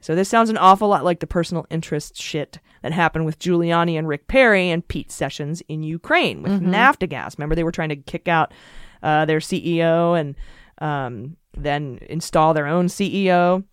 So 0.00 0.14
this 0.14 0.28
sounds 0.28 0.48
an 0.48 0.56
awful 0.56 0.88
lot 0.88 1.04
like 1.04 1.20
the 1.20 1.26
personal 1.26 1.66
interest 1.70 2.16
shit 2.16 2.60
that 2.82 2.92
happened 2.92 3.26
with 3.26 3.40
Giuliani 3.40 3.98
and 3.98 4.06
Rick 4.06 4.28
Perry 4.28 4.70
and 4.70 4.86
Pete 4.86 5.10
Sessions 5.10 5.60
in 5.68 5.82
Ukraine 5.82 6.42
with 6.42 6.52
mm-hmm. 6.52 6.72
Naftogaz. 6.72 7.36
Remember, 7.36 7.56
they 7.56 7.64
were 7.64 7.72
trying 7.72 7.88
to 7.88 7.96
kick 7.96 8.28
out 8.28 8.52
uh, 9.02 9.24
their 9.24 9.40
CEO 9.40 10.18
and 10.18 10.36
um, 10.80 11.36
then 11.56 11.98
install 12.08 12.54
their 12.54 12.68
own 12.68 12.86
CEO 12.86 13.64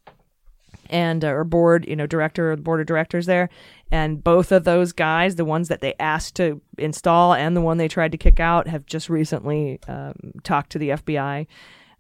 and 0.90 1.24
uh, 1.24 1.30
or 1.30 1.44
board, 1.44 1.86
you 1.88 1.96
know, 1.96 2.08
director, 2.08 2.52
or 2.52 2.58
board 2.58 2.82
of 2.82 2.88
directors 2.88 3.26
there. 3.26 3.50
And 3.92 4.24
both 4.24 4.52
of 4.52 4.64
those 4.64 4.92
guys, 4.92 5.36
the 5.36 5.46
ones 5.46 5.68
that 5.68 5.82
they 5.82 5.94
asked 6.00 6.36
to 6.36 6.62
install 6.78 7.34
and 7.34 7.56
the 7.56 7.62
one 7.62 7.78
they 7.78 7.88
tried 7.88 8.12
to 8.12 8.18
kick 8.18 8.40
out, 8.40 8.68
have 8.68 8.86
just 8.86 9.10
recently 9.10 9.80
um, 9.88 10.14
talked 10.44 10.72
to 10.72 10.80
the 10.80 10.90
FBI 10.90 11.48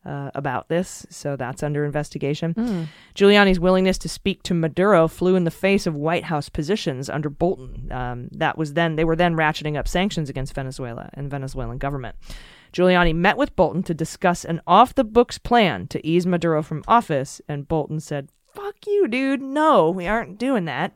uh, 0.05 0.29
about 0.35 0.67
this. 0.69 1.05
So 1.09 1.35
that's 1.35 1.63
under 1.63 1.83
investigation. 1.83 2.53
Mm. 2.53 2.87
Giuliani's 3.15 3.59
willingness 3.59 3.97
to 3.99 4.09
speak 4.09 4.43
to 4.43 4.53
Maduro 4.53 5.07
flew 5.07 5.35
in 5.35 5.43
the 5.43 5.51
face 5.51 5.87
of 5.87 5.95
White 5.95 6.25
House 6.25 6.49
positions 6.49 7.09
under 7.09 7.29
Bolton. 7.29 7.91
Um, 7.91 8.29
that 8.31 8.57
was 8.57 8.73
then 8.73 8.95
they 8.95 9.05
were 9.05 9.15
then 9.15 9.35
ratcheting 9.35 9.77
up 9.77 9.87
sanctions 9.87 10.29
against 10.29 10.53
Venezuela 10.53 11.09
and 11.13 11.29
Venezuelan 11.29 11.77
government. 11.77 12.15
Giuliani 12.71 13.15
met 13.15 13.37
with 13.37 13.55
Bolton 13.55 13.83
to 13.83 13.93
discuss 13.93 14.43
an 14.43 14.61
off 14.67 14.93
the 14.93 15.05
books 15.05 15.37
plan 15.37 15.87
to 15.87 16.05
ease 16.05 16.25
Maduro 16.25 16.61
from 16.61 16.83
office, 16.87 17.41
and 17.47 17.67
Bolton 17.67 18.01
said, 18.01 18.29
Fuck 18.55 18.75
you, 18.87 19.07
dude. 19.07 19.41
No, 19.41 19.89
we 19.89 20.07
aren't 20.07 20.37
doing 20.37 20.65
that. 20.65 20.93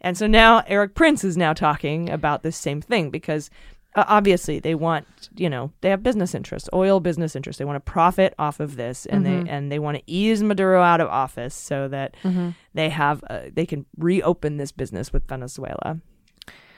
And 0.00 0.16
so 0.18 0.26
now 0.26 0.62
Erik 0.66 0.94
Prince 0.94 1.24
is 1.24 1.36
now 1.36 1.52
talking 1.54 2.10
about 2.10 2.42
this 2.42 2.56
same 2.56 2.80
thing 2.82 3.10
because 3.10 3.48
uh, 3.96 4.04
obviously 4.08 4.58
they 4.58 4.74
want 4.74 5.06
you 5.36 5.48
know 5.48 5.70
they 5.80 5.88
have 5.88 6.02
business 6.02 6.34
interests 6.34 6.68
oil 6.74 6.98
business 7.00 7.36
interests 7.36 7.58
they 7.60 7.64
want 7.64 7.76
to 7.76 7.90
profit 7.92 8.34
off 8.40 8.58
of 8.58 8.74
this 8.76 9.06
and 9.06 9.24
Mhm. 9.24 9.44
they 9.44 9.50
and 9.50 9.70
they 9.72 9.78
want 9.78 9.96
to 9.96 10.02
ease 10.08 10.42
maduro 10.42 10.82
out 10.82 11.00
of 11.00 11.06
office 11.08 11.54
so 11.54 11.86
that 11.88 12.16
Mhm. 12.24 12.54
they 12.74 12.88
have 12.88 13.22
uh, 13.30 13.42
they 13.54 13.64
can 13.64 13.86
reopen 13.96 14.56
this 14.56 14.72
business 14.72 15.12
with 15.12 15.28
venezuela 15.28 16.00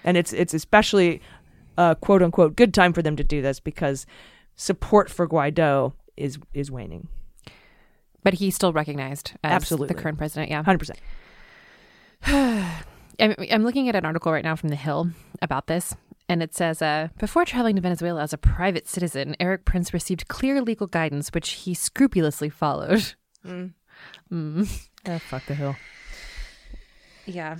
and 0.04 0.18
it's 0.18 0.34
it's 0.34 0.52
especially 0.52 1.22
a 1.78 1.96
quote 1.98 2.22
unquote 2.22 2.54
good 2.54 2.74
time 2.74 2.92
for 2.92 3.00
them 3.00 3.16
to 3.16 3.24
do 3.24 3.40
this 3.40 3.60
because 3.60 4.04
support 4.54 5.08
for 5.10 5.26
guaido 5.26 5.94
is 6.18 6.38
is 6.52 6.70
waning 6.70 7.08
But 8.26 8.34
he's 8.34 8.56
still 8.56 8.72
recognized 8.72 9.34
as 9.44 9.52
Absolutely. 9.52 9.86
the 9.86 10.02
current 10.02 10.18
president. 10.18 10.50
Yeah, 10.50 10.60
100% 10.64 10.96
I'm, 13.20 13.34
I'm 13.52 13.62
looking 13.62 13.88
at 13.88 13.94
an 13.94 14.04
article 14.04 14.32
right 14.32 14.42
now 14.42 14.56
from 14.56 14.70
The 14.70 14.74
Hill 14.74 15.10
about 15.40 15.68
this, 15.68 15.94
and 16.28 16.42
it 16.42 16.52
says 16.52 16.82
uh, 16.82 17.06
Before 17.20 17.44
traveling 17.44 17.76
to 17.76 17.82
Venezuela 17.82 18.22
as 18.22 18.32
a 18.32 18.38
private 18.38 18.88
citizen, 18.88 19.36
Erik 19.38 19.64
Prince 19.64 19.94
received 19.94 20.26
clear 20.26 20.60
legal 20.60 20.88
guidance, 20.88 21.28
which 21.32 21.50
he 21.50 21.72
scrupulously 21.72 22.48
followed. 22.50 23.14
Mm. 23.46 23.74
Mm. 24.30 24.68
Ah, 25.06 25.18
fuck 25.18 25.46
the 25.46 25.54
hill 25.54 25.74
Yeah. 27.24 27.56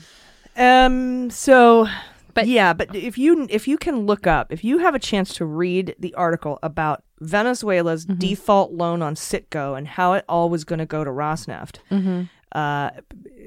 Um. 0.57 1.31
So, 1.31 1.87
but 2.35 2.49
yeah, 2.49 2.73
but 2.73 2.95
if 2.95 3.17
you 3.17 3.47
if 3.49 3.67
you 3.69 3.79
can 3.79 4.05
look 4.05 4.27
up, 4.27 4.53
if 4.53 4.65
you 4.65 4.79
have 4.79 4.95
a 4.97 4.99
chance 4.99 5.33
to 5.35 5.47
read 5.47 5.95
the 5.99 6.13
article 6.15 6.59
about 6.63 7.05
Venezuela's 7.21 8.05
default 8.05 8.73
loan 8.73 9.03
on 9.03 9.15
Citgo 9.15 9.77
and 9.77 9.87
how 9.89 10.13
it 10.15 10.25
all 10.29 10.51
was 10.51 10.65
going 10.65 10.79
to 10.79 10.87
go 10.87 11.03
to 11.05 11.11
Rosneft, 11.11 11.79
Mhm. 11.91 12.29
uh, 12.53 12.91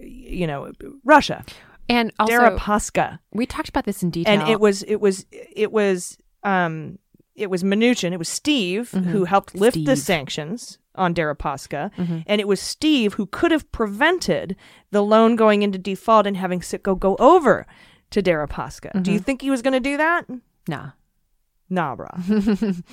you 0.01 0.47
know, 0.47 0.71
Russia 1.03 1.43
And 1.87 2.11
also, 2.19 2.33
Deripaska, 2.33 3.19
we 3.33 3.45
talked 3.45 3.69
about 3.69 3.85
this 3.85 4.01
in 4.03 4.09
detail. 4.11 4.39
and 4.39 4.49
it 4.49 4.59
was 4.59 4.83
it 4.83 4.97
was 5.01 5.25
it 5.31 5.71
was 5.71 6.17
um 6.43 6.99
it 7.35 7.49
was 7.49 7.63
Mnuchin, 7.63 8.11
it 8.11 8.17
was 8.19 8.27
Steve 8.29 8.91
Mhm. 8.93 9.05
who 9.05 9.23
helped 9.25 9.55
lift 9.55 9.85
the 9.85 9.95
sanctions 9.95 10.77
on 10.95 11.13
Deripaska, 11.13 11.89
Mhm. 11.95 12.23
and 12.27 12.41
it 12.41 12.47
was 12.47 12.59
Steve 12.59 13.13
who 13.13 13.25
could 13.27 13.51
have 13.51 13.71
prevented 13.71 14.55
the 14.91 15.01
loan 15.01 15.35
going 15.37 15.61
into 15.63 15.77
default 15.79 16.27
and 16.27 16.35
having 16.37 16.59
Citgo 16.59 16.99
go 16.99 17.15
over 17.19 17.65
to 18.11 18.21
Deripaska. 18.21 19.01
Do 19.01 19.11
you 19.13 19.19
Mhm. 19.19 19.23
think 19.25 19.41
he 19.41 19.49
was 19.51 19.61
going 19.61 19.73
to 19.73 19.79
do 19.79 19.95
that? 19.97 20.25
Nah. 20.67 20.89
Nah, 21.69 21.95
brah. 21.95 22.17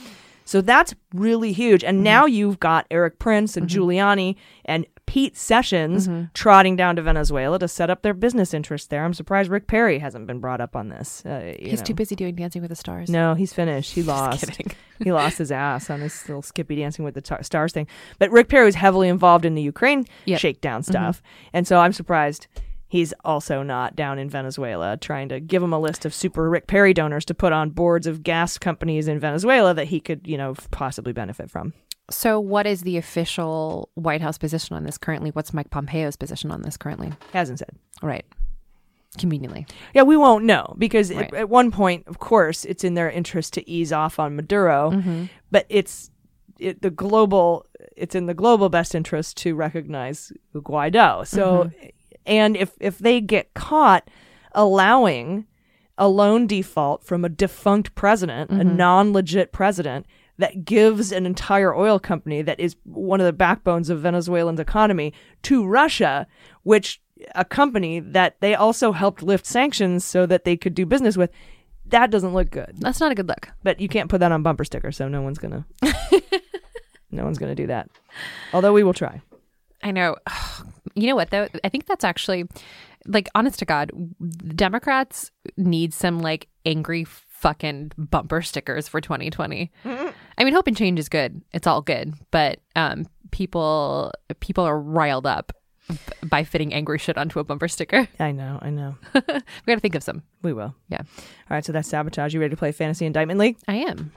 so 0.47 0.60
that's 0.60 0.94
really 1.12 1.52
huge. 1.52 1.85
And 1.85 1.98
mm-hmm. 1.98 2.05
now 2.05 2.24
you've 2.24 2.59
got 2.60 2.86
Erik 2.90 3.18
Prince 3.18 3.56
and 3.56 3.68
mm-hmm. 3.68 3.82
Giuliani 3.82 4.36
and 4.64 4.86
Pete 5.06 5.36
Sessions 5.36 6.06
mm-hmm. 6.06 6.27
trotting 6.35 6.77
down 6.77 6.97
to 6.97 7.02
Venezuela 7.02 7.59
to 7.59 7.68
set 7.68 7.90
up 7.90 8.02
their 8.02 8.14
business 8.14 8.55
interests 8.55 8.86
there. 8.86 9.05
I'm 9.05 9.12
surprised 9.12 9.51
Rick 9.51 9.66
Perry 9.66 9.98
hasn't 9.98 10.27
been 10.27 10.39
brought 10.39 10.60
up 10.60 10.77
on 10.77 10.89
this. 10.89 11.27
Uh, 11.27 11.55
he's 11.59 11.81
know. 11.81 11.86
too 11.86 11.94
busy 11.94 12.14
doing 12.14 12.36
Dancing 12.36 12.62
with 12.62 12.70
the 12.70 12.77
Stars. 12.77 13.10
No, 13.10 13.35
he's 13.35 13.52
finished. 13.52 13.93
He 13.93 14.02
lost. 14.05 14.51
he 15.02 15.12
lost 15.12 15.39
his 15.39 15.51
ass 15.51 15.90
on 15.90 16.01
this 16.01 16.28
little 16.28 16.43
Skippy 16.43 16.77
dancing 16.77 17.05
with 17.05 17.14
the 17.14 17.20
tar- 17.20 17.43
stars 17.43 17.73
thing. 17.73 17.89
But 18.18 18.31
Rick 18.31 18.48
Perry 18.48 18.66
was 18.66 18.77
heavily 18.77 19.09
involved 19.09 19.44
in 19.44 19.55
the 19.55 19.62
Ukraine 19.62 20.06
Yep. 20.27 20.40
shakedown 20.40 20.82
stuff, 20.85 21.23
and 21.52 21.66
so 21.66 21.78
I'm 21.78 21.93
surprised 21.93 22.47
he's 22.89 23.13
also 23.25 23.63
not 23.63 23.97
down 23.97 24.19
in 24.19 24.29
Venezuela 24.31 24.97
trying 24.97 25.29
to 25.31 25.41
give 25.41 25.63
him 25.63 25.73
a 25.73 25.79
list 25.79 26.05
of 26.05 26.15
super 26.15 26.49
Rick 26.49 26.67
Perry 26.67 26.95
donors 26.95 27.25
to 27.27 27.35
put 27.35 27.53
on 27.53 27.71
boards 27.71 28.07
of 28.07 28.23
gas 28.23 28.59
companies 28.59 29.09
in 29.09 29.19
Venezuela 29.19 29.75
that 29.75 29.87
he 29.89 30.01
could, 30.01 30.27
you 30.27 30.37
know, 30.39 30.55
possibly 30.71 31.13
benefit 31.13 31.51
from. 31.51 31.73
So, 32.09 32.39
what 32.39 32.67
is 32.67 32.83
the 32.83 32.97
official 32.97 33.89
White 33.95 34.21
House 34.23 34.39
position 34.39 34.77
on 34.77 34.85
this 34.85 34.97
currently? 34.97 35.31
What's 35.31 35.53
Mike 35.53 35.71
Pompeo's 35.71 36.15
position 36.17 36.53
on 36.53 36.63
this 36.63 36.77
currently? 36.77 37.13
Hasn't 37.33 37.59
said. 37.59 37.71
Right. 38.01 38.25
Conveniently. 39.19 39.67
Yeah, 39.95 40.03
we 40.03 40.17
won't 40.17 40.45
know 40.45 40.75
because 40.79 41.11
Right. 41.13 41.27
at, 41.33 41.35
at 41.35 41.49
one 41.49 41.71
point, 41.71 42.07
of 42.07 42.19
course, 42.19 42.65
it's 42.67 42.85
in 42.85 42.95
their 42.95 43.11
interest 43.11 43.55
to 43.55 43.69
ease 43.69 43.91
off 43.93 44.19
on 44.19 44.37
Maduro, 44.37 44.91
Mhm. 44.93 45.29
but 45.51 45.67
it's 45.69 46.11
it, 46.59 46.81
the 46.81 46.91
global 46.91 47.67
it's 47.97 48.15
in 48.15 48.25
the 48.27 48.33
global 48.35 48.69
best 48.71 48.95
interest 48.95 49.37
to 49.39 49.55
recognize 49.55 50.33
Guaido. 50.55 51.27
So, 51.27 51.71
and 52.27 52.57
if 52.57 52.73
if 52.81 52.98
they 52.98 53.20
get 53.20 53.55
caught 53.55 54.09
allowing 54.53 55.47
a 55.98 56.09
loan 56.09 56.47
default 56.47 57.03
from 57.05 57.24
a 57.24 57.28
defunct 57.28 57.94
president, 57.94 58.51
a 58.51 58.55
Mhm. 58.57 58.77
non-legit 58.77 59.53
president 59.53 60.05
that 60.39 60.65
gives 60.66 61.12
an 61.12 61.24
entire 61.24 61.74
oil 61.74 61.98
company 61.98 62.43
that 62.43 62.61
is 62.61 62.77
one 62.85 63.20
of 63.20 63.24
the 63.27 63.32
backbones 63.32 63.89
of 63.89 64.01
Venezuelan's 64.03 64.61
economy 64.61 65.15
to 65.43 65.66
Russia, 65.66 66.27
which 66.65 67.01
a 67.35 67.44
company 67.47 67.98
that 67.98 68.36
they 68.40 68.55
also 68.55 68.93
helped 68.93 69.23
lift 69.23 69.47
sanctions 69.47 70.05
so 70.05 70.27
that 70.27 70.44
they 70.44 70.55
could 70.57 70.74
do 70.74 70.85
business 70.85 71.16
with. 71.16 71.31
That 71.86 72.11
doesn't 72.11 72.35
look 72.35 72.51
good. 72.51 72.74
That's 72.78 73.01
not 73.01 73.12
a 73.12 73.15
good 73.15 73.28
look. 73.28 73.48
But 73.62 73.81
you 73.81 73.89
can't 73.89 74.11
put 74.11 74.20
that 74.20 74.32
on 74.32 74.43
bumper 74.43 74.65
sticker, 74.65 74.93
so 74.93 75.09
no 75.09 75.23
one's 75.23 75.39
gonna 75.39 75.65
no 77.11 77.24
one's 77.24 77.39
gonna 77.39 77.55
do 77.55 77.69
that. 77.69 77.89
Although 78.53 78.73
we 78.74 78.82
will 78.82 78.93
try. 78.94 79.23
I 79.82 79.93
know. 79.93 80.16
You 80.95 81.09
know 81.09 81.17
what 81.17 81.31
though? 81.31 81.49
I 81.65 81.69
think 81.69 81.87
that's 81.87 82.05
actually 82.05 82.45
like 83.07 83.29
honest 83.35 83.59
to 83.61 83.65
God, 83.65 83.91
Democrats 84.55 85.31
need 85.57 85.93
some 85.95 86.21
like 86.21 86.49
angry 86.65 87.05
fucking 87.05 87.93
bumper 87.99 88.43
stickers 88.43 88.89
for 88.89 89.01
2020. 89.01 89.71
I 89.85 90.45
mean, 90.45 90.55
hope 90.55 90.67
and 90.67 90.77
change 90.77 90.99
is 90.99 91.09
good. 91.09 91.43
It's 91.53 91.67
all 91.67 91.83
good, 91.83 92.15
but 92.31 92.61
um 92.75 93.07
people 93.31 94.13
people 94.41 94.65
are 94.65 94.79
riled 94.81 95.27
up 95.27 95.53
b- 95.89 95.97
by 96.25 96.45
fitting 96.45 96.73
angry 96.73 96.99
shit 96.99 97.19
onto 97.19 97.39
a 97.39 97.45
bumper 97.45 97.69
sticker. 97.69 98.09
I 98.19 98.33
know, 98.33 98.59
I 98.63 98.71
know. 98.71 98.95
we 99.15 99.21
got 99.67 99.75
to 99.75 99.81
think 99.81 99.95
of 99.95 100.03
some. 100.03 100.23
We 100.43 100.53
will. 100.53 100.75
Yeah. 100.89 101.01
All 101.01 101.05
right, 101.51 101.65
so 101.65 101.73
that's 101.73 101.89
sabotage. 101.89 102.33
You 102.35 102.41
ready 102.41 102.51
to 102.51 102.57
play 102.57 102.73
Fantasy 102.73 103.05
Indictment 103.07 103.39
League? 103.39 103.57
I 103.69 103.77
am. 103.77 104.13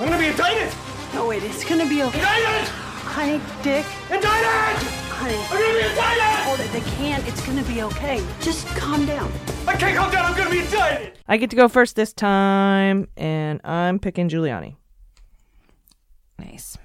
I'm 0.00 0.06
gonna 0.08 0.18
be 0.18 0.26
indicted! 0.26 0.72
No, 1.14 1.28
wait, 1.28 1.44
it's 1.44 1.64
gonna 1.64 1.88
be 1.88 2.02
okay. 2.02 2.18
Indicted! 2.18 2.68
Honey, 3.06 3.40
Dick. 3.62 3.86
Indicted! 4.10 5.03
Honey. 5.16 5.34
I'm 5.36 5.62
gonna 5.62 5.78
be 5.78 5.88
indicted! 5.88 6.44
Hold 6.44 6.60
it, 6.60 6.72
they 6.72 6.80
can't. 6.96 7.26
It's 7.28 7.44
gonna 7.46 7.62
be 7.64 7.82
okay. 7.82 8.24
Just 8.40 8.66
calm 8.68 9.06
down. 9.06 9.32
I 9.66 9.76
can't 9.76 9.96
calm 9.96 10.10
down, 10.12 10.24
I'm 10.26 10.36
gonna 10.36 10.50
be 10.50 10.58
indicted! 10.60 11.12
I 11.26 11.36
get 11.36 11.50
to 11.50 11.56
go 11.56 11.68
first 11.68 11.96
this 11.96 12.12
time, 12.12 13.08
and 13.16 13.60
I'm 13.64 13.98
picking 13.98 14.28
Giuliani. 14.28 14.76
Nice. 16.38 16.76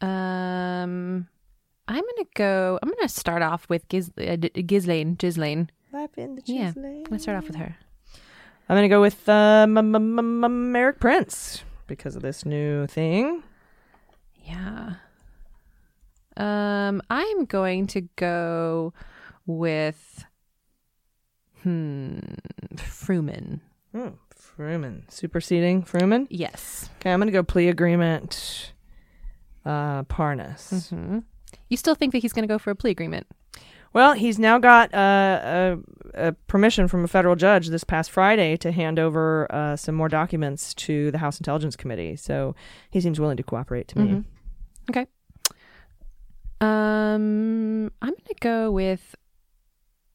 Um 0.00 1.28
I'm 1.88 2.00
going 2.00 2.24
to 2.24 2.26
go 2.34 2.78
I'm 2.82 2.88
going 2.88 3.02
to 3.02 3.08
start 3.08 3.42
off 3.42 3.68
with 3.68 3.86
Giz, 3.88 4.10
uh, 4.18 4.36
D- 4.36 4.48
Ghislaine, 4.62 5.14
Ghislaine. 5.14 5.68
Laugh 5.92 6.10
in 6.16 6.36
the 6.36 6.42
Yeah. 6.46 6.68
I'm 6.74 6.82
going 6.82 7.04
to 7.04 7.18
start 7.18 7.36
off 7.38 7.46
with 7.48 7.56
her. 7.56 7.76
I'm 8.68 8.76
gonna 8.76 8.88
go 8.88 9.00
with 9.00 9.28
uh, 9.28 9.66
m- 9.68 9.76
m- 9.76 9.94
m- 10.18 10.44
m- 10.44 10.76
Erik 10.76 11.00
Prince 11.00 11.64
because 11.88 12.16
of 12.16 12.22
this 12.22 12.46
new 12.46 12.86
thing. 12.86 13.42
Yeah. 14.44 14.94
Um, 16.36 17.02
I'm 17.10 17.44
going 17.44 17.86
to 17.88 18.02
go 18.16 18.92
with 19.46 20.24
hmm 21.62 22.18
Fruman. 22.76 23.60
Hmm, 23.94 24.08
Fruman 24.34 25.02
superseding 25.10 25.82
Fruman. 25.84 26.26
Yes. 26.30 26.88
Okay, 27.00 27.12
I'm 27.12 27.20
gonna 27.20 27.30
go 27.30 27.42
plea 27.42 27.68
agreement. 27.68 28.72
Uh, 29.64 30.02
Parnas. 30.04 30.88
hmm 30.90 31.20
You 31.68 31.76
still 31.76 31.94
think 31.94 32.12
that 32.12 32.18
he's 32.18 32.32
going 32.32 32.42
to 32.42 32.52
go 32.52 32.58
for 32.58 32.70
a 32.70 32.74
plea 32.74 32.90
agreement? 32.90 33.26
Well, 33.92 34.14
he's 34.14 34.38
now 34.38 34.58
got 34.58 34.92
uh, 34.92 35.76
a, 36.14 36.28
a 36.28 36.32
permission 36.48 36.88
from 36.88 37.04
a 37.04 37.08
federal 37.08 37.36
judge 37.36 37.68
this 37.68 37.84
past 37.84 38.10
Friday 38.10 38.56
to 38.56 38.72
hand 38.72 38.98
over 38.98 39.46
uh, 39.54 39.76
some 39.76 39.94
more 39.94 40.08
documents 40.08 40.72
to 40.74 41.10
the 41.12 41.18
House 41.18 41.38
Intelligence 41.38 41.76
Committee. 41.76 42.16
So 42.16 42.56
he 42.90 43.00
seems 43.00 43.20
willing 43.20 43.36
to 43.36 43.42
cooperate 43.42 43.86
to 43.88 43.98
me. 43.98 44.08
Mhm. 44.08 44.24
Okay. 44.90 45.06
Um, 46.62 47.90
I'm 48.00 48.10
going 48.10 48.24
to 48.28 48.34
go 48.38 48.70
with 48.70 49.16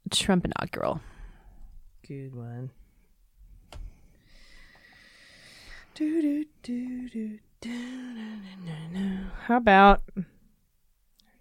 Trump 0.10 0.46
inaugural. 0.46 1.02
Good 2.08 2.34
one. 2.34 2.72
Do, 5.94 6.22
do, 6.22 6.46
do, 6.64 7.10
do, 7.10 7.40
do, 7.60 7.70
na, 7.70 8.38
na, 8.38 8.56
na, 8.66 9.00
na. 9.00 9.18
How 9.48 9.58
about 9.58 10.04
you 10.16 10.24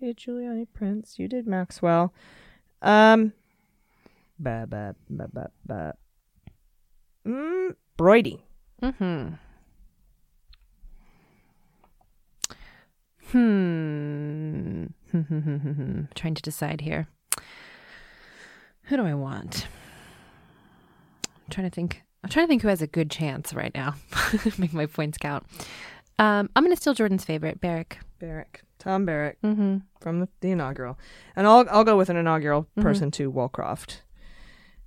did 0.01 0.17
Giuliani 0.17 0.67
Prince? 0.75 1.21
You 1.21 1.29
did 1.29 1.47
Maxwell. 1.47 2.13
Um, 2.83 3.33
ba 4.41 4.67
ba 4.69 4.97
ba 5.09 5.29
ba 5.33 5.51
ba. 5.65 5.95
Mm, 7.25 7.77
Broidy. 7.97 8.41
Mm-hmm. 8.83 9.35
Hmm. 13.33 14.87
Trying 16.15 16.35
to 16.35 16.43
decide 16.43 16.81
here. 16.81 17.09
Who 18.85 18.97
do 18.97 19.05
I 19.05 19.15
want? 19.15 19.67
I'm 21.25 21.51
trying 21.51 21.69
to 21.71 21.75
think. 21.75 22.03
I'm 22.23 22.31
trying 22.31 22.47
to 22.47 22.49
think 22.49 22.63
who 22.63 22.69
has 22.69 22.83
a 22.83 22.87
good 22.87 23.11
chance 23.11 23.53
right 23.55 23.75
now. 23.75 23.95
Make 24.59 24.73
my 24.73 24.87
points 24.87 25.19
count. 25.19 25.45
Um, 26.19 26.49
I'm 26.57 26.65
going 26.65 26.75
to 26.75 26.81
steal 26.81 26.95
Jordan's 26.95 27.25
favorite, 27.25 27.61
Barrack. 27.61 27.99
Barrack. 28.19 28.63
Tom 28.79 29.05
Barrack 29.05 29.39
Mm-hmm. 29.43 29.79
from 30.01 30.21
the, 30.21 30.29
the 30.41 30.51
inaugural, 30.51 30.99
and 31.35 31.47
I'll 31.47 31.67
I'll 31.71 31.85
go 31.85 31.97
with 31.97 32.09
an 32.11 32.17
inaugural 32.17 32.67
Mhm. 32.79 32.83
person 32.83 33.11
to 33.13 33.31
Walcroft, 33.33 34.03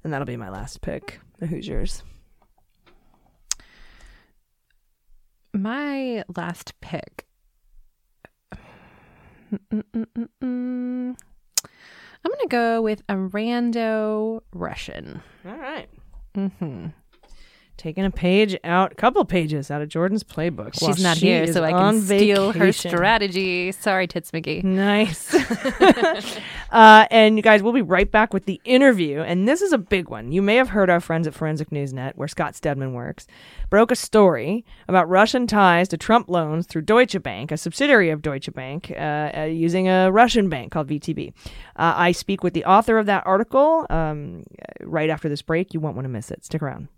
and 0.03 0.13
that'll 0.13 0.25
be 0.27 0.37
my 0.37 0.49
last 0.49 0.81
pick. 0.81 1.19
The 1.39 1.47
Hoosiers. 1.47 2.03
My 5.53 6.23
last 6.35 6.79
pick. 6.81 7.25
I'm 9.51 11.15
going 12.23 12.39
to 12.41 12.47
go 12.49 12.81
with 12.81 13.01
a 13.09 13.15
rando 13.15 14.41
Russian. 14.53 15.21
All 15.45 15.57
right. 15.57 15.89
Mm-hmm. 16.35 16.87
Taking 17.79 18.03
a 18.03 18.11
page 18.11 18.57
out, 18.65 18.91
a 18.91 18.95
couple 18.95 19.23
pages 19.23 19.71
out 19.71 19.81
of 19.81 19.87
Jordan's 19.87 20.21
playbook. 20.21 20.77
She's 20.77 21.01
not 21.01 21.15
she 21.15 21.27
here, 21.27 21.47
so 21.47 21.63
I 21.63 21.71
can 21.71 22.01
steal 22.01 22.51
her 22.51 22.73
strategy. 22.73 23.71
Sorry, 23.71 24.05
Tits 24.05 24.31
McGee. 24.31 24.65
Nice. 24.65 25.33
uh, 26.71 27.07
and 27.09 27.37
you 27.37 27.41
guys, 27.41 27.63
we'll 27.63 27.71
be 27.71 27.81
right 27.81 28.11
back 28.11 28.33
with 28.33 28.43
the 28.43 28.59
interview. 28.65 29.21
And 29.21 29.47
this 29.47 29.61
is 29.61 29.71
a 29.71 29.77
big 29.77 30.09
one. 30.09 30.33
You 30.33 30.41
may 30.41 30.57
have 30.57 30.67
heard 30.67 30.89
our 30.89 30.99
friends 30.99 31.25
at 31.25 31.33
Forensic 31.33 31.71
News 31.71 31.93
Net, 31.93 32.17
where 32.17 32.27
Scott 32.27 32.53
Stedman 32.53 32.91
works, 32.91 33.27
broke 33.69 33.91
a 33.91 33.95
story 33.95 34.65
about 34.89 35.07
Russian 35.07 35.47
ties 35.47 35.87
to 35.87 35.97
Trump 35.97 36.29
loans 36.29 36.67
through 36.67 36.81
Deutsche 36.81 37.23
Bank, 37.23 37.49
a 37.49 37.55
subsidiary 37.55 38.09
of 38.09 38.21
Deutsche 38.21 38.51
Bank, 38.51 38.91
uh, 38.91 39.31
uh, 39.37 39.43
using 39.43 39.87
a 39.87 40.11
Russian 40.11 40.49
bank 40.49 40.73
called 40.73 40.89
VTB. 40.89 41.31
Uh, 41.77 41.93
I 41.95 42.11
speak 42.11 42.43
with 42.43 42.53
the 42.53 42.65
author 42.65 42.97
of 42.97 43.05
that 43.05 43.25
article 43.25 43.87
um, 43.89 44.43
right 44.81 45.09
after 45.09 45.29
this 45.29 45.41
break. 45.41 45.73
You 45.73 45.79
won't 45.79 45.95
want 45.95 46.03
to 46.03 46.09
miss 46.09 46.29
it. 46.29 46.43
Stick 46.43 46.61
around. 46.61 46.89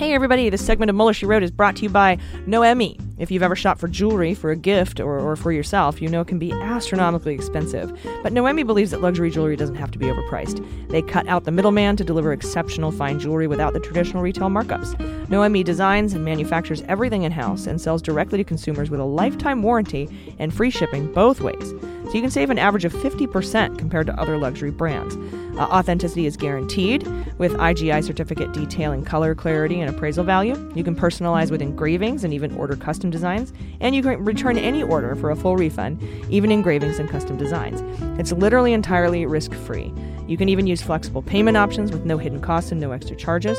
Hey 0.00 0.14
everybody, 0.14 0.48
this 0.48 0.64
segment 0.64 0.88
of 0.88 0.96
Mueller 0.96 1.12
She 1.12 1.26
Wrote 1.26 1.42
is 1.42 1.50
brought 1.50 1.76
to 1.76 1.82
you 1.82 1.90
by 1.90 2.16
Noemie. 2.46 2.98
If 3.18 3.30
you've 3.30 3.42
ever 3.42 3.54
shopped 3.54 3.80
for 3.80 3.86
jewelry 3.86 4.32
for 4.32 4.50
a 4.50 4.56
gift 4.56 4.98
or, 4.98 5.18
or 5.18 5.36
for 5.36 5.52
yourself, 5.52 6.00
you 6.00 6.08
know 6.08 6.22
it 6.22 6.26
can 6.26 6.38
be 6.38 6.52
astronomically 6.52 7.34
expensive. 7.34 7.92
But 8.22 8.32
Noemie 8.32 8.66
believes 8.66 8.92
that 8.92 9.02
luxury 9.02 9.30
jewelry 9.30 9.56
doesn't 9.56 9.74
have 9.74 9.90
to 9.90 9.98
be 9.98 10.06
overpriced. 10.06 10.66
They 10.88 11.02
cut 11.02 11.28
out 11.28 11.44
the 11.44 11.50
middleman 11.50 11.96
to 11.96 12.04
deliver 12.04 12.32
exceptional 12.32 12.92
fine 12.92 13.18
jewelry 13.20 13.46
without 13.46 13.74
the 13.74 13.80
traditional 13.80 14.22
retail 14.22 14.48
markups. 14.48 14.96
Noemie 15.26 15.64
designs 15.64 16.14
and 16.14 16.24
manufactures 16.24 16.82
everything 16.88 17.24
in 17.24 17.32
house 17.32 17.66
and 17.66 17.78
sells 17.78 18.00
directly 18.00 18.38
to 18.38 18.44
consumers 18.44 18.88
with 18.88 19.00
a 19.00 19.04
lifetime 19.04 19.62
warranty 19.62 20.08
and 20.38 20.54
free 20.54 20.70
shipping 20.70 21.12
both 21.12 21.42
ways. 21.42 21.74
So 22.10 22.14
you 22.14 22.22
can 22.22 22.30
save 22.30 22.48
an 22.48 22.58
average 22.58 22.86
of 22.86 22.94
50% 22.94 23.78
compared 23.78 24.06
to 24.06 24.18
other 24.18 24.38
luxury 24.38 24.70
brands. 24.70 25.14
Uh, 25.56 25.62
authenticity 25.62 26.26
is 26.26 26.36
guaranteed 26.36 27.06
with 27.38 27.52
IGI 27.52 28.04
certificate 28.04 28.52
detailing 28.52 29.04
color 29.04 29.34
clarity 29.34 29.80
and 29.80 29.94
appraisal 29.94 30.24
value. 30.24 30.54
You 30.74 30.84
can 30.84 30.94
personalize 30.94 31.50
with 31.50 31.60
engravings 31.60 32.24
and 32.24 32.32
even 32.32 32.54
order 32.56 32.76
custom 32.76 33.10
designs. 33.10 33.52
And 33.80 33.94
you 33.94 34.02
can 34.02 34.24
return 34.24 34.58
any 34.58 34.82
order 34.82 35.14
for 35.16 35.30
a 35.30 35.36
full 35.36 35.56
refund, 35.56 36.02
even 36.30 36.50
engravings 36.50 36.98
and 36.98 37.08
custom 37.08 37.36
designs. 37.36 37.82
It's 38.18 38.32
literally 38.32 38.72
entirely 38.72 39.26
risk 39.26 39.52
free. 39.54 39.92
You 40.26 40.36
can 40.36 40.48
even 40.48 40.66
use 40.66 40.80
flexible 40.80 41.22
payment 41.22 41.56
options 41.56 41.90
with 41.90 42.04
no 42.04 42.16
hidden 42.16 42.40
costs 42.40 42.70
and 42.70 42.80
no 42.80 42.92
extra 42.92 43.16
charges. 43.16 43.58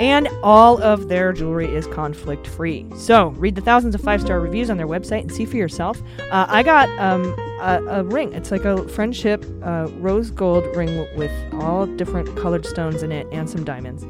And 0.00 0.28
all 0.42 0.80
of 0.82 1.08
their 1.08 1.32
jewelry 1.32 1.74
is 1.74 1.86
conflict 1.86 2.46
free. 2.46 2.86
So 2.96 3.28
read 3.28 3.54
the 3.54 3.62
thousands 3.62 3.94
of 3.94 4.02
five 4.02 4.20
star 4.20 4.40
reviews 4.40 4.68
on 4.68 4.76
their 4.76 4.86
website 4.86 5.20
and 5.22 5.32
see 5.32 5.46
for 5.46 5.56
yourself. 5.56 6.02
Uh, 6.30 6.46
I 6.48 6.62
got 6.62 6.88
um, 6.98 7.24
a, 7.60 7.82
a 7.88 8.04
ring. 8.04 8.32
It's 8.34 8.50
like 8.50 8.64
a 8.64 8.86
friendship 8.88 9.44
uh, 9.62 9.88
rose 9.98 10.30
gold 10.30 10.64
ring 10.76 11.06
with 11.16 11.32
all 11.54 11.86
different 11.86 12.36
colored 12.36 12.66
stones 12.66 13.02
in 13.02 13.10
it 13.10 13.26
and 13.32 13.48
some 13.48 13.64
diamonds. 13.64 14.04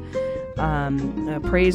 Um, 0.59 1.27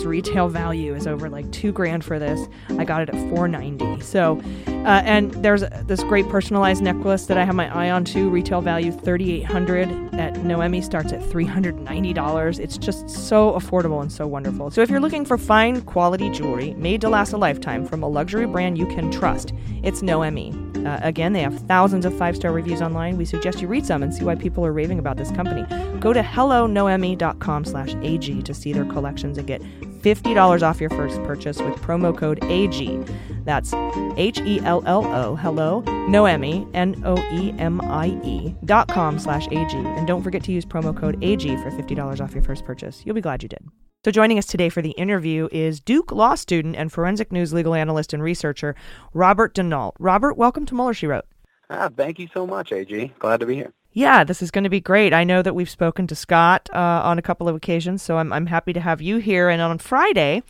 retail 0.04 0.48
value 0.48 0.94
is 0.94 1.06
over 1.06 1.28
like 1.28 1.50
two 1.52 1.72
grand 1.72 2.04
for 2.04 2.18
this. 2.18 2.48
I 2.78 2.84
got 2.84 3.02
it 3.02 3.08
at 3.08 3.14
490. 3.30 4.02
So, 4.02 4.40
uh, 4.66 5.02
and 5.04 5.32
there's 5.42 5.62
this 5.84 6.02
great 6.04 6.28
personalized 6.28 6.82
necklace 6.82 7.26
that 7.26 7.38
I 7.38 7.44
have 7.44 7.54
my 7.54 7.74
eye 7.74 7.90
on 7.90 8.04
too. 8.04 8.30
Retail 8.30 8.60
value 8.60 8.92
3,800 8.92 10.14
at 10.14 10.34
Noemie 10.34 10.82
starts 10.82 11.12
at 11.12 11.24
390 11.30 12.12
dollars. 12.12 12.58
It's 12.58 12.78
just 12.78 13.08
so 13.08 13.52
affordable 13.52 14.00
and 14.02 14.10
so 14.10 14.26
wonderful. 14.26 14.70
So 14.70 14.82
if 14.82 14.90
you're 14.90 15.00
looking 15.00 15.24
for 15.24 15.38
fine 15.38 15.82
quality 15.82 16.30
jewelry 16.30 16.74
made 16.74 17.00
to 17.02 17.08
last 17.08 17.32
a 17.32 17.36
lifetime 17.36 17.86
from 17.86 18.02
a 18.02 18.08
luxury 18.08 18.46
brand 18.46 18.78
you 18.78 18.86
can 18.86 19.10
trust, 19.10 19.52
it's 19.82 20.02
Noemie. 20.02 20.72
Uh, 20.86 20.98
again, 21.02 21.32
they 21.32 21.42
have 21.42 21.58
thousands 21.60 22.04
of 22.04 22.16
five 22.16 22.36
star 22.36 22.52
reviews 22.52 22.82
online. 22.82 23.16
We 23.16 23.24
suggest 23.24 23.60
you 23.60 23.68
read 23.68 23.86
some 23.86 24.02
and 24.02 24.12
see 24.12 24.24
why 24.24 24.34
people 24.34 24.66
are 24.66 24.72
raving 24.72 24.98
about 24.98 25.16
this 25.16 25.30
company. 25.30 25.62
Go 26.00 26.12
to 26.12 26.22
hellonoemie.com 26.22 27.64
slash 27.64 27.94
AG 28.02 28.42
to 28.42 28.54
see 28.54 28.71
their 28.72 28.84
collections 28.84 29.38
and 29.38 29.46
get 29.46 29.62
$50 30.02 30.62
off 30.62 30.80
your 30.80 30.90
first 30.90 31.22
purchase 31.24 31.58
with 31.58 31.74
promo 31.76 32.16
code 32.16 32.42
AG. 32.44 33.04
That's 33.44 33.72
H 34.16 34.40
E 34.40 34.60
L 34.60 34.82
L 34.86 35.04
O, 35.04 35.36
hello, 35.36 35.82
Noemie, 35.82 36.68
N 36.74 37.00
O 37.04 37.16
E 37.32 37.52
M 37.58 37.80
I 37.80 38.18
E, 38.24 38.54
dot 38.64 38.88
com 38.88 39.18
slash 39.18 39.46
AG. 39.48 39.74
And 39.76 40.06
don't 40.06 40.22
forget 40.22 40.42
to 40.44 40.52
use 40.52 40.64
promo 40.64 40.96
code 40.96 41.22
AG 41.22 41.44
for 41.56 41.70
$50 41.70 42.20
off 42.20 42.34
your 42.34 42.42
first 42.42 42.64
purchase. 42.64 43.02
You'll 43.04 43.14
be 43.14 43.20
glad 43.20 43.42
you 43.42 43.48
did. 43.48 43.64
So, 44.04 44.10
joining 44.10 44.36
us 44.36 44.46
today 44.46 44.68
for 44.68 44.82
the 44.82 44.90
interview 44.92 45.48
is 45.52 45.78
Duke 45.78 46.10
law 46.10 46.34
student 46.34 46.74
and 46.74 46.90
forensic 46.90 47.30
news 47.30 47.52
legal 47.52 47.74
analyst 47.74 48.12
and 48.12 48.20
researcher 48.20 48.74
Robert 49.14 49.54
Denault. 49.54 49.92
Robert, 50.00 50.36
welcome 50.36 50.66
to 50.66 50.74
Mueller, 50.74 50.94
She 50.94 51.06
Wrote. 51.06 51.26
Ah, 51.70 51.88
thank 51.96 52.18
you 52.18 52.28
so 52.34 52.44
much, 52.46 52.72
AG. 52.72 53.12
Glad 53.20 53.40
to 53.40 53.46
be 53.46 53.54
here. 53.54 53.72
Yeah, 53.92 54.24
this 54.24 54.40
is 54.40 54.50
going 54.50 54.64
to 54.64 54.70
be 54.70 54.80
great. 54.80 55.12
I 55.12 55.22
know 55.22 55.42
that 55.42 55.54
we've 55.54 55.68
spoken 55.68 56.06
to 56.06 56.14
Scott 56.14 56.70
uh, 56.72 57.02
on 57.04 57.18
a 57.18 57.22
couple 57.22 57.48
of 57.48 57.54
occasions, 57.54 58.02
so 58.02 58.16
I'm, 58.16 58.32
I'm 58.32 58.46
happy 58.46 58.72
to 58.72 58.80
have 58.80 59.02
you 59.02 59.18
here. 59.18 59.50
And 59.50 59.60
on 59.60 59.78
Friday, 59.78 60.42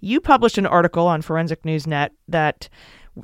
you 0.00 0.20
published 0.20 0.58
an 0.58 0.66
article 0.66 1.06
on 1.06 1.22
Forensic 1.22 1.64
News 1.64 1.86
Net 1.86 2.12
that, 2.28 2.68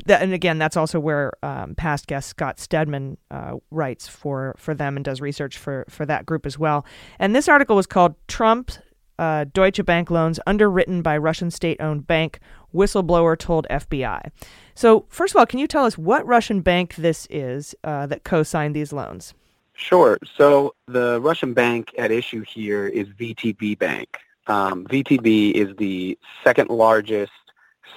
that 0.06 0.22
and 0.22 0.32
again, 0.32 0.56
that's 0.56 0.78
also 0.78 0.98
where 0.98 1.32
um, 1.42 1.74
past 1.74 2.06
guest 2.06 2.30
Scott 2.30 2.58
Stedman 2.58 3.18
uh, 3.30 3.56
writes 3.70 4.08
for, 4.08 4.54
for 4.56 4.72
them 4.72 4.96
and 4.96 5.04
does 5.04 5.20
research 5.20 5.58
for, 5.58 5.84
for 5.90 6.06
that 6.06 6.24
group 6.24 6.46
as 6.46 6.58
well. 6.58 6.86
And 7.18 7.36
this 7.36 7.48
article 7.48 7.76
was 7.76 7.86
called 7.86 8.14
Trump 8.28 8.70
uh, 9.18 9.44
Deutsche 9.52 9.84
Bank 9.84 10.10
loans 10.10 10.40
underwritten 10.46 11.02
by 11.02 11.18
Russian 11.18 11.50
state 11.50 11.80
owned 11.80 12.06
bank, 12.06 12.40
whistleblower 12.74 13.38
told 13.38 13.66
FBI. 13.70 14.30
So, 14.74 15.06
first 15.08 15.34
of 15.34 15.38
all, 15.38 15.46
can 15.46 15.58
you 15.58 15.66
tell 15.66 15.84
us 15.84 15.96
what 15.96 16.26
Russian 16.26 16.60
bank 16.60 16.94
this 16.96 17.26
is 17.30 17.74
uh, 17.84 18.06
that 18.06 18.24
co 18.24 18.42
signed 18.42 18.74
these 18.74 18.92
loans? 18.92 19.34
Sure. 19.76 20.18
So 20.36 20.74
the 20.86 21.20
Russian 21.20 21.52
bank 21.52 21.94
at 21.98 22.10
issue 22.10 22.42
here 22.42 22.86
is 22.86 23.06
VTB 23.08 23.78
Bank. 23.78 24.18
Um, 24.46 24.86
VTB 24.86 25.52
is 25.52 25.76
the 25.76 26.18
second 26.42 26.70
largest 26.70 27.32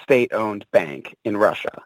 state-owned 0.03 0.65
bank 0.71 1.15
in 1.23 1.37
Russia. 1.37 1.81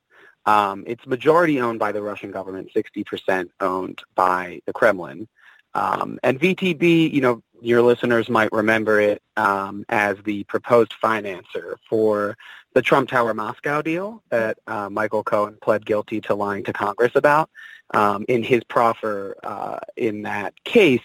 Um, 0.45 0.83
it's 0.87 1.05
majority 1.05 1.61
owned 1.61 1.79
by 1.79 1.91
the 1.91 2.01
Russian 2.01 2.31
government, 2.31 2.71
60% 2.75 3.49
owned 3.59 4.01
by 4.15 4.61
the 4.65 4.73
Kremlin. 4.73 5.27
Um, 5.75 6.19
and 6.23 6.39
VTB, 6.39 7.11
you 7.11 7.21
know, 7.21 7.43
your 7.61 7.81
listeners 7.81 8.29
might 8.29 8.51
remember 8.51 8.99
it 8.99 9.21
um, 9.37 9.85
as 9.89 10.17
the 10.25 10.43
proposed 10.45 10.93
financer 11.01 11.75
for 11.87 12.35
the 12.73 12.81
Trump 12.81 13.09
Tower 13.09 13.33
Moscow 13.33 13.81
deal 13.81 14.23
that 14.29 14.57
uh, 14.67 14.89
Michael 14.89 15.23
Cohen 15.23 15.57
pled 15.61 15.85
guilty 15.85 16.19
to 16.21 16.35
lying 16.35 16.63
to 16.65 16.73
Congress 16.73 17.13
about. 17.15 17.49
Um, 17.93 18.25
in 18.27 18.43
his 18.43 18.63
proffer 18.63 19.35
uh, 19.43 19.79
in 19.95 20.23
that 20.23 20.63
case, 20.63 21.01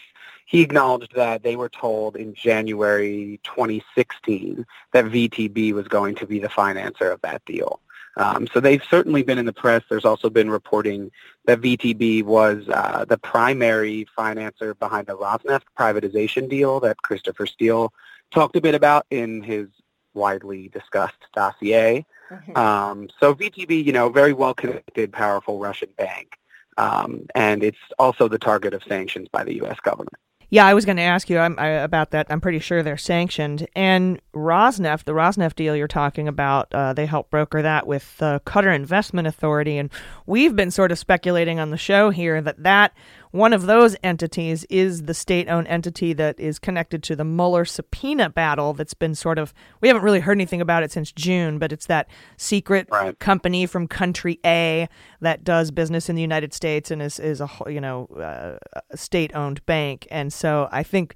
he 0.46 0.62
acknowledged 0.62 1.14
that 1.14 1.42
they 1.42 1.56
were 1.56 1.68
told 1.68 2.16
in 2.16 2.32
January 2.32 3.38
2016 3.44 4.64
that 4.92 5.04
VTB 5.04 5.74
was 5.74 5.86
going 5.88 6.14
to 6.14 6.26
be 6.26 6.38
the 6.38 6.48
financer 6.48 7.12
of 7.12 7.20
that 7.20 7.44
deal. 7.44 7.80
Um, 8.16 8.48
so 8.52 8.58
they've 8.58 8.82
certainly 8.90 9.22
been 9.22 9.38
in 9.38 9.44
the 9.44 9.52
press. 9.52 9.82
There's 9.88 10.06
also 10.06 10.30
been 10.30 10.50
reporting 10.50 11.12
that 11.44 11.60
VTB 11.60 12.24
was 12.24 12.66
uh, 12.68 13.04
the 13.06 13.18
primary 13.18 14.06
financer 14.16 14.76
behind 14.78 15.06
the 15.06 15.16
Rosneft 15.16 15.64
privatization 15.78 16.48
deal 16.48 16.80
that 16.80 16.96
Christopher 17.02 17.46
Steele 17.46 17.92
talked 18.30 18.56
a 18.56 18.60
bit 18.60 18.74
about 18.74 19.06
in 19.10 19.42
his 19.42 19.68
widely 20.14 20.68
discussed 20.68 21.26
dossier. 21.34 22.06
Mm-hmm. 22.30 22.56
Um, 22.56 23.08
so 23.20 23.34
VTB, 23.34 23.84
you 23.84 23.92
know, 23.92 24.08
very 24.08 24.32
well 24.32 24.54
connected, 24.54 25.12
powerful 25.12 25.58
Russian 25.58 25.90
bank. 25.96 26.37
Um, 26.78 27.26
and 27.34 27.62
it's 27.62 27.78
also 27.98 28.28
the 28.28 28.38
target 28.38 28.72
of 28.72 28.82
sanctions 28.88 29.28
by 29.30 29.44
the 29.44 29.56
U.S. 29.56 29.78
government. 29.82 30.16
Yeah, 30.50 30.66
I 30.66 30.72
was 30.72 30.86
going 30.86 30.96
to 30.96 31.02
ask 31.02 31.28
you 31.28 31.36
I, 31.38 31.68
about 31.68 32.12
that. 32.12 32.26
I'm 32.30 32.40
pretty 32.40 32.58
sure 32.58 32.82
they're 32.82 32.96
sanctioned. 32.96 33.68
And 33.76 34.18
Rosneft, 34.34 35.04
the 35.04 35.12
Rosneft 35.12 35.56
deal 35.56 35.76
you're 35.76 35.86
talking 35.86 36.26
about, 36.26 36.72
uh, 36.72 36.94
they 36.94 37.04
helped 37.04 37.30
broker 37.30 37.60
that 37.60 37.86
with 37.86 38.16
the 38.16 38.40
Qatar 38.46 38.74
Investment 38.74 39.28
Authority. 39.28 39.76
And 39.76 39.90
we've 40.24 40.56
been 40.56 40.70
sort 40.70 40.90
of 40.90 40.98
speculating 40.98 41.60
on 41.60 41.70
the 41.70 41.76
show 41.76 42.08
here 42.08 42.40
that 42.40 42.62
that 42.62 42.94
one 43.30 43.52
of 43.52 43.66
those 43.66 43.96
entities 44.02 44.64
is 44.70 45.02
the 45.02 45.14
state 45.14 45.48
owned 45.48 45.68
entity 45.68 46.12
that 46.14 46.38
is 46.38 46.58
connected 46.58 47.02
to 47.04 47.16
the 47.16 47.24
Mueller 47.24 47.64
subpoena 47.64 48.30
battle 48.30 48.72
that's 48.72 48.94
been 48.94 49.14
sort 49.14 49.38
of, 49.38 49.52
we 49.80 49.88
haven't 49.88 50.02
really 50.02 50.20
heard 50.20 50.36
anything 50.36 50.60
about 50.60 50.82
it 50.82 50.92
since 50.92 51.12
June, 51.12 51.58
but 51.58 51.72
it's 51.72 51.86
that 51.86 52.08
secret 52.36 52.88
right. 52.90 53.18
company 53.18 53.66
from 53.66 53.86
country 53.86 54.40
A 54.44 54.88
that 55.20 55.44
does 55.44 55.70
business 55.70 56.08
in 56.08 56.16
the 56.16 56.22
United 56.22 56.52
States 56.54 56.90
and 56.90 57.02
is, 57.02 57.18
is 57.18 57.40
a, 57.40 57.48
you 57.66 57.80
know, 57.80 58.06
uh, 58.16 58.58
a 58.90 58.96
state 58.96 59.34
owned 59.34 59.64
bank. 59.66 60.06
And 60.10 60.32
so 60.32 60.68
I 60.70 60.82
think 60.82 61.14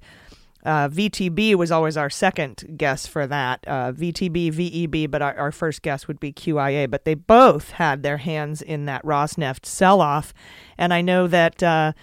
uh, 0.65 0.87
VTB 0.89 1.55
was 1.55 1.71
always 1.71 1.97
our 1.97 2.09
second 2.09 2.75
guess 2.77 3.05
for 3.05 3.27
that. 3.27 3.63
Uh, 3.67 3.91
VTB, 3.91 4.51
VEB, 4.53 5.11
but 5.11 5.21
our, 5.21 5.37
our 5.37 5.51
first 5.51 5.81
guess 5.81 6.07
would 6.07 6.19
be 6.19 6.31
QIA. 6.31 6.89
But 6.89 7.05
they 7.05 7.15
both 7.15 7.71
had 7.71 8.03
their 8.03 8.17
hands 8.17 8.61
in 8.61 8.85
that 8.85 9.03
Rosneft 9.03 9.65
sell 9.65 9.99
off. 9.99 10.33
And 10.77 10.93
I 10.93 11.01
know 11.01 11.27
that 11.27 11.61
uh, 11.61 11.93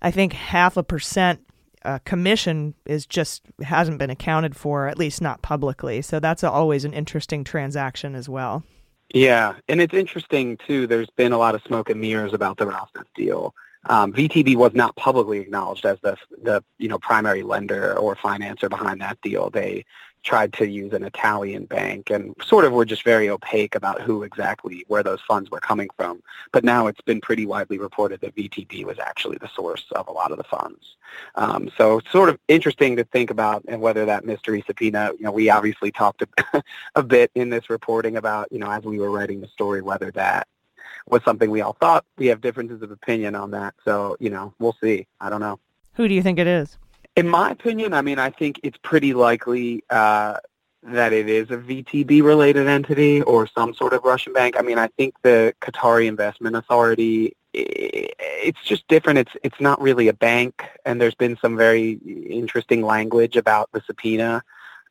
I 0.00 0.10
think 0.10 0.32
half 0.32 0.76
a 0.76 0.82
percent 0.82 1.40
uh, 1.84 1.98
commission 2.00 2.74
is 2.84 3.06
just 3.06 3.42
hasn't 3.62 3.98
been 3.98 4.10
accounted 4.10 4.56
for, 4.56 4.88
at 4.88 4.98
least 4.98 5.20
not 5.20 5.42
publicly. 5.42 6.02
So 6.02 6.18
that's 6.18 6.42
always 6.42 6.84
an 6.84 6.92
interesting 6.92 7.44
transaction 7.44 8.14
as 8.14 8.28
well. 8.28 8.64
Yeah, 9.14 9.54
and 9.68 9.80
it's 9.80 9.94
interesting 9.94 10.58
too. 10.66 10.86
There's 10.86 11.10
been 11.10 11.32
a 11.32 11.38
lot 11.38 11.54
of 11.54 11.62
smoke 11.62 11.90
and 11.90 12.00
mirrors 12.00 12.34
about 12.34 12.56
the 12.56 12.64
Rosneft 12.64 13.06
deal. 13.14 13.54
Um, 13.88 14.12
VTB 14.12 14.56
was 14.56 14.74
not 14.74 14.96
publicly 14.96 15.38
acknowledged 15.38 15.86
as 15.86 15.98
the 16.02 16.16
the 16.42 16.62
you 16.78 16.88
know 16.88 16.98
primary 16.98 17.42
lender 17.42 17.96
or 17.98 18.16
financer 18.16 18.68
behind 18.68 19.00
that 19.00 19.20
deal. 19.22 19.50
They 19.50 19.84
tried 20.26 20.52
to 20.52 20.66
use 20.66 20.92
an 20.92 21.04
Italian 21.04 21.64
bank 21.66 22.10
and 22.10 22.34
sort 22.44 22.64
of 22.64 22.72
were 22.72 22.84
just 22.84 23.04
very 23.04 23.30
opaque 23.30 23.76
about 23.76 24.02
who 24.02 24.24
exactly 24.24 24.84
where 24.88 25.04
those 25.04 25.20
funds 25.20 25.50
were 25.52 25.60
coming 25.60 25.88
from. 25.96 26.20
But 26.52 26.64
now 26.64 26.88
it's 26.88 27.00
been 27.00 27.20
pretty 27.20 27.46
widely 27.46 27.78
reported 27.78 28.20
that 28.20 28.34
VTB 28.34 28.84
was 28.84 28.98
actually 28.98 29.38
the 29.40 29.48
source 29.54 29.84
of 29.92 30.08
a 30.08 30.12
lot 30.12 30.32
of 30.32 30.38
the 30.38 30.44
funds. 30.44 30.96
Um, 31.36 31.70
so 31.78 31.98
it's 31.98 32.10
sort 32.10 32.28
of 32.28 32.40
interesting 32.48 32.96
to 32.96 33.04
think 33.04 33.30
about 33.30 33.64
and 33.68 33.80
whether 33.80 34.04
that 34.04 34.24
mystery 34.24 34.64
subpoena. 34.66 35.12
You 35.16 35.26
know, 35.26 35.32
we 35.32 35.48
obviously 35.48 35.92
talked 35.92 36.22
a, 36.22 36.62
a 36.96 37.04
bit 37.04 37.30
in 37.36 37.48
this 37.48 37.70
reporting 37.70 38.16
about 38.16 38.50
you 38.50 38.58
know 38.58 38.70
as 38.70 38.82
we 38.82 38.98
were 38.98 39.10
writing 39.10 39.40
the 39.40 39.48
story 39.48 39.80
whether 39.80 40.10
that 40.10 40.48
was 41.08 41.22
something 41.24 41.50
we 41.50 41.60
all 41.60 41.76
thought. 41.80 42.04
We 42.16 42.26
have 42.26 42.40
differences 42.40 42.82
of 42.82 42.90
opinion 42.90 43.34
on 43.34 43.50
that. 43.52 43.74
So, 43.84 44.16
you 44.20 44.30
know, 44.30 44.54
we'll 44.58 44.76
see. 44.82 45.06
I 45.20 45.30
don't 45.30 45.40
know. 45.40 45.58
Who 45.94 46.08
do 46.08 46.14
you 46.14 46.22
think 46.22 46.38
it 46.38 46.46
is? 46.46 46.76
In 47.14 47.28
my 47.28 47.50
opinion, 47.50 47.94
I 47.94 48.02
mean, 48.02 48.18
I 48.18 48.30
think 48.30 48.60
it's 48.62 48.76
pretty 48.82 49.14
likely 49.14 49.82
uh, 49.88 50.36
that 50.82 51.12
it 51.12 51.28
is 51.28 51.50
a 51.50 51.56
VTB-related 51.56 52.66
entity 52.66 53.22
or 53.22 53.46
some 53.46 53.74
sort 53.74 53.92
of 53.92 54.04
Russian 54.04 54.32
bank. 54.32 54.56
I 54.58 54.62
mean, 54.62 54.78
I 54.78 54.88
think 54.88 55.14
the 55.22 55.54
Qatari 55.60 56.06
Investment 56.06 56.56
Authority, 56.56 57.34
it's 57.54 58.62
just 58.62 58.86
different. 58.88 59.18
It's 59.20 59.32
it's 59.42 59.60
not 59.60 59.80
really 59.80 60.08
a 60.08 60.12
bank, 60.12 60.62
and 60.84 61.00
there's 61.00 61.14
been 61.14 61.38
some 61.40 61.56
very 61.56 61.92
interesting 62.28 62.82
language 62.82 63.36
about 63.36 63.70
the 63.72 63.82
subpoena. 63.86 64.42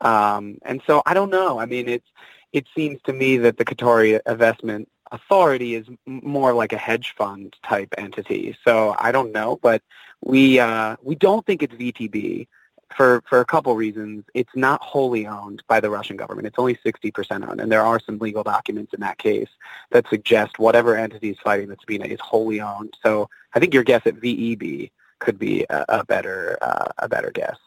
Um, 0.02 0.58
and 0.64 0.82
so 0.88 1.04
I 1.06 1.14
don't 1.14 1.30
know. 1.30 1.60
I 1.60 1.66
mean, 1.66 1.88
it's 1.88 2.08
it 2.52 2.66
seems 2.76 3.02
to 3.04 3.14
me 3.14 3.38
that 3.38 3.58
the 3.58 3.66
Qatari 3.66 4.20
Investment 4.28 4.90
authority 5.12 5.76
is 5.76 5.88
more 6.06 6.54
like 6.54 6.74
a 6.74 6.78
hedge 6.78 7.14
fund 7.18 7.56
type 7.64 7.94
entity. 7.98 8.58
So 8.64 8.96
I 9.00 9.12
don't 9.12 9.32
know, 9.32 9.60
but 9.62 9.82
we 10.22 10.60
uh, 10.60 10.96
we 11.04 11.16
don't 11.16 11.46
think 11.46 11.62
it's 11.64 11.74
VTB 11.74 12.48
for 12.96 13.22
for 13.28 13.40
a 13.40 13.46
couple 13.46 13.76
reasons. 13.76 14.26
It's 14.34 14.56
not 14.56 14.82
wholly 14.82 15.28
owned 15.28 15.64
by 15.68 15.80
the 15.80 15.90
Russian 15.90 16.18
government. 16.18 16.48
It's 16.48 16.60
only 16.60 16.76
60% 16.76 17.48
owned, 17.48 17.62
and 17.62 17.72
there 17.72 17.86
are 17.86 18.00
some 18.00 18.18
legal 18.20 18.44
documents 18.44 18.94
in 18.94 19.00
that 19.02 19.18
case 19.18 19.50
that 19.92 20.08
suggest 20.10 20.60
whatever 20.60 20.96
entity 20.96 21.30
is 21.30 21.38
fighting 21.44 21.68
the 21.70 21.78
subpoena 21.80 22.06
is 22.06 22.20
wholly 22.20 22.62
owned. 22.62 22.96
So 23.04 23.30
I 23.54 23.60
think 23.60 23.74
your 23.74 23.84
guess 23.84 24.02
at 24.06 24.16
VEB 24.16 24.92
could 25.20 25.40
be 25.40 25.66
a, 25.70 25.86
a 25.90 26.06
better 26.06 26.58
uh, 26.62 26.92
a 27.00 27.08
better 27.08 27.32
guess. 27.32 27.58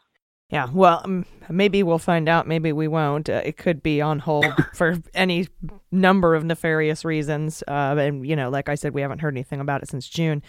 Yeah, 0.50 0.68
well, 0.72 1.02
um, 1.04 1.26
maybe 1.50 1.82
we'll 1.82 1.98
find 1.98 2.26
out. 2.26 2.46
Maybe 2.48 2.72
we 2.72 2.88
won't. 2.88 3.28
Uh, 3.28 3.42
it 3.44 3.58
could 3.58 3.82
be 3.82 4.00
on 4.00 4.18
hold 4.18 4.46
for 4.74 4.96
any 5.12 5.46
number 5.92 6.34
of 6.34 6.42
nefarious 6.42 7.04
reasons. 7.04 7.62
Uh, 7.68 7.96
and 7.98 8.26
you 8.26 8.34
know, 8.34 8.48
like 8.48 8.70
I 8.70 8.74
said, 8.74 8.94
we 8.94 9.02
haven't 9.02 9.18
heard 9.18 9.34
anything 9.34 9.60
about 9.60 9.82
it 9.82 9.90
since 9.90 10.08
June. 10.08 10.42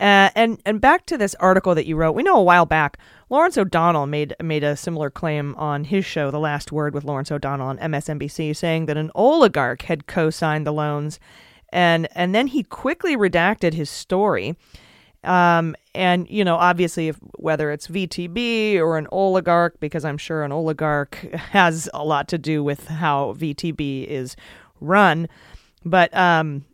Uh, 0.00 0.30
and 0.34 0.60
and 0.66 0.80
back 0.80 1.06
to 1.06 1.16
this 1.16 1.36
article 1.36 1.76
that 1.76 1.86
you 1.86 1.94
wrote. 1.94 2.12
We 2.12 2.24
know 2.24 2.36
a 2.36 2.42
while 2.42 2.66
back, 2.66 2.98
Lawrence 3.30 3.56
O'Donnell 3.56 4.06
made 4.06 4.34
made 4.42 4.64
a 4.64 4.76
similar 4.76 5.10
claim 5.10 5.54
on 5.54 5.84
his 5.84 6.04
show, 6.04 6.32
The 6.32 6.40
Last 6.40 6.72
Word 6.72 6.92
with 6.92 7.04
Lawrence 7.04 7.30
O'Donnell 7.30 7.68
on 7.68 7.78
MSNBC, 7.78 8.56
saying 8.56 8.86
that 8.86 8.96
an 8.96 9.12
oligarch 9.14 9.82
had 9.82 10.08
co-signed 10.08 10.66
the 10.66 10.72
loans, 10.72 11.20
and 11.72 12.08
and 12.16 12.34
then 12.34 12.48
he 12.48 12.64
quickly 12.64 13.16
redacted 13.16 13.74
his 13.74 13.90
story. 13.90 14.56
Um, 15.26 15.74
and 15.94 16.28
you 16.30 16.44
know, 16.44 16.56
obviously, 16.56 17.08
if, 17.08 17.16
whether 17.38 17.70
it's 17.70 17.88
VTB 17.88 18.76
or 18.76 18.98
an 18.98 19.08
oligarch, 19.10 19.78
because 19.80 20.04
I'm 20.04 20.18
sure 20.18 20.42
an 20.44 20.52
oligarch 20.52 21.16
has 21.34 21.88
a 21.92 22.04
lot 22.04 22.28
to 22.28 22.38
do 22.38 22.62
with 22.62 22.86
how 22.86 23.34
VTB 23.38 24.06
is 24.06 24.36
run. 24.80 25.28
But 25.84 26.14
um, 26.16 26.64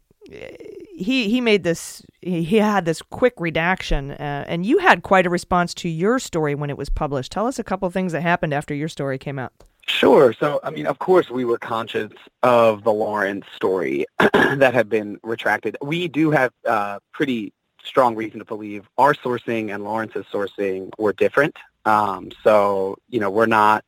he 0.96 1.28
he 1.28 1.40
made 1.40 1.64
this 1.64 2.02
he 2.20 2.56
had 2.56 2.84
this 2.84 3.02
quick 3.02 3.34
redaction, 3.38 4.12
uh, 4.12 4.44
and 4.46 4.64
you 4.64 4.78
had 4.78 5.02
quite 5.02 5.26
a 5.26 5.30
response 5.30 5.74
to 5.74 5.88
your 5.88 6.18
story 6.18 6.54
when 6.54 6.70
it 6.70 6.76
was 6.76 6.88
published. 6.88 7.32
Tell 7.32 7.46
us 7.46 7.58
a 7.58 7.64
couple 7.64 7.88
things 7.90 8.12
that 8.12 8.22
happened 8.22 8.54
after 8.54 8.74
your 8.74 8.88
story 8.88 9.18
came 9.18 9.38
out. 9.38 9.52
Sure. 9.88 10.32
So, 10.32 10.60
I 10.62 10.70
mean, 10.70 10.86
of 10.86 11.00
course, 11.00 11.28
we 11.28 11.44
were 11.44 11.58
conscious 11.58 12.12
of 12.44 12.84
the 12.84 12.92
Lawrence 12.92 13.46
story 13.54 14.06
that 14.32 14.74
had 14.74 14.88
been 14.88 15.18
retracted. 15.24 15.76
We 15.82 16.06
do 16.06 16.30
have 16.30 16.52
uh, 16.66 17.00
pretty 17.12 17.52
strong 17.84 18.14
reason 18.14 18.38
to 18.38 18.44
believe 18.44 18.88
our 18.98 19.14
sourcing 19.14 19.74
and 19.74 19.84
Lawrence's 19.84 20.26
sourcing 20.32 20.90
were 20.98 21.12
different. 21.12 21.56
Um, 21.84 22.30
so, 22.44 22.96
you 23.08 23.20
know, 23.20 23.30
we're 23.30 23.46
not 23.46 23.84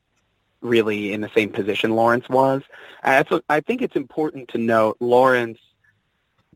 really 0.60 1.12
in 1.12 1.20
the 1.20 1.30
same 1.34 1.50
position 1.50 1.94
Lawrence 1.94 2.28
was. 2.28 2.62
And 3.02 3.26
I 3.48 3.60
think 3.60 3.82
it's 3.82 3.96
important 3.96 4.48
to 4.48 4.58
note 4.58 4.96
Lawrence 5.00 5.58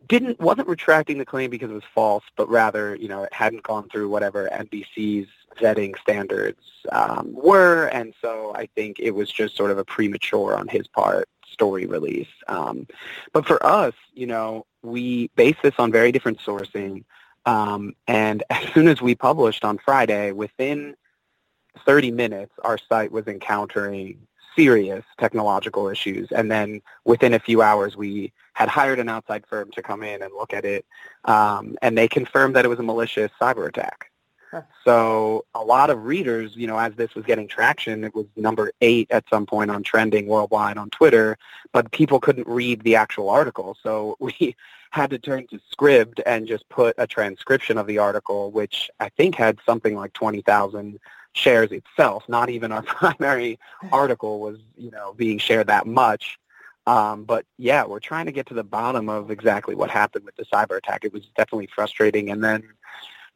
didn't 0.09 0.41
wasn't 0.41 0.67
retracting 0.69 1.19
the 1.19 1.27
claim 1.27 1.51
because 1.51 1.71
it 1.71 1.75
was 1.75 1.83
false, 1.95 2.25
but 2.37 2.49
rather, 2.49 2.97
you 2.97 3.09
know, 3.09 3.25
it 3.25 3.33
hadn't 3.33 3.63
gone 3.63 3.89
through 3.91 4.09
whatever 4.09 4.49
NBC's 4.51 5.29
vetting 5.61 5.99
standards 5.99 6.63
um, 6.91 7.33
were, 7.33 7.87
and 7.89 8.15
so 8.23 8.53
I 8.55 8.67
think 8.75 8.99
it 8.99 9.11
was 9.11 9.31
just 9.31 9.55
sort 9.57 9.71
of 9.71 9.79
a 9.79 9.85
premature 9.85 10.57
on 10.57 10.67
his 10.67 10.87
part 10.87 11.29
story 11.51 11.87
release. 11.87 12.29
Um, 12.47 12.87
but 13.33 13.47
for 13.47 13.65
us, 13.65 13.95
you 14.15 14.27
know, 14.27 14.65
we 14.83 15.29
base 15.37 15.57
this 15.63 15.75
on 15.79 15.93
very 15.93 16.13
different 16.13 16.39
sourcing. 16.39 17.05
Um, 17.49 17.95
and 18.07 18.45
as 18.51 18.69
soon 18.75 18.89
as 18.89 19.01
we 19.01 19.15
published 19.15 19.65
on 19.65 19.79
Friday, 19.79 20.33
within 20.33 20.95
30 21.87 22.11
minutes, 22.11 22.53
our 22.63 22.79
site 22.79 23.11
was 23.11 23.27
encountering 23.27 24.19
serious 24.55 25.05
technological 25.19 25.89
issues. 25.89 26.31
And 26.33 26.51
then 26.51 26.83
within 27.05 27.33
a 27.33 27.39
few 27.39 27.63
hours, 27.63 27.97
we 27.97 28.33
had 28.55 28.69
hired 28.69 28.99
an 28.99 29.09
outside 29.09 29.47
firm 29.47 29.71
to 29.73 29.83
come 29.83 30.03
in 30.03 30.21
and 30.21 30.33
look 30.35 30.53
at 30.53 30.65
it. 30.65 30.85
Um, 31.25 31.77
and 31.81 31.97
they 31.97 32.09
confirmed 32.09 32.57
that 32.57 32.65
it 32.65 32.69
was 32.69 32.81
a 32.81 32.83
malicious 32.83 33.31
cyber 33.41 33.69
attack. 33.69 34.11
So 34.85 35.45
a 35.55 35.63
lot 35.63 35.91
of 35.91 36.05
readers, 36.05 36.57
you 36.57 36.67
know, 36.67 36.79
as 36.79 36.95
this 36.95 37.15
was 37.15 37.25
getting 37.25 37.49
traction, 37.49 38.05
it 38.05 38.15
was 38.15 38.27
number 38.37 38.73
eight 38.81 39.09
at 39.11 39.25
some 39.29 39.47
point 39.47 39.71
on 39.71 39.83
trending 39.83 40.27
worldwide 40.27 40.79
on 40.79 40.91
Twitter, 40.91 41.37
but 41.73 41.91
people 41.93 42.21
couldn't 42.21 42.49
read 42.49 42.83
the 42.83 42.97
actual 42.97 43.29
article. 43.29 43.77
So 43.83 44.17
we 44.21 44.57
had 44.91 45.11
to 45.11 45.19
turn 45.19 45.47
to 45.49 45.61
Scribd 45.75 46.21
and 46.25 46.47
just 46.47 46.69
put 46.69 46.95
a 46.99 47.07
transcription 47.07 47.77
of 47.77 47.87
the 47.87 47.99
article, 47.99 48.51
which 48.51 48.91
I 49.01 49.11
think 49.11 49.35
had 49.35 49.59
something 49.67 49.95
like 49.95 50.15
20,000 50.15 50.99
shares 51.35 51.71
itself. 51.71 52.25
Not 52.29 52.49
even 52.49 52.73
our 52.73 52.83
primary 52.83 53.59
article 53.93 54.41
was, 54.41 54.59
you 54.77 54.91
know, 54.91 55.13
being 55.15 55.39
shared 55.39 55.67
that 55.67 55.87
much. 55.87 56.39
Um, 56.87 57.25
but 57.25 57.45
yeah, 57.59 57.85
we're 57.85 58.01
trying 58.01 58.25
to 58.27 58.33
get 58.33 58.47
to 58.47 58.55
the 58.55 58.65
bottom 58.65 59.11
of 59.11 59.31
exactly 59.31 59.75
what 59.75 59.91
happened 59.91 60.25
with 60.25 60.37
the 60.37 60.47
cyber 60.47 60.79
attack. 60.79 61.05
It 61.05 61.13
was 61.13 61.25
definitely 61.37 61.69
frustrating. 61.75 62.31
And 62.31 62.43
then, 62.43 62.63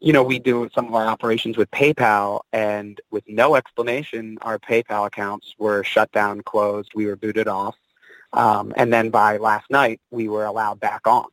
you 0.02 0.12
know, 0.12 0.24
we 0.24 0.40
do 0.40 0.68
some 0.74 0.88
of 0.88 0.94
our 0.96 1.06
operations 1.06 1.56
with 1.56 1.70
PayPal, 1.70 2.40
and 2.52 3.00
with 3.12 3.22
no 3.28 3.54
explanation, 3.54 4.36
our 4.42 4.58
PayPal 4.58 5.06
accounts 5.06 5.54
were 5.58 5.84
shut 5.84 6.10
down, 6.10 6.40
closed. 6.40 6.90
We 6.92 7.06
were 7.06 7.14
booted 7.14 7.46
off. 7.46 7.76
Um, 8.32 8.74
and 8.76 8.92
then 8.92 9.10
by 9.10 9.36
last 9.36 9.70
night, 9.70 10.00
we 10.10 10.28
were 10.28 10.44
allowed 10.44 10.80
back 10.80 11.06
on 11.06 11.26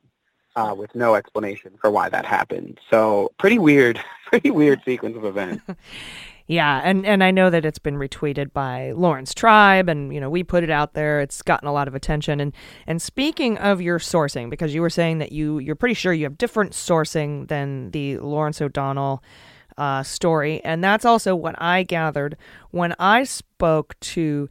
uh, 0.55 0.75
with 0.77 0.93
no 0.93 1.15
explanation 1.15 1.71
for 1.81 1.89
why 1.89 2.09
that 2.09 2.25
happened. 2.25 2.79
So 2.91 3.31
pretty 3.39 3.57
weird, 3.57 3.99
pretty 4.27 4.51
weird 4.51 4.81
sequence 4.85 5.17
of 5.17 5.25
events. 5.25 5.63
yeah, 6.49 6.81
and 6.83 7.05
and 7.05 7.23
I 7.23 7.29
know 7.29 7.51
that 7.51 7.63
it's 7.63 7.77
been 7.77 7.97
retweeted 7.97 8.51
by 8.53 8.91
Laurence 8.93 9.35
Tribe, 9.35 9.87
and 9.87 10.11
you 10.11 10.19
know 10.19 10.31
we 10.31 10.43
put 10.43 10.63
it 10.63 10.71
out 10.71 10.95
there. 10.95 11.21
It's 11.21 11.43
gotten 11.43 11.67
a 11.67 11.71
lot 11.71 11.87
of 11.87 11.93
attention. 11.93 12.39
And 12.39 12.53
and 12.87 12.99
speaking 12.99 13.59
of 13.59 13.83
your 13.83 13.99
sourcing, 13.99 14.49
because 14.49 14.73
you 14.73 14.81
were 14.81 14.89
saying 14.89 15.19
that 15.19 15.31
you 15.31 15.59
you're 15.59 15.75
pretty 15.75 15.93
sure 15.93 16.11
you 16.11 16.23
have 16.23 16.39
different 16.39 16.71
sourcing 16.71 17.47
than 17.49 17.91
the 17.91 18.17
Lawrence 18.17 18.61
O'Donnell. 18.61 19.23
Uh, 19.77 20.03
story, 20.03 20.59
and 20.65 20.83
that's 20.83 21.05
also 21.05 21.33
what 21.33 21.55
I 21.57 21.83
gathered 21.83 22.35
when 22.71 22.93
I 22.99 23.23
spoke 23.23 23.97
to 24.01 24.49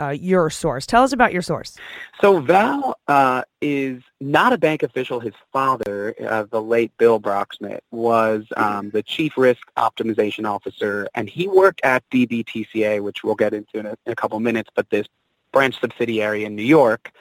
uh, 0.00 0.10
your 0.10 0.50
source. 0.50 0.86
Tell 0.86 1.02
us 1.02 1.12
about 1.12 1.32
your 1.32 1.42
source. 1.42 1.76
So 2.20 2.40
Val 2.40 2.98
uh, 3.08 3.42
is 3.60 4.02
not 4.20 4.52
a 4.52 4.58
bank 4.58 4.82
official. 4.82 5.20
His 5.20 5.34
father, 5.52 6.14
uh, 6.26 6.44
the 6.50 6.62
late 6.62 6.96
Bill 6.98 7.20
Broeksmit, 7.20 7.80
was 7.90 8.46
um, 8.56 8.90
the 8.90 9.02
chief 9.02 9.36
risk 9.36 9.62
optimization 9.76 10.48
officer, 10.48 11.08
and 11.14 11.28
he 11.28 11.48
worked 11.48 11.80
at 11.84 12.02
DBTCA, 12.10 13.02
which 13.02 13.22
we'll 13.22 13.34
get 13.34 13.52
into 13.54 13.78
in 13.78 13.86
a, 13.86 13.96
in 14.06 14.12
a 14.12 14.16
couple 14.16 14.40
minutes, 14.40 14.70
but 14.74 14.88
this 14.90 15.06
branch 15.52 15.80
subsidiary 15.80 16.44
in 16.44 16.54
New 16.54 16.62
York 16.62 17.12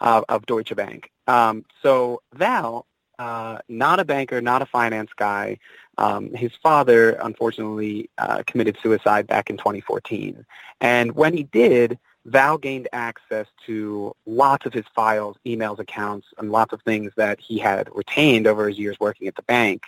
uh, 0.00 0.22
of 0.28 0.44
Deutsche 0.46 0.74
Bank. 0.74 1.10
Um, 1.26 1.64
so 1.82 2.20
Val, 2.34 2.86
uh, 3.18 3.58
not 3.68 4.00
a 4.00 4.04
banker, 4.04 4.40
not 4.40 4.62
a 4.62 4.66
finance 4.66 5.10
guy, 5.16 5.58
um, 5.98 6.32
his 6.34 6.52
father, 6.62 7.12
unfortunately, 7.12 8.10
uh, 8.18 8.42
committed 8.46 8.76
suicide 8.82 9.26
back 9.26 9.48
in 9.48 9.56
2014. 9.56 10.44
And 10.80 11.12
when 11.12 11.34
he 11.34 11.44
did, 11.44 11.98
Val 12.26 12.58
gained 12.58 12.88
access 12.92 13.46
to 13.66 14.14
lots 14.26 14.66
of 14.66 14.72
his 14.72 14.84
files, 14.94 15.36
emails, 15.46 15.78
accounts, 15.78 16.26
and 16.38 16.50
lots 16.50 16.72
of 16.72 16.82
things 16.82 17.12
that 17.16 17.38
he 17.40 17.56
had 17.56 17.88
retained 17.94 18.46
over 18.46 18.68
his 18.68 18.78
years 18.78 18.96
working 18.98 19.28
at 19.28 19.36
the 19.36 19.42
bank. 19.42 19.84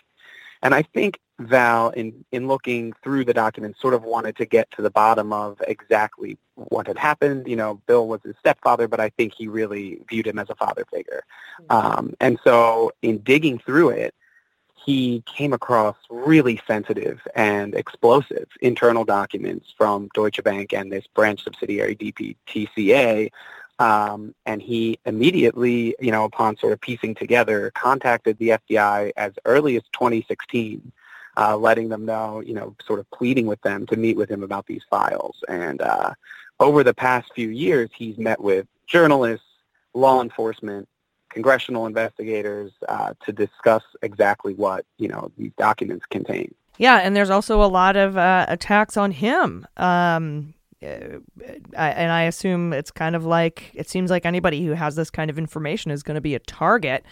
And 0.63 0.73
I 0.75 0.83
think 0.83 1.19
Val, 1.41 1.91
in, 1.91 2.25
in 2.33 2.49
looking 2.49 2.93
through 3.03 3.25
the 3.25 3.35
documents, 3.35 3.81
sort 3.81 3.95
of 3.95 4.05
wanted 4.05 4.37
to 4.37 4.47
get 4.47 4.71
to 4.73 4.83
the 4.83 4.91
bottom 4.91 5.33
of 5.33 5.61
exactly 5.67 6.39
what 6.55 6.87
had 6.87 6.99
happened. 6.99 7.49
You 7.49 7.57
know, 7.57 7.81
Bill 7.87 8.07
was 8.07 8.21
his 8.25 8.35
stepfather, 8.39 8.87
but 8.89 9.01
I 9.01 9.11
think 9.11 9.35
he 9.35 9.49
really 9.49 10.01
viewed 10.09 10.27
him 10.27 10.39
as 10.39 10.49
a 10.49 10.55
father 10.55 10.85
figure. 10.93 11.25
Um, 11.71 12.15
and 12.21 12.39
so 12.45 12.93
in 13.03 13.19
digging 13.19 13.59
through 13.59 13.91
it, 13.91 14.15
he 14.85 15.23
came 15.27 15.53
across 15.53 15.97
really 16.11 16.61
sensitive 16.67 17.21
and 17.35 17.75
explosive 17.75 18.49
internal 18.61 19.05
documents 19.05 19.73
from 19.77 20.09
Deutsche 20.15 20.43
Bank 20.43 20.73
and 20.73 20.91
this 20.91 21.07
branch 21.07 21.45
subsidiary 21.45 21.97
DBTCA. 21.97 23.31
um, 23.81 24.35
and 24.45 24.61
he 24.61 24.99
immediately, 25.05 25.95
you 26.01 26.11
know, 26.11 26.25
upon 26.25 26.57
sort 26.57 26.73
of 26.73 26.81
piecing 26.81 27.15
together, 27.15 27.71
contacted 27.75 28.37
the 28.39 28.51
FBI 28.51 29.13
as 29.17 29.33
early 29.45 29.77
as 29.77 29.83
2016, 29.93 30.91
uh, 31.37 31.57
letting 31.57 31.89
them 31.89 32.05
know, 32.05 32.41
you 32.41 32.55
know, 32.55 32.75
sort 32.85 32.99
of 32.99 33.09
pleading 33.11 33.47
with 33.47 33.61
them 33.63 33.87
to 33.87 33.97
meet 33.97 34.17
with 34.17 34.29
him 34.29 34.43
about 34.43 34.67
these 34.67 34.83
files. 34.91 35.37
And 35.49 35.81
uh, 35.81 36.13
over 36.59 36.83
the 36.83 36.95
past 36.95 37.31
few 37.35 37.51
years, 37.51 37.89
he's 37.95 38.19
met 38.19 38.41
with 38.41 38.67
journalists, 38.87 39.47
law 39.95 40.21
enforcement, 40.23 40.89
congressional 41.31 41.87
investigators 41.87 42.73
uh, 42.89 43.15
to 43.25 43.33
discuss 43.33 43.83
exactly 44.03 44.55
what, 44.55 44.85
you 44.99 45.09
know, 45.09 45.31
these 45.37 45.53
documents 45.59 46.05
contain. 46.11 46.55
Yeah, 46.79 46.99
and 46.99 47.15
there's 47.15 47.31
also 47.31 47.63
a 47.63 47.67
lot 47.67 47.97
of 47.97 48.17
uh, 48.17 48.47
attacks 48.49 48.97
on 48.97 49.11
him. 49.11 49.67
Um, 49.77 50.55
uh, 50.81 51.19
and 51.75 52.13
I 52.13 52.23
assume 52.23 52.73
it's 52.73 52.93
kind 52.93 53.17
of 53.17 53.25
like 53.25 53.73
it 53.75 53.89
seems 53.89 54.11
like 54.11 54.25
anybody 54.25 54.65
who 54.65 54.73
has 54.73 54.95
this 54.95 55.11
kind 55.11 55.29
of 55.29 55.39
information 55.39 55.91
is 55.91 56.03
going 56.03 56.15
to 56.15 56.21
be 56.21 56.37
a 56.37 56.39
target. 56.39 57.05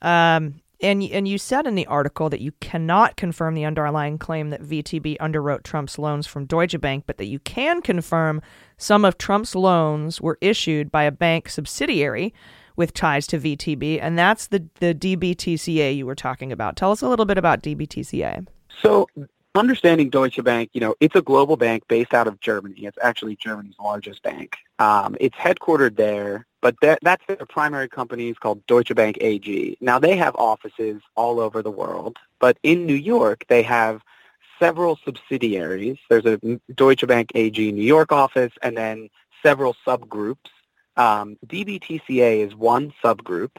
Um, 0.00 0.62
and 0.80 1.02
and 1.02 1.28
you 1.28 1.38
said 1.38 1.66
in 1.66 1.74
the 1.74 1.86
article 1.86 2.30
that 2.30 2.40
you 2.40 2.52
cannot 2.60 3.16
confirm 3.16 3.54
the 3.54 3.66
underlying 3.66 4.18
claim 4.18 4.50
that 4.50 4.62
VTB 4.62 5.18
underwrote 5.18 5.62
Trump's 5.62 5.98
loans 5.98 6.26
from 6.26 6.46
Deutsche 6.46 6.80
Bank, 6.80 7.04
but 7.06 7.18
that 7.18 7.26
you 7.26 7.38
can 7.38 7.82
confirm 7.82 8.40
some 8.78 9.04
of 9.04 9.18
Trump's 9.18 9.54
loans 9.54 10.20
were 10.20 10.38
issued 10.40 10.90
by 10.90 11.04
a 11.04 11.12
bank 11.12 11.50
subsidiary 11.50 12.32
with 12.76 12.94
ties 12.94 13.26
to 13.28 13.38
VTB, 13.38 13.98
and 14.00 14.18
that's 14.18 14.48
the 14.48 14.64
the 14.80 14.94
DBTCA 14.94 15.96
you 15.96 16.06
were 16.06 16.14
talking 16.14 16.52
about. 16.52 16.76
Tell 16.76 16.92
us 16.92 17.02
a 17.02 17.08
little 17.08 17.26
bit 17.26 17.38
about 17.38 17.62
DBTCA. 17.62 18.46
So 18.80 19.08
understanding 19.54 20.10
Deutsche 20.10 20.42
Bank, 20.42 20.70
you 20.72 20.80
know, 20.80 20.94
it's 21.00 21.14
a 21.14 21.22
global 21.22 21.56
bank 21.56 21.86
based 21.88 22.14
out 22.14 22.26
of 22.26 22.40
Germany. 22.40 22.84
It's 22.84 22.98
actually 23.02 23.36
Germany's 23.36 23.74
largest 23.82 24.22
bank. 24.22 24.56
Um, 24.78 25.16
it's 25.20 25.36
headquartered 25.36 25.96
there, 25.96 26.46
but 26.60 26.74
that, 26.82 26.98
that's 27.02 27.24
their 27.26 27.36
primary 27.36 27.88
company 27.88 28.28
is 28.30 28.38
called 28.38 28.66
Deutsche 28.66 28.94
Bank 28.94 29.18
AG. 29.20 29.76
Now 29.80 29.98
they 29.98 30.16
have 30.16 30.34
offices 30.36 31.02
all 31.16 31.38
over 31.40 31.62
the 31.62 31.70
world, 31.70 32.18
but 32.38 32.58
in 32.62 32.86
New 32.86 32.94
York 32.94 33.44
they 33.48 33.62
have 33.62 34.00
several 34.58 34.98
subsidiaries. 35.04 35.98
There's 36.08 36.24
a 36.24 36.38
Deutsche 36.74 37.06
Bank 37.06 37.32
AG 37.34 37.72
New 37.72 37.82
York 37.82 38.12
office, 38.12 38.52
and 38.62 38.76
then 38.76 39.10
several 39.42 39.76
subgroups. 39.86 40.36
Um, 40.96 41.36
DBTCA 41.46 42.46
is 42.46 42.54
one 42.54 42.92
subgroup 43.02 43.56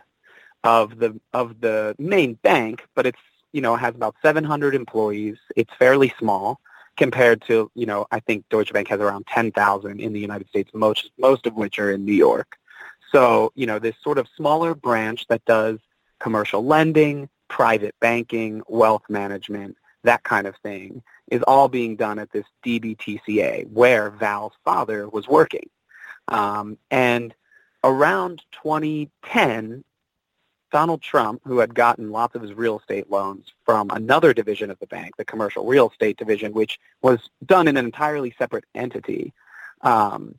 of 0.64 1.00
the 1.00 1.20
of 1.34 1.60
the 1.60 1.96
main 1.98 2.36
bank, 2.36 2.86
but 2.96 3.06
it's 3.06 3.20
you 3.54 3.62
know, 3.62 3.76
has 3.76 3.96
about 3.96 4.16
700 4.22 4.76
employees. 4.76 5.38
It's 5.56 5.72
fairly 5.80 6.14
small 6.20 6.60
compared 6.98 7.42
to, 7.44 7.72
you 7.76 7.86
know, 7.86 8.06
I 8.12 8.20
think 8.20 8.50
Deutsche 8.50 8.74
Bank 8.74 8.88
has 8.90 9.00
around 9.00 9.26
10,000 9.28 10.00
in 10.00 10.12
the 10.12 10.20
United 10.20 10.50
States, 10.50 10.72
most, 10.74 11.12
most 11.18 11.48
of 11.48 11.54
which 11.54 11.80
are 11.80 11.92
in 11.92 12.04
New 12.04 12.14
York. 12.14 12.58
So, 13.12 13.52
you 13.56 13.66
know, 13.68 13.80
this 13.80 13.96
sort 14.04 14.18
of 14.18 14.28
smaller 14.36 14.76
branch 14.76 15.28
that 15.28 15.46
does 15.46 15.80
commercial 16.20 16.66
lending, 16.66 17.30
private 17.48 17.96
banking, 18.00 18.64
wealth 18.68 19.04
management, 19.08 19.78
that 20.04 20.24
kind 20.24 20.48
of 20.48 20.56
thing 20.58 21.02
is 21.32 21.42
all 21.44 21.70
being 21.70 21.96
done 21.96 22.20
at 22.20 22.32
this 22.32 22.46
DBTCA 22.66 23.70
where 23.70 24.10
Val's 24.10 24.54
father 24.66 25.08
was 25.08 25.28
working. 25.28 25.70
Um, 26.28 26.78
and 26.92 27.34
around 27.84 28.44
2010, 28.52 29.84
Donald 30.72 31.02
Trump, 31.02 31.42
who 31.46 31.60
had 31.60 31.76
gotten 31.76 32.12
lots 32.12 32.36
of 32.36 32.42
his 32.42 32.54
real 32.54 32.80
estate 32.80 33.12
loans 33.12 33.54
from 33.64 33.92
another 33.92 34.34
division 34.34 34.72
of 34.72 34.80
the 34.80 34.88
bank, 34.88 35.16
the 35.18 35.26
commercial 35.26 35.66
real 35.66 35.90
estate 35.90 36.18
division, 36.18 36.52
which 36.52 36.80
was 37.02 37.30
done 37.46 37.68
in 37.68 37.78
an 37.78 37.86
entirely 37.86 38.34
separate 38.40 38.66
entity, 38.74 39.34
um, 39.82 40.34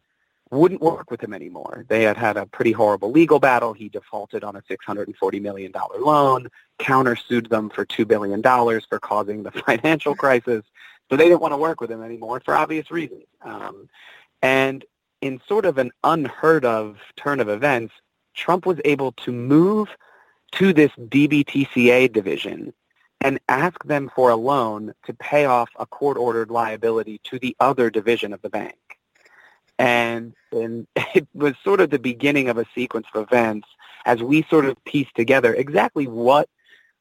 wouldn't 0.51 0.81
work 0.81 1.11
with 1.11 1.23
him 1.23 1.33
anymore. 1.33 1.85
They 1.89 2.03
had 2.03 2.17
had 2.17 2.37
a 2.37 2.47
pretty 2.47 2.73
horrible 2.73 3.11
legal 3.11 3.39
battle. 3.39 3.73
He 3.73 3.89
defaulted 3.89 4.45
on 4.45 4.57
a 4.57 4.63
$640 4.63 5.41
million 5.41 5.73
loan, 6.01 6.49
countersued 6.79 7.49
them 7.49 7.71
for 7.71 7.87
$2 7.87 8.07
billion 8.07 8.43
for 8.43 8.99
causing 8.99 9.43
the 9.43 9.51
financial 9.67 10.15
crisis. 10.15 10.65
So 11.11 11.17
they 11.17 11.29
didn't 11.29 11.41
want 11.41 11.53
to 11.53 11.59
work 11.59 11.81
with 11.81 11.91
him 11.91 12.03
anymore 12.03 12.41
for 12.45 12.55
obvious 12.55 12.91
reasons. 12.91 13.25
Um, 13.43 13.89
and 14.43 14.85
in 15.25 15.41
sort 15.49 15.65
of 15.65 15.79
an 15.79 15.91
unheard 16.05 16.67
of 16.67 16.99
turn 17.17 17.41
of 17.41 17.49
events, 17.49 17.95
Trump 18.35 18.67
was 18.67 18.79
able 18.85 19.13
to 19.13 19.33
move 19.33 19.89
to 20.53 20.75
this 20.75 20.91
DBTCA 20.99 22.13
division 22.13 22.75
and 23.23 23.41
ask 23.49 23.83
them 23.85 24.11
for 24.15 24.29
a 24.29 24.37
loan 24.37 24.93
to 25.07 25.15
pay 25.15 25.47
off 25.47 25.71
a 25.79 25.87
court-ordered 25.87 26.51
liability 26.51 27.23
to 27.25 27.39
the 27.39 27.57
other 27.59 27.89
division 27.89 28.35
of 28.35 28.43
the 28.43 28.51
bank. 28.51 28.77
And, 29.79 30.35
and 30.53 30.87
it 31.15 31.27
was 31.33 31.55
sort 31.65 31.81
of 31.81 31.89
the 31.89 31.99
beginning 31.99 32.51
of 32.51 32.59
a 32.59 32.67
sequence 32.75 33.07
of 33.15 33.23
events 33.23 33.67
as 34.05 34.23
we 34.23 34.43
sort 34.51 34.67
of 34.67 34.77
pieced 34.85 35.15
together 35.15 35.55
exactly 35.55 36.07
what 36.07 36.51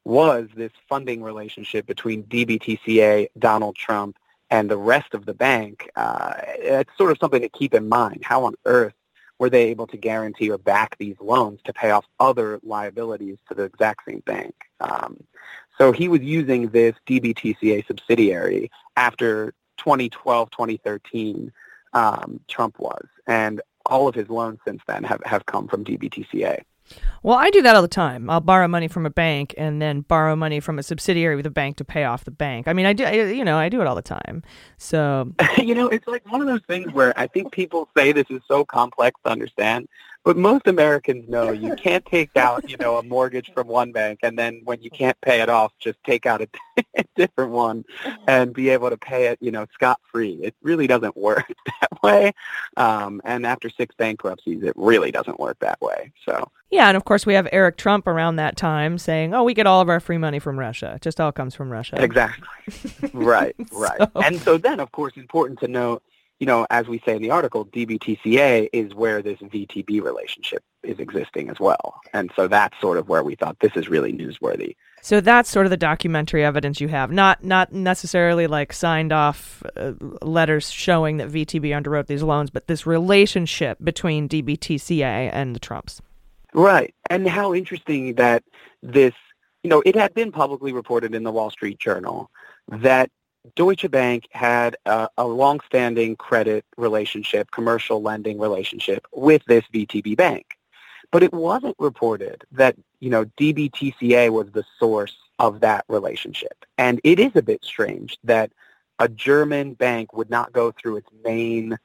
was 0.05 0.47
this 0.55 0.71
funding 0.87 1.21
relationship 1.21 1.85
between 1.85 2.23
DBTCA, 2.23 3.27
Donald 3.37 3.75
Trump, 3.75 4.15
and 4.53 4.69
the 4.69 4.77
rest 4.77 5.15
of 5.15 5.25
the 5.25 5.33
bank. 5.33 5.89
Uh, 5.95 6.35
it's 6.59 6.95
sort 6.95 7.09
of 7.09 7.17
something 7.19 7.41
to 7.41 7.49
keep 7.49 7.73
in 7.73 7.89
mind. 7.89 8.21
How 8.23 8.45
on 8.45 8.53
earth 8.65 8.93
were 9.39 9.49
they 9.49 9.63
able 9.63 9.87
to 9.87 9.97
guarantee 9.97 10.51
or 10.51 10.59
back 10.59 10.95
these 10.99 11.15
loans 11.19 11.59
to 11.63 11.73
pay 11.73 11.89
off 11.89 12.05
other 12.19 12.59
liabilities 12.61 13.39
to 13.49 13.55
the 13.55 13.63
exact 13.63 14.01
same 14.07 14.21
bank? 14.27 14.53
Um, 14.79 15.23
so 15.79 15.91
he 15.91 16.07
was 16.07 16.21
using 16.21 16.69
this 16.69 16.93
DBTCA 17.07 17.87
subsidiary 17.87 18.69
after 18.95 19.55
2012, 19.77 20.51
2013, 20.51 21.51
um, 21.93 22.39
Trump 22.47 22.77
was. 22.77 23.07
And 23.25 23.59
all 23.87 24.07
of 24.07 24.13
his 24.13 24.29
loans 24.29 24.59
since 24.67 24.83
then 24.85 25.03
have, 25.03 25.23
have 25.25 25.47
come 25.47 25.67
from 25.67 25.83
DBTCA. 25.83 26.61
Well, 27.23 27.37
I 27.37 27.49
do 27.49 27.61
that 27.61 27.75
all 27.75 27.81
the 27.81 27.87
time. 27.87 28.29
I'll 28.29 28.41
borrow 28.41 28.67
money 28.67 28.87
from 28.87 29.05
a 29.05 29.09
bank 29.09 29.55
and 29.57 29.81
then 29.81 30.01
borrow 30.01 30.35
money 30.35 30.59
from 30.59 30.77
a 30.77 30.83
subsidiary 30.83 31.35
of 31.35 31.43
the 31.43 31.49
bank 31.49 31.77
to 31.77 31.85
pay 31.85 32.03
off 32.03 32.25
the 32.25 32.31
bank. 32.31 32.67
I 32.67 32.73
mean, 32.73 32.85
I 32.85 32.93
do, 32.93 33.05
I, 33.05 33.13
you 33.13 33.45
know, 33.45 33.57
I 33.57 33.69
do 33.69 33.81
it 33.81 33.87
all 33.87 33.95
the 33.95 34.01
time. 34.01 34.43
So, 34.77 35.31
you 35.57 35.73
know, 35.73 35.87
it's 35.87 36.07
like 36.07 36.29
one 36.29 36.41
of 36.41 36.47
those 36.47 36.63
things 36.67 36.91
where 36.91 37.17
I 37.17 37.27
think 37.27 37.51
people 37.51 37.87
say 37.95 38.11
this 38.11 38.27
is 38.29 38.41
so 38.47 38.65
complex 38.65 39.19
to 39.23 39.31
understand, 39.31 39.87
but 40.23 40.37
most 40.37 40.67
Americans 40.67 41.27
know 41.27 41.51
you 41.51 41.75
can't 41.75 42.05
take 42.05 42.35
out, 42.37 42.69
you 42.69 42.77
know, 42.77 42.97
a 42.97 43.03
mortgage 43.03 43.51
from 43.53 43.67
one 43.67 43.91
bank 43.91 44.19
and 44.23 44.37
then 44.37 44.61
when 44.63 44.81
you 44.81 44.89
can't 44.89 45.19
pay 45.21 45.41
it 45.41 45.49
off, 45.49 45.73
just 45.79 45.97
take 46.05 46.25
out 46.25 46.41
a, 46.41 46.47
a 46.95 47.03
different 47.15 47.51
one 47.51 47.83
and 48.27 48.53
be 48.53 48.69
able 48.69 48.89
to 48.89 48.97
pay 48.97 49.27
it, 49.27 49.37
you 49.41 49.51
know, 49.51 49.65
scot 49.73 49.99
free. 50.11 50.39
It 50.41 50.55
really 50.61 50.87
doesn't 50.87 51.17
work 51.17 51.51
that 51.81 52.01
way. 52.01 52.33
Um, 52.77 53.21
and 53.25 53.45
after 53.45 53.69
six 53.69 53.93
bankruptcies, 53.95 54.63
it 54.63 54.73
really 54.75 55.11
doesn't 55.11 55.39
work 55.39 55.59
that 55.59 55.81
way. 55.81 56.11
So. 56.25 56.49
Yeah, 56.71 56.87
and 56.87 56.97
of 56.97 57.05
course 57.05 57.25
we 57.25 57.35
have 57.35 57.47
Eric 57.51 57.77
Trump 57.77 58.07
around 58.07 58.37
that 58.37 58.57
time 58.57 58.97
saying, 58.97 59.35
"Oh, 59.35 59.43
we 59.43 59.53
get 59.53 59.67
all 59.67 59.79
of 59.79 59.89
our 59.89 59.99
free 59.99 60.17
money 60.17 60.39
from 60.39 60.57
Russia. 60.57 60.93
It 60.95 61.03
just 61.03 61.21
all 61.21 61.31
comes 61.31 61.53
from 61.53 61.69
Russia." 61.69 62.01
Exactly. 62.01 62.47
right. 63.13 63.55
Right. 63.71 63.99
so. 63.99 64.09
And 64.15 64.41
so 64.41 64.57
then, 64.57 64.79
of 64.79 64.91
course, 64.91 65.13
important 65.15 65.59
to 65.59 65.67
note 65.67 66.01
you 66.43 66.47
know, 66.47 66.67
as 66.69 66.89
we 66.89 67.01
say 67.05 67.15
in 67.15 67.21
the 67.21 67.29
article, 67.29 67.65
DBTCA 67.67 68.67
is 68.73 68.93
where 68.93 69.21
this 69.21 69.39
VTB 69.39 70.03
relationship 70.03 70.61
is 70.83 70.99
existing 70.99 71.49
as 71.49 71.57
well. 71.57 72.01
And 72.11 72.33
so 72.35 72.49
that's 72.49 72.77
sort 72.81 72.97
of 72.97 73.07
where 73.07 73.23
we 73.23 73.35
thought 73.35 73.55
this 73.61 73.71
is 73.77 73.87
really 73.87 74.11
newsworthy. 74.11 74.75
So 75.01 75.21
that's 75.21 75.49
sort 75.49 75.65
of 75.65 75.69
the 75.69 75.77
documentary 75.77 76.43
evidence 76.43 76.81
you 76.81 76.89
have, 76.89 77.13
not 77.13 77.45
not 77.45 77.71
necessarily 77.71 78.47
like 78.47 78.73
signed 78.73 79.13
off 79.13 79.63
uh, 79.77 79.93
letters 80.21 80.69
showing 80.69 81.15
that 81.15 81.29
VTB 81.29 81.67
underwrote 81.69 82.07
these 82.07 82.23
loans, 82.23 82.49
but 82.49 82.67
this 82.67 82.85
relationship 82.85 83.77
between 83.81 84.27
DBTCA 84.27 85.29
and 85.31 85.55
the 85.55 85.61
Trumps. 85.61 86.01
Right. 86.53 86.93
And 87.09 87.25
how 87.25 87.53
interesting 87.53 88.15
that 88.15 88.43
this, 88.81 89.13
you 89.63 89.69
know, 89.69 89.81
it 89.85 89.95
had 89.95 90.13
been 90.13 90.33
publicly 90.33 90.73
reported 90.73 91.15
in 91.15 91.23
the 91.23 91.31
Wall 91.31 91.51
Street 91.51 91.79
Journal 91.79 92.29
that 92.67 93.09
Deutsche 93.55 93.89
Bank 93.91 94.27
had 94.31 94.77
a, 94.85 95.09
a 95.17 95.27
long-standing 95.27 96.15
credit 96.15 96.65
relationship, 96.77 97.51
commercial 97.51 98.01
lending 98.01 98.39
relationship 98.39 99.05
with 99.11 99.43
this 99.45 99.63
VTB 99.73 100.15
bank. 100.15 100.57
But 101.11 101.23
it 101.23 101.33
wasn't 101.33 101.75
reported 101.77 102.43
that, 102.53 102.75
you 102.99 103.09
know, 103.09 103.25
DBTCA 103.25 104.31
was 104.31 104.51
the 104.51 104.63
source 104.79 105.15
of 105.39 105.59
that 105.59 105.85
relationship. 105.87 106.65
And 106.77 106.99
it 107.03 107.19
is 107.19 107.31
a 107.35 107.41
bit 107.41 107.63
strange 107.63 108.17
that 108.23 108.51
a 108.99 109.07
German 109.09 109.73
bank 109.73 110.13
would 110.13 110.29
not 110.29 110.53
go 110.53 110.71
through 110.71 110.97
its 110.97 111.09
main 111.23 111.77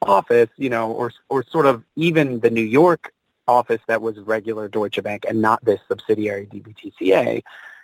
office, 0.00 0.48
you 0.56 0.70
know, 0.70 0.90
or 0.90 1.12
or 1.28 1.44
sort 1.44 1.66
of 1.66 1.84
even 1.96 2.40
the 2.40 2.50
New 2.50 2.64
York 2.64 3.12
office 3.46 3.80
that 3.86 4.02
was 4.02 4.18
regular 4.18 4.68
Deutsche 4.68 5.02
Bank 5.02 5.24
and 5.28 5.42
not 5.42 5.64
this 5.64 5.80
subsidiary 5.88 6.46
DBTCA 6.46 7.42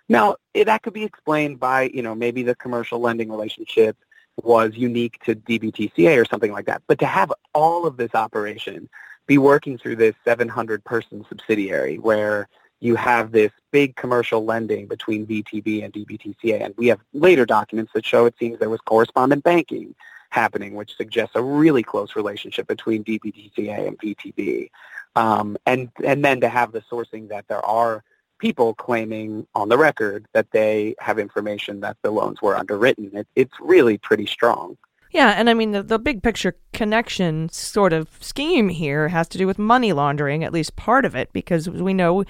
Now, 0.08 0.36
eh, 0.54 0.64
that 0.64 0.82
could 0.82 0.94
be 0.94 1.04
explained 1.04 1.60
by, 1.60 1.90
you 1.92 2.02
know, 2.02 2.14
maybe 2.14 2.42
the 2.42 2.54
commercial 2.54 3.00
lending 3.00 3.30
relationship 3.30 3.96
was 4.42 4.76
unique 4.76 5.18
to 5.24 5.34
DBTCA 5.34 6.20
or 6.20 6.24
something 6.24 6.52
like 6.52 6.66
that. 6.66 6.82
But 6.86 6.98
to 7.00 7.06
have 7.06 7.32
all 7.54 7.86
of 7.86 7.96
this 7.96 8.14
operation 8.14 8.88
be 9.26 9.38
working 9.38 9.76
through 9.76 9.96
this 9.96 10.14
700-person 10.26 11.26
subsidiary 11.28 11.98
where 11.98 12.48
you 12.80 12.94
have 12.94 13.32
this 13.32 13.50
big 13.72 13.96
commercial 13.96 14.44
lending 14.44 14.86
between 14.86 15.26
VTB 15.26 15.84
and 15.84 15.92
DBTCA, 15.92 16.64
and 16.64 16.74
we 16.76 16.86
have 16.86 17.00
later 17.12 17.44
documents 17.44 17.92
that 17.94 18.06
show 18.06 18.24
it 18.26 18.34
seems 18.38 18.58
there 18.58 18.70
was 18.70 18.80
correspondent 18.82 19.42
banking 19.42 19.94
happening, 20.30 20.74
which 20.74 20.96
suggests 20.96 21.34
a 21.34 21.42
really 21.42 21.82
close 21.82 22.14
relationship 22.14 22.66
between 22.68 23.02
DBTCA 23.02 23.88
and 23.88 23.98
VTB. 23.98 24.70
Um, 25.16 25.56
and 25.66 25.90
and 26.04 26.24
then 26.24 26.40
to 26.42 26.48
have 26.48 26.70
the 26.70 26.82
sourcing 26.82 27.28
that 27.30 27.48
there 27.48 27.64
are 27.64 28.04
people 28.38 28.74
claiming 28.74 29.46
on 29.54 29.68
the 29.68 29.78
record 29.78 30.26
that 30.32 30.50
they 30.52 30.94
have 31.00 31.18
information 31.18 31.80
that 31.80 31.96
the 32.02 32.10
loans 32.10 32.40
were 32.42 32.56
underwritten. 32.56 33.10
It, 33.14 33.26
it's 33.34 33.54
really 33.60 33.98
pretty 33.98 34.26
strong. 34.26 34.76
Yeah, 35.10 35.30
and 35.30 35.48
I 35.48 35.54
mean 35.54 35.72
the, 35.72 35.82
the 35.82 35.98
big 35.98 36.22
picture 36.22 36.54
connection 36.72 37.48
sort 37.48 37.92
of 37.92 38.08
scheme 38.20 38.68
here 38.68 39.08
has 39.08 39.26
to 39.28 39.38
do 39.38 39.46
with 39.46 39.58
money 39.58 39.92
laundering, 39.92 40.44
at 40.44 40.52
least 40.52 40.76
part 40.76 41.04
of 41.04 41.14
it, 41.14 41.32
because 41.32 41.68
we 41.68 41.94
know, 41.94 42.24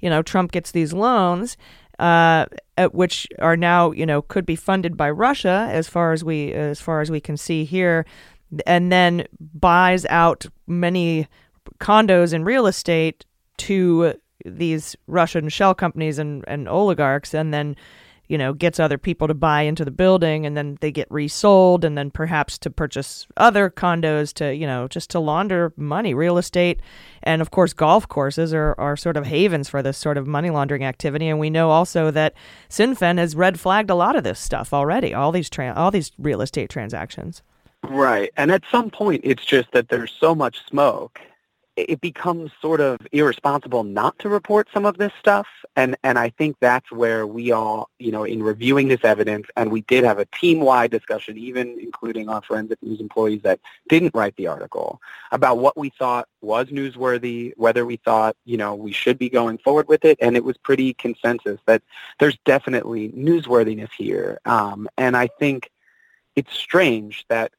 you 0.00 0.10
know, 0.10 0.20
Trump 0.20 0.50
gets 0.50 0.72
these 0.72 0.92
loans, 0.92 1.56
uh, 2.00 2.46
which 2.90 3.28
are 3.38 3.56
now, 3.56 3.92
you 3.92 4.04
know, 4.04 4.20
could 4.20 4.44
be 4.44 4.56
funded 4.56 4.96
by 4.96 5.08
Russia, 5.10 5.68
as 5.70 5.88
far 5.88 6.12
as 6.12 6.24
we 6.24 6.52
as 6.52 6.80
far 6.80 7.00
as 7.00 7.08
we 7.10 7.20
can 7.20 7.36
see 7.36 7.64
here, 7.64 8.04
and 8.66 8.90
then 8.90 9.26
buys 9.40 10.04
out 10.06 10.44
many 10.66 11.28
condos 11.78 12.32
and 12.32 12.44
real 12.44 12.66
estate 12.66 13.24
to 13.58 14.14
these 14.44 14.96
Russian 15.06 15.48
shell 15.48 15.74
companies 15.74 16.18
and, 16.18 16.44
and 16.46 16.68
oligarchs 16.68 17.34
and 17.34 17.52
then 17.52 17.76
you 18.28 18.38
know 18.38 18.52
gets 18.52 18.80
other 18.80 18.98
people 18.98 19.28
to 19.28 19.34
buy 19.34 19.62
into 19.62 19.84
the 19.84 19.90
building 19.90 20.46
and 20.46 20.56
then 20.56 20.78
they 20.80 20.90
get 20.90 21.10
resold 21.10 21.84
and 21.84 21.96
then 21.96 22.10
perhaps 22.10 22.56
to 22.58 22.70
purchase 22.70 23.26
other 23.36 23.68
condos 23.70 24.32
to 24.32 24.54
you 24.54 24.66
know 24.66 24.88
just 24.88 25.10
to 25.10 25.18
launder 25.18 25.72
money 25.76 26.14
real 26.14 26.38
estate. 26.38 26.80
And 27.22 27.42
of 27.42 27.50
course 27.50 27.72
golf 27.72 28.08
courses 28.08 28.54
are, 28.54 28.74
are 28.78 28.96
sort 28.96 29.16
of 29.16 29.26
havens 29.26 29.68
for 29.68 29.82
this 29.82 29.98
sort 29.98 30.18
of 30.18 30.26
money 30.26 30.50
laundering 30.50 30.84
activity. 30.84 31.28
And 31.28 31.38
we 31.38 31.50
know 31.50 31.70
also 31.70 32.10
that 32.10 32.34
FinCEN 32.70 33.18
has 33.18 33.36
red 33.36 33.60
flagged 33.60 33.90
a 33.90 33.94
lot 33.94 34.16
of 34.16 34.24
this 34.24 34.40
stuff 34.40 34.72
already 34.72 35.14
all 35.14 35.32
these 35.32 35.50
tra- 35.50 35.74
all 35.74 35.90
these 35.90 36.12
real 36.18 36.40
estate 36.40 36.70
transactions. 36.70 37.42
Right. 37.82 38.30
And 38.36 38.50
at 38.50 38.62
some 38.70 38.90
point 38.90 39.20
it's 39.24 39.44
just 39.44 39.72
that 39.72 39.88
there's 39.88 40.12
so 40.18 40.34
much 40.34 40.64
smoke 40.66 41.20
it 41.76 42.00
becomes 42.00 42.52
sort 42.60 42.80
of 42.80 43.00
irresponsible 43.10 43.82
not 43.82 44.18
to 44.20 44.28
report 44.28 44.68
some 44.72 44.86
of 44.86 44.96
this 44.96 45.12
stuff. 45.18 45.46
And, 45.76 45.96
and 46.04 46.18
I 46.18 46.30
think 46.30 46.56
that's 46.60 46.90
where 46.92 47.26
we 47.26 47.50
all, 47.50 47.90
you 47.98 48.12
know, 48.12 48.22
in 48.22 48.42
reviewing 48.42 48.86
this 48.88 49.04
evidence, 49.04 49.48
and 49.56 49.72
we 49.72 49.80
did 49.82 50.04
have 50.04 50.18
a 50.18 50.24
team-wide 50.26 50.92
discussion, 50.92 51.36
even 51.36 51.78
including 51.80 52.28
our 52.28 52.42
forensic 52.42 52.80
news 52.82 53.00
employees 53.00 53.42
that 53.42 53.58
didn't 53.88 54.14
write 54.14 54.36
the 54.36 54.46
article, 54.46 55.00
about 55.32 55.58
what 55.58 55.76
we 55.76 55.90
thought 55.90 56.28
was 56.40 56.68
newsworthy, 56.68 57.52
whether 57.56 57.84
we 57.84 57.96
thought, 57.96 58.36
you 58.44 58.56
know, 58.56 58.74
we 58.74 58.92
should 58.92 59.18
be 59.18 59.28
going 59.28 59.58
forward 59.58 59.88
with 59.88 60.04
it. 60.04 60.16
And 60.20 60.36
it 60.36 60.44
was 60.44 60.56
pretty 60.58 60.94
consensus 60.94 61.58
that 61.66 61.82
there's 62.20 62.38
definitely 62.44 63.08
newsworthiness 63.10 63.90
here. 63.96 64.38
Um, 64.44 64.88
and 64.96 65.16
I 65.16 65.26
think 65.26 65.70
it's 66.36 66.54
strange 66.54 67.24
that 67.28 67.52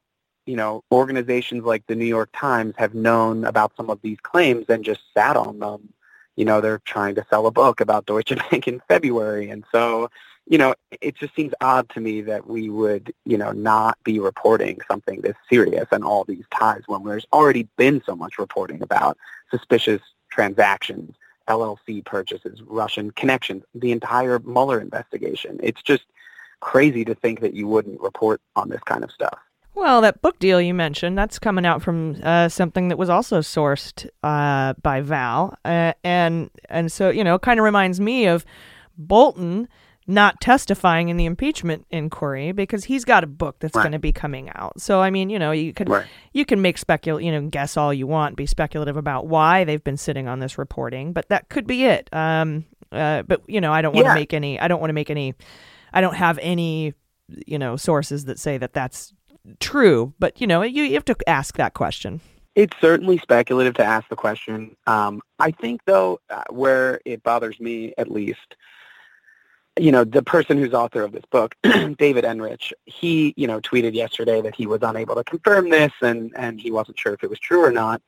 you 0.45 0.55
know, 0.55 0.83
organizations 0.91 1.63
like 1.63 1.85
the 1.87 1.95
New 1.95 2.05
York 2.05 2.29
Times 2.33 2.75
have 2.77 2.93
known 2.93 3.45
about 3.45 3.75
some 3.75 3.89
of 3.89 4.01
these 4.01 4.19
claims 4.21 4.65
and 4.69 4.85
just 4.85 5.01
sat 5.13 5.35
on 5.35 5.59
them. 5.59 5.89
You 6.35 6.45
know, 6.45 6.61
they're 6.61 6.81
trying 6.85 7.15
to 7.15 7.25
sell 7.29 7.47
a 7.47 7.51
book 7.51 7.81
about 7.81 8.05
Deutsche 8.05 8.33
Bank 8.51 8.67
in 8.67 8.81
February. 8.87 9.49
And 9.49 9.63
so, 9.71 10.09
you 10.47 10.57
know, 10.57 10.75
it 11.01 11.15
just 11.15 11.35
seems 11.35 11.53
odd 11.61 11.89
to 11.89 11.99
me 11.99 12.21
that 12.21 12.47
we 12.47 12.69
would, 12.69 13.13
you 13.25 13.37
know, 13.37 13.51
not 13.51 13.97
be 14.03 14.19
reporting 14.19 14.79
something 14.87 15.21
this 15.21 15.35
serious 15.49 15.87
and 15.91 16.03
all 16.03 16.23
these 16.23 16.45
ties 16.51 16.83
when 16.87 17.03
there's 17.03 17.25
already 17.33 17.67
been 17.77 18.01
so 18.05 18.15
much 18.15 18.37
reporting 18.37 18.81
about 18.83 19.17
suspicious 19.49 20.01
transactions, 20.29 21.15
LLC 21.47 22.05
purchases, 22.05 22.61
Russian 22.67 23.11
connections, 23.11 23.63
the 23.73 23.91
entire 23.91 24.39
Mueller 24.39 24.79
investigation. 24.79 25.59
It's 25.63 25.81
just 25.81 26.03
crazy 26.59 27.05
to 27.05 27.15
think 27.15 27.39
that 27.41 27.53
you 27.53 27.67
wouldn't 27.67 28.01
report 28.01 28.41
on 28.55 28.69
this 28.69 28.81
kind 28.81 29.03
of 29.03 29.11
stuff. 29.11 29.39
Well, 29.75 29.99
that 30.01 30.21
book 30.21 30.39
deal 30.39 30.61
you 30.61 30.73
mentioned, 30.73 31.17
that's 31.17 31.37
coming 31.37 31.65
out 31.65 31.81
from 31.81 32.17
uh, 32.23 32.47
something 32.47 32.87
that 32.87 32.97
was 32.97 33.09
also 33.09 33.41
sourced 33.41 34.07
uh, 34.23 34.73
by 34.81 35.01
Val. 35.01 35.57
Uh, 35.65 35.93
and 36.03 36.49
and 36.69 36.89
so, 36.91 37.09
you 37.09 37.23
know, 37.23 37.35
it 37.35 37.41
kind 37.41 37.59
of 37.59 37.65
reminds 37.65 37.99
me 37.99 38.25
of 38.25 38.45
Bolton 38.97 39.67
not 40.07 40.39
testifying 40.39 41.09
in 41.09 41.17
the 41.17 41.25
impeachment 41.25 41.85
inquiry 41.89 42.51
because 42.51 42.85
he's 42.85 43.03
got 43.03 43.23
a 43.23 43.27
book 43.27 43.57
that's 43.59 43.75
right. 43.75 43.83
going 43.83 43.91
to 43.91 43.99
be 43.99 44.11
coming 44.11 44.49
out. 44.55 44.79
So 44.79 45.01
I 45.01 45.09
mean, 45.09 45.29
you 45.29 45.39
know, 45.39 45.51
you 45.51 45.73
could 45.73 45.89
right. 45.89 46.05
you 46.31 46.45
can 46.45 46.61
make 46.61 46.79
specul 46.79 47.23
you 47.23 47.31
know, 47.31 47.49
guess 47.49 47.75
all 47.75 47.93
you 47.93 48.07
want, 48.07 48.37
be 48.37 48.45
speculative 48.45 48.97
about 48.97 49.27
why 49.27 49.63
they've 49.63 49.83
been 49.83 49.97
sitting 49.97 50.27
on 50.27 50.39
this 50.39 50.57
reporting, 50.57 51.11
but 51.11 51.27
that 51.29 51.49
could 51.49 51.67
be 51.67 51.85
it. 51.85 52.09
Um 52.13 52.65
uh, 52.91 53.23
but 53.23 53.41
you 53.47 53.59
know, 53.59 53.73
I 53.73 53.81
don't 53.81 53.93
want 53.93 54.05
to 54.05 54.11
yeah. 54.11 54.15
make 54.15 54.33
any 54.33 54.59
I 54.59 54.67
don't 54.67 54.79
want 54.79 54.89
to 54.89 54.93
make 54.93 55.09
any 55.09 55.33
I 55.91 56.01
don't 56.01 56.15
have 56.15 56.39
any 56.41 56.93
you 57.27 57.57
know 57.57 57.75
sources 57.75 58.25
that 58.25 58.39
say 58.39 58.57
that 58.59 58.73
that's 58.73 59.11
true, 59.59 60.13
but 60.19 60.39
you 60.41 60.47
know, 60.47 60.61
you, 60.61 60.83
you 60.83 60.93
have 60.93 61.05
to 61.05 61.17
ask 61.27 61.57
that 61.57 61.73
question. 61.73 62.21
It's 62.55 62.75
certainly 62.79 63.17
speculative 63.17 63.73
to 63.75 63.83
ask 63.83 64.07
the 64.07 64.15
question. 64.15 64.77
Um, 64.87 65.21
I 65.39 65.51
think, 65.51 65.81
though, 65.85 66.19
uh, 66.29 66.43
where 66.49 67.01
it 67.03 67.21
bothers 67.21 67.59
me 67.59 67.93
at 67.97 68.09
least, 68.09 68.55
you 69.77 69.91
know, 69.91 70.05
the 70.05 70.23
person 70.23 70.57
who's 70.57 70.73
author 70.73 71.01
of 71.03 71.11
this 71.11 71.25
book, 71.29 71.55
David 71.97 72.23
Enrich, 72.23 72.71
he, 72.85 73.33
you 73.35 73.45
know, 73.45 73.59
tweeted 73.59 73.93
yesterday 73.93 74.41
that 74.41 74.55
he 74.55 74.67
was 74.67 74.79
unable 74.83 75.15
to 75.15 75.23
confirm 75.25 75.69
this 75.69 75.91
and, 76.01 76.31
and 76.37 76.61
he 76.61 76.71
wasn't 76.71 76.97
sure 76.97 77.13
if 77.13 77.25
it 77.25 77.29
was 77.29 77.39
true 77.39 77.61
or 77.61 77.71
not. 77.71 78.01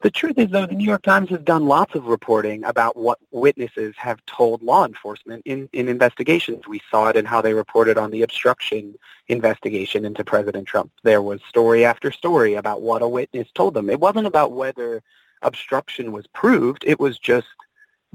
The 0.00 0.12
truth 0.12 0.38
is, 0.38 0.50
though, 0.50 0.64
the 0.64 0.76
New 0.76 0.86
York 0.86 1.02
Times 1.02 1.28
has 1.30 1.40
done 1.40 1.66
lots 1.66 1.96
of 1.96 2.06
reporting 2.06 2.62
about 2.62 2.96
what 2.96 3.18
witnesses 3.32 3.96
have 3.96 4.24
told 4.26 4.62
law 4.62 4.84
enforcement 4.84 5.42
in, 5.44 5.68
in 5.72 5.88
investigations. 5.88 6.68
We 6.68 6.80
saw 6.88 7.08
it 7.08 7.16
in 7.16 7.24
how 7.24 7.42
they 7.42 7.52
reported 7.52 7.98
on 7.98 8.12
the 8.12 8.22
obstruction 8.22 8.94
investigation 9.26 10.04
into 10.04 10.22
President 10.22 10.68
Trump. 10.68 10.92
There 11.02 11.20
was 11.20 11.40
story 11.48 11.84
after 11.84 12.12
story 12.12 12.54
about 12.54 12.80
what 12.80 13.02
a 13.02 13.08
witness 13.08 13.48
told 13.56 13.74
them. 13.74 13.90
It 13.90 13.98
wasn't 13.98 14.28
about 14.28 14.52
whether 14.52 15.02
obstruction 15.42 16.12
was 16.12 16.28
proved. 16.28 16.84
It 16.86 17.00
was 17.00 17.18
just 17.18 17.48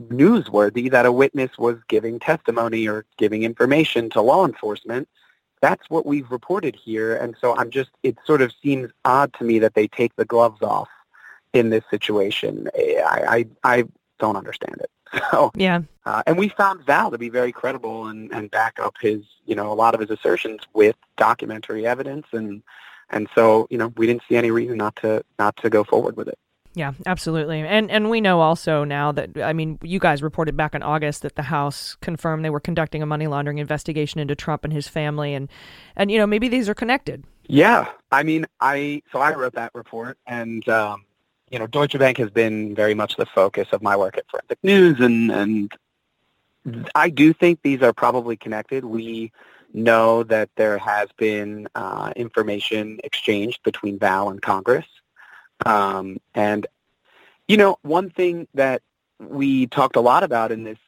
newsworthy 0.01 0.89
that 0.89 1.05
a 1.05 1.11
witness 1.11 1.57
was 1.57 1.75
giving 1.89 2.17
testimony 2.17 2.87
or 2.87 3.05
giving 3.17 3.43
information 3.43 4.09
to 4.11 4.21
law 4.21 4.45
enforcement. 4.45 5.09
That's 5.61 5.89
what 5.89 6.05
we've 6.05 6.31
reported 6.31 6.77
here. 6.77 7.17
And 7.17 7.35
so 7.41 7.57
I'm 7.57 7.69
just, 7.69 7.89
it 8.03 8.17
sort 8.25 8.41
of 8.41 8.53
seems 8.63 8.89
odd 9.03 9.33
to 9.33 9.43
me 9.43 9.59
that 9.59 9.73
they 9.73 9.89
take 9.89 10.15
the 10.15 10.25
gloves 10.25 10.61
off 10.61 10.87
in 11.53 11.69
this 11.69 11.83
situation. 11.89 12.69
I, 12.75 13.45
I, 13.63 13.75
I 13.77 13.83
don't 14.19 14.35
understand 14.35 14.75
it. 14.79 14.89
So 15.29 15.51
yeah, 15.53 15.81
uh, 16.07 16.23
and 16.25 16.39
we 16.39 16.49
found 16.49 16.83
Val 16.85 17.11
to 17.11 17.19
be 17.19 17.29
very 17.29 17.51
credible 17.51 18.07
and, 18.07 18.31
and 18.33 18.49
back 18.49 18.79
up 18.79 18.95
his, 18.99 19.21
you 19.45 19.53
know, 19.53 19.71
a 19.71 19.75
lot 19.75 19.93
of 19.93 19.99
his 19.99 20.09
assertions 20.09 20.61
with 20.73 20.95
documentary 21.17 21.85
evidence, 21.85 22.25
and 22.31 22.63
and 23.11 23.27
so 23.35 23.67
you 23.69 23.77
know 23.77 23.93
we 23.95 24.07
didn't 24.07 24.23
see 24.27 24.35
any 24.35 24.49
reason 24.49 24.75
not 24.77 24.95
to 24.97 25.23
not 25.37 25.55
to 25.57 25.69
go 25.69 25.83
forward 25.83 26.17
with 26.17 26.27
it. 26.27 26.39
Yeah, 26.75 26.93
absolutely. 27.05 27.61
And 27.61 27.91
and 27.91 28.09
we 28.09 28.21
know 28.21 28.41
also 28.41 28.83
now 28.83 29.11
that 29.11 29.37
I 29.37 29.53
mean, 29.53 29.77
you 29.83 29.99
guys 29.99 30.23
reported 30.23 30.57
back 30.57 30.73
in 30.73 30.81
August 30.81 31.21
that 31.21 31.35
the 31.35 31.43
House 31.43 31.95
confirmed 32.01 32.43
they 32.43 32.49
were 32.49 32.59
conducting 32.59 33.03
a 33.03 33.05
money 33.05 33.27
laundering 33.27 33.59
investigation 33.59 34.19
into 34.19 34.35
Trump 34.35 34.63
and 34.63 34.73
his 34.73 34.87
family 34.87 35.35
and 35.35 35.49
and 35.95 36.09
you 36.09 36.17
know, 36.17 36.25
maybe 36.25 36.47
these 36.47 36.67
are 36.67 36.73
connected. 36.73 37.23
Yeah. 37.47 37.89
I 38.11 38.23
mean, 38.23 38.47
I 38.59 39.03
so 39.11 39.19
I 39.19 39.35
wrote 39.35 39.53
that 39.53 39.71
report 39.75 40.17
and 40.25 40.67
um 40.67 41.05
you 41.53 41.59
know, 41.59 41.67
Deutsche 41.67 41.99
Bank 41.99 42.17
has 42.17 42.31
been 42.31 42.73
very 42.73 42.95
much 42.95 43.15
the 43.15 43.27
focus 43.27 43.67
of 43.73 43.83
my 43.83 43.95
work 43.95 44.17
at 44.17 44.27
Forensic 44.27 44.57
News, 44.63 44.99
and 44.99 45.31
and 45.31 45.71
I 46.95 47.11
do 47.11 47.31
think 47.31 47.61
these 47.61 47.83
are 47.83 47.93
probably 47.93 48.35
connected. 48.35 48.83
We 48.83 49.31
know 49.71 50.23
that 50.23 50.49
there 50.55 50.79
has 50.79 51.09
been 51.15 51.67
uh, 51.75 52.11
information 52.15 52.99
exchanged 53.03 53.61
between 53.63 53.99
Val 53.99 54.31
and 54.31 54.41
Congress, 54.41 54.87
um, 55.63 56.17
and 56.33 56.65
you 57.47 57.57
know, 57.57 57.77
one 57.83 58.09
thing 58.09 58.47
that 58.55 58.81
we 59.19 59.67
talked 59.67 59.95
a 59.95 60.01
lot 60.01 60.23
about 60.23 60.51
in 60.51 60.63
this 60.63 60.79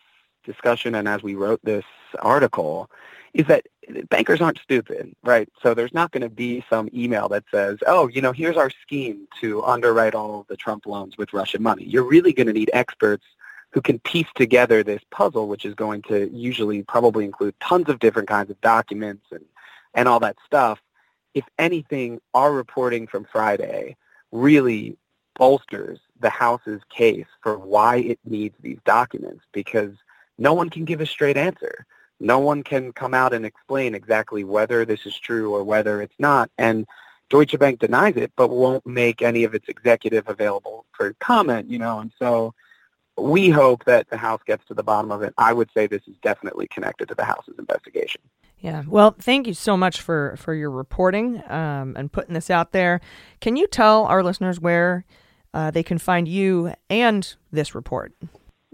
discussion, 0.46 0.96
and 0.96 1.08
as 1.08 1.22
we 1.22 1.36
wrote 1.36 1.60
this 1.64 1.86
article, 2.20 2.90
is 3.36 3.46
that 3.48 3.66
bankers 4.10 4.40
aren't 4.40 4.60
stupid, 4.60 5.14
right? 5.22 5.50
So 5.62 5.74
there's 5.74 5.94
not 5.94 6.12
going 6.12 6.22
to 6.22 6.30
be 6.30 6.64
some 6.70 6.90
email 6.94 7.28
that 7.30 7.44
says, 7.52 7.78
oh, 7.86 8.08
you 8.08 8.22
know, 8.22 8.32
here's 8.32 8.56
our 8.56 8.70
scheme 8.70 9.28
to 9.42 9.62
underwrite 9.64 10.16
all 10.16 10.40
of 10.40 10.48
the 10.48 10.56
Trump 10.56 10.86
loans 10.86 11.18
with 11.18 11.34
Russian 11.34 11.62
money. 11.62 11.84
You're 11.84 12.08
really 12.08 12.32
going 12.32 12.48
to 12.48 12.54
need 12.54 12.70
experts 12.72 13.26
who 13.72 13.82
can 13.82 14.00
piece 14.00 14.30
together 14.36 14.84
this 14.84 15.02
puzzle, 15.12 15.50
which 15.50 15.66
is 15.66 15.76
going 15.76 16.02
to 16.04 16.30
usually 16.30 16.82
probably 16.84 17.26
include 17.26 17.60
tons 17.60 17.90
of 17.90 18.00
different 18.00 18.30
kinds 18.30 18.50
of 18.50 18.60
documents 18.62 19.26
and, 19.32 19.44
and 19.94 20.08
all 20.08 20.22
that 20.22 20.38
stuff. 20.46 20.80
If 21.34 21.44
anything, 21.60 22.22
our 22.34 22.54
reporting 22.54 23.06
from 23.06 23.28
Friday 23.30 23.98
really 24.32 24.98
bolsters 25.36 26.00
the 26.22 26.30
House's 26.30 26.82
case 26.90 27.28
for 27.44 27.58
why 27.60 27.98
it 27.98 28.20
needs 28.24 28.56
these 28.62 28.80
documents 28.86 29.44
because 29.52 29.92
no 30.38 30.54
one 30.54 30.70
can 30.70 30.86
give 30.86 31.02
a 31.02 31.06
straight 31.06 31.36
answer 31.36 31.86
No 32.20 32.40
one 32.40 32.64
can 32.64 32.94
come 32.94 33.14
out 33.14 33.34
and 33.34 33.46
explain 33.46 33.94
exactly 33.94 34.44
whether 34.44 34.86
this 34.86 35.06
is 35.06 35.18
true 35.18 35.54
or 35.54 35.64
whether 35.64 36.02
it's 36.02 36.16
not. 36.18 36.50
And 36.58 36.86
Deutsche 37.30 37.58
Bank 37.58 37.80
denies 37.80 38.16
it, 38.16 38.32
but 38.36 38.50
won't 38.50 38.86
make 38.86 39.22
any 39.22 39.44
of 39.44 39.54
its 39.54 39.68
executive 39.68 40.28
available 40.28 40.86
for 40.94 41.14
comment, 41.20 41.70
you 41.70 41.80
know. 41.80 42.00
And 42.00 42.12
so 42.18 42.54
we 43.18 43.50
hope 43.50 43.86
that 43.86 44.10
the 44.10 44.18
House 44.18 44.42
gets 44.46 44.66
to 44.68 44.74
the 44.74 44.84
bottom 44.84 45.12
of 45.12 45.22
it. 45.22 45.34
I 45.38 45.54
would 45.54 45.70
say 45.74 45.88
this 45.88 46.08
is 46.08 46.16
definitely 46.22 46.68
connected 46.68 47.08
to 47.10 47.16
the 47.16 47.26
House's 47.26 47.56
investigation. 47.58 48.22
Yeah. 48.60 48.84
Well, 48.88 49.16
thank 49.20 49.48
you 49.48 49.54
so 49.54 49.78
much 49.78 50.02
for 50.02 50.36
for 50.38 50.54
your 50.54 50.72
reporting 50.72 51.42
um, 51.52 51.96
and 51.98 52.12
putting 52.12 52.34
this 52.34 52.50
out 52.50 52.72
there. 52.72 53.02
Can 53.42 53.58
you 53.58 53.68
tell 53.68 54.06
our 54.06 54.24
listeners 54.24 54.60
where 54.60 55.06
uh, 55.54 55.72
they 55.72 55.84
can 55.84 55.98
find 55.98 56.28
you 56.28 56.74
and 56.90 57.36
this 57.52 57.76
report? 57.76 58.14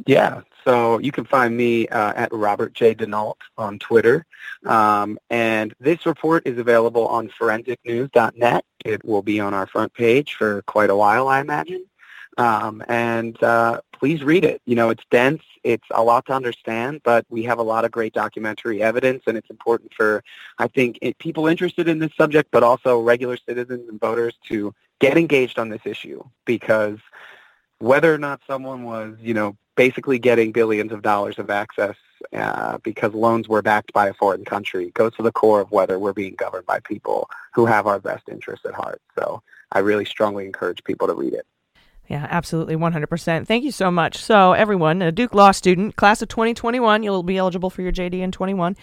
Yeah. 0.05 0.41
So 0.63 0.99
you 0.99 1.11
can 1.11 1.25
find 1.25 1.55
me 1.55 1.87
uh, 1.87 2.13
at 2.15 2.31
Robert 2.31 2.73
J. 2.73 2.93
Denault 2.93 3.37
on 3.57 3.79
Twitter. 3.79 4.25
Um, 4.65 5.17
and 5.29 5.73
this 5.79 6.05
report 6.05 6.43
is 6.45 6.57
available 6.57 7.07
on 7.07 7.29
forensicnews.net. 7.29 8.65
It 8.85 9.03
will 9.03 9.21
be 9.23 9.39
on 9.39 9.53
our 9.53 9.65
front 9.67 9.93
page 9.93 10.35
for 10.35 10.61
quite 10.63 10.89
a 10.89 10.95
while, 10.95 11.27
I 11.27 11.39
imagine. 11.39 11.85
Um, 12.37 12.83
and 12.87 13.41
uh, 13.43 13.81
please 13.91 14.23
read 14.23 14.45
it. 14.45 14.61
You 14.65 14.75
know, 14.75 14.89
it's 14.89 15.03
dense. 15.11 15.41
It's 15.63 15.87
a 15.91 16.01
lot 16.01 16.25
to 16.27 16.33
understand, 16.33 17.01
but 17.03 17.25
we 17.29 17.43
have 17.43 17.59
a 17.59 17.63
lot 17.63 17.85
of 17.85 17.91
great 17.91 18.13
documentary 18.13 18.81
evidence, 18.81 19.23
and 19.27 19.37
it's 19.37 19.49
important 19.49 19.93
for, 19.93 20.23
I 20.57 20.67
think, 20.67 20.97
it, 21.01 21.17
people 21.19 21.45
interested 21.47 21.87
in 21.87 21.99
this 21.99 22.15
subject, 22.15 22.49
but 22.51 22.63
also 22.63 22.99
regular 22.99 23.37
citizens 23.37 23.87
and 23.89 23.99
voters 23.99 24.33
to 24.47 24.73
get 24.99 25.17
engaged 25.17 25.59
on 25.59 25.69
this 25.69 25.81
issue 25.85 26.23
because 26.45 26.97
whether 27.81 28.13
or 28.13 28.17
not 28.17 28.41
someone 28.47 28.83
was, 28.83 29.15
you 29.19 29.33
know, 29.33 29.57
basically 29.75 30.19
getting 30.19 30.51
billions 30.51 30.91
of 30.91 31.01
dollars 31.01 31.39
of 31.39 31.49
access 31.49 31.95
uh, 32.33 32.77
because 32.83 33.13
loans 33.13 33.47
were 33.47 33.61
backed 33.61 33.91
by 33.93 34.07
a 34.07 34.13
foreign 34.13 34.45
country 34.45 34.91
goes 34.91 35.15
to 35.15 35.23
the 35.23 35.31
core 35.31 35.61
of 35.61 35.71
whether 35.71 35.97
we're 35.97 36.13
being 36.13 36.35
governed 36.35 36.65
by 36.65 36.79
people 36.81 37.29
who 37.53 37.65
have 37.65 37.87
our 37.87 37.99
best 37.99 38.27
interests 38.29 38.65
at 38.65 38.73
heart. 38.73 39.01
So 39.17 39.41
I 39.71 39.79
really 39.79 40.05
strongly 40.05 40.45
encourage 40.45 40.83
people 40.83 41.07
to 41.07 41.13
read 41.13 41.33
it. 41.33 41.47
Yeah, 42.07 42.27
absolutely, 42.29 42.75
100%. 42.75 43.47
Thank 43.47 43.63
you 43.63 43.71
so 43.71 43.89
much. 43.89 44.17
So, 44.17 44.51
everyone, 44.51 45.01
a 45.01 45.13
Duke 45.13 45.33
Law 45.33 45.51
student, 45.51 45.95
class 45.95 46.21
of 46.21 46.27
2021, 46.27 47.03
you'll 47.03 47.23
be 47.23 47.37
eligible 47.37 47.69
for 47.69 47.81
your 47.81 47.93
JD 47.93 48.15
in 48.15 48.33
21, 48.33 48.75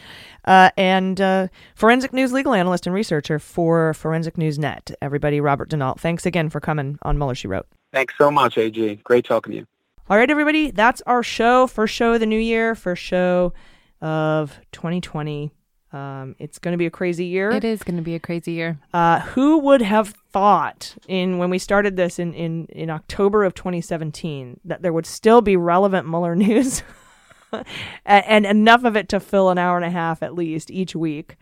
uh, 0.46 0.70
and 0.78 1.20
uh, 1.20 1.48
forensic 1.74 2.14
news 2.14 2.32
legal 2.32 2.54
analyst 2.54 2.86
and 2.86 2.94
researcher 2.94 3.38
for 3.38 3.92
Forensic 3.92 4.38
News 4.38 4.58
Net. 4.58 4.92
Everybody, 5.02 5.42
Robert 5.42 5.68
Denault, 5.68 6.00
thanks 6.00 6.24
again 6.24 6.48
for 6.48 6.58
coming 6.58 6.98
on 7.02 7.18
Mueller, 7.18 7.34
She 7.34 7.48
Wrote. 7.48 7.66
Thanks 7.92 8.14
so 8.18 8.30
much, 8.30 8.58
AG. 8.58 8.96
Great 9.04 9.24
talking 9.24 9.52
to 9.52 9.58
you. 9.58 9.66
All 10.10 10.16
right, 10.16 10.30
everybody, 10.30 10.70
that's 10.70 11.02
our 11.06 11.22
show. 11.22 11.66
First 11.66 11.94
show 11.94 12.14
of 12.14 12.20
the 12.20 12.26
new 12.26 12.38
year, 12.38 12.74
first 12.74 13.02
show 13.02 13.52
of 14.00 14.58
2020. 14.72 15.50
Um, 15.90 16.36
it's 16.38 16.58
going 16.58 16.72
to 16.72 16.78
be 16.78 16.86
a 16.86 16.90
crazy 16.90 17.26
year. 17.26 17.50
It 17.50 17.64
is 17.64 17.82
going 17.82 17.96
to 17.96 18.02
be 18.02 18.14
a 18.14 18.20
crazy 18.20 18.52
year. 18.52 18.78
Uh, 18.92 19.20
who 19.20 19.58
would 19.58 19.80
have 19.80 20.14
thought 20.30 20.96
in 21.08 21.38
when 21.38 21.48
we 21.48 21.58
started 21.58 21.96
this 21.96 22.18
in, 22.18 22.34
in, 22.34 22.66
in 22.66 22.90
October 22.90 23.44
of 23.44 23.54
2017 23.54 24.60
that 24.64 24.82
there 24.82 24.92
would 24.92 25.06
still 25.06 25.40
be 25.40 25.56
relevant 25.56 26.06
Mueller 26.06 26.36
news 26.36 26.82
and, 27.52 28.26
and 28.26 28.46
enough 28.46 28.84
of 28.84 28.96
it 28.96 29.08
to 29.08 29.20
fill 29.20 29.48
an 29.48 29.56
hour 29.56 29.76
and 29.76 29.84
a 29.84 29.90
half 29.90 30.22
at 30.22 30.34
least 30.34 30.70
each 30.70 30.94
week? 30.94 31.36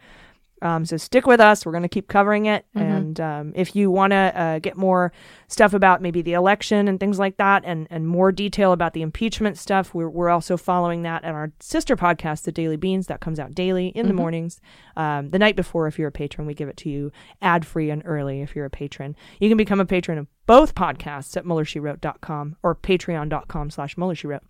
Um, 0.62 0.86
so 0.86 0.96
stick 0.96 1.26
with 1.26 1.38
us. 1.38 1.66
We're 1.66 1.72
going 1.72 1.82
to 1.82 1.88
keep 1.88 2.08
covering 2.08 2.46
it. 2.46 2.64
Mhm. 2.74 2.80
And 2.80 3.20
um, 3.20 3.52
if 3.54 3.76
you 3.76 3.90
want 3.90 4.12
to 4.12 4.16
uh, 4.16 4.58
get 4.58 4.76
more 4.76 5.12
stuff 5.48 5.74
about 5.74 6.00
maybe 6.00 6.22
the 6.22 6.32
election 6.32 6.88
and 6.88 6.98
things 6.98 7.18
like 7.18 7.36
that, 7.36 7.62
and, 7.66 7.86
and 7.90 8.08
more 8.08 8.32
detail 8.32 8.72
about 8.72 8.94
the 8.94 9.02
impeachment 9.02 9.58
stuff, 9.58 9.92
we're, 9.94 10.08
we're 10.08 10.30
also 10.30 10.56
following 10.56 11.02
that 11.02 11.24
at 11.24 11.34
our 11.34 11.52
sister 11.60 11.94
podcast, 11.94 12.44
The 12.44 12.52
Daily 12.52 12.76
Beans, 12.76 13.06
that 13.08 13.20
comes 13.20 13.38
out 13.38 13.54
daily 13.54 13.88
in 13.88 14.06
the 14.06 14.14
Mhm. 14.14 14.16
mornings. 14.16 14.60
Um, 14.96 15.28
the 15.30 15.38
night 15.38 15.56
before, 15.56 15.86
if 15.88 15.98
you're 15.98 16.08
a 16.08 16.12
patron, 16.12 16.46
we 16.46 16.54
give 16.54 16.68
it 16.70 16.76
to 16.78 16.88
you 16.88 17.12
ad 17.42 17.66
free 17.66 17.90
and 17.90 18.00
early 18.06 18.40
if 18.40 18.56
you're 18.56 18.64
a 18.64 18.70
patron. 18.70 19.14
You 19.38 19.50
can 19.50 19.58
become 19.58 19.78
a 19.80 19.84
patron 19.86 20.16
of 20.16 20.26
both 20.46 20.74
podcasts 20.74 21.36
at 21.36 21.44
MuellerSheWrote.com 21.44 22.56
or 22.62 22.74
patreon.com 22.74 23.70
slash 23.70 23.96
MuellerSheWrote. 23.96 24.40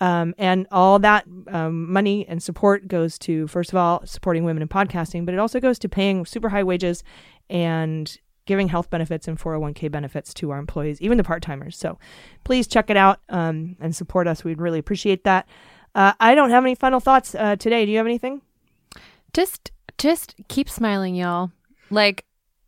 Um, 0.00 0.34
and 0.36 0.66
all 0.70 0.98
that 0.98 1.24
um, 1.48 1.90
money 1.90 2.26
and 2.28 2.42
support 2.42 2.86
goes 2.86 3.18
to, 3.20 3.46
first 3.46 3.70
of 3.70 3.76
all, 3.76 4.04
supporting 4.04 4.44
women 4.44 4.62
in 4.62 4.68
podcasting, 4.68 5.24
but 5.24 5.32
it 5.34 5.38
also 5.38 5.58
goes 5.58 5.78
to 5.80 5.88
paying 5.88 6.26
super 6.26 6.50
high 6.50 6.64
wages 6.64 7.02
and 7.48 8.18
giving 8.46 8.68
health 8.68 8.90
benefits 8.90 9.26
and 9.26 9.38
401k 9.38 9.90
benefits 9.90 10.32
to 10.34 10.50
our 10.50 10.58
employees, 10.58 11.00
even 11.00 11.18
the 11.18 11.24
part 11.24 11.42
timers. 11.42 11.76
So 11.76 11.98
please 12.44 12.66
check 12.66 12.90
it 12.90 12.96
out 12.96 13.20
um, 13.28 13.76
and 13.80 13.94
support 13.94 14.28
us. 14.28 14.44
We'd 14.44 14.60
really 14.60 14.78
appreciate 14.78 15.24
that. 15.24 15.48
Uh, 15.94 16.12
I 16.20 16.34
don't 16.34 16.50
have 16.50 16.64
any 16.64 16.74
final 16.74 17.00
thoughts 17.00 17.34
uh, 17.34 17.56
today. 17.56 17.84
Do 17.84 17.90
you 17.90 17.98
have 17.98 18.06
anything? 18.06 18.42
Just 19.32 19.72
just 19.98 20.34
keep 20.48 20.68
smiling, 20.68 21.14
y'all. 21.14 21.50
Like 21.90 22.24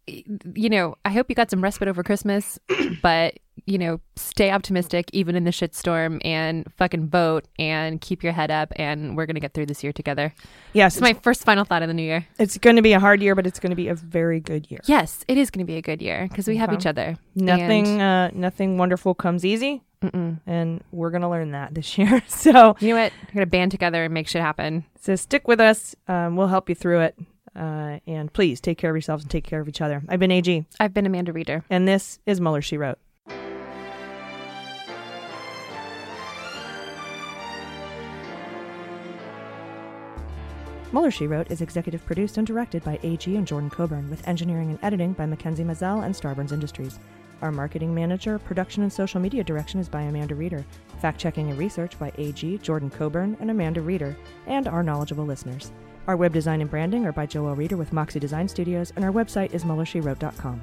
you 0.06 0.70
know, 0.70 0.96
I 1.04 1.10
hope 1.10 1.28
you 1.28 1.34
got 1.34 1.50
some 1.50 1.62
respite 1.62 1.88
over 1.88 2.02
Christmas, 2.02 2.58
but 3.02 3.38
you 3.66 3.78
know, 3.78 4.00
stay 4.16 4.50
optimistic 4.50 5.10
even 5.12 5.34
in 5.36 5.44
the 5.44 5.50
shitstorm 5.50 6.20
and 6.24 6.66
fucking 6.76 7.08
vote 7.08 7.46
and 7.58 8.00
keep 8.00 8.22
your 8.22 8.32
head 8.32 8.50
up 8.50 8.72
and 8.76 9.16
we're 9.16 9.26
gonna 9.26 9.40
get 9.40 9.54
through 9.54 9.66
this 9.66 9.82
year 9.84 9.92
together. 9.92 10.32
Yes, 10.72 10.96
It's 10.96 11.00
my 11.02 11.12
first 11.14 11.44
final 11.44 11.64
thought 11.64 11.82
of 11.82 11.88
the 11.88 11.94
new 11.94 12.02
year. 12.02 12.26
It's 12.38 12.58
going 12.58 12.76
to 12.76 12.82
be 12.82 12.92
a 12.92 13.00
hard 13.00 13.22
year, 13.22 13.34
but 13.34 13.46
it's 13.46 13.58
going 13.60 13.70
to 13.70 13.76
be 13.76 13.88
a 13.88 13.94
very 13.94 14.38
good 14.40 14.70
year. 14.70 14.80
Yes, 14.86 15.24
it 15.28 15.38
is 15.38 15.50
going 15.50 15.64
to 15.66 15.70
be 15.70 15.76
a 15.76 15.82
good 15.82 16.00
year 16.02 16.26
because 16.28 16.46
we 16.46 16.56
have 16.56 16.68
Okay. 16.70 16.78
each 16.78 16.86
other. 16.86 17.16
Nothing, 17.34 18.00
uh, 18.00 18.30
nothing 18.34 18.76
wonderful 18.78 19.14
comes 19.14 19.44
easy, 19.44 19.82
Mm-mm. 20.02 20.40
and 20.46 20.82
we're 20.92 21.10
gonna 21.10 21.30
learn 21.30 21.52
that 21.52 21.74
this 21.74 21.96
year. 21.98 22.22
So 22.28 22.76
you 22.80 22.88
know 22.94 23.00
what? 23.02 23.12
We're 23.28 23.34
gonna 23.34 23.46
band 23.46 23.70
together 23.72 24.04
and 24.04 24.12
make 24.14 24.28
shit 24.28 24.42
happen. 24.42 24.84
So 25.00 25.16
stick 25.16 25.48
with 25.48 25.60
us. 25.60 25.96
Um, 26.06 26.36
we'll 26.36 26.48
help 26.48 26.68
you 26.68 26.74
through 26.74 27.00
it. 27.00 27.18
Uh, 27.56 27.98
and 28.06 28.32
please 28.32 28.60
take 28.60 28.78
care 28.78 28.90
of 28.90 28.94
yourselves 28.96 29.24
and 29.24 29.30
take 29.30 29.42
care 29.44 29.60
of 29.60 29.68
each 29.68 29.80
other. 29.80 30.02
I've 30.08 30.20
been 30.20 30.30
AG. 30.30 30.64
I've 30.78 30.94
been 30.94 31.06
Amanda 31.06 31.32
Reeder. 31.32 31.64
And 31.70 31.88
this 31.88 32.20
is 32.26 32.40
Mueller, 32.40 32.62
She 32.62 32.76
Wrote. 32.76 32.98
Mueller, 40.90 41.10
She 41.10 41.26
Wrote 41.26 41.50
is 41.50 41.60
executive 41.60 42.04
produced 42.06 42.38
and 42.38 42.46
directed 42.46 42.82
by 42.82 42.98
AG 43.02 43.36
and 43.36 43.46
Jordan 43.46 43.68
Coburn, 43.68 44.08
with 44.08 44.26
engineering 44.26 44.70
and 44.70 44.78
editing 44.82 45.12
by 45.12 45.26
Mackenzie 45.26 45.62
Mazzell 45.62 46.04
and 46.04 46.14
Starburns 46.14 46.50
Industries. 46.50 46.98
Our 47.42 47.52
marketing 47.52 47.94
manager, 47.94 48.38
production, 48.38 48.82
and 48.82 48.92
social 48.92 49.20
media 49.20 49.44
direction 49.44 49.80
is 49.80 49.88
by 49.88 50.02
Amanda 50.02 50.34
Reeder. 50.34 50.64
Fact 51.02 51.20
checking 51.20 51.50
and 51.50 51.58
research 51.58 51.98
by 51.98 52.10
AG, 52.16 52.58
Jordan 52.58 52.88
Coburn, 52.88 53.36
and 53.38 53.50
Amanda 53.50 53.82
Reeder, 53.82 54.16
and 54.46 54.66
our 54.66 54.82
knowledgeable 54.82 55.26
listeners. 55.26 55.72
Our 56.06 56.16
web 56.16 56.32
design 56.32 56.62
and 56.62 56.70
branding 56.70 57.04
are 57.04 57.12
by 57.12 57.26
Joel 57.26 57.54
Reeder 57.54 57.76
with 57.76 57.92
Moxie 57.92 58.18
Design 58.18 58.48
Studios, 58.48 58.94
and 58.96 59.04
our 59.04 59.12
website 59.12 59.52
is 59.52 59.64
MuellerSheWrote.com. 59.64 60.62